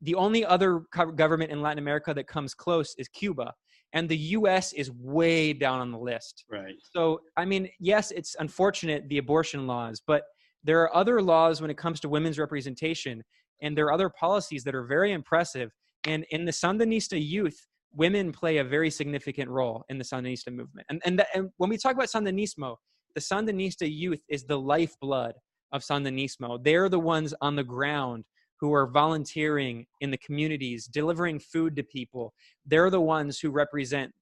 The 0.00 0.14
only 0.14 0.44
other 0.44 0.82
government 1.14 1.50
in 1.50 1.62
Latin 1.62 1.78
America 1.78 2.14
that 2.14 2.26
comes 2.26 2.54
close 2.54 2.94
is 2.98 3.08
Cuba 3.08 3.52
and 3.92 4.08
the 4.08 4.16
US 4.16 4.72
is 4.72 4.90
way 4.90 5.52
down 5.52 5.80
on 5.80 5.90
the 5.90 5.98
list. 5.98 6.44
Right. 6.50 6.74
So, 6.80 7.20
I 7.36 7.44
mean, 7.44 7.68
yes, 7.78 8.10
it's 8.10 8.36
unfortunate 8.38 9.08
the 9.08 9.18
abortion 9.18 9.66
laws, 9.66 10.02
but 10.06 10.24
there 10.64 10.80
are 10.80 10.94
other 10.94 11.20
laws 11.20 11.60
when 11.60 11.70
it 11.70 11.76
comes 11.76 12.00
to 12.00 12.08
women's 12.08 12.38
representation, 12.38 13.22
and 13.62 13.76
there 13.76 13.86
are 13.86 13.92
other 13.92 14.10
policies 14.10 14.64
that 14.64 14.74
are 14.74 14.84
very 14.84 15.12
impressive. 15.12 15.70
And 16.04 16.26
in 16.30 16.44
the 16.44 16.52
Sandinista 16.52 17.24
youth, 17.24 17.66
women 17.94 18.32
play 18.32 18.58
a 18.58 18.64
very 18.64 18.90
significant 18.90 19.48
role 19.48 19.84
in 19.88 19.98
the 19.98 20.04
Sandinista 20.04 20.48
movement. 20.48 20.86
And, 20.90 21.00
and, 21.04 21.18
the, 21.18 21.26
and 21.34 21.50
when 21.56 21.70
we 21.70 21.78
talk 21.78 21.94
about 21.94 22.08
Sandinismo, 22.08 22.76
the 23.14 23.20
Sandinista 23.20 23.90
youth 23.90 24.20
is 24.28 24.44
the 24.44 24.58
lifeblood 24.58 25.34
of 25.72 25.82
Sandinismo. 25.82 26.62
They're 26.62 26.88
the 26.88 26.98
ones 26.98 27.34
on 27.40 27.56
the 27.56 27.64
ground 27.64 28.24
who 28.60 28.72
are 28.72 28.86
volunteering 28.86 29.86
in 30.00 30.10
the 30.10 30.18
communities, 30.18 30.86
delivering 30.86 31.38
food 31.40 31.76
to 31.76 31.82
people. 31.82 32.32
They're 32.66 32.90
the 32.90 33.00
ones 33.00 33.38
who 33.38 33.50
represent, 33.50 34.12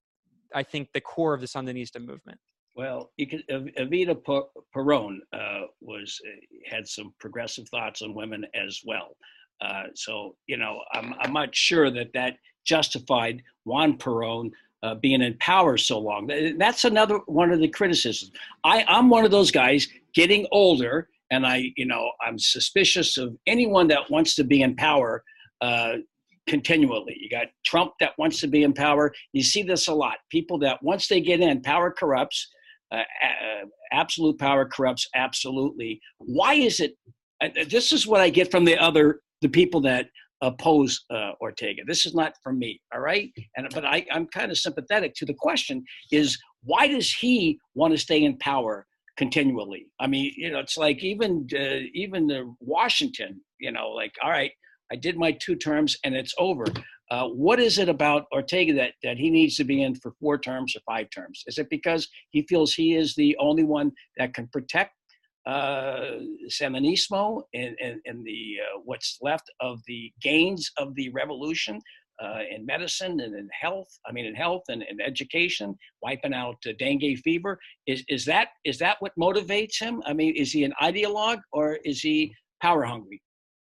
I 0.54 0.62
think, 0.62 0.88
the 0.92 1.00
core 1.00 1.34
of 1.34 1.40
the 1.40 1.46
Sandinista 1.46 1.98
movement. 1.98 2.38
Well, 2.80 3.10
could, 3.20 3.44
Evita 3.50 4.16
Peron 4.72 5.20
uh, 5.34 5.64
was 5.82 6.18
uh, 6.26 6.74
had 6.74 6.88
some 6.88 7.12
progressive 7.20 7.68
thoughts 7.68 8.00
on 8.00 8.14
women 8.14 8.46
as 8.54 8.80
well. 8.86 9.18
Uh, 9.60 9.82
so 9.94 10.34
you 10.46 10.56
know, 10.56 10.80
I'm 10.94 11.14
I'm 11.20 11.34
not 11.34 11.54
sure 11.54 11.90
that 11.90 12.14
that 12.14 12.36
justified 12.64 13.42
Juan 13.66 13.98
Peron 13.98 14.50
uh, 14.82 14.94
being 14.94 15.20
in 15.20 15.36
power 15.40 15.76
so 15.76 15.98
long. 15.98 16.26
That's 16.56 16.86
another 16.86 17.18
one 17.26 17.52
of 17.52 17.60
the 17.60 17.68
criticisms. 17.68 18.32
I 18.64 18.82
I'm 18.88 19.10
one 19.10 19.26
of 19.26 19.30
those 19.30 19.50
guys 19.50 19.86
getting 20.14 20.46
older, 20.50 21.10
and 21.30 21.46
I 21.46 21.72
you 21.76 21.84
know 21.84 22.10
I'm 22.26 22.38
suspicious 22.38 23.18
of 23.18 23.36
anyone 23.46 23.88
that 23.88 24.10
wants 24.10 24.34
to 24.36 24.44
be 24.44 24.62
in 24.62 24.74
power. 24.74 25.22
Uh, 25.60 25.96
continually. 26.48 27.14
You 27.20 27.28
got 27.28 27.48
Trump 27.66 27.92
that 28.00 28.12
wants 28.16 28.40
to 28.40 28.48
be 28.48 28.62
in 28.62 28.72
power. 28.72 29.12
You 29.34 29.42
see 29.42 29.62
this 29.62 29.88
a 29.88 29.94
lot. 29.94 30.16
People 30.30 30.58
that 30.60 30.82
once 30.82 31.08
they 31.08 31.20
get 31.20 31.40
in, 31.40 31.60
power 31.60 31.90
corrupts. 31.90 32.48
Uh, 32.92 32.96
uh, 32.96 33.66
absolute 33.92 34.38
power 34.38 34.64
corrupts 34.64 35.08
absolutely. 35.14 36.00
Why 36.18 36.54
is 36.54 36.80
it? 36.80 36.94
Uh, 37.42 37.48
this 37.68 37.92
is 37.92 38.06
what 38.06 38.20
I 38.20 38.30
get 38.30 38.50
from 38.50 38.64
the 38.64 38.76
other 38.76 39.20
the 39.40 39.48
people 39.48 39.80
that 39.82 40.06
oppose 40.42 41.04
uh, 41.10 41.32
Ortega. 41.40 41.82
This 41.86 42.06
is 42.06 42.14
not 42.14 42.34
for 42.42 42.52
me, 42.52 42.80
all 42.94 43.00
right? 43.00 43.30
And 43.56 43.68
but 43.74 43.84
I, 43.84 44.06
I'm 44.12 44.26
kind 44.26 44.50
of 44.50 44.58
sympathetic 44.58 45.14
to 45.16 45.26
the 45.26 45.34
question: 45.34 45.84
is 46.10 46.38
why 46.62 46.88
does 46.88 47.12
he 47.12 47.58
want 47.74 47.92
to 47.92 47.98
stay 47.98 48.22
in 48.22 48.36
power 48.38 48.86
continually? 49.16 49.86
I 50.00 50.06
mean, 50.06 50.32
you 50.36 50.50
know, 50.50 50.58
it's 50.58 50.76
like 50.76 51.02
even 51.02 51.46
uh, 51.54 51.86
even 51.94 52.26
the 52.26 52.54
Washington, 52.60 53.40
you 53.58 53.72
know, 53.72 53.90
like 53.90 54.12
all 54.22 54.30
right, 54.30 54.52
I 54.92 54.96
did 54.96 55.16
my 55.16 55.32
two 55.32 55.56
terms 55.56 55.96
and 56.04 56.14
it's 56.14 56.34
over. 56.38 56.64
Uh, 57.10 57.26
what 57.26 57.58
is 57.58 57.78
it 57.78 57.88
about 57.88 58.26
Ortega 58.32 58.72
that, 58.74 58.92
that 59.02 59.16
he 59.18 59.30
needs 59.30 59.56
to 59.56 59.64
be 59.64 59.82
in 59.82 59.96
for 59.96 60.12
four 60.20 60.38
terms 60.38 60.76
or 60.76 60.80
five 60.86 61.08
terms? 61.10 61.42
Is 61.46 61.58
it 61.58 61.68
because 61.68 62.08
he 62.30 62.42
feels 62.42 62.72
he 62.72 62.94
is 62.94 63.14
the 63.16 63.36
only 63.40 63.64
one 63.64 63.90
that 64.16 64.32
can 64.32 64.46
protect 64.48 64.92
uh, 65.46 66.18
and, 67.54 67.76
and, 67.82 68.00
and 68.04 68.24
the 68.24 68.56
uh, 68.62 68.80
what's 68.84 69.18
left 69.22 69.50
of 69.60 69.80
the 69.86 70.12
gains 70.22 70.70
of 70.76 70.94
the 70.94 71.08
revolution 71.10 71.80
uh, 72.22 72.40
in 72.48 72.64
medicine 72.64 73.18
and 73.20 73.34
in 73.34 73.48
health? 73.58 73.88
I 74.06 74.12
mean, 74.12 74.26
in 74.26 74.34
health 74.34 74.62
and 74.68 74.82
in 74.82 75.00
education, 75.00 75.76
wiping 76.02 76.34
out 76.34 76.56
uh, 76.68 76.72
dengue 76.78 77.18
fever. 77.24 77.58
Is 77.86 78.04
is 78.08 78.24
that 78.26 78.48
is 78.64 78.78
that 78.78 78.98
what 79.00 79.12
motivates 79.18 79.80
him? 79.80 80.02
I 80.06 80.12
mean, 80.12 80.36
is 80.36 80.52
he 80.52 80.62
an 80.64 80.74
ideologue 80.80 81.40
or 81.52 81.78
is 81.84 82.00
he 82.00 82.34
power 82.62 82.84
hungry? 82.84 83.20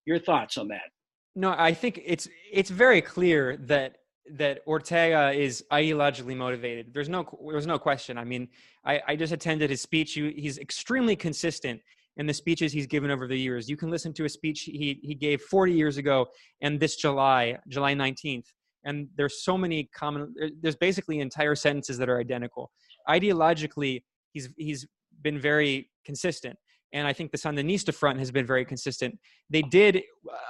Your 0.06 0.20
thoughts 0.20 0.58
on 0.58 0.70
that? 0.70 0.95
No, 1.36 1.54
I 1.58 1.74
think 1.74 2.02
it's 2.06 2.30
it's 2.52 2.70
very 2.70 3.02
clear 3.02 3.58
that 3.58 3.98
that 4.34 4.62
Ortega 4.66 5.32
is 5.32 5.64
ideologically 5.72 6.36
motivated. 6.36 6.94
There's 6.94 7.10
no 7.10 7.26
there's 7.52 7.68
no 7.68 7.78
question. 7.78 8.18
I 8.18 8.24
mean, 8.24 8.48
I, 8.86 9.02
I 9.08 9.16
just 9.16 9.34
attended 9.34 9.70
his 9.70 9.82
speech. 9.82 10.14
He, 10.14 10.32
he's 10.32 10.58
extremely 10.58 11.16
consistent 11.16 11.82
in 12.18 12.26
the 12.26 12.34
speeches 12.34 12.72
he's 12.72 12.88
given 12.88 13.12
over 13.12 13.28
the 13.28 13.38
years. 13.38 13.70
You 13.70 13.76
can 13.76 13.90
listen 13.90 14.14
to 14.14 14.26
a 14.26 14.30
speech 14.30 14.62
he 14.62 15.00
he 15.04 15.14
gave 15.14 15.42
40 15.42 15.74
years 15.74 15.98
ago 15.98 16.28
and 16.62 16.80
this 16.80 16.96
July, 16.96 17.58
July 17.68 17.94
19th. 17.94 18.48
And 18.86 19.08
there's 19.18 19.44
so 19.44 19.58
many 19.58 19.90
common. 19.94 20.34
There's 20.62 20.76
basically 20.76 21.20
entire 21.20 21.56
sentences 21.56 21.98
that 21.98 22.08
are 22.08 22.20
identical. 22.20 22.72
Ideologically, 23.10 24.04
he's 24.32 24.50
he's 24.58 24.88
been 25.22 25.40
very 25.40 25.90
consistent 26.06 26.58
and 26.96 27.06
I 27.06 27.14
think 27.14 27.32
the 27.32 27.38
Sandinista 27.38 27.94
front 27.94 28.20
has 28.20 28.32
been 28.32 28.48
very 28.48 28.64
consistent. 28.64 29.20
They 29.50 29.62
did 29.62 30.02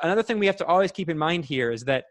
another 0.04 0.22
thing 0.22 0.38
we 0.38 0.46
have 0.46 0.56
to 0.58 0.66
always 0.66 0.91
keep 0.91 1.10
in 1.10 1.18
mind 1.18 1.43
here 1.43 1.72
is 1.72 1.84
that 1.86 2.06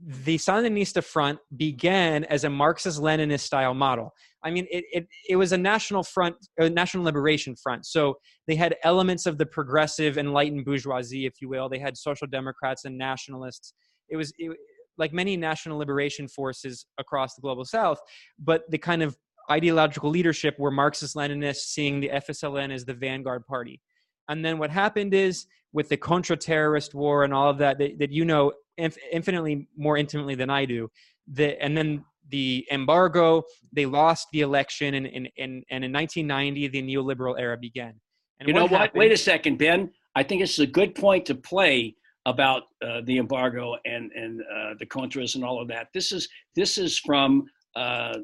the 0.00 0.38
Sandinista 0.38 1.02
front 1.02 1.40
began 1.56 2.24
as 2.24 2.44
a 2.44 2.50
Marxist 2.50 3.00
Leninist 3.00 3.40
style 3.40 3.74
model. 3.74 4.12
I 4.44 4.50
mean, 4.50 4.66
it, 4.70 4.84
it, 4.92 5.06
it 5.28 5.36
was 5.36 5.52
a 5.52 5.58
national 5.58 6.04
front, 6.04 6.36
a 6.58 6.70
national 6.70 7.02
liberation 7.04 7.56
front. 7.56 7.84
So 7.86 8.14
they 8.46 8.54
had 8.54 8.76
elements 8.84 9.26
of 9.26 9.38
the 9.38 9.46
progressive, 9.46 10.18
enlightened 10.18 10.64
bourgeoisie, 10.64 11.26
if 11.26 11.34
you 11.40 11.48
will. 11.48 11.68
They 11.68 11.78
had 11.78 11.96
social 11.96 12.28
democrats 12.28 12.84
and 12.84 12.96
nationalists. 12.96 13.74
It 14.08 14.16
was 14.16 14.32
it, 14.38 14.56
like 14.98 15.12
many 15.12 15.36
national 15.36 15.78
liberation 15.78 16.28
forces 16.28 16.86
across 16.98 17.34
the 17.34 17.40
global 17.40 17.64
south, 17.64 17.98
but 18.38 18.62
the 18.70 18.78
kind 18.78 19.02
of 19.02 19.16
ideological 19.50 20.10
leadership 20.10 20.58
were 20.58 20.70
Marxist 20.70 21.16
Leninists, 21.16 21.66
seeing 21.66 22.00
the 22.00 22.08
FSLN 22.08 22.72
as 22.72 22.84
the 22.84 22.94
vanguard 22.94 23.46
party. 23.46 23.80
And 24.28 24.44
then 24.44 24.58
what 24.58 24.70
happened 24.70 25.14
is 25.14 25.46
with 25.72 25.88
the 25.88 25.96
contra 25.96 26.36
terrorist 26.36 26.94
war 26.94 27.24
and 27.24 27.34
all 27.34 27.50
of 27.50 27.58
that, 27.58 27.78
that, 27.78 27.98
that 27.98 28.10
you 28.10 28.24
know 28.24 28.52
inf- 28.78 28.98
infinitely 29.12 29.68
more 29.76 29.96
intimately 29.96 30.34
than 30.34 30.50
I 30.50 30.64
do, 30.64 30.90
the, 31.26 31.60
and 31.62 31.76
then 31.76 32.04
the 32.30 32.66
embargo, 32.70 33.42
they 33.72 33.86
lost 33.86 34.28
the 34.32 34.40
election, 34.40 34.94
and, 34.94 35.06
and, 35.06 35.28
and, 35.38 35.64
and 35.70 35.84
in 35.84 35.92
1990, 35.92 36.68
the 36.68 36.82
neoliberal 36.82 37.38
era 37.38 37.56
began. 37.56 37.94
And 38.40 38.48
you 38.48 38.54
know 38.54 38.62
what? 38.62 38.72
Happened, 38.72 38.98
Wait 38.98 39.12
a 39.12 39.16
second, 39.16 39.58
Ben. 39.58 39.90
I 40.16 40.22
think 40.22 40.42
it's 40.42 40.58
a 40.58 40.66
good 40.66 40.94
point 40.94 41.26
to 41.26 41.34
play 41.34 41.94
about 42.26 42.62
uh, 42.82 43.02
the 43.04 43.18
embargo 43.18 43.76
and 43.84 44.10
and 44.12 44.40
uh, 44.42 44.74
the 44.78 44.86
contras 44.86 45.34
and 45.34 45.44
all 45.44 45.60
of 45.60 45.68
that. 45.68 45.88
This 45.92 46.12
is 46.12 46.28
this 46.56 46.78
is 46.78 46.98
from 46.98 47.44
uh, 47.76 48.18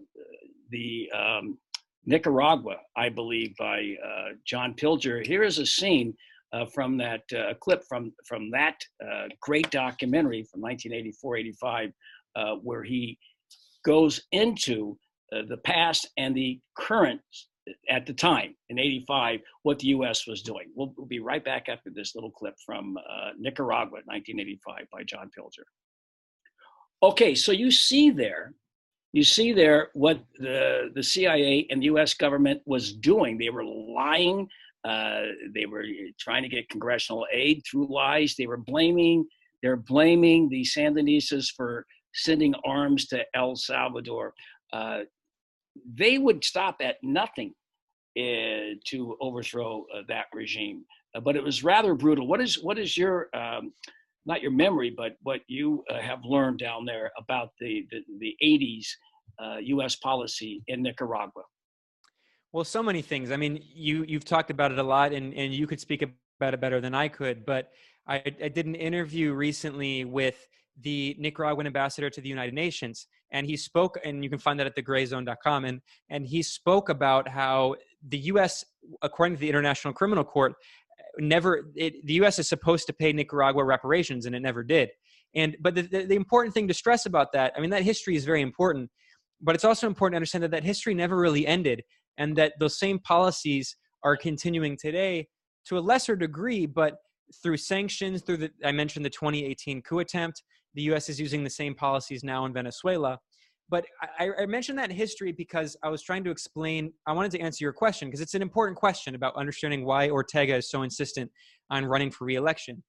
the 0.70 1.10
um, 1.12 1.58
Nicaragua, 2.06 2.76
I 2.96 3.08
believe, 3.08 3.54
by 3.58 3.94
uh, 4.04 4.34
John 4.46 4.74
Pilger. 4.74 5.24
Here 5.26 5.42
is 5.42 5.58
a 5.58 5.66
scene 5.66 6.14
uh, 6.52 6.66
from 6.66 6.96
that 6.98 7.22
uh, 7.32 7.54
clip 7.60 7.84
from 7.88 8.12
from 8.26 8.50
that 8.50 8.76
uh, 9.04 9.28
great 9.40 9.70
documentary 9.70 10.44
from 10.50 10.62
1984-85, 10.62 11.92
uh, 12.36 12.54
where 12.62 12.82
he 12.82 13.18
goes 13.84 14.22
into 14.32 14.98
uh, 15.32 15.42
the 15.48 15.58
past 15.58 16.08
and 16.16 16.34
the 16.34 16.60
current 16.76 17.20
at 17.88 18.04
the 18.04 18.12
time 18.12 18.56
in 18.68 18.78
85 18.78 19.40
what 19.62 19.78
the 19.78 19.88
U.S. 19.88 20.26
was 20.26 20.42
doing. 20.42 20.72
We'll, 20.74 20.92
we'll 20.96 21.06
be 21.06 21.20
right 21.20 21.44
back 21.44 21.68
after 21.68 21.90
this 21.90 22.14
little 22.16 22.30
clip 22.30 22.54
from 22.66 22.96
Nicaragua, 23.38 24.00
1985, 24.06 24.86
by 24.90 25.04
John 25.04 25.30
Pilger. 25.38 25.62
Okay, 27.02 27.34
so 27.34 27.52
you 27.52 27.70
see 27.70 28.10
there 28.10 28.54
you 29.12 29.24
see 29.24 29.52
there 29.52 29.88
what 29.94 30.20
the, 30.38 30.90
the 30.94 31.02
CIA 31.02 31.66
and 31.70 31.82
the 31.82 31.86
US 31.86 32.14
government 32.14 32.62
was 32.66 32.92
doing. 32.92 33.38
They 33.38 33.50
were 33.50 33.64
lying. 33.64 34.48
Uh, 34.84 35.22
they 35.54 35.66
were 35.66 35.84
trying 36.18 36.42
to 36.42 36.48
get 36.48 36.68
congressional 36.70 37.26
aid 37.32 37.62
through 37.68 37.92
lies. 37.92 38.34
They 38.36 38.46
were 38.46 38.56
blaming, 38.56 39.26
they're 39.62 39.76
blaming 39.76 40.48
the 40.48 40.64
Sandinistas 40.64 41.48
for 41.54 41.84
sending 42.14 42.54
arms 42.64 43.06
to 43.08 43.24
El 43.34 43.56
Salvador. 43.56 44.32
Uh, 44.72 45.00
they 45.94 46.18
would 46.18 46.42
stop 46.44 46.76
at 46.80 46.96
nothing 47.02 47.52
uh, 48.18 48.74
to 48.86 49.16
overthrow 49.20 49.84
uh, 49.94 50.02
that 50.08 50.26
regime. 50.34 50.84
Uh, 51.14 51.20
but 51.20 51.36
it 51.36 51.42
was 51.42 51.62
rather 51.62 51.94
brutal. 51.94 52.26
What 52.26 52.40
is 52.40 52.62
what 52.62 52.78
is 52.78 52.96
your 52.96 53.28
um, 53.34 53.72
not 54.26 54.42
your 54.42 54.50
memory, 54.50 54.92
but 54.96 55.12
what 55.22 55.40
you 55.48 55.82
uh, 55.90 55.98
have 55.98 56.20
learned 56.24 56.58
down 56.58 56.84
there 56.84 57.10
about 57.18 57.50
the 57.60 57.86
the, 57.90 58.00
the 58.18 58.34
80s 58.42 58.86
uh, 59.42 59.56
U.S. 59.58 59.96
policy 59.96 60.62
in 60.66 60.82
Nicaragua? 60.82 61.42
Well, 62.52 62.64
so 62.64 62.82
many 62.82 63.00
things. 63.00 63.30
I 63.30 63.36
mean, 63.36 63.62
you 63.62 64.04
you've 64.06 64.24
talked 64.24 64.50
about 64.50 64.72
it 64.72 64.78
a 64.78 64.82
lot, 64.82 65.12
and 65.12 65.32
and 65.34 65.54
you 65.54 65.66
could 65.66 65.80
speak 65.80 66.02
about 66.02 66.54
it 66.54 66.60
better 66.60 66.80
than 66.80 66.94
I 66.94 67.08
could. 67.08 67.46
But 67.46 67.70
I, 68.06 68.22
I 68.42 68.48
did 68.48 68.66
an 68.66 68.74
interview 68.74 69.32
recently 69.32 70.04
with 70.04 70.48
the 70.82 71.14
Nicaraguan 71.18 71.66
ambassador 71.66 72.10
to 72.10 72.20
the 72.20 72.28
United 72.28 72.54
Nations, 72.54 73.06
and 73.32 73.46
he 73.46 73.56
spoke, 73.56 73.98
and 74.04 74.24
you 74.24 74.30
can 74.30 74.38
find 74.38 74.58
that 74.58 74.66
at 74.66 74.76
thegrayzone.com, 74.76 75.64
and 75.64 75.80
and 76.08 76.26
he 76.26 76.42
spoke 76.42 76.88
about 76.88 77.28
how 77.28 77.76
the 78.08 78.18
U.S., 78.18 78.64
according 79.02 79.36
to 79.36 79.40
the 79.40 79.48
International 79.48 79.92
Criminal 79.94 80.24
Court, 80.24 80.54
never 81.18 81.70
it, 81.74 82.04
the 82.06 82.14
U.S. 82.14 82.38
is 82.38 82.48
supposed 82.48 82.86
to 82.86 82.92
pay 82.92 83.12
Nicaragua 83.12 83.64
reparations, 83.64 84.26
and 84.26 84.34
it 84.34 84.40
never 84.40 84.62
did. 84.62 84.90
And 85.34 85.56
but 85.60 85.74
the, 85.74 85.82
the, 85.82 86.04
the 86.06 86.16
important 86.16 86.54
thing 86.54 86.68
to 86.68 86.74
stress 86.74 87.06
about 87.06 87.32
that, 87.32 87.52
I 87.56 87.60
mean, 87.60 87.70
that 87.70 87.82
history 87.82 88.16
is 88.16 88.24
very 88.24 88.42
important, 88.42 88.90
but 89.40 89.54
it's 89.54 89.64
also 89.64 89.86
important 89.86 90.14
to 90.14 90.16
understand 90.16 90.44
that 90.44 90.50
that 90.50 90.64
history 90.64 90.94
never 90.94 91.16
really 91.16 91.46
ended, 91.46 91.82
and 92.18 92.36
that 92.36 92.54
those 92.58 92.78
same 92.78 92.98
policies 92.98 93.76
are 94.02 94.16
continuing 94.16 94.76
today 94.76 95.28
to 95.66 95.78
a 95.78 95.80
lesser 95.80 96.16
degree, 96.16 96.66
but 96.66 96.96
through 97.42 97.56
sanctions, 97.56 98.22
through 98.22 98.38
the 98.38 98.50
I 98.64 98.72
mentioned 98.72 99.04
the 99.04 99.10
2018 99.10 99.82
coup 99.82 100.00
attempt, 100.00 100.42
the 100.74 100.82
U.S. 100.82 101.08
is 101.08 101.20
using 101.20 101.44
the 101.44 101.50
same 101.50 101.74
policies 101.74 102.24
now 102.24 102.44
in 102.46 102.52
Venezuela. 102.52 103.18
But 103.70 103.86
I, 104.18 104.30
I 104.40 104.46
mentioned 104.46 104.78
that 104.78 104.90
history 104.90 105.32
because 105.32 105.76
I 105.82 105.88
was 105.88 106.02
trying 106.02 106.24
to 106.24 106.30
explain. 106.30 106.92
I 107.06 107.12
wanted 107.12 107.30
to 107.32 107.40
answer 107.40 107.64
your 107.64 107.72
question 107.72 108.08
because 108.08 108.20
it's 108.20 108.34
an 108.34 108.42
important 108.42 108.76
question 108.76 109.14
about 109.14 109.36
understanding 109.36 109.84
why 109.84 110.10
Ortega 110.10 110.56
is 110.56 110.68
so 110.68 110.82
insistent 110.82 111.30
on 111.70 111.86
running 111.86 112.10
for 112.10 112.24
reelection 112.24 112.82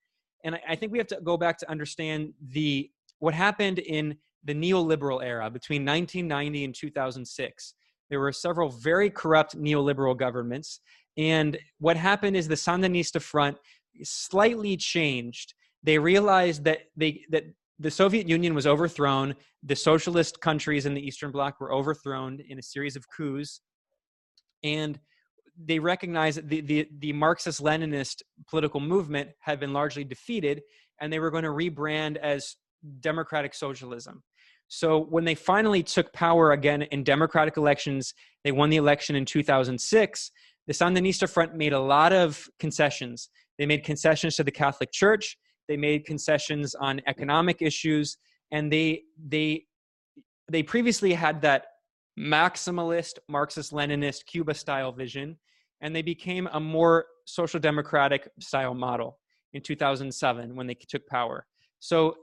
and 0.44 0.56
I, 0.56 0.62
I 0.70 0.76
think 0.76 0.92
we 0.92 0.98
have 0.98 1.08
to 1.08 1.20
go 1.24 1.38
back 1.38 1.58
to 1.60 1.70
understand 1.70 2.34
the 2.50 2.90
what 3.20 3.34
happened 3.34 3.80
in 3.80 4.18
the 4.44 4.54
neoliberal 4.54 5.24
era 5.24 5.50
between 5.50 5.86
1990 5.86 6.66
and 6.66 6.76
2006. 6.76 7.74
There 8.10 8.20
were 8.20 8.32
several 8.32 8.70
very 8.70 9.10
corrupt 9.10 9.58
neoliberal 9.58 10.18
governments. 10.18 10.80
And 11.18 11.58
what 11.80 11.98
happened 11.98 12.36
is 12.36 12.48
the 12.48 12.56
Sandinista 12.56 13.22
front 13.22 13.58
slightly 14.04 14.76
changed. 14.76 15.54
They 15.84 16.00
realized 16.00 16.64
that 16.64 16.80
they 16.98 17.26
that 17.30 17.44
the 17.82 17.92
Soviet 17.92 18.30
Union 18.30 18.54
was 18.54 18.68
overthrown, 18.68 19.36
the 19.64 19.76
socialist 19.76 20.40
countries 20.40 20.86
in 20.86 20.94
the 20.94 21.02
Eastern 21.02 21.32
Bloc 21.32 21.60
were 21.60 21.74
overthrown 21.74 22.40
in 22.48 22.60
a 22.60 22.62
series 22.62 22.96
of 22.96 23.06
coups, 23.10 23.62
and 24.64 25.00
they 25.58 25.80
recognized 25.80 26.38
that 26.38 26.48
the, 26.48 26.62
the, 26.62 26.88
the 27.00 27.14
Marxist 27.14 27.62
Leninist 27.62 28.22
political 28.48 28.80
movement 28.80 29.30
had 29.40 29.60
been 29.60 29.74
largely 29.74 30.04
defeated, 30.04 30.62
and 31.00 31.12
they 31.12 31.20
were 31.20 31.32
going 31.32 31.44
to 31.44 31.50
rebrand 31.50 32.18
as 32.18 32.56
democratic 33.00 33.54
socialism. 33.56 34.22
So 34.68 35.00
when 35.00 35.26
they 35.26 35.36
finally 35.36 35.84
took 35.84 36.14
power 36.14 36.52
again 36.52 36.84
in 36.84 37.04
democratic 37.04 37.58
elections, 37.58 38.14
they 38.44 38.52
won 38.52 38.70
the 38.70 38.78
election 38.78 39.16
in 39.16 39.26
2006. 39.26 40.32
The 40.68 40.74
Sandinista 40.74 41.28
Front 41.28 41.56
made 41.56 41.74
a 41.74 41.80
lot 41.80 42.14
of 42.14 42.48
concessions. 42.60 43.30
They 43.58 43.66
made 43.66 43.84
concessions 43.84 44.36
to 44.36 44.44
the 44.44 44.52
Catholic 44.52 44.92
Church. 44.92 45.38
They 45.68 45.78
made 45.78 46.06
concessions 46.06 46.76
on 46.76 47.02
economic 47.08 47.62
issues, 47.62 48.18
and 48.52 48.72
they 48.72 49.04
they 49.28 49.66
they 50.52 50.64
previously 50.64 51.14
had 51.14 51.42
that 51.42 51.66
maximalist 52.20 53.20
Marxist 53.30 53.72
Leninist 53.72 54.26
Cuba 54.26 54.54
style 54.54 54.92
vision, 54.92 55.38
and 55.82 55.96
they 55.96 56.02
became 56.02 56.48
a 56.52 56.60
more 56.60 57.06
social 57.26 57.60
democratic 57.60 58.30
style 58.40 58.74
model 58.74 59.20
in 59.54 59.62
2007 59.62 60.56
when 60.56 60.68
they 60.68 60.74
took 60.74 61.06
power. 61.08 61.46
So 61.80 62.16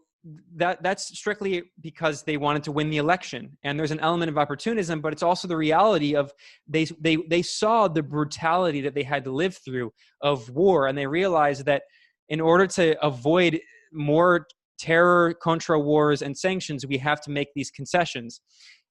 that 0.56 0.82
that's 0.82 1.16
strictly 1.16 1.62
because 1.80 2.22
they 2.22 2.36
wanted 2.36 2.62
to 2.64 2.72
win 2.72 2.90
the 2.90 2.96
election 2.96 3.56
and 3.62 3.78
there's 3.78 3.92
an 3.92 4.00
element 4.00 4.28
of 4.28 4.36
opportunism 4.36 5.00
but 5.00 5.12
it's 5.12 5.22
also 5.22 5.46
the 5.46 5.56
reality 5.56 6.16
of 6.16 6.32
they 6.66 6.84
they 7.00 7.16
they 7.28 7.40
saw 7.40 7.86
the 7.86 8.02
brutality 8.02 8.80
that 8.80 8.94
they 8.94 9.04
had 9.04 9.22
to 9.24 9.30
live 9.30 9.56
through 9.64 9.92
of 10.20 10.50
war 10.50 10.88
and 10.88 10.98
they 10.98 11.06
realized 11.06 11.64
that 11.64 11.82
in 12.28 12.40
order 12.40 12.66
to 12.66 13.00
avoid 13.04 13.60
more 13.92 14.46
terror 14.78 15.34
contra 15.34 15.78
wars 15.78 16.22
and 16.22 16.36
sanctions 16.36 16.86
we 16.86 16.98
have 16.98 17.20
to 17.20 17.30
make 17.30 17.48
these 17.54 17.70
concessions 17.70 18.40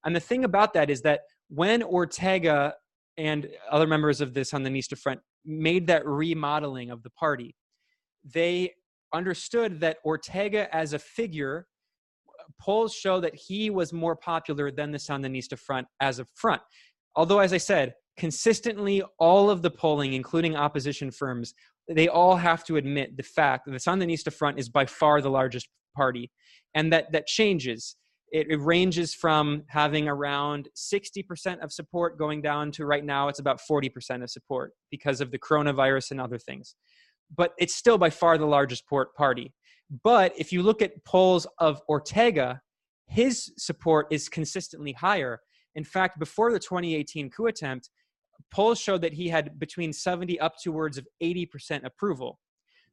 and 0.05 0.15
the 0.15 0.19
thing 0.19 0.43
about 0.43 0.73
that 0.73 0.89
is 0.89 1.01
that 1.01 1.21
when 1.49 1.81
ortega 1.81 2.73
and 3.17 3.47
other 3.71 3.87
members 3.87 4.19
of 4.19 4.33
the 4.33 4.41
sandinista 4.41 4.97
front 4.97 5.19
made 5.45 5.87
that 5.87 6.05
remodeling 6.05 6.91
of 6.91 7.01
the 7.03 7.09
party 7.11 7.55
they 8.33 8.73
understood 9.13 9.79
that 9.79 9.97
Ortega 10.05 10.73
as 10.75 10.93
a 10.93 10.99
figure, 10.99 11.67
polls 12.59 12.93
show 12.93 13.19
that 13.19 13.35
he 13.35 13.69
was 13.69 13.93
more 13.93 14.15
popular 14.15 14.71
than 14.71 14.91
the 14.91 14.97
Sandinista 14.97 15.57
front 15.57 15.87
as 16.01 16.19
a 16.19 16.25
front. 16.35 16.61
Although, 17.15 17.39
as 17.39 17.53
I 17.53 17.57
said, 17.57 17.93
consistently 18.17 19.03
all 19.19 19.49
of 19.49 19.61
the 19.61 19.71
polling, 19.71 20.13
including 20.13 20.55
opposition 20.55 21.11
firms, 21.11 21.53
they 21.87 22.07
all 22.07 22.35
have 22.35 22.63
to 22.65 22.77
admit 22.77 23.17
the 23.17 23.23
fact 23.23 23.65
that 23.65 23.71
the 23.71 23.77
Sandinista 23.77 24.31
front 24.31 24.59
is 24.59 24.69
by 24.69 24.85
far 24.85 25.21
the 25.21 25.29
largest 25.29 25.67
party, 25.95 26.31
and 26.73 26.91
that 26.93 27.11
that 27.11 27.27
changes. 27.27 27.95
It, 28.29 28.47
it 28.49 28.57
ranges 28.57 29.13
from 29.13 29.63
having 29.69 30.09
around 30.09 30.67
60% 30.75 31.63
of 31.63 31.71
support 31.71 32.19
going 32.19 32.41
down 32.41 32.71
to 32.71 32.85
right 32.85 33.05
now 33.05 33.29
it's 33.29 33.39
about 33.39 33.61
40% 33.61 34.21
of 34.21 34.29
support 34.29 34.73
because 34.91 35.21
of 35.21 35.31
the 35.31 35.39
coronavirus 35.39 36.11
and 36.11 36.19
other 36.19 36.37
things 36.37 36.75
but 37.35 37.53
it's 37.57 37.75
still 37.75 37.97
by 37.97 38.09
far 38.09 38.37
the 38.37 38.45
largest 38.45 38.87
port 38.87 39.15
party. 39.15 39.53
But 40.03 40.33
if 40.37 40.51
you 40.51 40.63
look 40.63 40.81
at 40.81 41.03
polls 41.05 41.47
of 41.59 41.81
Ortega, 41.89 42.61
his 43.05 43.53
support 43.57 44.07
is 44.11 44.29
consistently 44.29 44.93
higher. 44.93 45.39
In 45.75 45.83
fact, 45.83 46.19
before 46.19 46.51
the 46.51 46.59
2018 46.59 47.29
coup 47.29 47.47
attempt, 47.47 47.89
polls 48.51 48.79
showed 48.79 49.01
that 49.01 49.13
he 49.13 49.29
had 49.29 49.59
between 49.59 49.93
70 49.93 50.39
up 50.39 50.55
towards 50.61 50.97
of 50.97 51.07
80% 51.21 51.83
approval. 51.85 52.39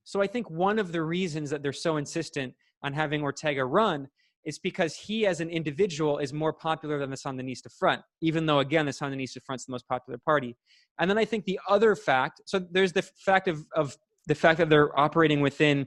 So 0.04 0.20
I 0.20 0.26
think 0.26 0.50
one 0.50 0.78
of 0.78 0.92
the 0.92 1.02
reasons 1.02 1.50
that 1.50 1.62
they're 1.62 1.72
so 1.72 1.96
insistent 1.96 2.54
on 2.82 2.92
having 2.92 3.22
Ortega 3.22 3.64
run 3.64 4.08
is 4.44 4.58
because 4.58 4.94
he 4.94 5.26
as 5.26 5.40
an 5.40 5.48
individual 5.48 6.18
is 6.18 6.32
more 6.32 6.52
popular 6.52 6.98
than 6.98 7.10
the 7.10 7.16
Sandinista 7.16 7.72
Front, 7.78 8.02
even 8.20 8.44
though 8.44 8.58
again 8.58 8.84
the 8.84 8.92
Sandinista 8.92 9.38
Front's 9.44 9.64
the 9.64 9.72
most 9.72 9.88
popular 9.88 10.18
party. 10.18 10.54
And 10.98 11.10
then 11.10 11.16
I 11.16 11.24
think 11.24 11.44
the 11.44 11.58
other 11.68 11.96
fact, 11.96 12.42
so 12.44 12.58
there's 12.70 12.92
the 12.92 13.02
fact 13.02 13.48
of, 13.48 13.64
of 13.74 13.96
the 14.26 14.34
fact 14.34 14.58
that 14.58 14.68
they're 14.68 14.98
operating 14.98 15.40
within 15.40 15.86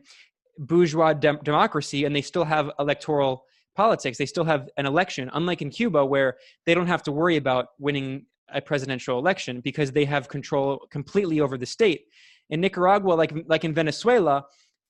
bourgeois 0.57 1.13
de- 1.13 1.39
democracy 1.43 2.05
and 2.05 2.15
they 2.15 2.21
still 2.21 2.45
have 2.45 2.71
electoral 2.79 3.43
politics. 3.75 4.17
They 4.17 4.25
still 4.25 4.43
have 4.43 4.69
an 4.77 4.87
election, 4.87 5.29
unlike 5.33 5.61
in 5.61 5.69
Cuba, 5.69 6.03
where 6.03 6.37
they 6.65 6.73
don't 6.73 6.87
have 6.87 7.03
to 7.03 7.11
worry 7.11 7.37
about 7.37 7.67
winning 7.79 8.25
a 8.53 8.61
presidential 8.61 9.19
election 9.19 9.61
because 9.61 9.91
they 9.91 10.05
have 10.05 10.27
control 10.27 10.85
completely 10.91 11.41
over 11.41 11.57
the 11.57 11.65
state. 11.65 12.05
In 12.49 12.61
Nicaragua, 12.61 13.13
like 13.13 13.33
like 13.47 13.65
in 13.65 13.73
Venezuela, 13.73 14.45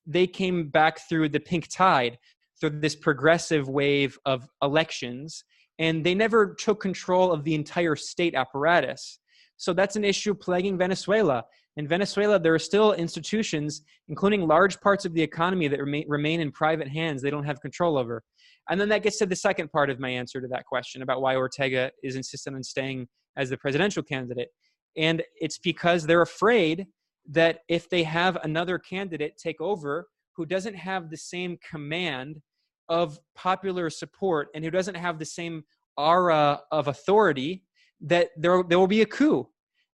they 0.05 0.27
came 0.27 0.69
back 0.69 0.99
through 1.09 1.29
the 1.29 1.39
pink 1.39 1.67
tide, 1.69 2.17
through 2.59 2.79
this 2.79 2.95
progressive 2.95 3.67
wave 3.67 4.17
of 4.25 4.47
elections, 4.61 5.43
and 5.79 6.05
they 6.05 6.15
never 6.15 6.55
took 6.55 6.79
control 6.81 7.31
of 7.31 7.43
the 7.43 7.55
entire 7.55 7.95
state 7.95 8.35
apparatus. 8.35 9.19
So 9.57 9.73
that's 9.73 9.95
an 9.95 10.05
issue 10.05 10.33
plaguing 10.33 10.77
Venezuela. 10.77 11.43
In 11.77 11.87
Venezuela, 11.87 12.39
there 12.39 12.53
are 12.53 12.59
still 12.59 12.93
institutions, 12.93 13.81
including 14.07 14.47
large 14.47 14.79
parts 14.81 15.05
of 15.05 15.13
the 15.13 15.21
economy, 15.21 15.67
that 15.67 15.79
remain, 15.79 16.05
remain 16.07 16.41
in 16.41 16.51
private 16.51 16.87
hands 16.87 17.21
they 17.21 17.29
don't 17.29 17.43
have 17.43 17.61
control 17.61 17.97
over. 17.97 18.23
And 18.69 18.81
then 18.81 18.89
that 18.89 19.03
gets 19.03 19.17
to 19.19 19.25
the 19.25 19.35
second 19.35 19.71
part 19.71 19.89
of 19.89 19.99
my 19.99 20.09
answer 20.09 20.41
to 20.41 20.47
that 20.49 20.65
question 20.65 21.01
about 21.01 21.21
why 21.21 21.35
Ortega 21.35 21.91
is 22.03 22.15
insistent 22.15 22.55
on 22.55 22.63
staying 22.63 23.07
as 23.37 23.49
the 23.49 23.57
presidential 23.57 24.03
candidate. 24.03 24.49
And 24.97 25.23
it's 25.39 25.57
because 25.57 26.05
they're 26.05 26.21
afraid 26.21 26.87
that 27.29 27.59
if 27.69 27.89
they 27.89 28.03
have 28.03 28.37
another 28.43 28.79
candidate 28.79 29.37
take 29.37 29.61
over 29.61 30.07
who 30.35 30.45
doesn't 30.45 30.75
have 30.75 31.09
the 31.09 31.17
same 31.17 31.57
command 31.69 32.41
of 32.89 33.19
popular 33.35 33.89
support 33.89 34.49
and 34.53 34.63
who 34.63 34.71
doesn't 34.71 34.95
have 34.95 35.19
the 35.19 35.25
same 35.25 35.63
aura 35.97 36.61
of 36.71 36.87
authority, 36.87 37.63
that 38.01 38.29
there, 38.37 38.63
there 38.63 38.79
will 38.79 38.87
be 38.87 39.01
a 39.01 39.05
coup. 39.05 39.47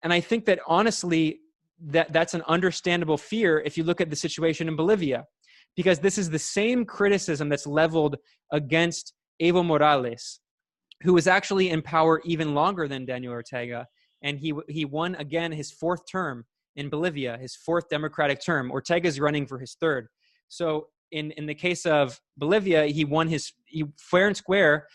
And 0.02 0.12
I 0.12 0.20
think 0.20 0.44
that 0.46 0.60
honestly, 0.66 1.40
that 1.84 2.12
that's 2.12 2.34
an 2.34 2.42
understandable 2.46 3.16
fear 3.16 3.60
if 3.64 3.76
you 3.76 3.84
look 3.84 4.00
at 4.00 4.10
the 4.10 4.16
situation 4.16 4.68
in 4.68 4.76
Bolivia, 4.76 5.24
because 5.74 5.98
this 6.00 6.18
is 6.18 6.30
the 6.30 6.38
same 6.38 6.84
criticism 6.84 7.48
that's 7.48 7.66
leveled 7.66 8.16
against 8.52 9.14
Evo 9.40 9.64
Morales, 9.64 10.40
who 11.02 11.14
was 11.14 11.26
actually 11.26 11.70
in 11.70 11.82
power 11.82 12.20
even 12.24 12.54
longer 12.54 12.88
than 12.88 13.04
Daniel 13.04 13.32
Ortega, 13.32 13.86
and 14.22 14.38
he 14.38 14.52
he 14.68 14.84
won 14.84 15.14
again 15.16 15.52
his 15.52 15.70
fourth 15.70 16.02
term 16.10 16.44
in 16.76 16.88
Bolivia, 16.88 17.36
his 17.38 17.54
fourth 17.54 17.88
democratic 17.88 18.42
term. 18.42 18.70
Ortega's 18.70 19.20
running 19.20 19.46
for 19.46 19.58
his 19.58 19.74
third. 19.74 20.08
So 20.48 20.88
in 21.10 21.32
in 21.32 21.46
the 21.46 21.54
case 21.54 21.86
of 21.86 22.20
Bolivia, 22.36 22.86
he 22.86 23.04
won 23.04 23.28
his 23.28 23.52
he 23.66 23.84
fair 23.98 24.26
and 24.26 24.36
square 24.36 24.86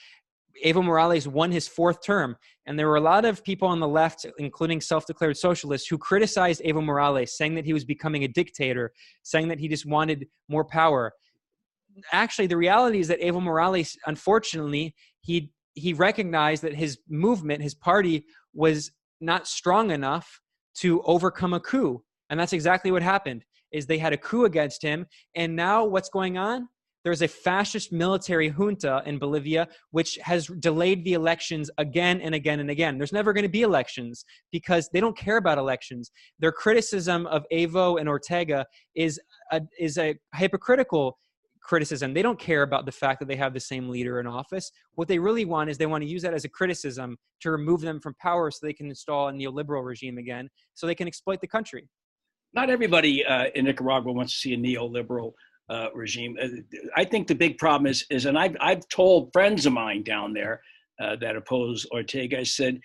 Evo 0.65 0.84
Morales 0.84 1.27
won 1.27 1.51
his 1.51 1.67
fourth 1.67 2.03
term. 2.03 2.35
And 2.65 2.77
there 2.77 2.88
were 2.88 2.95
a 2.95 3.01
lot 3.01 3.25
of 3.25 3.43
people 3.43 3.67
on 3.67 3.79
the 3.79 3.88
left, 3.88 4.25
including 4.38 4.81
self 4.81 5.05
declared 5.05 5.38
socialists, 5.38 5.88
who 5.88 5.97
criticized 5.97 6.61
Evo 6.63 6.84
Morales, 6.84 7.38
saying 7.38 7.55
that 7.55 7.65
he 7.65 7.73
was 7.73 7.85
becoming 7.85 8.23
a 8.23 8.27
dictator, 8.27 8.91
saying 9.23 9.47
that 9.49 9.59
he 9.59 9.67
just 9.67 9.85
wanted 9.85 10.27
more 10.49 10.65
power. 10.65 11.13
Actually, 12.11 12.47
the 12.47 12.57
reality 12.57 12.99
is 12.99 13.07
that 13.07 13.21
Evo 13.21 13.41
Morales, 13.41 13.97
unfortunately, 14.05 14.95
he, 15.21 15.51
he 15.77 15.93
recognized 15.93 16.63
that 16.63 16.73
his 16.73 16.99
movement, 17.07 17.61
his 17.61 17.75
party, 17.75 18.25
was 18.53 18.91
not 19.21 19.47
strong 19.47 19.91
enough 19.91 20.41
to 20.75 21.01
overcome 21.03 21.53
a 21.53 21.59
coup. 21.59 22.03
And 22.29 22.39
that's 22.39 22.53
exactly 22.53 22.91
what 22.91 23.01
happened 23.01 23.45
is 23.71 23.85
they 23.85 23.97
had 23.97 24.13
a 24.13 24.17
coup 24.17 24.45
against 24.45 24.81
him 24.81 25.05
and 25.35 25.55
now 25.55 25.83
what's 25.85 26.09
going 26.09 26.37
on 26.37 26.67
there's 27.07 27.21
a 27.21 27.27
fascist 27.27 27.93
military 27.93 28.49
junta 28.49 29.01
in 29.05 29.17
Bolivia 29.17 29.69
which 29.91 30.19
has 30.21 30.47
delayed 30.59 31.05
the 31.05 31.13
elections 31.13 31.71
again 31.77 32.19
and 32.19 32.35
again 32.35 32.59
and 32.59 32.69
again. 32.69 32.97
There's 32.97 33.13
never 33.13 33.31
going 33.31 33.45
to 33.45 33.49
be 33.49 33.61
elections 33.61 34.25
because 34.51 34.89
they 34.91 34.99
don't 34.99 35.15
care 35.15 35.37
about 35.37 35.57
elections. 35.57 36.11
Their 36.39 36.51
criticism 36.51 37.25
of 37.27 37.45
Evo 37.49 37.97
and 37.97 38.09
Ortega 38.09 38.65
is 38.93 39.21
a, 39.53 39.61
is 39.79 39.97
a 39.97 40.17
hypocritical 40.35 41.17
criticism. 41.68 42.14
They 42.14 42.22
don't 42.22 42.39
care 42.39 42.64
about 42.64 42.85
the 42.85 42.91
fact 42.91 43.19
that 43.19 43.27
they 43.27 43.35
have 43.35 43.53
the 43.53 43.60
same 43.60 43.89
leader 43.89 44.19
in 44.19 44.26
office. 44.26 44.72
What 44.95 45.07
they 45.07 45.19
really 45.19 45.45
want 45.45 45.69
is 45.69 45.77
they 45.77 45.85
want 45.85 46.03
to 46.03 46.10
use 46.10 46.22
that 46.23 46.34
as 46.34 46.45
a 46.45 46.49
criticism 46.49 47.18
to 47.41 47.52
remove 47.52 47.81
them 47.81 47.99
from 47.99 48.15
power 48.19 48.49
so 48.49 48.60
they 48.61 48.73
can 48.73 48.88
install 48.88 49.27
a 49.27 49.31
neoliberal 49.31 49.85
regime 49.85 50.18
again, 50.18 50.49
so 50.73 50.88
they 50.88 50.95
can 50.95 51.07
exploit 51.07 51.41
the 51.41 51.48
country. 51.48 51.88
Not 52.53 52.69
everybody 52.69 53.26
uh, 53.26 53.48
in 53.53 53.65
Nicaragua 53.65 54.14
wants 54.14 54.34
to 54.34 54.39
see 54.39 54.53
a 54.53 54.57
neoliberal 54.57 55.34
uh, 55.69 55.89
regime. 55.94 56.38
Uh, 56.41 56.48
I 56.95 57.03
think 57.03 57.27
the 57.27 57.35
big 57.35 57.57
problem 57.57 57.88
is, 57.88 58.06
is 58.10 58.26
and 58.26 58.39
I've, 58.39 58.56
I've 58.61 58.88
told 58.88 59.31
friends 59.34 59.65
of 59.65 59.73
mine 59.73 60.03
down 60.03 60.34
there 60.34 60.61
uh, 61.02 61.18
that 61.18 61.35
oppose 61.35 61.85
Ortega, 61.91 62.39
I 62.39 62.44
said, 62.44 62.80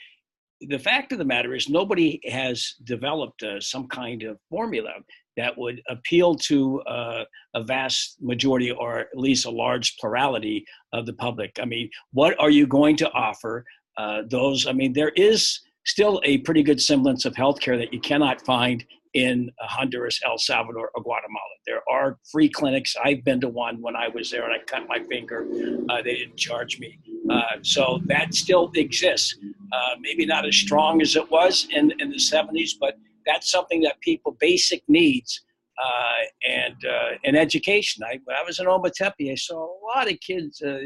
the 0.69 0.79
fact 0.79 1.13
of 1.13 1.19
the 1.19 1.25
matter 1.25 1.55
is 1.55 1.69
nobody 1.69 2.21
has 2.29 2.75
developed 2.85 3.43
uh, 3.43 3.61
some 3.61 3.89
kind 3.89 4.23
of 4.23 4.39
formula 4.49 4.91
that 5.37 5.57
would 5.57 5.81
appeal 5.89 6.35
to 6.35 6.81
uh, 6.83 7.25
a 7.55 7.65
vast 7.65 8.17
majority 8.21 8.71
or 8.71 8.99
at 9.01 9.09
least 9.15 9.47
a 9.47 9.51
large 9.51 9.97
plurality 9.99 10.65
of 10.93 11.07
the 11.07 11.13
public. 11.13 11.59
I 11.61 11.65
mean, 11.65 11.91
what 12.13 12.39
are 12.41 12.51
you 12.51 12.67
going 12.67 12.97
to 12.99 13.11
offer 13.13 13.65
uh, 13.97 14.23
those? 14.29 14.67
I 14.67 14.73
mean, 14.73 14.93
there 14.93 15.13
is 15.17 15.61
still 15.85 16.21
a 16.25 16.39
pretty 16.39 16.63
good 16.63 16.81
semblance 16.81 17.25
of 17.25 17.35
healthcare 17.35 17.79
that 17.79 17.93
you 17.93 18.01
cannot 18.01 18.45
find 18.45 18.85
in 19.15 19.51
Honduras, 19.61 20.21
El 20.27 20.39
Salvador, 20.39 20.91
or 20.95 21.03
Guatemala. 21.03 21.41
There 21.67 21.83
are 21.91 22.19
free 22.31 22.49
clinics. 22.49 22.97
I've 23.05 23.25
been 23.25 23.41
to 23.43 23.49
one 23.49 23.81
when 23.81 23.95
I 23.95 24.09
was 24.09 24.31
there 24.31 24.45
and 24.45 24.53
I 24.53 24.65
cut 24.65 24.89
my 24.89 25.01
finger. 25.09 25.47
Uh, 25.91 26.03
they 26.03 26.17
didn't 26.17 26.39
charge 26.39 26.79
me. 26.79 26.99
Uh, 27.31 27.43
so 27.63 28.01
that 28.07 28.35
still 28.35 28.71
exists. 28.75 29.37
Uh, 29.73 29.97
maybe 30.01 30.25
not 30.25 30.47
as 30.47 30.57
strong 30.57 31.03
as 31.03 31.17
it 31.17 31.31
was 31.31 31.67
in, 31.71 31.93
in 31.99 32.11
the 32.11 32.17
70s, 32.17 32.71
but 32.81 32.97
that's 33.27 33.51
something 33.51 33.81
that 33.83 34.01
people, 34.01 34.37
basic 34.39 34.83
needs, 34.89 35.41
uh, 35.83 36.25
and 36.49 36.77
uh, 36.85 37.17
and 37.25 37.37
education. 37.37 38.05
I, 38.05 38.21
when 38.25 38.37
I 38.37 38.43
was 38.43 38.59
in 38.59 38.67
Ometepe, 38.67 39.31
I 39.31 39.35
saw 39.35 39.65
a 39.65 39.81
lot 39.97 40.11
of 40.11 40.21
kids 40.21 40.61
uh, 40.63 40.79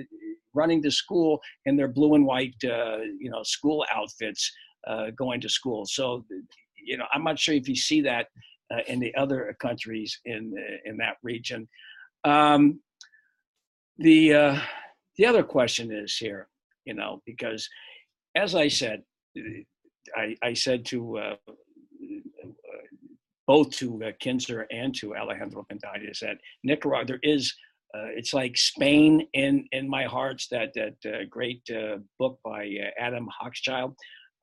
running 0.54 0.82
to 0.82 0.90
school 0.90 1.40
in 1.64 1.76
their 1.76 1.88
blue 1.88 2.14
and 2.14 2.24
white, 2.24 2.54
you 2.62 3.30
know, 3.30 3.42
school 3.42 3.84
outfits, 3.92 4.50
going 5.16 5.40
to 5.40 5.48
school. 5.48 5.86
So 5.86 6.24
you 6.86 6.96
know, 6.96 7.04
I'm 7.12 7.24
not 7.24 7.38
sure 7.38 7.54
if 7.54 7.68
you 7.68 7.76
see 7.76 8.00
that 8.02 8.28
uh, 8.72 8.80
in 8.86 9.00
the 9.00 9.14
other 9.16 9.54
countries 9.60 10.18
in 10.24 10.54
in 10.84 10.96
that 10.98 11.16
region. 11.22 11.68
Um, 12.24 12.80
the 13.98 14.34
uh, 14.34 14.60
the 15.16 15.26
other 15.26 15.42
question 15.42 15.92
is 15.92 16.16
here, 16.16 16.48
you 16.84 16.94
know, 16.94 17.22
because 17.26 17.68
as 18.34 18.54
I 18.54 18.68
said, 18.68 19.02
I, 20.16 20.36
I 20.42 20.52
said 20.52 20.84
to 20.86 21.18
uh, 21.18 21.36
both 23.46 23.70
to 23.70 24.02
uh, 24.04 24.10
Kinzer 24.20 24.66
and 24.70 24.94
to 24.96 25.16
Alejandro 25.16 25.66
Bendaña 25.70 26.18
that 26.20 26.38
Nicaragua 26.64 27.06
there 27.06 27.20
is 27.22 27.54
uh, 27.94 28.08
it's 28.14 28.34
like 28.34 28.56
Spain 28.56 29.26
in 29.32 29.66
in 29.72 29.88
my 29.88 30.04
heart's 30.04 30.48
that 30.48 30.72
that 30.74 30.96
uh, 31.06 31.24
great 31.30 31.62
uh, 31.70 31.98
book 32.18 32.38
by 32.44 32.64
uh, 32.64 32.90
Adam 32.98 33.28
Hochschild 33.40 33.94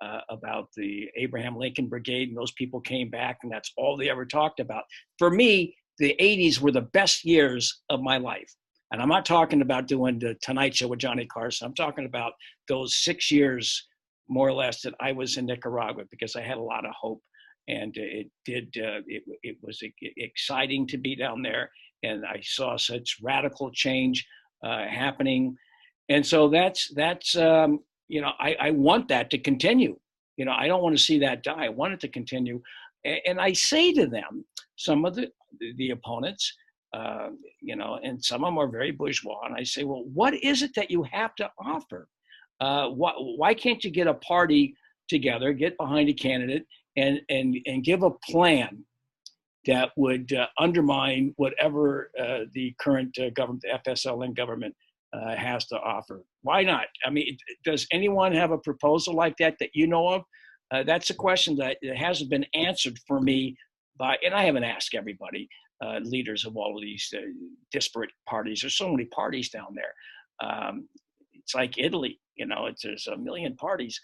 uh, 0.01 0.19
about 0.29 0.69
the 0.75 1.07
Abraham 1.17 1.57
Lincoln 1.57 1.87
Brigade, 1.87 2.29
and 2.29 2.37
those 2.37 2.53
people 2.53 2.79
came 2.81 3.09
back, 3.09 3.39
and 3.43 3.51
that's 3.51 3.71
all 3.77 3.95
they 3.95 4.09
ever 4.09 4.25
talked 4.25 4.59
about. 4.59 4.83
For 5.19 5.29
me, 5.29 5.75
the 5.99 6.15
'80s 6.19 6.59
were 6.59 6.71
the 6.71 6.81
best 6.81 7.25
years 7.25 7.81
of 7.89 8.01
my 8.01 8.17
life, 8.17 8.51
and 8.91 9.01
I'm 9.01 9.09
not 9.09 9.25
talking 9.25 9.61
about 9.61 9.87
doing 9.87 10.19
the 10.19 10.35
Tonight 10.41 10.75
Show 10.75 10.87
with 10.87 10.99
Johnny 10.99 11.25
Carson. 11.25 11.67
I'm 11.67 11.75
talking 11.75 12.05
about 12.05 12.33
those 12.67 13.03
six 13.03 13.29
years, 13.29 13.87
more 14.29 14.47
or 14.47 14.53
less, 14.53 14.81
that 14.81 14.95
I 14.99 15.11
was 15.11 15.37
in 15.37 15.45
Nicaragua 15.45 16.05
because 16.09 16.35
I 16.35 16.41
had 16.41 16.57
a 16.57 16.63
lot 16.63 16.85
of 16.85 16.93
hope 16.99 17.21
and 17.67 17.95
it 17.95 18.27
did 18.45 18.65
uh, 18.77 19.01
it, 19.07 19.23
it 19.41 19.57
was 19.61 19.81
exciting 20.17 20.85
to 20.87 20.97
be 20.97 21.15
down 21.15 21.41
there 21.41 21.69
and 22.03 22.25
i 22.25 22.39
saw 22.43 22.75
such 22.75 23.17
radical 23.21 23.71
change 23.71 24.25
uh, 24.63 24.87
happening. 24.87 25.57
And 26.09 26.25
so 26.25 26.47
that's 26.49 26.89
that's 26.95 27.35
um, 27.35 27.79
you 28.07 28.21
know 28.21 28.31
I, 28.39 28.55
I 28.59 28.71
want 28.71 29.07
that 29.09 29.29
to 29.31 29.37
continue. 29.37 29.97
You 30.37 30.45
know 30.45 30.53
i 30.53 30.67
don't 30.67 30.81
want 30.81 30.97
to 30.97 31.03
see 31.03 31.19
that 31.19 31.43
die. 31.43 31.65
I 31.65 31.69
want 31.69 31.93
it 31.93 31.99
to 32.01 32.07
continue. 32.07 32.61
And, 33.05 33.19
and 33.27 33.41
i 33.41 33.53
say 33.53 33.93
to 33.93 34.07
them 34.07 34.45
some 34.77 35.05
of 35.05 35.15
the 35.15 35.27
the 35.77 35.91
opponents 35.91 36.53
uh, 36.93 37.29
you 37.61 37.75
know 37.75 37.99
and 38.03 38.23
some 38.23 38.43
of 38.43 38.47
them 38.47 38.57
are 38.57 38.67
very 38.67 38.91
bourgeois 38.91 39.41
and 39.45 39.55
i 39.55 39.63
say 39.63 39.83
well 39.83 40.03
what 40.13 40.33
is 40.33 40.63
it 40.63 40.73
that 40.75 40.89
you 40.89 41.03
have 41.03 41.35
to 41.35 41.49
offer? 41.59 42.07
Uh, 42.59 42.87
why, 42.87 43.11
why 43.17 43.53
can't 43.53 43.83
you 43.83 43.91
get 43.91 44.07
a 44.07 44.13
party 44.15 44.75
together 45.09 45.53
get 45.53 45.77
behind 45.77 46.07
a 46.09 46.13
candidate 46.13 46.65
and 46.95 47.21
and 47.29 47.57
and 47.65 47.83
give 47.83 48.03
a 48.03 48.11
plan 48.29 48.83
that 49.65 49.91
would 49.95 50.33
uh, 50.33 50.47
undermine 50.59 51.33
whatever 51.37 52.11
uh, 52.19 52.39
the 52.53 52.75
current 52.79 53.17
uh, 53.17 53.29
government, 53.29 53.63
the 53.63 53.91
FSLN 53.91 54.35
government, 54.35 54.75
uh, 55.13 55.35
has 55.35 55.65
to 55.67 55.79
offer. 55.79 56.23
Why 56.41 56.63
not? 56.63 56.85
I 57.05 57.09
mean, 57.09 57.37
does 57.63 57.87
anyone 57.91 58.33
have 58.33 58.51
a 58.51 58.57
proposal 58.57 59.13
like 59.15 59.37
that 59.37 59.55
that 59.59 59.69
you 59.73 59.87
know 59.87 60.09
of? 60.09 60.23
Uh, 60.71 60.83
that's 60.83 61.11
a 61.11 61.15
question 61.15 61.55
that 61.57 61.77
hasn't 61.95 62.29
been 62.29 62.45
answered 62.53 62.97
for 63.07 63.21
me 63.21 63.55
by, 63.97 64.17
and 64.25 64.33
I 64.33 64.43
haven't 64.43 64.63
asked 64.63 64.95
everybody, 64.95 65.47
uh, 65.83 65.99
leaders 65.99 66.45
of 66.45 66.57
all 66.57 66.75
of 66.75 66.81
these 66.81 67.13
disparate 67.71 68.11
parties. 68.27 68.61
There's 68.61 68.77
so 68.77 68.89
many 68.89 69.05
parties 69.05 69.49
down 69.49 69.75
there. 69.75 70.49
Um, 70.49 70.89
it's 71.33 71.53
like 71.53 71.77
Italy, 71.77 72.19
you 72.35 72.45
know, 72.47 72.65
it's, 72.65 72.83
there's 72.83 73.07
a 73.07 73.17
million 73.17 73.55
parties. 73.55 73.99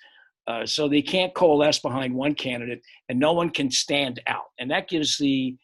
Uh, 0.48 0.66
so 0.66 0.88
they 0.88 1.02
can't 1.02 1.34
coalesce 1.36 1.80
behind 1.80 2.14
one 2.14 2.34
candidate, 2.34 2.82
and 3.08 3.20
no 3.20 3.34
one 3.34 3.50
can 3.50 3.70
stand 3.70 4.20
out, 4.26 4.46
and 4.60 4.72
that 4.72 4.90
gives 4.90 5.18
the 5.18 5.56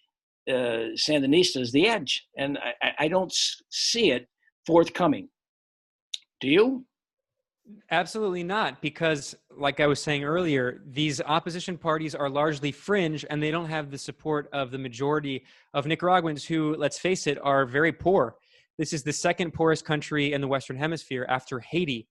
uh, 0.48 0.94
Sandinistas 0.96 1.72
the 1.72 1.88
edge. 1.88 2.28
And 2.38 2.60
I, 2.82 2.92
I 3.00 3.08
don't 3.08 3.34
see 3.70 4.12
it 4.12 4.28
forthcoming. 4.68 5.30
Do 6.40 6.48
you? 6.48 6.86
Absolutely 7.90 8.44
not, 8.44 8.80
because, 8.80 9.34
like 9.58 9.80
I 9.80 9.88
was 9.88 10.00
saying 10.00 10.24
earlier, 10.24 10.84
these 10.86 11.20
opposition 11.20 11.80
parties 11.80 12.14
are 12.14 12.30
largely 12.30 12.72
fringe 12.72 13.26
and 13.28 13.42
they 13.42 13.50
don't 13.50 13.70
have 13.70 13.90
the 13.90 13.98
support 13.98 14.50
of 14.54 14.70
the 14.70 14.78
majority 14.78 15.44
of 15.74 15.88
Nicaraguans 15.88 16.46
who, 16.46 16.76
let's 16.76 17.00
face 17.00 17.26
it, 17.26 17.40
are 17.42 17.66
very 17.66 17.92
poor. 17.92 18.36
This 18.78 18.94
is 18.94 19.02
the 19.02 19.14
second 19.14 19.52
poorest 19.52 19.84
country 19.84 20.34
in 20.34 20.42
the 20.42 20.48
Western 20.48 20.78
Hemisphere 20.78 21.26
after 21.28 21.60
Haiti. 21.60 22.08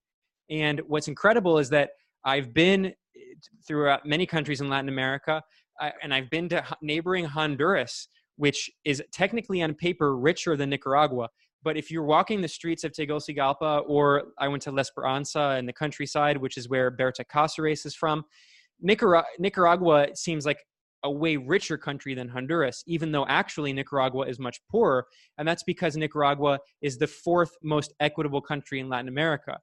And 0.49 0.81
what's 0.87 1.07
incredible 1.07 1.57
is 1.57 1.69
that 1.69 1.91
I've 2.25 2.53
been 2.53 2.87
eh, 2.87 2.91
throughout 3.65 4.05
many 4.05 4.25
countries 4.25 4.61
in 4.61 4.69
Latin 4.69 4.89
America, 4.89 5.41
and 6.01 6.13
I've 6.13 6.29
been 6.29 6.49
to 6.49 6.63
neighboring 6.81 7.25
Honduras, 7.25 8.07
which 8.37 8.69
is 8.83 9.01
technically 9.11 9.61
on 9.61 9.73
paper 9.73 10.17
richer 10.17 10.57
than 10.57 10.69
Nicaragua. 10.69 11.29
But 11.63 11.77
if 11.77 11.89
you're 11.89 12.03
walking 12.03 12.41
the 12.41 12.47
streets 12.47 12.83
of 12.83 12.91
Tegucigalpa, 12.91 13.83
or 13.87 14.25
I 14.37 14.47
went 14.47 14.61
to 14.63 14.71
La 14.71 14.81
Esperanza 14.81 15.55
in 15.57 15.65
the 15.65 15.73
countryside, 15.73 16.37
which 16.37 16.57
is 16.57 16.69
where 16.69 16.91
Berta 16.91 17.25
Cáceres 17.25 17.85
is 17.85 17.95
from, 17.95 18.23
Nicaragua, 18.81 19.27
Nicaragua 19.39 20.07
seems 20.13 20.45
like 20.45 20.59
a 21.03 21.11
way 21.11 21.37
richer 21.37 21.77
country 21.77 22.13
than 22.13 22.27
Honduras, 22.27 22.83
even 22.87 23.11
though 23.11 23.25
actually 23.27 23.73
Nicaragua 23.73 24.27
is 24.27 24.39
much 24.39 24.59
poorer. 24.69 25.05
And 25.37 25.47
that's 25.47 25.63
because 25.63 25.95
Nicaragua 25.95 26.59
is 26.81 26.97
the 26.97 27.07
fourth 27.07 27.51
most 27.63 27.93
equitable 27.99 28.41
country 28.41 28.79
in 28.79 28.89
Latin 28.89 29.07
America. 29.07 29.59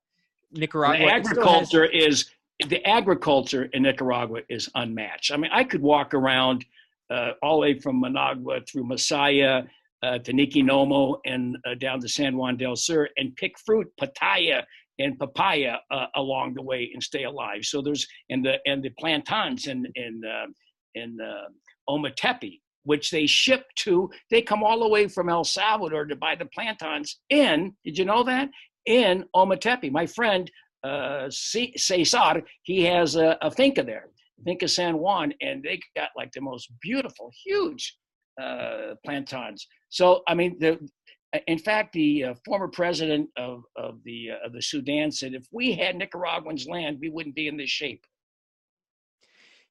Nicaragua 0.53 1.07
the 1.07 1.13
agriculture 1.13 1.89
has, 1.93 2.09
is 2.09 2.31
the 2.69 2.87
agriculture 2.87 3.69
in 3.73 3.83
Nicaragua 3.83 4.41
is 4.49 4.69
unmatched. 4.75 5.33
I 5.33 5.37
mean, 5.37 5.51
I 5.53 5.65
could 5.65 5.83
walk 5.83 6.15
around 6.15 6.65
uh, 7.11 7.33
all 7.43 7.57
the 7.57 7.61
way 7.61 7.79
from 7.79 8.01
Managua 8.01 8.61
through 8.61 8.85
Masaya 8.85 9.67
uh, 10.03 10.19
to 10.19 10.33
Niquinohomo 10.33 11.19
and 11.25 11.57
uh, 11.67 11.75
down 11.75 12.01
to 12.01 12.09
San 12.09 12.37
Juan 12.37 12.57
del 12.57 12.77
Sur 12.77 13.09
and 13.17 13.35
pick 13.37 13.59
fruit, 13.59 13.87
pitaya 14.01 14.63
and 14.99 15.19
papaya 15.19 15.79
uh, 15.91 16.07
along 16.17 16.55
the 16.55 16.63
way 16.63 16.91
and 16.93 17.03
stay 17.03 17.25
alive. 17.25 17.65
So 17.65 17.83
there's 17.83 18.07
and 18.31 18.45
the 18.45 18.59
and 18.67 18.83
the 18.83 18.91
plantains 18.91 19.67
in 19.67 19.87
in 19.95 20.23
uh, 20.25 20.47
in 20.95 21.19
uh, 21.21 21.49
Ometepe, 21.89 22.61
which 22.85 23.11
they 23.11 23.27
ship 23.27 23.67
to. 23.77 24.11
They 24.31 24.43
come 24.43 24.63
all 24.63 24.81
the 24.81 24.89
way 24.89 25.09
from 25.09 25.29
El 25.29 25.45
Salvador 25.45 26.05
to 26.07 26.17
buy 26.17 26.35
the 26.35 26.47
plantains 26.47 27.19
in. 27.31 27.75
Did 27.85 27.99
you 27.99 28.05
know 28.05 28.23
that? 28.25 28.49
In 28.87 29.25
Ometepe, 29.35 29.91
my 29.93 30.07
friend 30.07 30.51
uh, 30.85 31.29
Cesar, 31.31 32.43
he 32.63 32.83
has 32.85 33.17
a, 33.17 33.37
a 33.43 33.51
finca 33.51 33.83
there, 33.83 34.09
Finca 34.45 34.69
San 34.69 34.99
Juan, 34.99 35.33
and 35.41 35.63
they 35.63 35.81
got 35.97 36.11
like 36.17 36.33
the 36.33 36.41
most 36.41 36.73
beautiful, 36.81 37.31
huge 37.45 37.97
uh, 38.41 38.95
plantains. 39.05 39.67
So, 39.91 40.23
I 40.27 40.35
mean, 40.35 40.59
the, 40.59 40.79
in 41.47 41.59
fact, 41.59 41.93
the 41.93 42.25
uh, 42.25 42.35
former 42.45 42.69
president 42.69 43.29
of, 43.37 43.63
of, 43.77 43.99
the, 44.05 44.31
uh, 44.33 44.47
of 44.47 44.53
the 44.53 44.63
Sudan 44.63 45.11
said, 45.11 45.35
if 45.35 45.47
we 45.53 45.73
had 45.73 45.97
Nicaraguans' 45.97 46.67
land, 46.67 46.99
we 47.01 47.11
wouldn't 47.11 47.35
be 47.35 47.49
in 47.49 47.57
this 47.57 47.71
shape. 47.71 48.05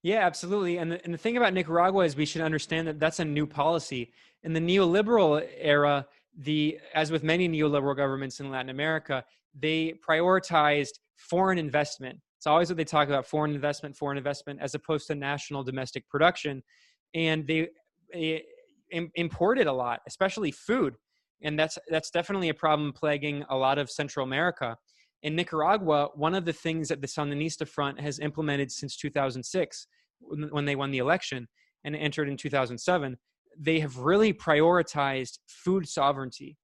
Yeah, 0.03 0.25
absolutely. 0.25 0.77
And 0.77 0.91
the, 0.91 1.03
and 1.03 1.13
the 1.13 1.17
thing 1.17 1.37
about 1.37 1.53
Nicaragua 1.53 2.05
is 2.05 2.15
we 2.15 2.25
should 2.25 2.41
understand 2.41 2.87
that 2.87 2.99
that's 2.99 3.19
a 3.19 3.25
new 3.25 3.45
policy. 3.45 4.11
In 4.41 4.53
the 4.53 4.59
neoliberal 4.59 5.47
era, 5.59 6.07
the 6.35 6.79
as 6.95 7.11
with 7.11 7.23
many 7.23 7.47
neoliberal 7.47 7.95
governments 7.95 8.39
in 8.39 8.49
Latin 8.49 8.69
America, 8.69 9.23
they 9.57 9.95
prioritized 10.07 10.99
foreign 11.17 11.57
investment. 11.57 12.19
It's 12.37 12.47
always 12.47 12.69
what 12.69 12.77
they 12.77 12.83
talk 12.83 13.07
about 13.07 13.27
foreign 13.27 13.53
investment, 13.53 13.95
foreign 13.95 14.17
investment, 14.17 14.59
as 14.61 14.73
opposed 14.73 15.07
to 15.07 15.15
national 15.15 15.63
domestic 15.63 16.07
production. 16.09 16.63
And 17.13 17.45
they, 17.45 17.69
eh, 18.13 18.39
they 18.91 19.09
imported 19.15 19.67
a 19.67 19.73
lot, 19.73 19.99
especially 20.07 20.51
food. 20.51 20.95
And 21.43 21.57
that's, 21.57 21.77
that's 21.89 22.11
definitely 22.11 22.49
a 22.49 22.53
problem 22.53 22.93
plaguing 22.93 23.43
a 23.49 23.55
lot 23.55 23.77
of 23.77 23.89
Central 23.89 24.25
America. 24.25 24.77
In 25.23 25.35
Nicaragua, 25.35 26.09
one 26.15 26.33
of 26.33 26.45
the 26.45 26.53
things 26.53 26.87
that 26.87 27.01
the 27.01 27.07
Sandinista 27.07 27.67
Front 27.67 27.99
has 27.99 28.19
implemented 28.19 28.71
since 28.71 28.97
2006, 28.97 29.87
when 30.19 30.65
they 30.65 30.75
won 30.75 30.91
the 30.91 30.97
election 30.97 31.47
and 31.83 31.95
entered 31.95 32.27
in 32.27 32.37
2007, 32.37 33.17
they 33.59 33.79
have 33.79 33.97
really 33.97 34.33
prioritized 34.33 35.39
food 35.47 35.87
sovereignty 35.87 36.57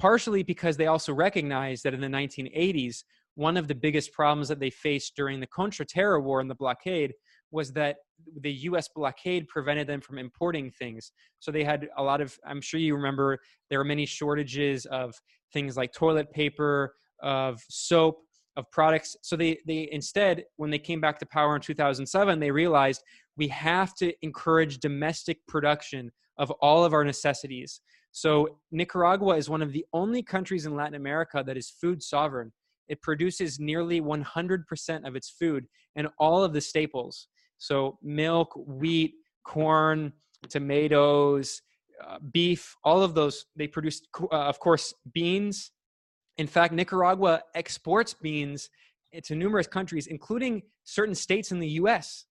partially 0.00 0.42
because 0.42 0.76
they 0.76 0.86
also 0.86 1.12
recognized 1.12 1.84
that 1.84 1.94
in 1.94 2.00
the 2.00 2.08
1980s, 2.08 3.04
one 3.34 3.56
of 3.56 3.68
the 3.68 3.74
biggest 3.74 4.12
problems 4.12 4.48
that 4.48 4.58
they 4.58 4.70
faced 4.70 5.14
during 5.14 5.38
the 5.38 5.46
Contra 5.46 5.84
Terror 5.84 6.20
War 6.20 6.40
and 6.40 6.50
the 6.50 6.54
blockade 6.54 7.12
was 7.52 7.72
that 7.72 7.96
the 8.40 8.52
US 8.52 8.88
blockade 8.88 9.46
prevented 9.48 9.86
them 9.86 10.00
from 10.00 10.18
importing 10.18 10.70
things. 10.70 11.12
So 11.38 11.50
they 11.50 11.64
had 11.64 11.88
a 11.96 12.02
lot 12.02 12.20
of, 12.20 12.36
I'm 12.46 12.60
sure 12.60 12.80
you 12.80 12.94
remember, 12.94 13.38
there 13.68 13.78
were 13.78 13.84
many 13.84 14.06
shortages 14.06 14.86
of 14.86 15.14
things 15.52 15.76
like 15.76 15.92
toilet 15.92 16.32
paper, 16.32 16.94
of 17.22 17.60
soap, 17.68 18.18
of 18.56 18.70
products. 18.70 19.16
So 19.22 19.36
they, 19.36 19.58
they 19.66 19.88
instead, 19.92 20.44
when 20.56 20.70
they 20.70 20.78
came 20.78 21.00
back 21.00 21.18
to 21.18 21.26
power 21.26 21.54
in 21.56 21.62
2007, 21.62 22.40
they 22.40 22.50
realized 22.50 23.02
we 23.36 23.48
have 23.48 23.94
to 23.96 24.12
encourage 24.22 24.78
domestic 24.78 25.38
production 25.46 26.10
of 26.38 26.50
all 26.62 26.84
of 26.84 26.94
our 26.94 27.04
necessities. 27.04 27.80
So 28.12 28.58
Nicaragua 28.70 29.36
is 29.36 29.48
one 29.48 29.62
of 29.62 29.72
the 29.72 29.84
only 29.92 30.22
countries 30.22 30.66
in 30.66 30.74
Latin 30.74 30.94
America 30.94 31.42
that 31.46 31.56
is 31.56 31.70
food 31.70 32.02
sovereign. 32.02 32.52
It 32.88 33.00
produces 33.02 33.60
nearly 33.60 34.00
100% 34.00 35.06
of 35.06 35.16
its 35.16 35.30
food 35.30 35.66
and 35.94 36.08
all 36.18 36.42
of 36.42 36.52
the 36.52 36.60
staples. 36.60 37.28
So 37.58 37.98
milk, 38.02 38.52
wheat, 38.56 39.14
corn, 39.44 40.12
tomatoes, 40.48 41.62
uh, 42.04 42.18
beef, 42.32 42.74
all 42.82 43.02
of 43.02 43.14
those. 43.14 43.46
They 43.56 43.68
produce, 43.68 44.00
uh, 44.20 44.26
of 44.30 44.58
course, 44.58 44.92
beans. 45.12 45.70
In 46.38 46.46
fact, 46.46 46.72
Nicaragua 46.72 47.42
exports 47.54 48.14
beans 48.14 48.70
to 49.24 49.34
numerous 49.34 49.66
countries, 49.66 50.06
including 50.06 50.62
certain 50.84 51.14
states 51.14 51.52
in 51.52 51.58
the 51.58 51.68
U.S. 51.68 52.24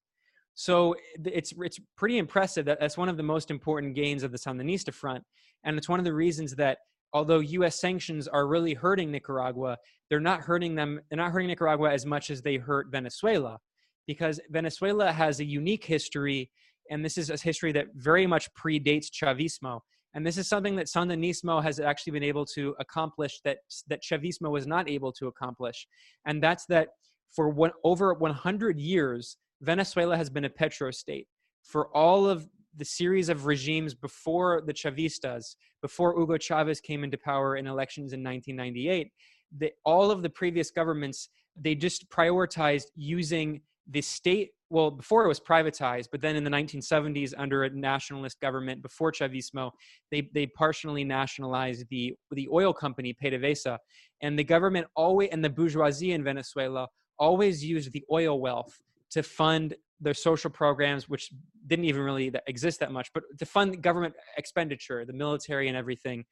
So 0.59 0.93
it's 1.23 1.53
it's 1.57 1.79
pretty 1.95 2.17
impressive. 2.17 2.65
That 2.65 2.81
that's 2.81 2.97
one 2.97 3.07
of 3.07 3.15
the 3.15 3.23
most 3.23 3.49
important 3.49 3.95
gains 3.95 4.23
of 4.23 4.33
the 4.33 4.37
Sandinista 4.37 4.93
front, 4.93 5.23
and 5.63 5.77
it's 5.77 5.87
one 5.87 5.99
of 5.99 6.05
the 6.05 6.13
reasons 6.13 6.53
that 6.55 6.79
although 7.13 7.39
U.S. 7.39 7.79
sanctions 7.79 8.27
are 8.27 8.45
really 8.45 8.73
hurting 8.73 9.09
Nicaragua, 9.09 9.77
they're 10.09 10.19
not 10.19 10.41
hurting 10.41 10.75
them. 10.75 10.99
They're 11.09 11.15
not 11.15 11.31
hurting 11.31 11.47
Nicaragua 11.47 11.93
as 11.93 12.05
much 12.05 12.29
as 12.29 12.41
they 12.41 12.57
hurt 12.57 12.87
Venezuela, 12.91 13.57
because 14.05 14.41
Venezuela 14.49 15.13
has 15.13 15.39
a 15.39 15.45
unique 15.45 15.85
history, 15.85 16.51
and 16.91 17.05
this 17.05 17.17
is 17.17 17.29
a 17.29 17.37
history 17.37 17.71
that 17.71 17.85
very 17.95 18.27
much 18.27 18.53
predates 18.53 19.07
Chavismo. 19.09 19.79
And 20.13 20.27
this 20.27 20.37
is 20.37 20.49
something 20.49 20.75
that 20.75 20.87
Sandinismo 20.87 21.63
has 21.63 21.79
actually 21.79 22.11
been 22.11 22.23
able 22.23 22.45
to 22.47 22.75
accomplish 22.81 23.39
that, 23.45 23.59
that 23.87 24.01
Chavismo 24.03 24.51
was 24.51 24.67
not 24.67 24.89
able 24.89 25.13
to 25.13 25.27
accomplish. 25.27 25.87
And 26.25 26.43
that's 26.43 26.65
that 26.65 26.89
for 27.33 27.47
one, 27.47 27.71
over 27.85 28.13
100 28.13 28.77
years, 28.77 29.37
Venezuela 29.61 30.15
has 30.15 30.29
been 30.29 30.45
a 30.45 30.49
petro 30.49 30.91
state. 30.91 31.27
For 31.63 31.87
all 31.95 32.27
of 32.27 32.47
the 32.77 32.85
series 32.85 33.29
of 33.29 33.45
regimes 33.45 33.93
before 33.93 34.61
the 34.65 34.73
Chavistas, 34.73 35.55
before 35.81 36.17
Hugo 36.17 36.37
Chavez 36.37 36.79
came 36.79 37.03
into 37.03 37.17
power 37.17 37.57
in 37.57 37.67
elections 37.67 38.13
in 38.13 38.23
1998, 38.23 39.11
the, 39.57 39.71
all 39.83 40.11
of 40.11 40.21
the 40.21 40.29
previous 40.29 40.71
governments, 40.71 41.29
they 41.59 41.75
just 41.75 42.09
prioritized 42.09 42.85
using 42.95 43.61
the 43.91 44.01
state 44.01 44.51
well 44.69 44.91
before 44.91 45.25
it 45.25 45.27
was 45.27 45.39
privatized 45.39 46.09
but 46.11 46.21
then 46.21 46.35
in 46.35 46.43
the 46.43 46.49
1970s 46.49 47.33
under 47.37 47.63
a 47.63 47.69
nationalist 47.71 48.39
government 48.39 48.81
before 48.81 49.11
chavismo 49.11 49.71
they, 50.11 50.29
they 50.33 50.45
partially 50.45 51.03
nationalized 51.03 51.85
the, 51.89 52.13
the 52.31 52.47
oil 52.51 52.71
company 52.71 53.15
pdvsa 53.23 53.77
and 54.21 54.37
the 54.37 54.43
government 54.43 54.85
always 54.95 55.29
and 55.31 55.43
the 55.43 55.49
bourgeoisie 55.49 56.11
in 56.11 56.23
venezuela 56.23 56.87
always 57.17 57.65
used 57.65 57.91
the 57.93 58.03
oil 58.11 58.39
wealth 58.39 58.79
to 59.11 59.23
fund 59.23 59.75
their 60.01 60.13
social 60.13 60.49
programs 60.49 61.09
which 61.09 61.29
didn't 61.67 61.85
even 61.85 62.01
really 62.01 62.31
exist 62.47 62.79
that 62.79 62.91
much 62.91 63.09
but 63.13 63.23
to 63.37 63.45
fund 63.45 63.81
government 63.81 64.13
expenditure 64.37 65.05
the 65.05 65.13
military 65.13 65.67
and 65.67 65.77
everything. 65.77 66.23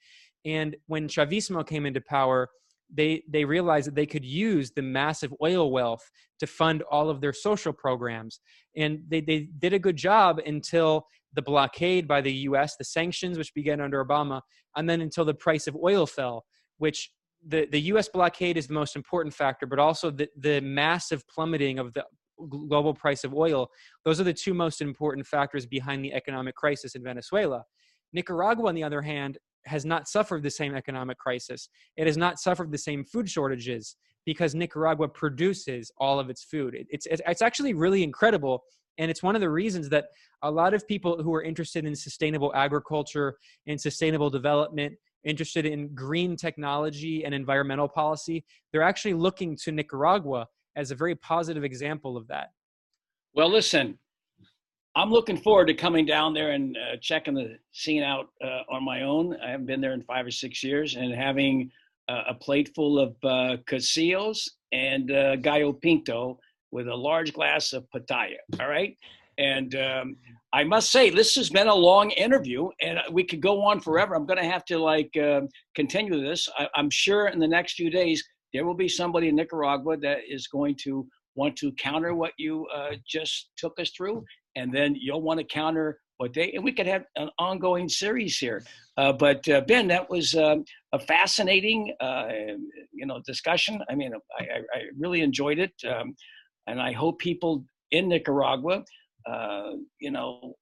And 0.46 0.76
when 0.88 1.08
chavismo 1.08 1.68
came 1.68 1.86
into 1.86 2.02
power 2.02 2.50
they 2.94 3.24
they 3.30 3.44
realized 3.44 3.88
that 3.88 3.96
they 3.96 4.06
could 4.06 4.24
use 4.24 4.72
the 4.72 4.82
massive 4.82 5.34
oil 5.44 5.72
wealth 5.72 6.10
to 6.40 6.48
fund 6.48 6.84
all 6.90 7.10
of 7.10 7.20
their 7.20 7.34
social 7.34 7.74
programs. 7.74 8.40
And 8.78 9.02
they, 9.10 9.20
they 9.20 9.50
did 9.60 9.74
a 9.74 9.80
good 9.80 9.98
job 9.98 10.40
until 10.46 11.06
the 11.34 11.42
blockade 11.42 12.08
by 12.08 12.22
the 12.22 12.32
us 12.32 12.76
the 12.78 12.84
sanctions 12.84 13.38
which 13.38 13.54
began 13.54 13.80
under 13.82 14.04
obama 14.04 14.42
and 14.76 14.90
then 14.90 15.02
until 15.02 15.26
the 15.26 15.34
price 15.34 15.68
of 15.68 15.76
oil 15.76 16.06
fell 16.06 16.46
which 16.78 17.12
the, 17.48 17.68
the 17.72 17.80
us 17.80 18.10
blockade 18.10 18.58
is 18.58 18.68
the 18.68 18.74
most 18.74 18.96
important 18.96 19.34
factor 19.34 19.66
but 19.66 19.78
also 19.78 20.10
the, 20.10 20.28
the 20.38 20.60
massive 20.62 21.28
plummeting 21.28 21.80
of 21.80 21.94
the 21.94 22.04
global 22.50 22.94
price 22.94 23.24
of 23.24 23.34
oil 23.34 23.70
those 24.06 24.20
are 24.20 24.24
the 24.24 24.34
two 24.34 24.54
most 24.54 24.82
important 24.82 25.26
factors 25.26 25.66
behind 25.66 26.04
the 26.04 26.14
economic 26.14 26.56
crisis 26.56 26.96
in 26.96 27.04
venezuela 27.04 27.64
nicaragua 28.14 28.68
on 28.68 28.76
the 28.76 28.84
other 28.84 29.02
hand 29.02 29.38
has 29.68 29.86
not 29.86 30.08
suffered 30.08 30.44
the 30.44 30.50
same 30.50 30.76
economic 30.76 31.18
crisis. 31.18 31.70
It 31.96 32.08
has 32.08 32.18
not 32.18 32.40
suffered 32.40 32.72
the 32.72 32.78
same 32.78 33.04
food 33.04 33.30
shortages 33.30 33.96
because 34.26 34.56
Nicaragua 34.56 35.08
produces 35.08 35.92
all 35.98 36.20
of 36.20 36.30
its 36.30 36.44
food. 36.44 36.76
It's, 36.90 37.08
it's 37.10 37.42
actually 37.42 37.74
really 37.74 38.04
incredible. 38.04 38.64
And 38.98 39.12
it's 39.12 39.24
one 39.24 39.36
of 39.36 39.42
the 39.42 39.50
reasons 39.50 39.90
that 39.90 40.06
a 40.42 40.52
lot 40.52 40.74
of 40.74 40.88
people 40.88 41.22
who 41.22 41.34
are 41.34 41.44
interested 41.44 41.86
in 41.86 41.96
sustainable 41.96 42.52
agriculture 42.56 43.38
and 43.68 43.80
sustainable 43.80 44.30
development, 44.30 44.96
interested 45.24 45.66
in 45.66 45.94
green 45.94 46.36
technology 46.36 47.24
and 47.26 47.34
environmental 47.34 47.88
policy, 47.88 48.44
they're 48.72 48.82
actually 48.82 49.14
looking 49.14 49.56
to 49.64 49.72
Nicaragua 49.72 50.48
as 50.78 50.92
a 50.92 50.96
very 50.96 51.16
positive 51.16 51.64
example 51.66 52.16
of 52.16 52.28
that. 52.28 52.52
Well, 53.34 53.50
listen, 53.50 53.98
I'm 54.96 55.12
looking 55.12 55.38
forward 55.38 55.68
to 55.68 55.74
coming 55.74 56.06
down 56.06 56.34
there 56.34 56.52
and 56.52 56.78
uh, 56.78 56.98
checking 57.02 57.34
the 57.34 57.58
scene 57.72 58.04
out 58.04 58.28
uh, 58.44 58.62
on 58.70 58.84
my 58.86 59.02
own. 59.02 59.36
I 59.44 59.52
haven't 59.52 59.66
been 59.66 59.82
there 59.82 59.94
in 59.94 60.04
five 60.04 60.26
or 60.26 60.32
six 60.32 60.64
years, 60.64 60.96
and 60.96 61.14
having 61.14 61.70
uh, 62.08 62.24
a 62.30 62.34
plate 62.34 62.72
full 62.74 63.00
of 63.00 63.16
uh, 63.24 63.58
quesillos 63.70 64.50
and 64.72 65.12
uh, 65.12 65.36
gallo 65.38 65.74
pinto 65.74 66.40
with 66.72 66.88
a 66.88 66.96
large 66.96 67.34
glass 67.34 67.74
of 67.74 67.86
pataya. 67.94 68.38
All 68.60 68.70
right, 68.70 68.96
and 69.38 69.76
um, 69.76 70.16
I 70.54 70.64
must 70.64 70.92
say 70.92 71.10
this 71.10 71.36
has 71.36 71.50
been 71.50 71.68
a 71.68 71.76
long 71.76 72.12
interview, 72.12 72.70
and 72.82 73.00
we 73.12 73.24
could 73.24 73.42
go 73.42 73.62
on 73.62 73.80
forever. 73.80 74.16
I'm 74.16 74.26
going 74.26 74.42
to 74.42 74.50
have 74.50 74.66
to 74.66 74.78
like 74.78 75.12
um, 75.18 75.48
continue 75.76 76.22
this. 76.22 76.48
I, 76.58 76.68
I'm 76.76 76.90
sure 76.90 77.28
in 77.28 77.40
the 77.40 77.48
next 77.48 77.74
few 77.74 77.90
days 77.90 78.24
there 78.54 78.66
will 78.66 78.76
be 78.76 78.90
somebody 78.90 79.30
in 79.30 79.36
Nicaragua 79.36 79.98
that 79.98 80.20
is 80.30 80.48
going 80.48 80.76
to 80.84 81.08
want 81.36 81.56
to 81.58 81.72
counter 81.74 82.16
what 82.16 82.34
you 82.38 82.66
uh, 82.76 82.96
just 83.08 83.52
took 83.58 83.80
us 83.80 83.92
through 83.92 84.24
and 84.56 84.74
then 84.74 84.96
you'll 85.00 85.22
want 85.22 85.40
to 85.40 85.46
counter 85.46 86.00
what 86.18 86.34
they 86.34 86.52
and 86.54 86.64
we 86.64 86.72
could 86.72 86.88
have 86.88 87.04
an 87.16 87.30
ongoing 87.38 87.88
series 87.88 88.38
here. 88.38 88.64
Uh, 88.98 89.14
but 89.14 89.48
uh, 89.50 89.62
ben 89.62 89.88
that 89.88 90.10
was 90.10 90.34
um, 90.34 90.66
a 90.94 91.00
fascinating 91.00 91.94
uh, 92.00 92.30
you 92.92 93.06
know 93.06 93.22
discussion. 93.26 93.80
I 93.90 93.96
mean 93.96 94.14
i, 94.40 94.44
I 94.44 94.80
really 94.98 95.22
enjoyed 95.22 95.60
it 95.60 95.74
um, 95.88 96.16
and 96.66 96.82
i 96.82 96.92
hope 96.92 97.20
people 97.20 97.64
in 97.92 98.10
nicaragua 98.10 98.84
uh, 99.30 99.72
you 100.00 100.12
know 100.12 100.56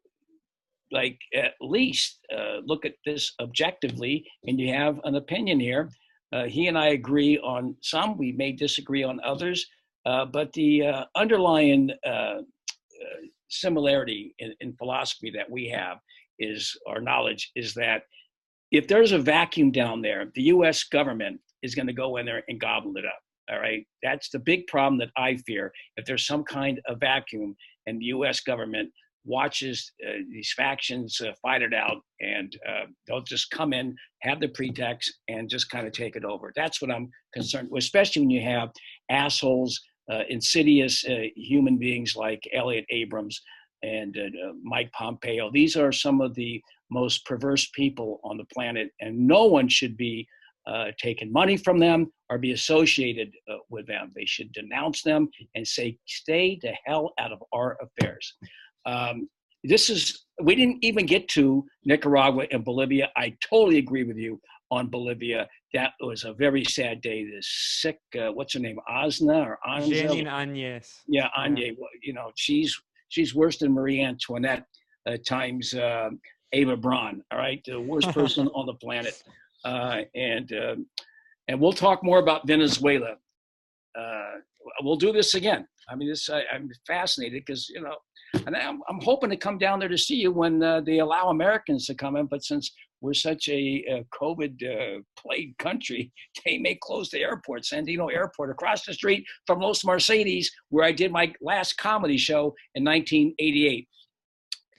like 0.92 1.18
at 1.34 1.54
least 1.62 2.20
uh, 2.36 2.58
look 2.66 2.86
at 2.86 2.94
this 3.06 3.34
objectively 3.42 4.26
and 4.46 4.60
you 4.60 4.74
have 4.74 5.00
an 5.04 5.16
opinion 5.16 5.60
here 5.60 5.90
uh, 6.36 6.44
he 6.46 6.68
and 6.68 6.78
i 6.78 6.90
agree 6.90 7.38
on 7.40 7.76
some 7.82 8.18
we 8.18 8.32
may 8.32 8.52
disagree 8.52 9.04
on 9.04 9.20
others 9.24 9.66
uh, 10.06 10.26
but 10.26 10.54
the 10.54 10.86
uh, 10.86 11.06
underlying 11.16 11.90
uh, 12.06 12.42
similarity 13.50 14.36
in, 14.40 14.54
in 14.62 14.74
philosophy 14.74 15.32
that 15.36 15.50
we 15.50 15.68
have 15.68 15.98
is 16.40 16.78
our 16.88 17.00
knowledge 17.00 17.52
is 17.56 17.74
that 17.74 18.04
if 18.72 18.88
there's 18.88 19.12
a 19.12 19.20
vacuum 19.20 19.72
down 19.72 20.02
there, 20.02 20.32
the 20.36 20.44
U.S. 20.44 20.84
government 20.84 21.40
is 21.62 21.76
going 21.76 21.88
to 21.88 21.94
go 21.94 22.18
in 22.18 22.26
there 22.26 22.44
and 22.50 22.60
gobble 22.60 22.98
it 22.98 23.06
up. 23.06 23.20
All 23.50 23.60
right, 23.60 23.86
that's 24.02 24.30
the 24.30 24.40
big 24.40 24.66
problem 24.68 24.98
that 25.00 25.12
I 25.16 25.38
fear. 25.46 25.72
If 25.98 26.06
there's 26.06 26.26
some 26.26 26.44
kind 26.44 26.82
of 26.88 27.00
vacuum 27.00 27.56
and 27.86 28.00
the 28.00 28.06
U.S. 28.06 28.40
government 28.40 28.90
watches 29.26 29.92
uh, 30.08 30.14
these 30.30 30.54
factions 30.56 31.20
uh, 31.22 31.32
fight 31.42 31.62
it 31.62 31.74
out, 31.74 32.02
and 32.22 32.56
uh, 32.68 32.86
they'll 33.08 33.22
just 33.22 33.50
come 33.52 33.74
in, 33.74 33.96
have 34.22 34.40
the 34.40 34.48
pretext, 34.50 35.14
and 35.28 35.50
just 35.50 35.70
kind 35.70 35.88
of 35.88 35.94
take 35.94 36.16
it 36.16 36.26
over. 36.26 36.52
That's 36.56 36.82
what 36.82 36.92
I'm 36.92 37.10
concerned 37.34 37.70
with, 37.72 37.84
especially 37.84 38.22
when 38.22 38.30
you 38.30 38.42
have 38.42 38.70
assholes 39.10 39.80
uh, 40.12 40.22
insidious 40.30 41.04
uh, 41.06 41.24
human 41.36 41.78
beings 41.78 42.16
like 42.16 42.48
Elliott 42.54 42.86
Abrams 42.90 43.42
and 43.84 44.18
Mike 44.64 44.92
Pompeo. 44.94 45.52
These 45.52 45.76
are 45.76 45.92
some 45.92 46.20
of 46.22 46.34
the 46.34 46.62
most 46.90 47.26
perverse 47.26 47.70
people 47.74 48.20
on 48.24 48.38
the 48.38 48.46
planet, 48.46 48.90
and 49.00 49.28
no 49.28 49.46
one 49.46 49.68
should 49.68 49.98
be 49.98 50.28
uh, 50.68 50.86
taking 51.00 51.32
money 51.32 51.58
from 51.58 51.78
them 51.78 52.12
or 52.30 52.38
be 52.40 52.52
associated 52.54 53.32
uh, 53.52 53.58
with 53.70 53.86
them. 53.86 54.12
They 54.16 54.26
should 54.26 54.52
denounce 54.52 55.04
them 55.04 55.30
and 55.54 55.68
say, 55.68 55.98
stay 56.08 56.60
the 56.62 56.74
hell 56.86 57.14
out 57.20 57.32
of 57.32 57.44
our 57.54 57.78
affairs. 57.82 58.34
Um, 58.86 59.30
this 59.64 59.90
is, 59.90 60.26
we 60.44 60.56
didn't 60.56 60.84
even 60.84 61.06
get 61.06 61.28
to 61.30 61.66
Nicaragua 61.86 62.46
and 62.52 62.64
Bolivia. 62.64 63.10
I 63.16 63.36
totally 63.42 63.78
agree 63.80 64.04
with 64.04 64.18
you 64.18 64.40
on 64.72 64.90
Bolivia. 64.90 65.48
That 65.74 65.92
was 66.00 66.24
a 66.24 66.34
very 66.34 66.64
sad 66.64 67.02
day. 67.02 67.26
This 67.26 67.48
sick, 67.82 68.00
uh, 68.20 68.32
what's 68.32 68.54
her 68.54 68.60
name, 68.60 68.78
Osna 68.90 69.46
or 69.46 69.60
Anza? 69.68 70.08
Jeanine 70.08 70.28
Áñez. 70.28 70.88
Yeah, 71.08 71.30
Áñez. 71.38 71.76
Yeah. 71.78 71.88
You 72.02 72.14
know, 72.14 72.32
she's 72.36 72.80
she's 73.10 73.36
worse 73.36 73.58
than 73.58 73.74
Marie 73.74 74.02
Antoinette 74.02 74.66
uh, 75.06 75.18
times 75.28 75.74
uh, 75.74 76.10
Eva 76.54 76.78
Braun. 76.78 77.24
All 77.32 77.38
right, 77.38 77.62
the 77.66 77.80
worst 77.80 78.10
person 78.14 78.48
on 78.50 78.66
the 78.66 78.74
planet. 78.76 79.22
Uh, 79.64 80.02
and 80.16 80.52
um, 80.54 80.86
and 81.48 81.60
we'll 81.60 81.74
talk 81.74 82.04
more 82.04 82.20
about 82.20 82.48
Venezuela. 82.48 83.16
Uh, 83.98 84.32
we'll 84.82 84.96
do 84.96 85.12
this 85.12 85.36
again. 85.36 85.68
I 85.90 85.96
mean, 85.96 86.10
this 86.10 86.30
I, 86.30 86.42
am 86.54 86.70
fascinated 86.88 87.44
because 87.46 87.70
you 87.70 87.82
know, 87.82 87.96
and 88.46 88.56
I'm, 88.56 88.82
I'm 88.90 89.02
hoping 89.02 89.30
to 89.30 89.38
come 89.38 89.58
down 89.58 89.80
there 89.80 89.90
to 89.90 89.98
see 89.98 90.16
you 90.16 90.32
when 90.32 90.62
uh, 90.62 90.82
they 90.82 91.00
allow 91.00 91.30
Americans 91.30 91.86
to 91.88 91.96
come 91.96 92.16
in. 92.16 92.26
But 92.26 92.44
since 92.44 92.72
we're 93.02 93.14
such 93.14 93.48
a, 93.50 93.84
a 93.90 94.06
COVID 94.14 94.64
uh, 94.64 95.02
plagued 95.18 95.58
country, 95.58 96.12
they 96.46 96.58
may 96.58 96.78
close 96.82 97.10
the 97.10 97.22
airport, 97.22 97.64
Sandino 97.64 98.14
Airport, 98.14 98.50
across 98.52 98.86
the 98.86 98.94
street 98.94 99.26
from 99.46 99.60
Los 99.60 99.84
Mercedes, 99.84 100.52
where 100.70 100.86
I 100.86 100.92
did 100.92 101.12
my 101.12 101.34
last 101.42 101.78
comedy 101.78 102.18
show 102.18 102.54
in 102.76 102.84
1988. 102.84 103.88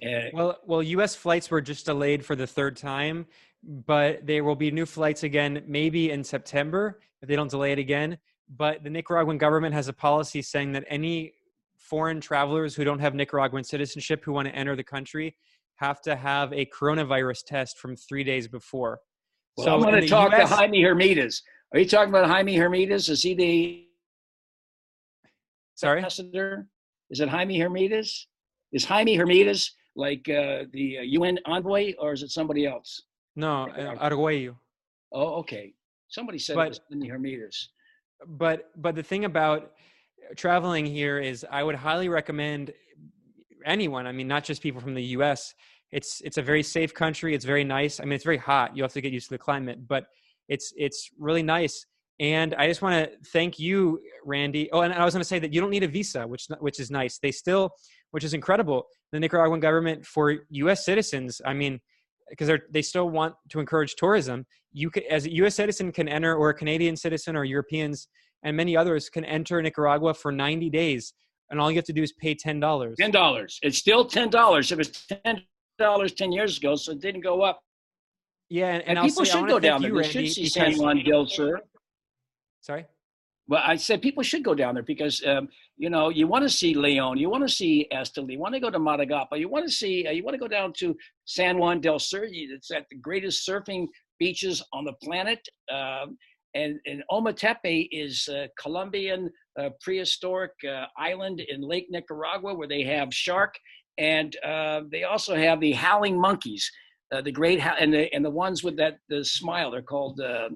Uh, 0.04 0.08
well, 0.34 0.58
well, 0.66 0.82
U.S. 0.82 1.14
flights 1.14 1.50
were 1.50 1.62
just 1.62 1.86
delayed 1.86 2.24
for 2.24 2.36
the 2.36 2.46
third 2.46 2.76
time, 2.76 3.26
but 3.62 4.26
there 4.26 4.44
will 4.44 4.54
be 4.56 4.70
new 4.70 4.84
flights 4.84 5.22
again, 5.22 5.62
maybe 5.66 6.10
in 6.10 6.22
September 6.22 7.00
if 7.22 7.28
they 7.28 7.36
don't 7.36 7.50
delay 7.50 7.72
it 7.72 7.78
again. 7.78 8.18
But 8.54 8.84
the 8.84 8.90
Nicaraguan 8.90 9.38
government 9.38 9.74
has 9.74 9.88
a 9.88 9.92
policy 9.92 10.42
saying 10.42 10.72
that 10.72 10.84
any 10.88 11.32
foreign 11.88 12.20
travelers 12.20 12.74
who 12.74 12.84
don't 12.84 12.98
have 12.98 13.14
Nicaraguan 13.14 13.64
citizenship 13.64 14.24
who 14.24 14.32
want 14.32 14.48
to 14.48 14.54
enter 14.54 14.74
the 14.76 14.84
country 14.84 15.36
have 15.76 16.00
to 16.02 16.16
have 16.16 16.52
a 16.52 16.66
coronavirus 16.66 17.44
test 17.46 17.78
from 17.78 17.96
three 17.96 18.24
days 18.24 18.48
before. 18.48 18.98
Well, 19.56 19.66
so 19.66 19.74
I'm 19.74 19.82
going 19.82 20.00
to 20.00 20.08
talk 20.08 20.32
US, 20.32 20.48
to 20.48 20.56
Jaime 20.56 20.82
Hermitas. 20.82 21.42
Are 21.72 21.78
you 21.78 21.86
talking 21.86 22.08
about 22.08 22.28
Jaime 22.28 22.56
Hermitas? 22.56 23.08
Is 23.08 23.22
he 23.22 23.34
the 23.34 23.86
sorry 25.74 25.98
ambassador? 25.98 26.66
Is 27.10 27.20
it 27.20 27.28
Jaime 27.28 27.58
Hermitas? 27.58 28.10
Is 28.72 28.84
Jaime 28.84 29.16
Hermitas 29.16 29.70
like 29.94 30.28
uh, 30.28 30.64
the 30.72 30.98
UN 31.02 31.38
uh, 31.46 31.52
envoy, 31.52 31.92
or 31.98 32.12
is 32.12 32.22
it 32.22 32.30
somebody 32.30 32.66
else? 32.66 33.02
No, 33.36 33.68
uh, 33.78 33.96
Arguello. 34.00 34.58
Oh, 35.12 35.34
okay. 35.40 35.74
Somebody 36.08 36.38
said 36.38 36.56
but, 36.56 36.66
it 36.66 36.68
was 36.70 36.80
Jaime 36.90 37.08
Hermitas. 37.08 37.68
But 38.26 38.70
but 38.76 38.94
the 38.94 39.02
thing 39.02 39.24
about 39.24 39.72
traveling 40.36 40.86
here 40.86 41.18
is, 41.18 41.44
I 41.51 41.62
would 41.62 41.74
highly 41.74 42.09
recommend 42.09 42.72
anyone. 43.64 44.06
I 44.06 44.12
mean, 44.12 44.28
not 44.28 44.44
just 44.44 44.62
people 44.62 44.80
from 44.80 44.94
the 44.94 45.02
U.S 45.02 45.55
it's 45.93 46.20
it's 46.24 46.38
a 46.38 46.43
very 46.43 46.62
safe 46.62 46.93
country. 46.94 47.34
It's 47.34 47.44
very 47.44 47.64
nice. 47.64 48.01
I 48.01 48.05
mean, 48.05 48.12
it's 48.12 48.24
very 48.24 48.38
hot. 48.38 48.76
You 48.76 48.82
have 48.82 48.93
to 48.93 49.01
get 49.01 49.12
used 49.12 49.28
to 49.28 49.34
the 49.34 49.38
climate, 49.38 49.86
but 49.86 50.06
it's 50.48 50.72
it's 50.76 51.10
really 51.18 51.43
nice. 51.43 51.86
And 52.18 52.55
I 52.55 52.66
just 52.66 52.80
want 52.82 53.05
to 53.05 53.16
thank 53.28 53.59
you, 53.59 54.01
Randy. 54.24 54.70
Oh, 54.72 54.80
and 54.80 54.93
I 54.93 55.05
was 55.05 55.14
going 55.14 55.20
to 55.20 55.28
say 55.28 55.38
that 55.38 55.52
you 55.52 55.60
don't 55.60 55.70
need 55.70 55.84
a 55.84 55.88
visa, 55.88 56.26
which 56.26 56.48
which 56.60 56.80
is 56.80 56.90
nice. 56.90 57.18
They 57.18 57.30
still, 57.30 57.70
which 58.10 58.24
is 58.24 58.34
incredible, 58.34 58.86
the 59.12 59.20
Nicaraguan 59.20 59.60
government 59.60 60.05
for 60.05 60.34
U.S. 60.51 60.84
citizens. 60.84 61.40
I 61.44 61.52
mean, 61.52 61.80
because 62.30 62.48
they 62.48 62.59
they 62.70 62.82
still 62.82 63.09
want 63.09 63.34
to 63.51 63.60
encourage 63.60 63.94
tourism. 63.94 64.47
You 64.72 64.90
can, 64.90 65.05
as 65.09 65.26
a 65.26 65.32
U.S. 65.36 65.55
citizen, 65.55 65.93
can 65.93 66.09
enter, 66.09 66.34
or 66.34 66.51
a 66.51 66.55
Canadian 66.55 66.97
citizen, 66.97 67.36
or 67.36 67.44
Europeans, 67.44 68.09
and 68.42 68.56
many 68.56 68.76
others 68.76 69.08
can 69.08 69.24
enter 69.24 69.60
Nicaragua 69.60 70.14
for 70.14 70.32
90 70.32 70.70
days, 70.70 71.14
and 71.50 71.60
all 71.60 71.70
you 71.70 71.76
have 71.76 71.84
to 71.84 71.92
do 71.92 72.02
is 72.02 72.12
pay 72.12 72.34
ten 72.34 72.60
dollars. 72.60 72.96
Ten 72.98 73.10
dollars. 73.10 73.58
It's 73.62 73.78
still 73.78 74.04
ten 74.04 74.30
dollars. 74.30 74.72
It 74.72 74.78
was 74.78 74.90
ten 75.24 75.42
dollars 75.78 76.12
ten 76.12 76.32
years 76.32 76.58
ago, 76.58 76.74
so 76.74 76.92
it 76.92 77.00
didn't 77.00 77.22
go 77.22 77.42
up. 77.42 77.60
Yeah, 78.48 78.68
and, 78.68 78.82
And, 78.86 78.98
and, 78.98 79.08
people 79.08 79.24
say, 79.24 79.32
should 79.32 79.48
go 79.48 79.58
down 79.58 79.82
there. 79.82 79.90
you, 79.90 79.98
Randy, 79.98 80.26
should 80.26 80.32
see 80.32 80.48
San 80.48 80.76
Juan 80.76 81.02
del 81.04 81.26
Sur. 81.26 81.60
Sorry. 82.60 82.86
Well, 83.48 83.62
I 83.64 83.76
said 83.76 84.02
people 84.02 84.24
should 84.24 84.42
go 84.42 84.54
down 84.54 84.74
there 84.74 84.82
because 84.82 85.24
um, 85.24 85.48
you 85.76 85.88
know 85.88 86.08
you 86.08 86.26
want 86.26 86.42
to 86.42 86.50
see 86.50 86.74
Leon, 86.74 87.18
you 87.18 87.30
want 87.30 87.46
to 87.46 87.52
see 87.52 87.86
Esteli, 87.92 88.32
you 88.32 88.40
want 88.40 88.54
to 88.54 88.60
go 88.60 88.70
to 88.70 88.78
Matagalpa, 88.78 89.38
you 89.38 89.48
want 89.48 89.64
to 89.64 89.70
see, 89.70 90.06
uh, 90.06 90.10
you 90.10 90.24
want 90.24 90.34
to 90.34 90.38
go 90.38 90.48
down 90.48 90.72
to 90.78 90.96
San 91.26 91.58
Juan 91.58 91.80
del 91.80 92.00
Sur. 92.00 92.26
It's 92.28 92.72
at 92.72 92.86
the 92.90 92.96
greatest 92.96 93.48
surfing 93.48 93.86
beaches 94.18 94.64
on 94.72 94.84
the 94.84 94.94
planet. 95.02 95.46
Um, 95.70 96.16
and, 96.56 96.80
and 96.86 97.02
Ometepe 97.10 97.88
is 97.92 98.28
a 98.28 98.48
Colombian 98.60 99.30
uh, 99.60 99.70
prehistoric 99.80 100.52
uh, 100.68 100.86
island 100.98 101.40
in 101.40 101.60
Lake 101.60 101.86
Nicaragua 101.90 102.54
where 102.54 102.68
they 102.68 102.82
have 102.82 103.12
shark, 103.12 103.54
and 103.98 104.34
uh, 104.44 104.80
they 104.90 105.04
also 105.04 105.36
have 105.36 105.60
the 105.60 105.72
howling 105.72 106.18
monkeys, 106.18 106.70
uh, 107.12 107.20
the 107.20 107.32
great 107.32 107.60
and 107.60 107.92
the 107.92 108.12
and 108.14 108.24
the 108.24 108.30
ones 108.30 108.64
with 108.64 108.76
that 108.78 108.98
the 109.08 109.24
smile. 109.24 109.70
They're 109.70 109.82
called. 109.82 110.20
Uh, 110.20 110.50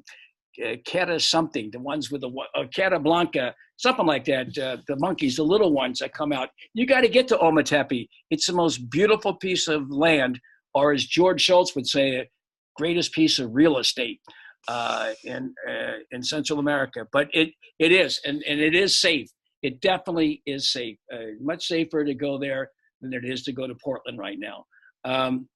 uh, 0.66 1.18
something, 1.18 1.70
the 1.70 1.78
ones 1.78 2.10
with 2.10 2.20
the 2.20 2.30
uh, 2.54 2.64
Cata 2.74 2.98
Blanca, 2.98 3.54
something 3.78 4.04
like 4.04 4.24
that. 4.26 4.58
Uh, 4.58 4.76
the 4.88 4.96
monkeys, 4.96 5.36
the 5.36 5.44
little 5.44 5.72
ones 5.72 6.00
that 6.00 6.12
come 6.12 6.32
out. 6.32 6.48
You 6.74 6.86
got 6.86 7.00
to 7.02 7.08
get 7.08 7.28
to 7.28 7.38
Ometepe. 7.38 8.08
It's 8.30 8.46
the 8.46 8.52
most 8.52 8.90
beautiful 8.90 9.34
piece 9.34 9.68
of 9.68 9.90
land, 9.90 10.38
or 10.74 10.92
as 10.92 11.06
George 11.06 11.40
Shultz 11.40 11.74
would 11.76 11.86
say, 11.86 12.28
greatest 12.76 13.12
piece 13.12 13.38
of 13.38 13.54
real 13.54 13.78
estate 13.78 14.20
uh, 14.68 15.12
in 15.24 15.54
uh, 15.68 15.98
in 16.10 16.22
Central 16.22 16.58
America. 16.58 17.06
But 17.12 17.28
it 17.32 17.50
it 17.78 17.92
is, 17.92 18.20
and, 18.24 18.42
and 18.48 18.60
it 18.60 18.74
is 18.74 19.00
safe. 19.00 19.28
It 19.62 19.80
definitely 19.80 20.42
is 20.46 20.72
safe. 20.72 20.98
Uh, 21.12 21.36
much 21.40 21.66
safer 21.66 22.04
to 22.04 22.14
go 22.14 22.38
there 22.38 22.70
than 23.00 23.12
it 23.12 23.24
is 23.24 23.42
to 23.44 23.52
go 23.52 23.66
to 23.66 23.74
Portland 23.82 24.18
right 24.18 24.38
now. 24.38 24.64
Um, 25.04 25.48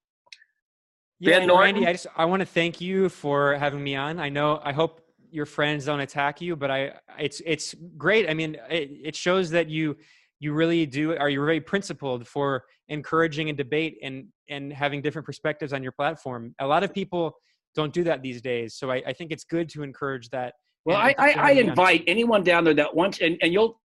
Yeah, 1.20 1.39
Ben 1.39 1.48
Norton? 1.48 1.74
Randy, 1.74 1.86
I 1.86 1.93
just 1.93 2.06
I 2.16 2.24
want 2.24 2.40
to 2.40 2.47
thank 2.47 2.81
you 2.81 3.09
for 3.09 3.55
having 3.55 3.82
me 3.82 3.94
on. 3.97 4.18
I 4.18 4.28
know 4.28 4.60
I 4.62 4.72
hope 4.72 5.01
your 5.31 5.47
friends 5.47 5.85
don't 5.86 6.01
attack 6.01 6.40
you, 6.40 6.56
but 6.56 6.70
I 6.70 6.93
it's 7.18 7.40
it's 7.44 7.74
great. 7.97 8.28
I 8.28 8.35
mean, 8.35 8.56
it, 8.68 8.90
it 9.05 9.16
shows 9.16 9.51
that 9.51 9.68
you 9.68 9.97
you 10.40 10.52
really 10.52 10.86
do 10.86 11.16
are 11.16 11.31
you're 11.31 11.47
very 11.47 11.60
principled 11.60 12.26
for 12.26 12.64
encouraging 12.89 13.51
a 13.51 13.52
debate 13.52 13.98
and 14.02 14.26
and 14.48 14.72
having 14.72 15.01
different 15.02 15.26
perspectives 15.26 15.72
on 15.72 15.82
your 15.82 15.93
platform. 15.93 16.55
A 16.59 16.66
lot 16.66 16.82
of 16.82 16.93
people 16.93 17.36
don't 17.74 17.92
do 17.92 18.05
that 18.05 18.22
these 18.22 18.40
days, 18.40 18.74
so 18.74 18.90
I, 18.90 19.02
I 19.06 19.12
think 19.12 19.32
it's 19.32 19.44
good 19.44 19.68
to 19.70 19.82
encourage 19.82 20.28
that. 20.30 20.55
Well, 20.84 20.96
I, 20.96 21.14
I, 21.18 21.32
I 21.32 21.51
on. 21.52 21.59
invite 21.59 22.05
anyone 22.06 22.44
down 22.44 22.64
there 22.64 22.74
that 22.74 22.94
wants, 22.94 23.20
and, 23.20 23.38
and 23.42 23.52
you'll 23.52 23.80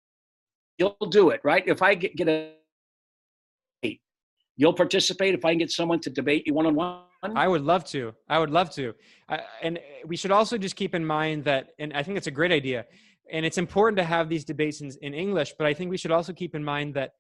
you'll 0.78 0.96
do 1.10 1.30
it, 1.30 1.40
right? 1.44 1.62
If 1.66 1.82
I 1.82 1.94
get, 1.94 2.16
get 2.16 2.28
a, 2.28 2.52
you'll 4.56 4.74
participate. 4.74 5.34
If 5.34 5.44
I 5.44 5.52
can 5.52 5.58
get 5.58 5.70
someone 5.70 6.00
to 6.00 6.10
debate 6.10 6.46
you 6.46 6.54
one 6.54 6.66
on 6.66 6.74
one. 6.74 7.02
I 7.22 7.48
would 7.48 7.62
love 7.62 7.84
to. 7.86 8.14
I 8.28 8.38
would 8.38 8.50
love 8.50 8.70
to. 8.74 8.94
I, 9.28 9.40
and 9.62 9.78
we 10.06 10.16
should 10.16 10.30
also 10.30 10.56
just 10.56 10.76
keep 10.76 10.94
in 10.94 11.04
mind 11.04 11.44
that, 11.44 11.70
and 11.78 11.92
I 11.92 12.02
think 12.02 12.16
it's 12.16 12.28
a 12.28 12.32
great 12.32 12.52
idea, 12.52 12.84
and 13.32 13.44
it's 13.44 13.58
important 13.58 13.96
to 13.98 14.04
have 14.04 14.28
these 14.28 14.44
debates 14.44 14.80
in, 14.80 14.92
in 15.02 15.14
English. 15.14 15.54
But 15.58 15.66
I 15.66 15.74
think 15.74 15.90
we 15.90 15.96
should 15.96 16.12
also 16.12 16.32
keep 16.32 16.54
in 16.54 16.62
mind 16.62 16.94
that 16.94 17.12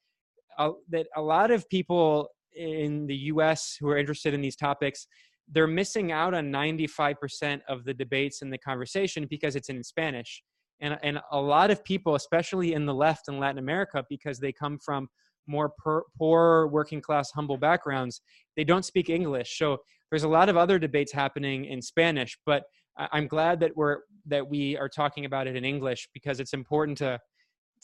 uh, 0.58 0.70
that 0.90 1.06
a 1.16 1.22
lot 1.22 1.50
of 1.50 1.68
people 1.68 2.30
in 2.54 3.06
the 3.06 3.14
U.S. 3.32 3.76
who 3.78 3.88
are 3.88 3.96
interested 3.96 4.34
in 4.34 4.40
these 4.40 4.56
topics, 4.56 5.06
they're 5.50 5.66
missing 5.66 6.12
out 6.12 6.34
on 6.34 6.52
95% 6.52 7.60
of 7.68 7.84
the 7.84 7.94
debates 7.94 8.42
and 8.42 8.52
the 8.52 8.58
conversation 8.58 9.26
because 9.28 9.56
it's 9.56 9.68
in 9.68 9.82
Spanish. 9.82 10.42
And, 10.80 10.98
and 11.02 11.20
a 11.32 11.40
lot 11.40 11.70
of 11.70 11.82
people, 11.84 12.14
especially 12.14 12.74
in 12.74 12.86
the 12.86 12.94
left 12.94 13.28
in 13.28 13.38
Latin 13.38 13.58
America, 13.58 14.04
because 14.08 14.38
they 14.38 14.52
come 14.52 14.78
from 14.78 15.08
more 15.46 15.70
per, 15.78 16.02
poor, 16.16 16.68
working 16.68 17.00
class, 17.00 17.30
humble 17.32 17.56
backgrounds, 17.56 18.20
they 18.56 18.64
don't 18.64 18.84
speak 18.84 19.08
English. 19.08 19.58
So 19.58 19.78
there's 20.10 20.24
a 20.24 20.28
lot 20.28 20.48
of 20.48 20.56
other 20.56 20.78
debates 20.78 21.12
happening 21.12 21.64
in 21.64 21.82
Spanish, 21.82 22.38
but 22.46 22.64
I'm 22.98 23.28
glad 23.28 23.60
that 23.60 23.76
we're 23.76 23.98
that 24.26 24.46
we 24.46 24.76
are 24.76 24.88
talking 24.88 25.24
about 25.24 25.46
it 25.46 25.56
in 25.56 25.64
English 25.64 26.08
because 26.12 26.40
it's 26.40 26.52
important 26.52 26.98
to 26.98 27.18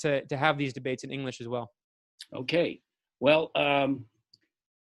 to 0.00 0.24
to 0.26 0.36
have 0.36 0.58
these 0.58 0.72
debates 0.72 1.04
in 1.04 1.10
English 1.12 1.40
as 1.40 1.48
well. 1.48 1.70
Okay. 2.34 2.80
Well, 3.20 3.50
um, 3.54 4.06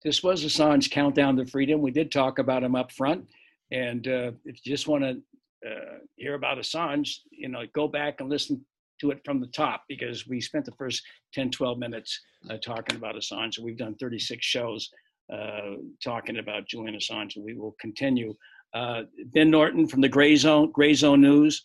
this 0.03 0.23
was 0.23 0.45
Assange 0.45 0.91
Countdown 0.91 1.37
to 1.37 1.47
Freedom. 1.47 1.81
We 1.81 1.91
did 1.91 2.11
talk 2.11 2.39
about 2.39 2.63
him 2.63 2.75
up 2.75 2.91
front. 2.93 3.27
And 3.71 4.07
uh, 4.07 4.33
if 4.45 4.65
you 4.65 4.73
just 4.73 4.89
want 4.89 5.05
to 5.05 5.69
uh, 5.69 5.99
hear 6.17 6.35
about 6.35 6.59
Assange, 6.59 7.19
you 7.31 7.49
know, 7.49 7.63
go 7.75 7.87
back 7.87 8.21
and 8.21 8.29
listen 8.29 8.65
to 9.01 9.11
it 9.11 9.21
from 9.25 9.41
the 9.41 9.47
top 9.49 9.85
because 9.89 10.27
we 10.27 10.41
spent 10.41 10.65
the 10.65 10.73
first 10.73 11.03
10, 11.35 11.51
12 11.51 11.79
minutes 11.79 12.19
uh, 12.49 12.57
talking 12.59 12.97
about 12.97 13.15
Assange. 13.15 13.59
We've 13.59 13.77
done 13.77 13.95
36 13.97 14.45
shows 14.45 14.89
uh, 15.33 15.77
talking 16.03 16.39
about 16.39 16.67
Julian 16.67 16.97
Assange, 16.97 17.37
and 17.37 17.45
we 17.45 17.55
will 17.55 17.77
continue. 17.81 18.35
Uh, 18.73 19.03
ben 19.33 19.51
Norton 19.51 19.87
from 19.87 20.01
the 20.01 20.09
Grayzone, 20.09 20.73
Gray 20.73 20.95
Zone 20.95 21.21
News. 21.21 21.63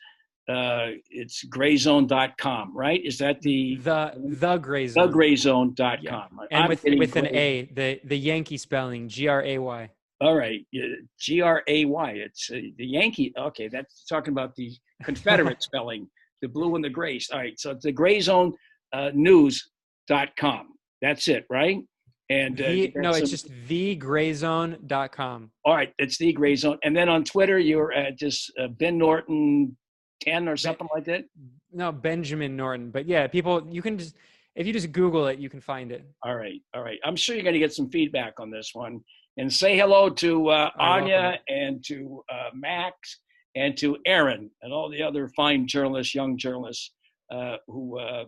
Uh, 0.48 0.92
it's 1.10 1.44
grayzone.com, 1.46 2.76
right? 2.78 3.04
Is 3.04 3.18
that 3.18 3.42
the 3.42 3.78
the 3.78 4.14
the 4.40 4.58
gray 4.58 4.86
zone? 4.88 5.12
thegrayzone.com. 5.12 5.98
Yeah. 6.04 6.16
I'm 6.16 6.40
And 6.52 6.70
with 6.70 6.84
with 6.84 7.16
an 7.16 7.28
A, 7.28 7.70
the 7.74 8.00
the 8.04 8.18
Yankee 8.18 8.58
spelling, 8.58 9.10
G 9.10 9.28
R 9.28 9.42
A 9.44 9.58
Y. 9.58 9.90
All 10.22 10.36
right, 10.36 10.66
G 11.20 11.42
R 11.42 11.64
A 11.68 11.86
Y. 11.86 12.12
It's 12.12 12.50
uh, 12.52 12.56
the 12.78 12.86
Yankee. 12.86 13.34
Okay, 13.38 13.68
that's 13.70 14.06
talking 14.06 14.34
about 14.34 14.56
the 14.56 14.72
Confederate 15.04 15.62
spelling, 15.70 16.08
the 16.42 16.48
blue 16.48 16.76
and 16.76 16.84
the 16.84 16.90
grays. 16.90 17.30
All 17.34 17.40
right, 17.40 17.60
so 17.60 17.72
it's 17.72 17.84
the 17.84 17.92
grayzone 17.94 18.54
uh, 18.94 19.12
news.com. 19.14 20.70
That's 21.02 21.28
it, 21.28 21.46
right? 21.50 21.80
And 22.30 22.60
uh, 22.62 22.68
The- 22.68 22.92
no, 22.96 23.10
it's 23.10 23.20
some- 23.20 23.28
just 23.30 23.50
thegrayzone.com. 23.68 25.52
all 25.66 25.76
right. 25.76 25.94
It's 26.00 26.18
the 26.18 26.34
Grayzone, 26.34 26.78
and 26.84 26.96
then 26.96 27.10
on 27.10 27.24
Twitter, 27.24 27.60
you're 27.60 27.94
at 27.94 28.18
just 28.18 28.52
uh, 28.60 28.68
Ben 28.68 28.98
Norton 28.98 29.76
ten 30.26 30.48
or 30.48 30.58
something 30.58 30.88
like 30.94 31.06
that. 31.06 31.26
No, 31.72 31.92
Benjamin 31.92 32.56
Norton. 32.56 32.92
But 32.92 33.06
yeah, 33.06 33.28
people, 33.28 33.68
you 33.70 33.82
can 33.82 33.98
just 33.98 34.16
if 34.56 34.66
you 34.66 34.74
just 34.74 34.92
Google 34.92 35.28
it, 35.28 35.40
you 35.40 35.50
can 35.50 35.60
find 35.60 35.92
it. 35.92 36.06
All 36.24 36.36
right, 36.36 36.62
all 36.74 36.82
right. 36.82 37.00
I'm 37.04 37.16
sure 37.16 37.36
you're 37.36 37.44
going 37.44 37.54
to 37.54 37.60
get 37.60 37.74
some 37.74 37.90
feedback 37.90 38.40
on 38.40 38.50
this 38.50 38.72
one. 38.74 39.02
And 39.38 39.52
say 39.52 39.78
hello 39.78 40.10
to 40.10 40.48
uh, 40.48 40.70
Anya 40.80 41.40
and 41.50 41.84
to 41.88 42.24
uh, 42.32 42.52
Max 42.54 43.20
and 43.54 43.76
to 43.78 43.98
Aaron 44.06 44.50
and 44.62 44.72
all 44.72 44.90
the 44.90 45.04
other 45.04 45.28
fine 45.36 45.68
journalists, 45.68 46.16
young 46.16 46.38
journalists 46.38 46.92
uh, 47.30 47.58
who 47.68 48.00
uh, 48.00 48.24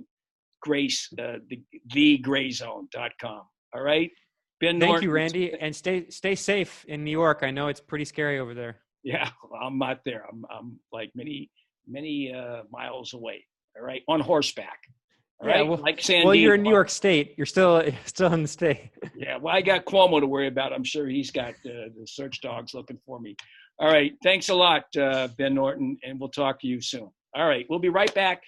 grace 0.62 1.08
uh, 1.18 1.38
the 1.50 1.62
thegrayzone.com. 1.94 3.42
All 3.74 3.82
right. 3.82 4.12
Ben 4.60 4.80
Thank 4.80 4.90
Norton, 4.90 5.04
you, 5.04 5.12
Randy, 5.12 5.54
and 5.54 5.76
stay 5.76 6.10
stay 6.10 6.36
safe 6.36 6.84
in 6.90 7.04
New 7.04 7.12
York. 7.12 7.40
I 7.44 7.52
know 7.52 7.68
it's 7.68 7.80
pretty 7.80 8.06
scary 8.06 8.40
over 8.40 8.54
there. 8.54 8.80
Yeah, 9.04 9.30
I'm 9.62 9.78
not 9.78 10.00
there. 10.04 10.26
I'm, 10.30 10.46
I'm 10.50 10.80
like 10.92 11.12
many, 11.16 11.52
many 11.88 12.34
uh, 12.34 12.64
miles 12.72 13.14
away. 13.14 13.46
All 13.78 13.84
right, 13.86 14.02
on 14.08 14.20
horseback. 14.20 14.80
All 15.40 15.48
Yeah, 15.48 15.56
right, 15.56 15.68
well- 15.68 15.78
like 15.78 16.02
San 16.02 16.26
Well, 16.26 16.34
you're 16.36 16.56
in 16.56 16.64
New 16.64 16.72
York 16.72 16.90
State. 16.90 17.36
You're 17.38 17.46
still 17.46 17.84
still 18.06 18.34
in 18.34 18.42
the 18.42 18.48
state. 18.48 18.90
Yeah, 19.16 19.38
well, 19.38 19.56
I 19.56 19.62
got 19.62 19.86
Cuomo 19.86 20.20
to 20.20 20.28
worry 20.28 20.48
about. 20.48 20.74
I'm 20.74 20.84
sure 20.84 21.08
he's 21.08 21.32
got 21.32 21.52
uh, 21.66 21.90
the 21.98 22.06
search 22.06 22.42
dogs 22.42 22.74
looking 22.74 23.00
for 23.06 23.20
me. 23.20 23.36
All 23.80 23.92
right, 23.92 24.14
thanks 24.24 24.50
a 24.50 24.56
lot, 24.56 24.86
uh, 24.98 25.28
Ben 25.38 25.54
Norton, 25.54 25.98
and 26.04 26.20
we'll 26.20 26.30
talk 26.30 26.60
to 26.62 26.68
you 26.68 26.82
soon. 26.82 27.10
All 27.36 27.48
right, 27.48 27.66
we'll 27.70 27.78
be 27.80 27.90
right 27.90 28.14
back 28.16 28.42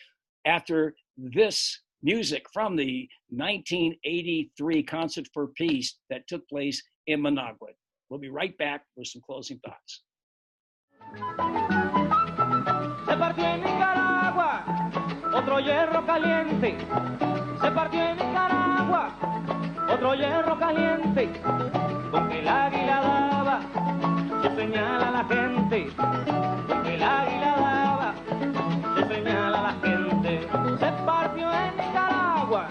after 0.46 0.96
this 1.18 1.80
music 2.02 2.46
from 2.52 2.76
the 2.76 3.08
1983 3.30 4.82
Concert 4.84 5.28
for 5.34 5.48
Peace 5.50 5.98
that 6.10 6.28
took 6.28 6.48
place 6.50 6.82
in 7.06 7.22
Managua. 7.22 7.68
We'll 8.10 8.20
be 8.20 8.30
right 8.30 8.58
back 8.58 8.82
with 8.96 9.06
some 9.08 9.22
closing 9.24 9.60
thoughts. 9.60 10.02
Se 13.20 13.26
partió 13.26 13.46
en 13.48 13.64
Nicaragua 13.66 14.62
otro 15.36 15.60
hierro 15.60 16.06
caliente. 16.06 16.78
Se 17.60 17.72
partió 17.72 18.02
en 18.02 18.16
Nicaragua 18.16 19.10
otro 19.94 20.16
hierro 20.16 20.58
caliente. 20.58 21.30
Con 22.12 22.32
el 22.32 22.48
águila 22.48 23.02
daba 23.02 23.60
su 24.42 24.56
señal 24.56 25.04
a 25.04 25.12
la 25.12 25.26
gente. 25.26 25.92
Con 26.66 26.86
el 26.86 27.04
águila 27.04 27.56
daba 27.58 28.14
su 28.96 29.14
señal 29.14 29.54
a 29.54 29.62
la 29.64 29.74
gente. 29.84 30.48
Se 30.80 30.92
partió 31.06 31.52
en 31.52 31.76
Nicaragua 31.76 32.68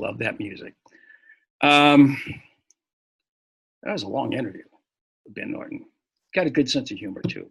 love 0.00 0.18
that 0.18 0.38
music. 0.38 0.74
Um, 1.62 2.16
that 3.82 3.92
was 3.92 4.02
a 4.02 4.08
long 4.08 4.32
interview 4.32 4.64
with 5.24 5.34
Ben 5.34 5.52
Norton. 5.52 5.84
Got 6.34 6.46
a 6.46 6.50
good 6.50 6.70
sense 6.70 6.90
of 6.90 6.98
humor 6.98 7.22
too. 7.28 7.50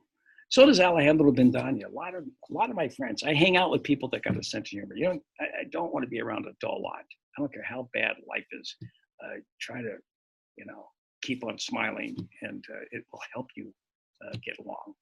So 0.50 0.66
does 0.66 0.80
Alejandro 0.80 1.32
Bendaña. 1.32 1.86
A 1.86 1.94
lot 1.94 2.16
of 2.16 2.24
a 2.24 2.54
lot 2.54 2.70
of 2.70 2.76
my 2.76 2.90
friends. 2.90 3.24
I 3.24 3.34
hang 3.34 3.56
out 3.56 3.70
with 3.70 3.84
people 3.84 4.10
that 4.10 4.24
got 4.24 4.38
a 4.38 4.44
sense 4.44 4.68
of 4.68 4.72
humor. 4.72 4.96
You 4.96 5.06
know, 5.06 5.20
I, 5.40 5.44
I 5.44 5.64
don't 5.72 5.94
want 5.94 6.04
to 6.04 6.10
be 6.10 6.22
around 6.22 6.46
a 6.46 6.54
dull 6.60 6.82
lot. 6.82 7.06
I 7.38 7.42
don't 7.42 7.54
care 7.54 7.64
how 7.64 7.90
bad 7.94 8.16
life 8.28 8.48
is. 8.52 8.76
Uh, 9.24 9.40
try 9.60 9.82
to, 9.82 9.98
you 10.58 10.66
know, 10.66 10.88
keep 11.22 11.44
on 11.44 11.60
smiling, 11.60 12.16
and 12.42 12.64
uh, 12.74 12.86
it 12.92 13.04
will 13.12 13.22
help 13.34 13.48
you 13.56 13.72
uh, 14.26 14.36
get 14.44 14.56
along. 14.60 14.94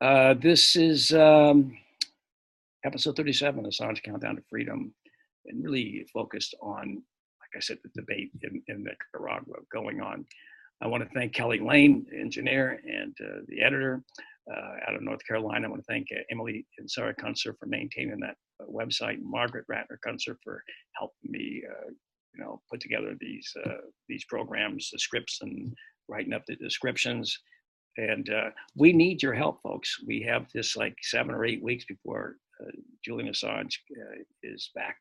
Uh, 0.00 0.34
this 0.34 0.76
is 0.76 1.12
um, 1.12 1.76
episode 2.84 3.16
37 3.16 3.64
of 3.64 3.70
Assange 3.70 4.02
Countdown 4.02 4.36
to 4.36 4.42
Freedom, 4.48 4.92
and 5.46 5.64
really 5.64 6.06
focused 6.12 6.54
on, 6.62 7.02
like 7.40 7.56
I 7.56 7.60
said, 7.60 7.78
the 7.82 7.90
debate 8.00 8.30
in, 8.42 8.62
in 8.68 8.84
Nicaragua 8.84 9.56
going 9.72 10.00
on. 10.00 10.24
I 10.82 10.86
want 10.86 11.02
to 11.02 11.10
thank 11.14 11.34
Kelly 11.34 11.58
Lane, 11.58 12.06
engineer, 12.18 12.80
and 12.86 13.14
uh, 13.22 13.40
the 13.48 13.62
editor 13.62 14.02
uh, 14.50 14.88
out 14.88 14.94
of 14.94 15.02
North 15.02 15.20
Carolina. 15.26 15.66
I 15.66 15.70
want 15.70 15.82
to 15.82 15.92
thank 15.92 16.08
uh, 16.10 16.20
Emily 16.30 16.66
and 16.78 16.90
Sarah 16.90 17.14
Kunstler 17.14 17.54
for 17.58 17.66
maintaining 17.66 18.18
that 18.20 18.36
uh, 18.62 18.66
website, 18.66 19.18
Margaret 19.22 19.66
Ratner 19.70 19.98
Kunstler 20.06 20.36
for 20.42 20.62
helping 20.96 21.30
me, 21.30 21.62
uh, 21.70 21.90
you 22.34 22.42
know, 22.42 22.62
put 22.70 22.80
together 22.80 23.14
these 23.20 23.52
uh, 23.66 23.82
these 24.08 24.24
programs, 24.24 24.88
the 24.90 24.98
scripts, 24.98 25.40
and 25.42 25.74
writing 26.08 26.32
up 26.32 26.44
the 26.46 26.56
descriptions. 26.56 27.38
And 27.96 28.30
we 28.76 28.92
need 28.92 29.22
your 29.22 29.34
help, 29.34 29.60
folks. 29.62 29.96
We 30.06 30.22
have 30.22 30.46
this 30.54 30.76
like 30.76 30.94
seven 31.02 31.34
or 31.34 31.44
eight 31.44 31.62
weeks 31.62 31.84
before 31.84 32.36
Julian 33.04 33.30
Assange 33.30 33.74
is 34.42 34.70
back 34.74 34.96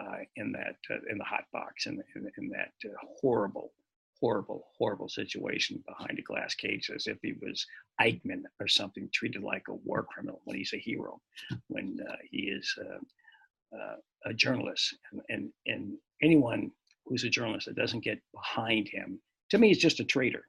uh, 0.00 0.18
in 0.36 0.52
that 0.52 0.76
uh, 0.90 0.98
in 1.10 1.18
the 1.18 1.24
hot 1.24 1.44
box 1.52 1.86
in, 1.86 2.02
in, 2.14 2.30
in 2.38 2.48
that 2.50 2.72
uh, 2.84 2.94
horrible, 3.20 3.72
horrible, 4.20 4.66
horrible 4.76 5.08
situation 5.08 5.82
behind 5.86 6.18
a 6.18 6.22
glass 6.22 6.54
cage, 6.54 6.90
as 6.94 7.06
if 7.06 7.18
he 7.22 7.34
was 7.40 7.66
Eichmann 8.00 8.42
or 8.60 8.68
something, 8.68 9.08
treated 9.12 9.42
like 9.42 9.64
a 9.68 9.74
war 9.74 10.04
criminal 10.04 10.40
when 10.44 10.56
he's 10.56 10.72
a 10.74 10.78
hero, 10.78 11.20
when 11.68 11.98
uh, 12.08 12.16
he 12.30 12.38
is 12.48 12.74
uh, 12.80 13.76
uh, 13.76 13.96
a 14.24 14.34
journalist, 14.34 14.96
and, 15.12 15.20
and 15.28 15.50
and 15.66 15.96
anyone 16.22 16.70
who's 17.06 17.24
a 17.24 17.30
journalist 17.30 17.66
that 17.66 17.76
doesn't 17.76 18.04
get 18.04 18.20
behind 18.34 18.88
him, 18.88 19.20
to 19.50 19.58
me, 19.58 19.70
is 19.70 19.78
just 19.78 20.00
a 20.00 20.04
traitor. 20.04 20.44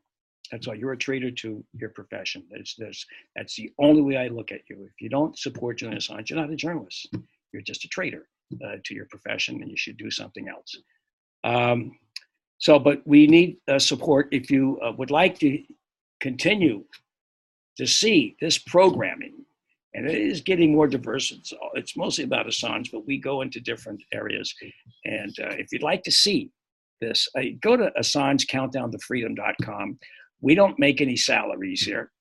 That's 0.51 0.67
all. 0.67 0.75
You're 0.75 0.93
a 0.93 0.97
traitor 0.97 1.29
to 1.29 1.63
your 1.73 1.89
profession. 1.89 2.43
There's, 2.49 2.73
there's, 2.77 3.05
that's 3.35 3.55
the 3.55 3.71
only 3.79 4.01
way 4.01 4.15
I 4.15 4.29
look 4.29 4.51
at 4.53 4.61
you. 4.69 4.85
If 4.85 5.01
you 5.01 5.09
don't 5.09 5.37
support 5.37 5.79
Julian 5.79 5.99
Assange, 5.99 6.29
you're 6.29 6.39
not 6.39 6.49
a 6.49 6.55
journalist. 6.55 7.09
You're 7.51 7.61
just 7.61 7.83
a 7.83 7.89
traitor 7.89 8.27
uh, 8.65 8.77
to 8.85 8.95
your 8.95 9.05
profession, 9.09 9.61
and 9.61 9.69
you 9.69 9.77
should 9.77 9.97
do 9.97 10.11
something 10.11 10.47
else. 10.47 10.77
Um, 11.43 11.91
so, 12.59 12.79
but 12.79 13.01
we 13.05 13.27
need 13.27 13.57
uh, 13.67 13.79
support. 13.79 14.29
If 14.31 14.49
you 14.49 14.79
uh, 14.83 14.93
would 14.97 15.11
like 15.11 15.37
to 15.39 15.61
continue 16.19 16.83
to 17.77 17.85
see 17.85 18.35
this 18.41 18.57
programming, 18.57 19.45
and 19.93 20.07
it 20.07 20.17
is 20.17 20.41
getting 20.41 20.73
more 20.73 20.87
diverse. 20.87 21.31
It's, 21.31 21.53
it's 21.73 21.95
mostly 21.95 22.23
about 22.23 22.47
Assange, 22.47 22.91
but 22.91 23.05
we 23.05 23.19
go 23.19 23.41
into 23.41 23.59
different 23.59 24.01
areas. 24.13 24.51
And 25.05 25.35
uh, 25.39 25.53
if 25.57 25.71
you'd 25.71 25.83
like 25.83 26.01
to 26.03 26.11
see 26.11 26.49
this, 27.01 27.27
uh, 27.37 27.41
go 27.61 27.77
to 27.77 27.91
AssangeCountdownToFreedom.com. 27.99 29.99
We 30.41 30.55
don't 30.55 30.79
make 30.79 31.01
any 31.01 31.15
salaries 31.15 31.81
here. 31.81 32.11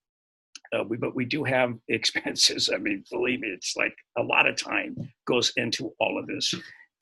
Uh, 0.74 0.84
we, 0.88 0.96
but 0.96 1.14
we 1.14 1.24
do 1.24 1.44
have 1.44 1.74
expenses. 1.88 2.70
I 2.72 2.78
mean, 2.78 3.04
believe 3.10 3.40
me, 3.40 3.48
it's 3.48 3.76
like 3.76 3.94
a 4.18 4.22
lot 4.22 4.48
of 4.48 4.56
time 4.56 4.96
goes 5.26 5.52
into 5.56 5.92
all 6.00 6.18
of 6.18 6.26
this, 6.26 6.54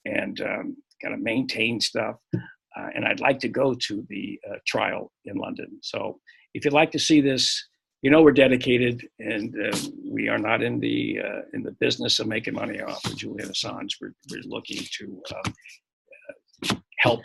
and 0.05 0.41
um, 0.41 0.77
kind 1.03 1.15
of 1.15 1.21
maintain 1.21 1.81
stuff. 1.81 2.17
Uh, 2.35 2.89
and 2.95 3.05
I'd 3.05 3.21
like 3.21 3.39
to 3.41 3.49
go 3.49 3.75
to 3.75 4.05
the 4.09 4.39
uh, 4.51 4.57
trial 4.67 5.13
in 5.27 5.37
London. 5.37 5.79
So 5.83 6.19
if 6.55 6.65
you'd 6.65 6.75
like 6.75 6.91
to 6.93 6.99
see 6.99 7.21
this, 7.21 7.65
you 8.03 8.11
know 8.11 8.21
we're 8.21 8.33
dedicated, 8.33 9.07
and 9.19 9.55
uh, 9.57 9.77
we 10.07 10.29
are 10.29 10.39
not 10.39 10.63
in 10.63 10.79
the 10.79 11.21
uh, 11.25 11.41
in 11.55 11.63
the 11.63 11.71
business 11.81 12.19
of 12.19 12.27
making 12.27 12.53
money 12.53 12.81
off 12.83 13.03
of 13.07 13.17
Julian 13.17 13.49
Assange. 13.49 13.93
We're, 13.99 14.13
we're 14.31 14.43
looking 14.45 14.85
to 14.99 15.23
um, 15.35 16.83
help 16.99 17.23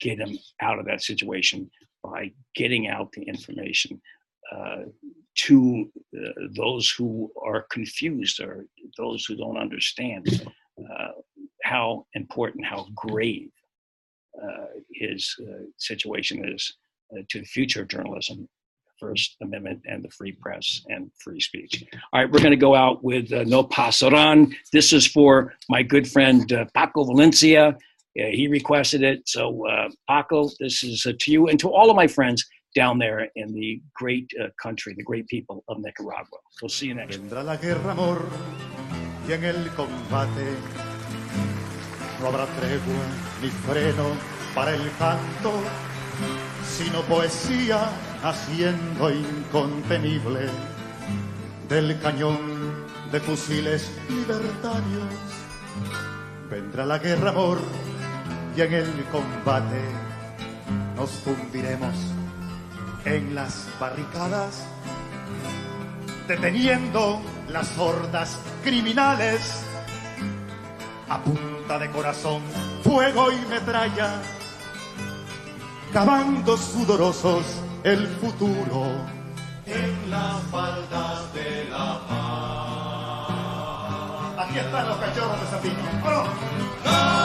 get 0.00 0.18
him 0.18 0.38
out 0.62 0.78
of 0.78 0.86
that 0.86 1.02
situation 1.02 1.70
by 2.02 2.30
getting 2.54 2.88
out 2.88 3.12
the 3.12 3.22
information 3.22 4.00
uh, 4.54 4.82
to 5.36 5.90
uh, 6.16 6.30
those 6.56 6.90
who 6.90 7.30
are 7.44 7.66
confused 7.70 8.40
or 8.40 8.66
those 8.96 9.24
who 9.24 9.36
don't 9.36 9.56
understand 9.56 10.26
uh, 10.78 11.08
how 11.62 12.06
important, 12.14 12.64
how 12.64 12.86
grave 12.94 13.50
uh, 14.42 14.66
his 14.92 15.34
uh, 15.42 15.64
situation 15.78 16.48
is 16.48 16.74
uh, 17.12 17.22
to 17.28 17.40
the 17.40 17.46
future 17.46 17.82
of 17.82 17.88
journalism, 17.88 18.48
First 18.98 19.36
Amendment, 19.42 19.82
and 19.86 20.04
the 20.04 20.10
free 20.10 20.32
press 20.32 20.82
and 20.88 21.10
free 21.22 21.40
speech. 21.40 21.84
All 22.12 22.20
right, 22.20 22.30
we're 22.30 22.40
going 22.40 22.50
to 22.50 22.56
go 22.56 22.74
out 22.74 23.02
with 23.02 23.30
No 23.30 23.64
Pasaran. 23.64 24.52
This 24.72 24.92
is 24.92 25.06
for 25.06 25.54
my 25.68 25.82
good 25.82 26.08
friend 26.08 26.48
Paco 26.74 27.04
Valencia. 27.04 27.76
he 28.14 28.48
requested 28.48 29.02
it. 29.02 29.28
So, 29.28 29.66
Paco, 30.08 30.48
this 30.60 30.82
is 30.84 31.02
to 31.02 31.32
you 31.32 31.48
and 31.48 31.58
to 31.60 31.68
all 31.68 31.90
of 31.90 31.96
my 31.96 32.06
friends 32.06 32.44
down 32.74 32.98
there 32.98 33.28
in 33.36 33.52
the 33.52 33.80
great 33.94 34.30
uh, 34.40 34.48
country, 34.60 34.94
the 34.94 35.02
great 35.02 35.26
people 35.28 35.62
of 35.68 35.78
Nicaragua. 35.78 36.38
We'll 36.60 36.68
see 36.68 36.88
you 36.88 36.94
next 36.94 37.18
Vendrá 37.18 37.44
la 37.44 37.56
guerra, 37.56 37.92
amor, 37.92 38.26
y 39.28 39.32
en 39.32 39.44
el 39.44 39.68
combate 39.70 40.46
no 42.20 42.26
habrá 42.26 42.46
tregua 42.46 43.04
ni 43.42 43.48
freno 43.48 44.16
para 44.54 44.74
el 44.74 44.90
canto, 44.98 45.52
sino 46.64 47.00
poesía 47.02 47.90
naciendo 48.22 49.10
incontenible 49.10 50.48
del 51.68 51.98
cañón 52.00 52.38
de 53.12 53.20
fusiles 53.20 53.90
libertarios. 54.08 55.08
Vendrá 56.50 56.84
la 56.84 56.98
guerra, 56.98 57.30
amor, 57.30 57.58
y 58.56 58.60
en 58.60 58.74
el 58.74 59.04
combate 59.10 59.80
nos 60.96 61.10
fundiremos 61.10 62.13
en 63.04 63.34
las 63.34 63.68
barricadas, 63.78 64.64
deteniendo 66.26 67.20
las 67.48 67.76
hordas 67.78 68.38
criminales. 68.62 69.64
A 71.08 71.22
punta 71.22 71.78
de 71.78 71.90
corazón, 71.90 72.42
fuego 72.82 73.30
y 73.30 73.38
metralla, 73.50 74.20
cavando 75.92 76.56
sudorosos 76.56 77.44
el 77.84 78.06
futuro 78.06 79.14
en 79.66 80.10
las 80.10 80.42
faldas 80.50 81.32
de 81.34 81.64
la 81.70 82.00
paz. 82.08 83.34
Aquí 84.46 84.58
están 84.58 84.88
los 84.88 84.98
cachorros 84.98 85.40
de 85.40 85.46
Sabino. 85.46 85.74
¡Vámonos! 86.02 86.28
Los 86.84 87.23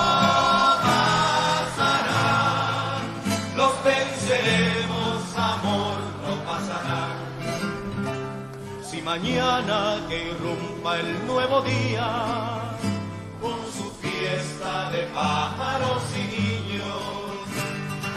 mañana 9.09 10.05
que 10.07 10.17
irrumpa 10.29 10.99
el 10.99 11.25
nuevo 11.25 11.61
día, 11.63 12.09
con 13.41 13.59
su 13.75 13.89
fiesta 14.03 14.91
de 14.91 15.01
pájaros 15.15 16.03
y 16.21 16.23
niños, 16.39 17.01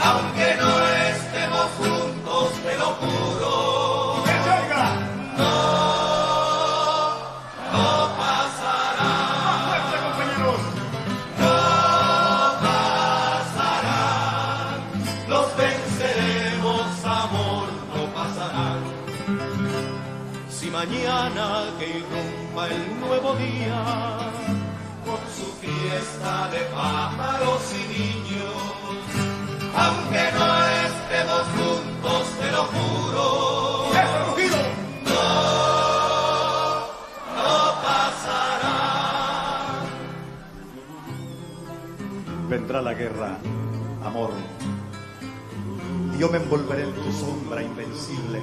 aunque 0.09 0.49
no 0.61 0.71
estemos 1.11 1.67
juntos, 1.79 2.53
te 2.65 2.77
lo 2.77 2.89
juro. 3.01 4.02
El 22.71 23.01
nuevo 23.01 23.35
día, 23.35 23.85
con 25.05 25.19
su 25.37 25.47
fiesta 25.61 26.49
de 26.51 26.61
pájaros 26.75 27.63
y 27.73 27.83
niños, 27.99 28.55
aunque 29.75 30.23
no 30.39 30.49
estemos 30.87 31.45
juntos, 31.57 32.23
te 32.41 32.53
lo 32.53 32.65
juro. 32.65 32.93
No, 35.05 35.21
no 37.37 37.53
pasará. 37.83 38.79
Vendrá 42.49 42.83
la 42.83 42.95
guerra, 42.95 43.39
amor. 44.05 44.31
Y 46.15 46.19
yo 46.19 46.29
me 46.29 46.39
envolveré 46.39 46.83
en 46.85 46.93
tu 46.93 47.13
sombra 47.13 47.63
invencible. 47.63 48.43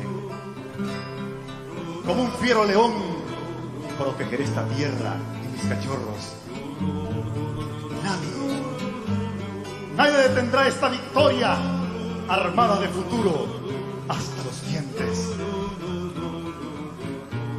Como 2.06 2.24
un 2.24 2.32
fiero 2.34 2.66
león, 2.66 3.19
protegeré 4.00 4.46
esta 4.46 4.64
tierra 4.70 5.16
y 5.44 5.48
mis 5.50 5.62
cachorros. 5.66 6.34
Nadie, 8.02 8.64
nadie 9.98 10.30
detendrá 10.30 10.68
esta 10.68 10.88
victoria 10.88 11.58
armada 12.30 12.80
de 12.80 12.88
futuro 12.88 13.46
hasta 14.08 14.44
los 14.44 14.66
dientes. 14.70 15.34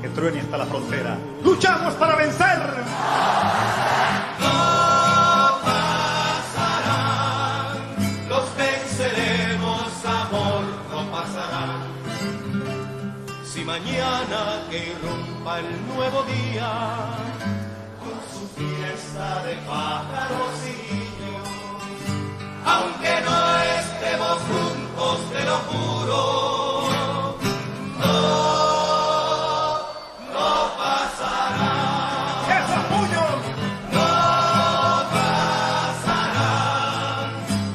Que 0.01 0.09
truene 0.09 0.41
hasta 0.41 0.57
la 0.57 0.65
frontera. 0.65 1.19
¡Luchamos 1.45 1.93
para 1.95 2.17
vencer! 2.17 2.59
Irrumpa 15.41 15.59
el 15.59 15.87
nuevo 15.87 16.23
día, 16.25 16.71
con 17.99 18.21
su 18.33 18.47
fiesta 18.57 19.43
de 19.45 19.55
pájaros 19.67 20.53
y 20.67 20.73
niños, 20.93 21.49
aunque 22.65 23.21
no 23.25 23.59
estemos 23.81 24.39
juntos, 24.51 25.19
te 25.33 25.45
lo 25.45 25.57
juro, 25.69 26.89
no, 27.99 28.09
no 30.35 30.51
pasará. 30.77 31.75
¡Esos 32.59 32.85
puños! 32.93 33.35
No 33.93 34.07
pasará. 35.15 36.53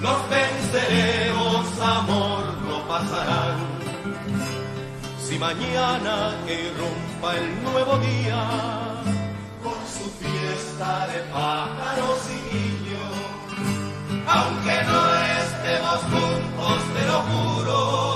Los 0.01 0.19
venceremos, 0.29 1.65
amor, 1.81 2.43
no 2.67 2.77
pasarán. 2.87 3.57
Si 5.19 5.39
mañana 5.39 6.15
que 6.45 6.71
el 7.31 7.63
nuevo 7.63 7.97
día 7.97 9.01
con 9.63 9.73
su 9.87 10.09
fiesta 10.19 11.07
de 11.07 11.19
pájaros 11.33 12.19
y 12.29 12.55
niños. 12.55 13.13
Aunque 14.27 14.83
no 14.83 14.99
estemos 15.41 15.99
juntos, 16.11 16.93
te 16.93 17.07
lo 17.07 17.21
juro. 17.21 18.14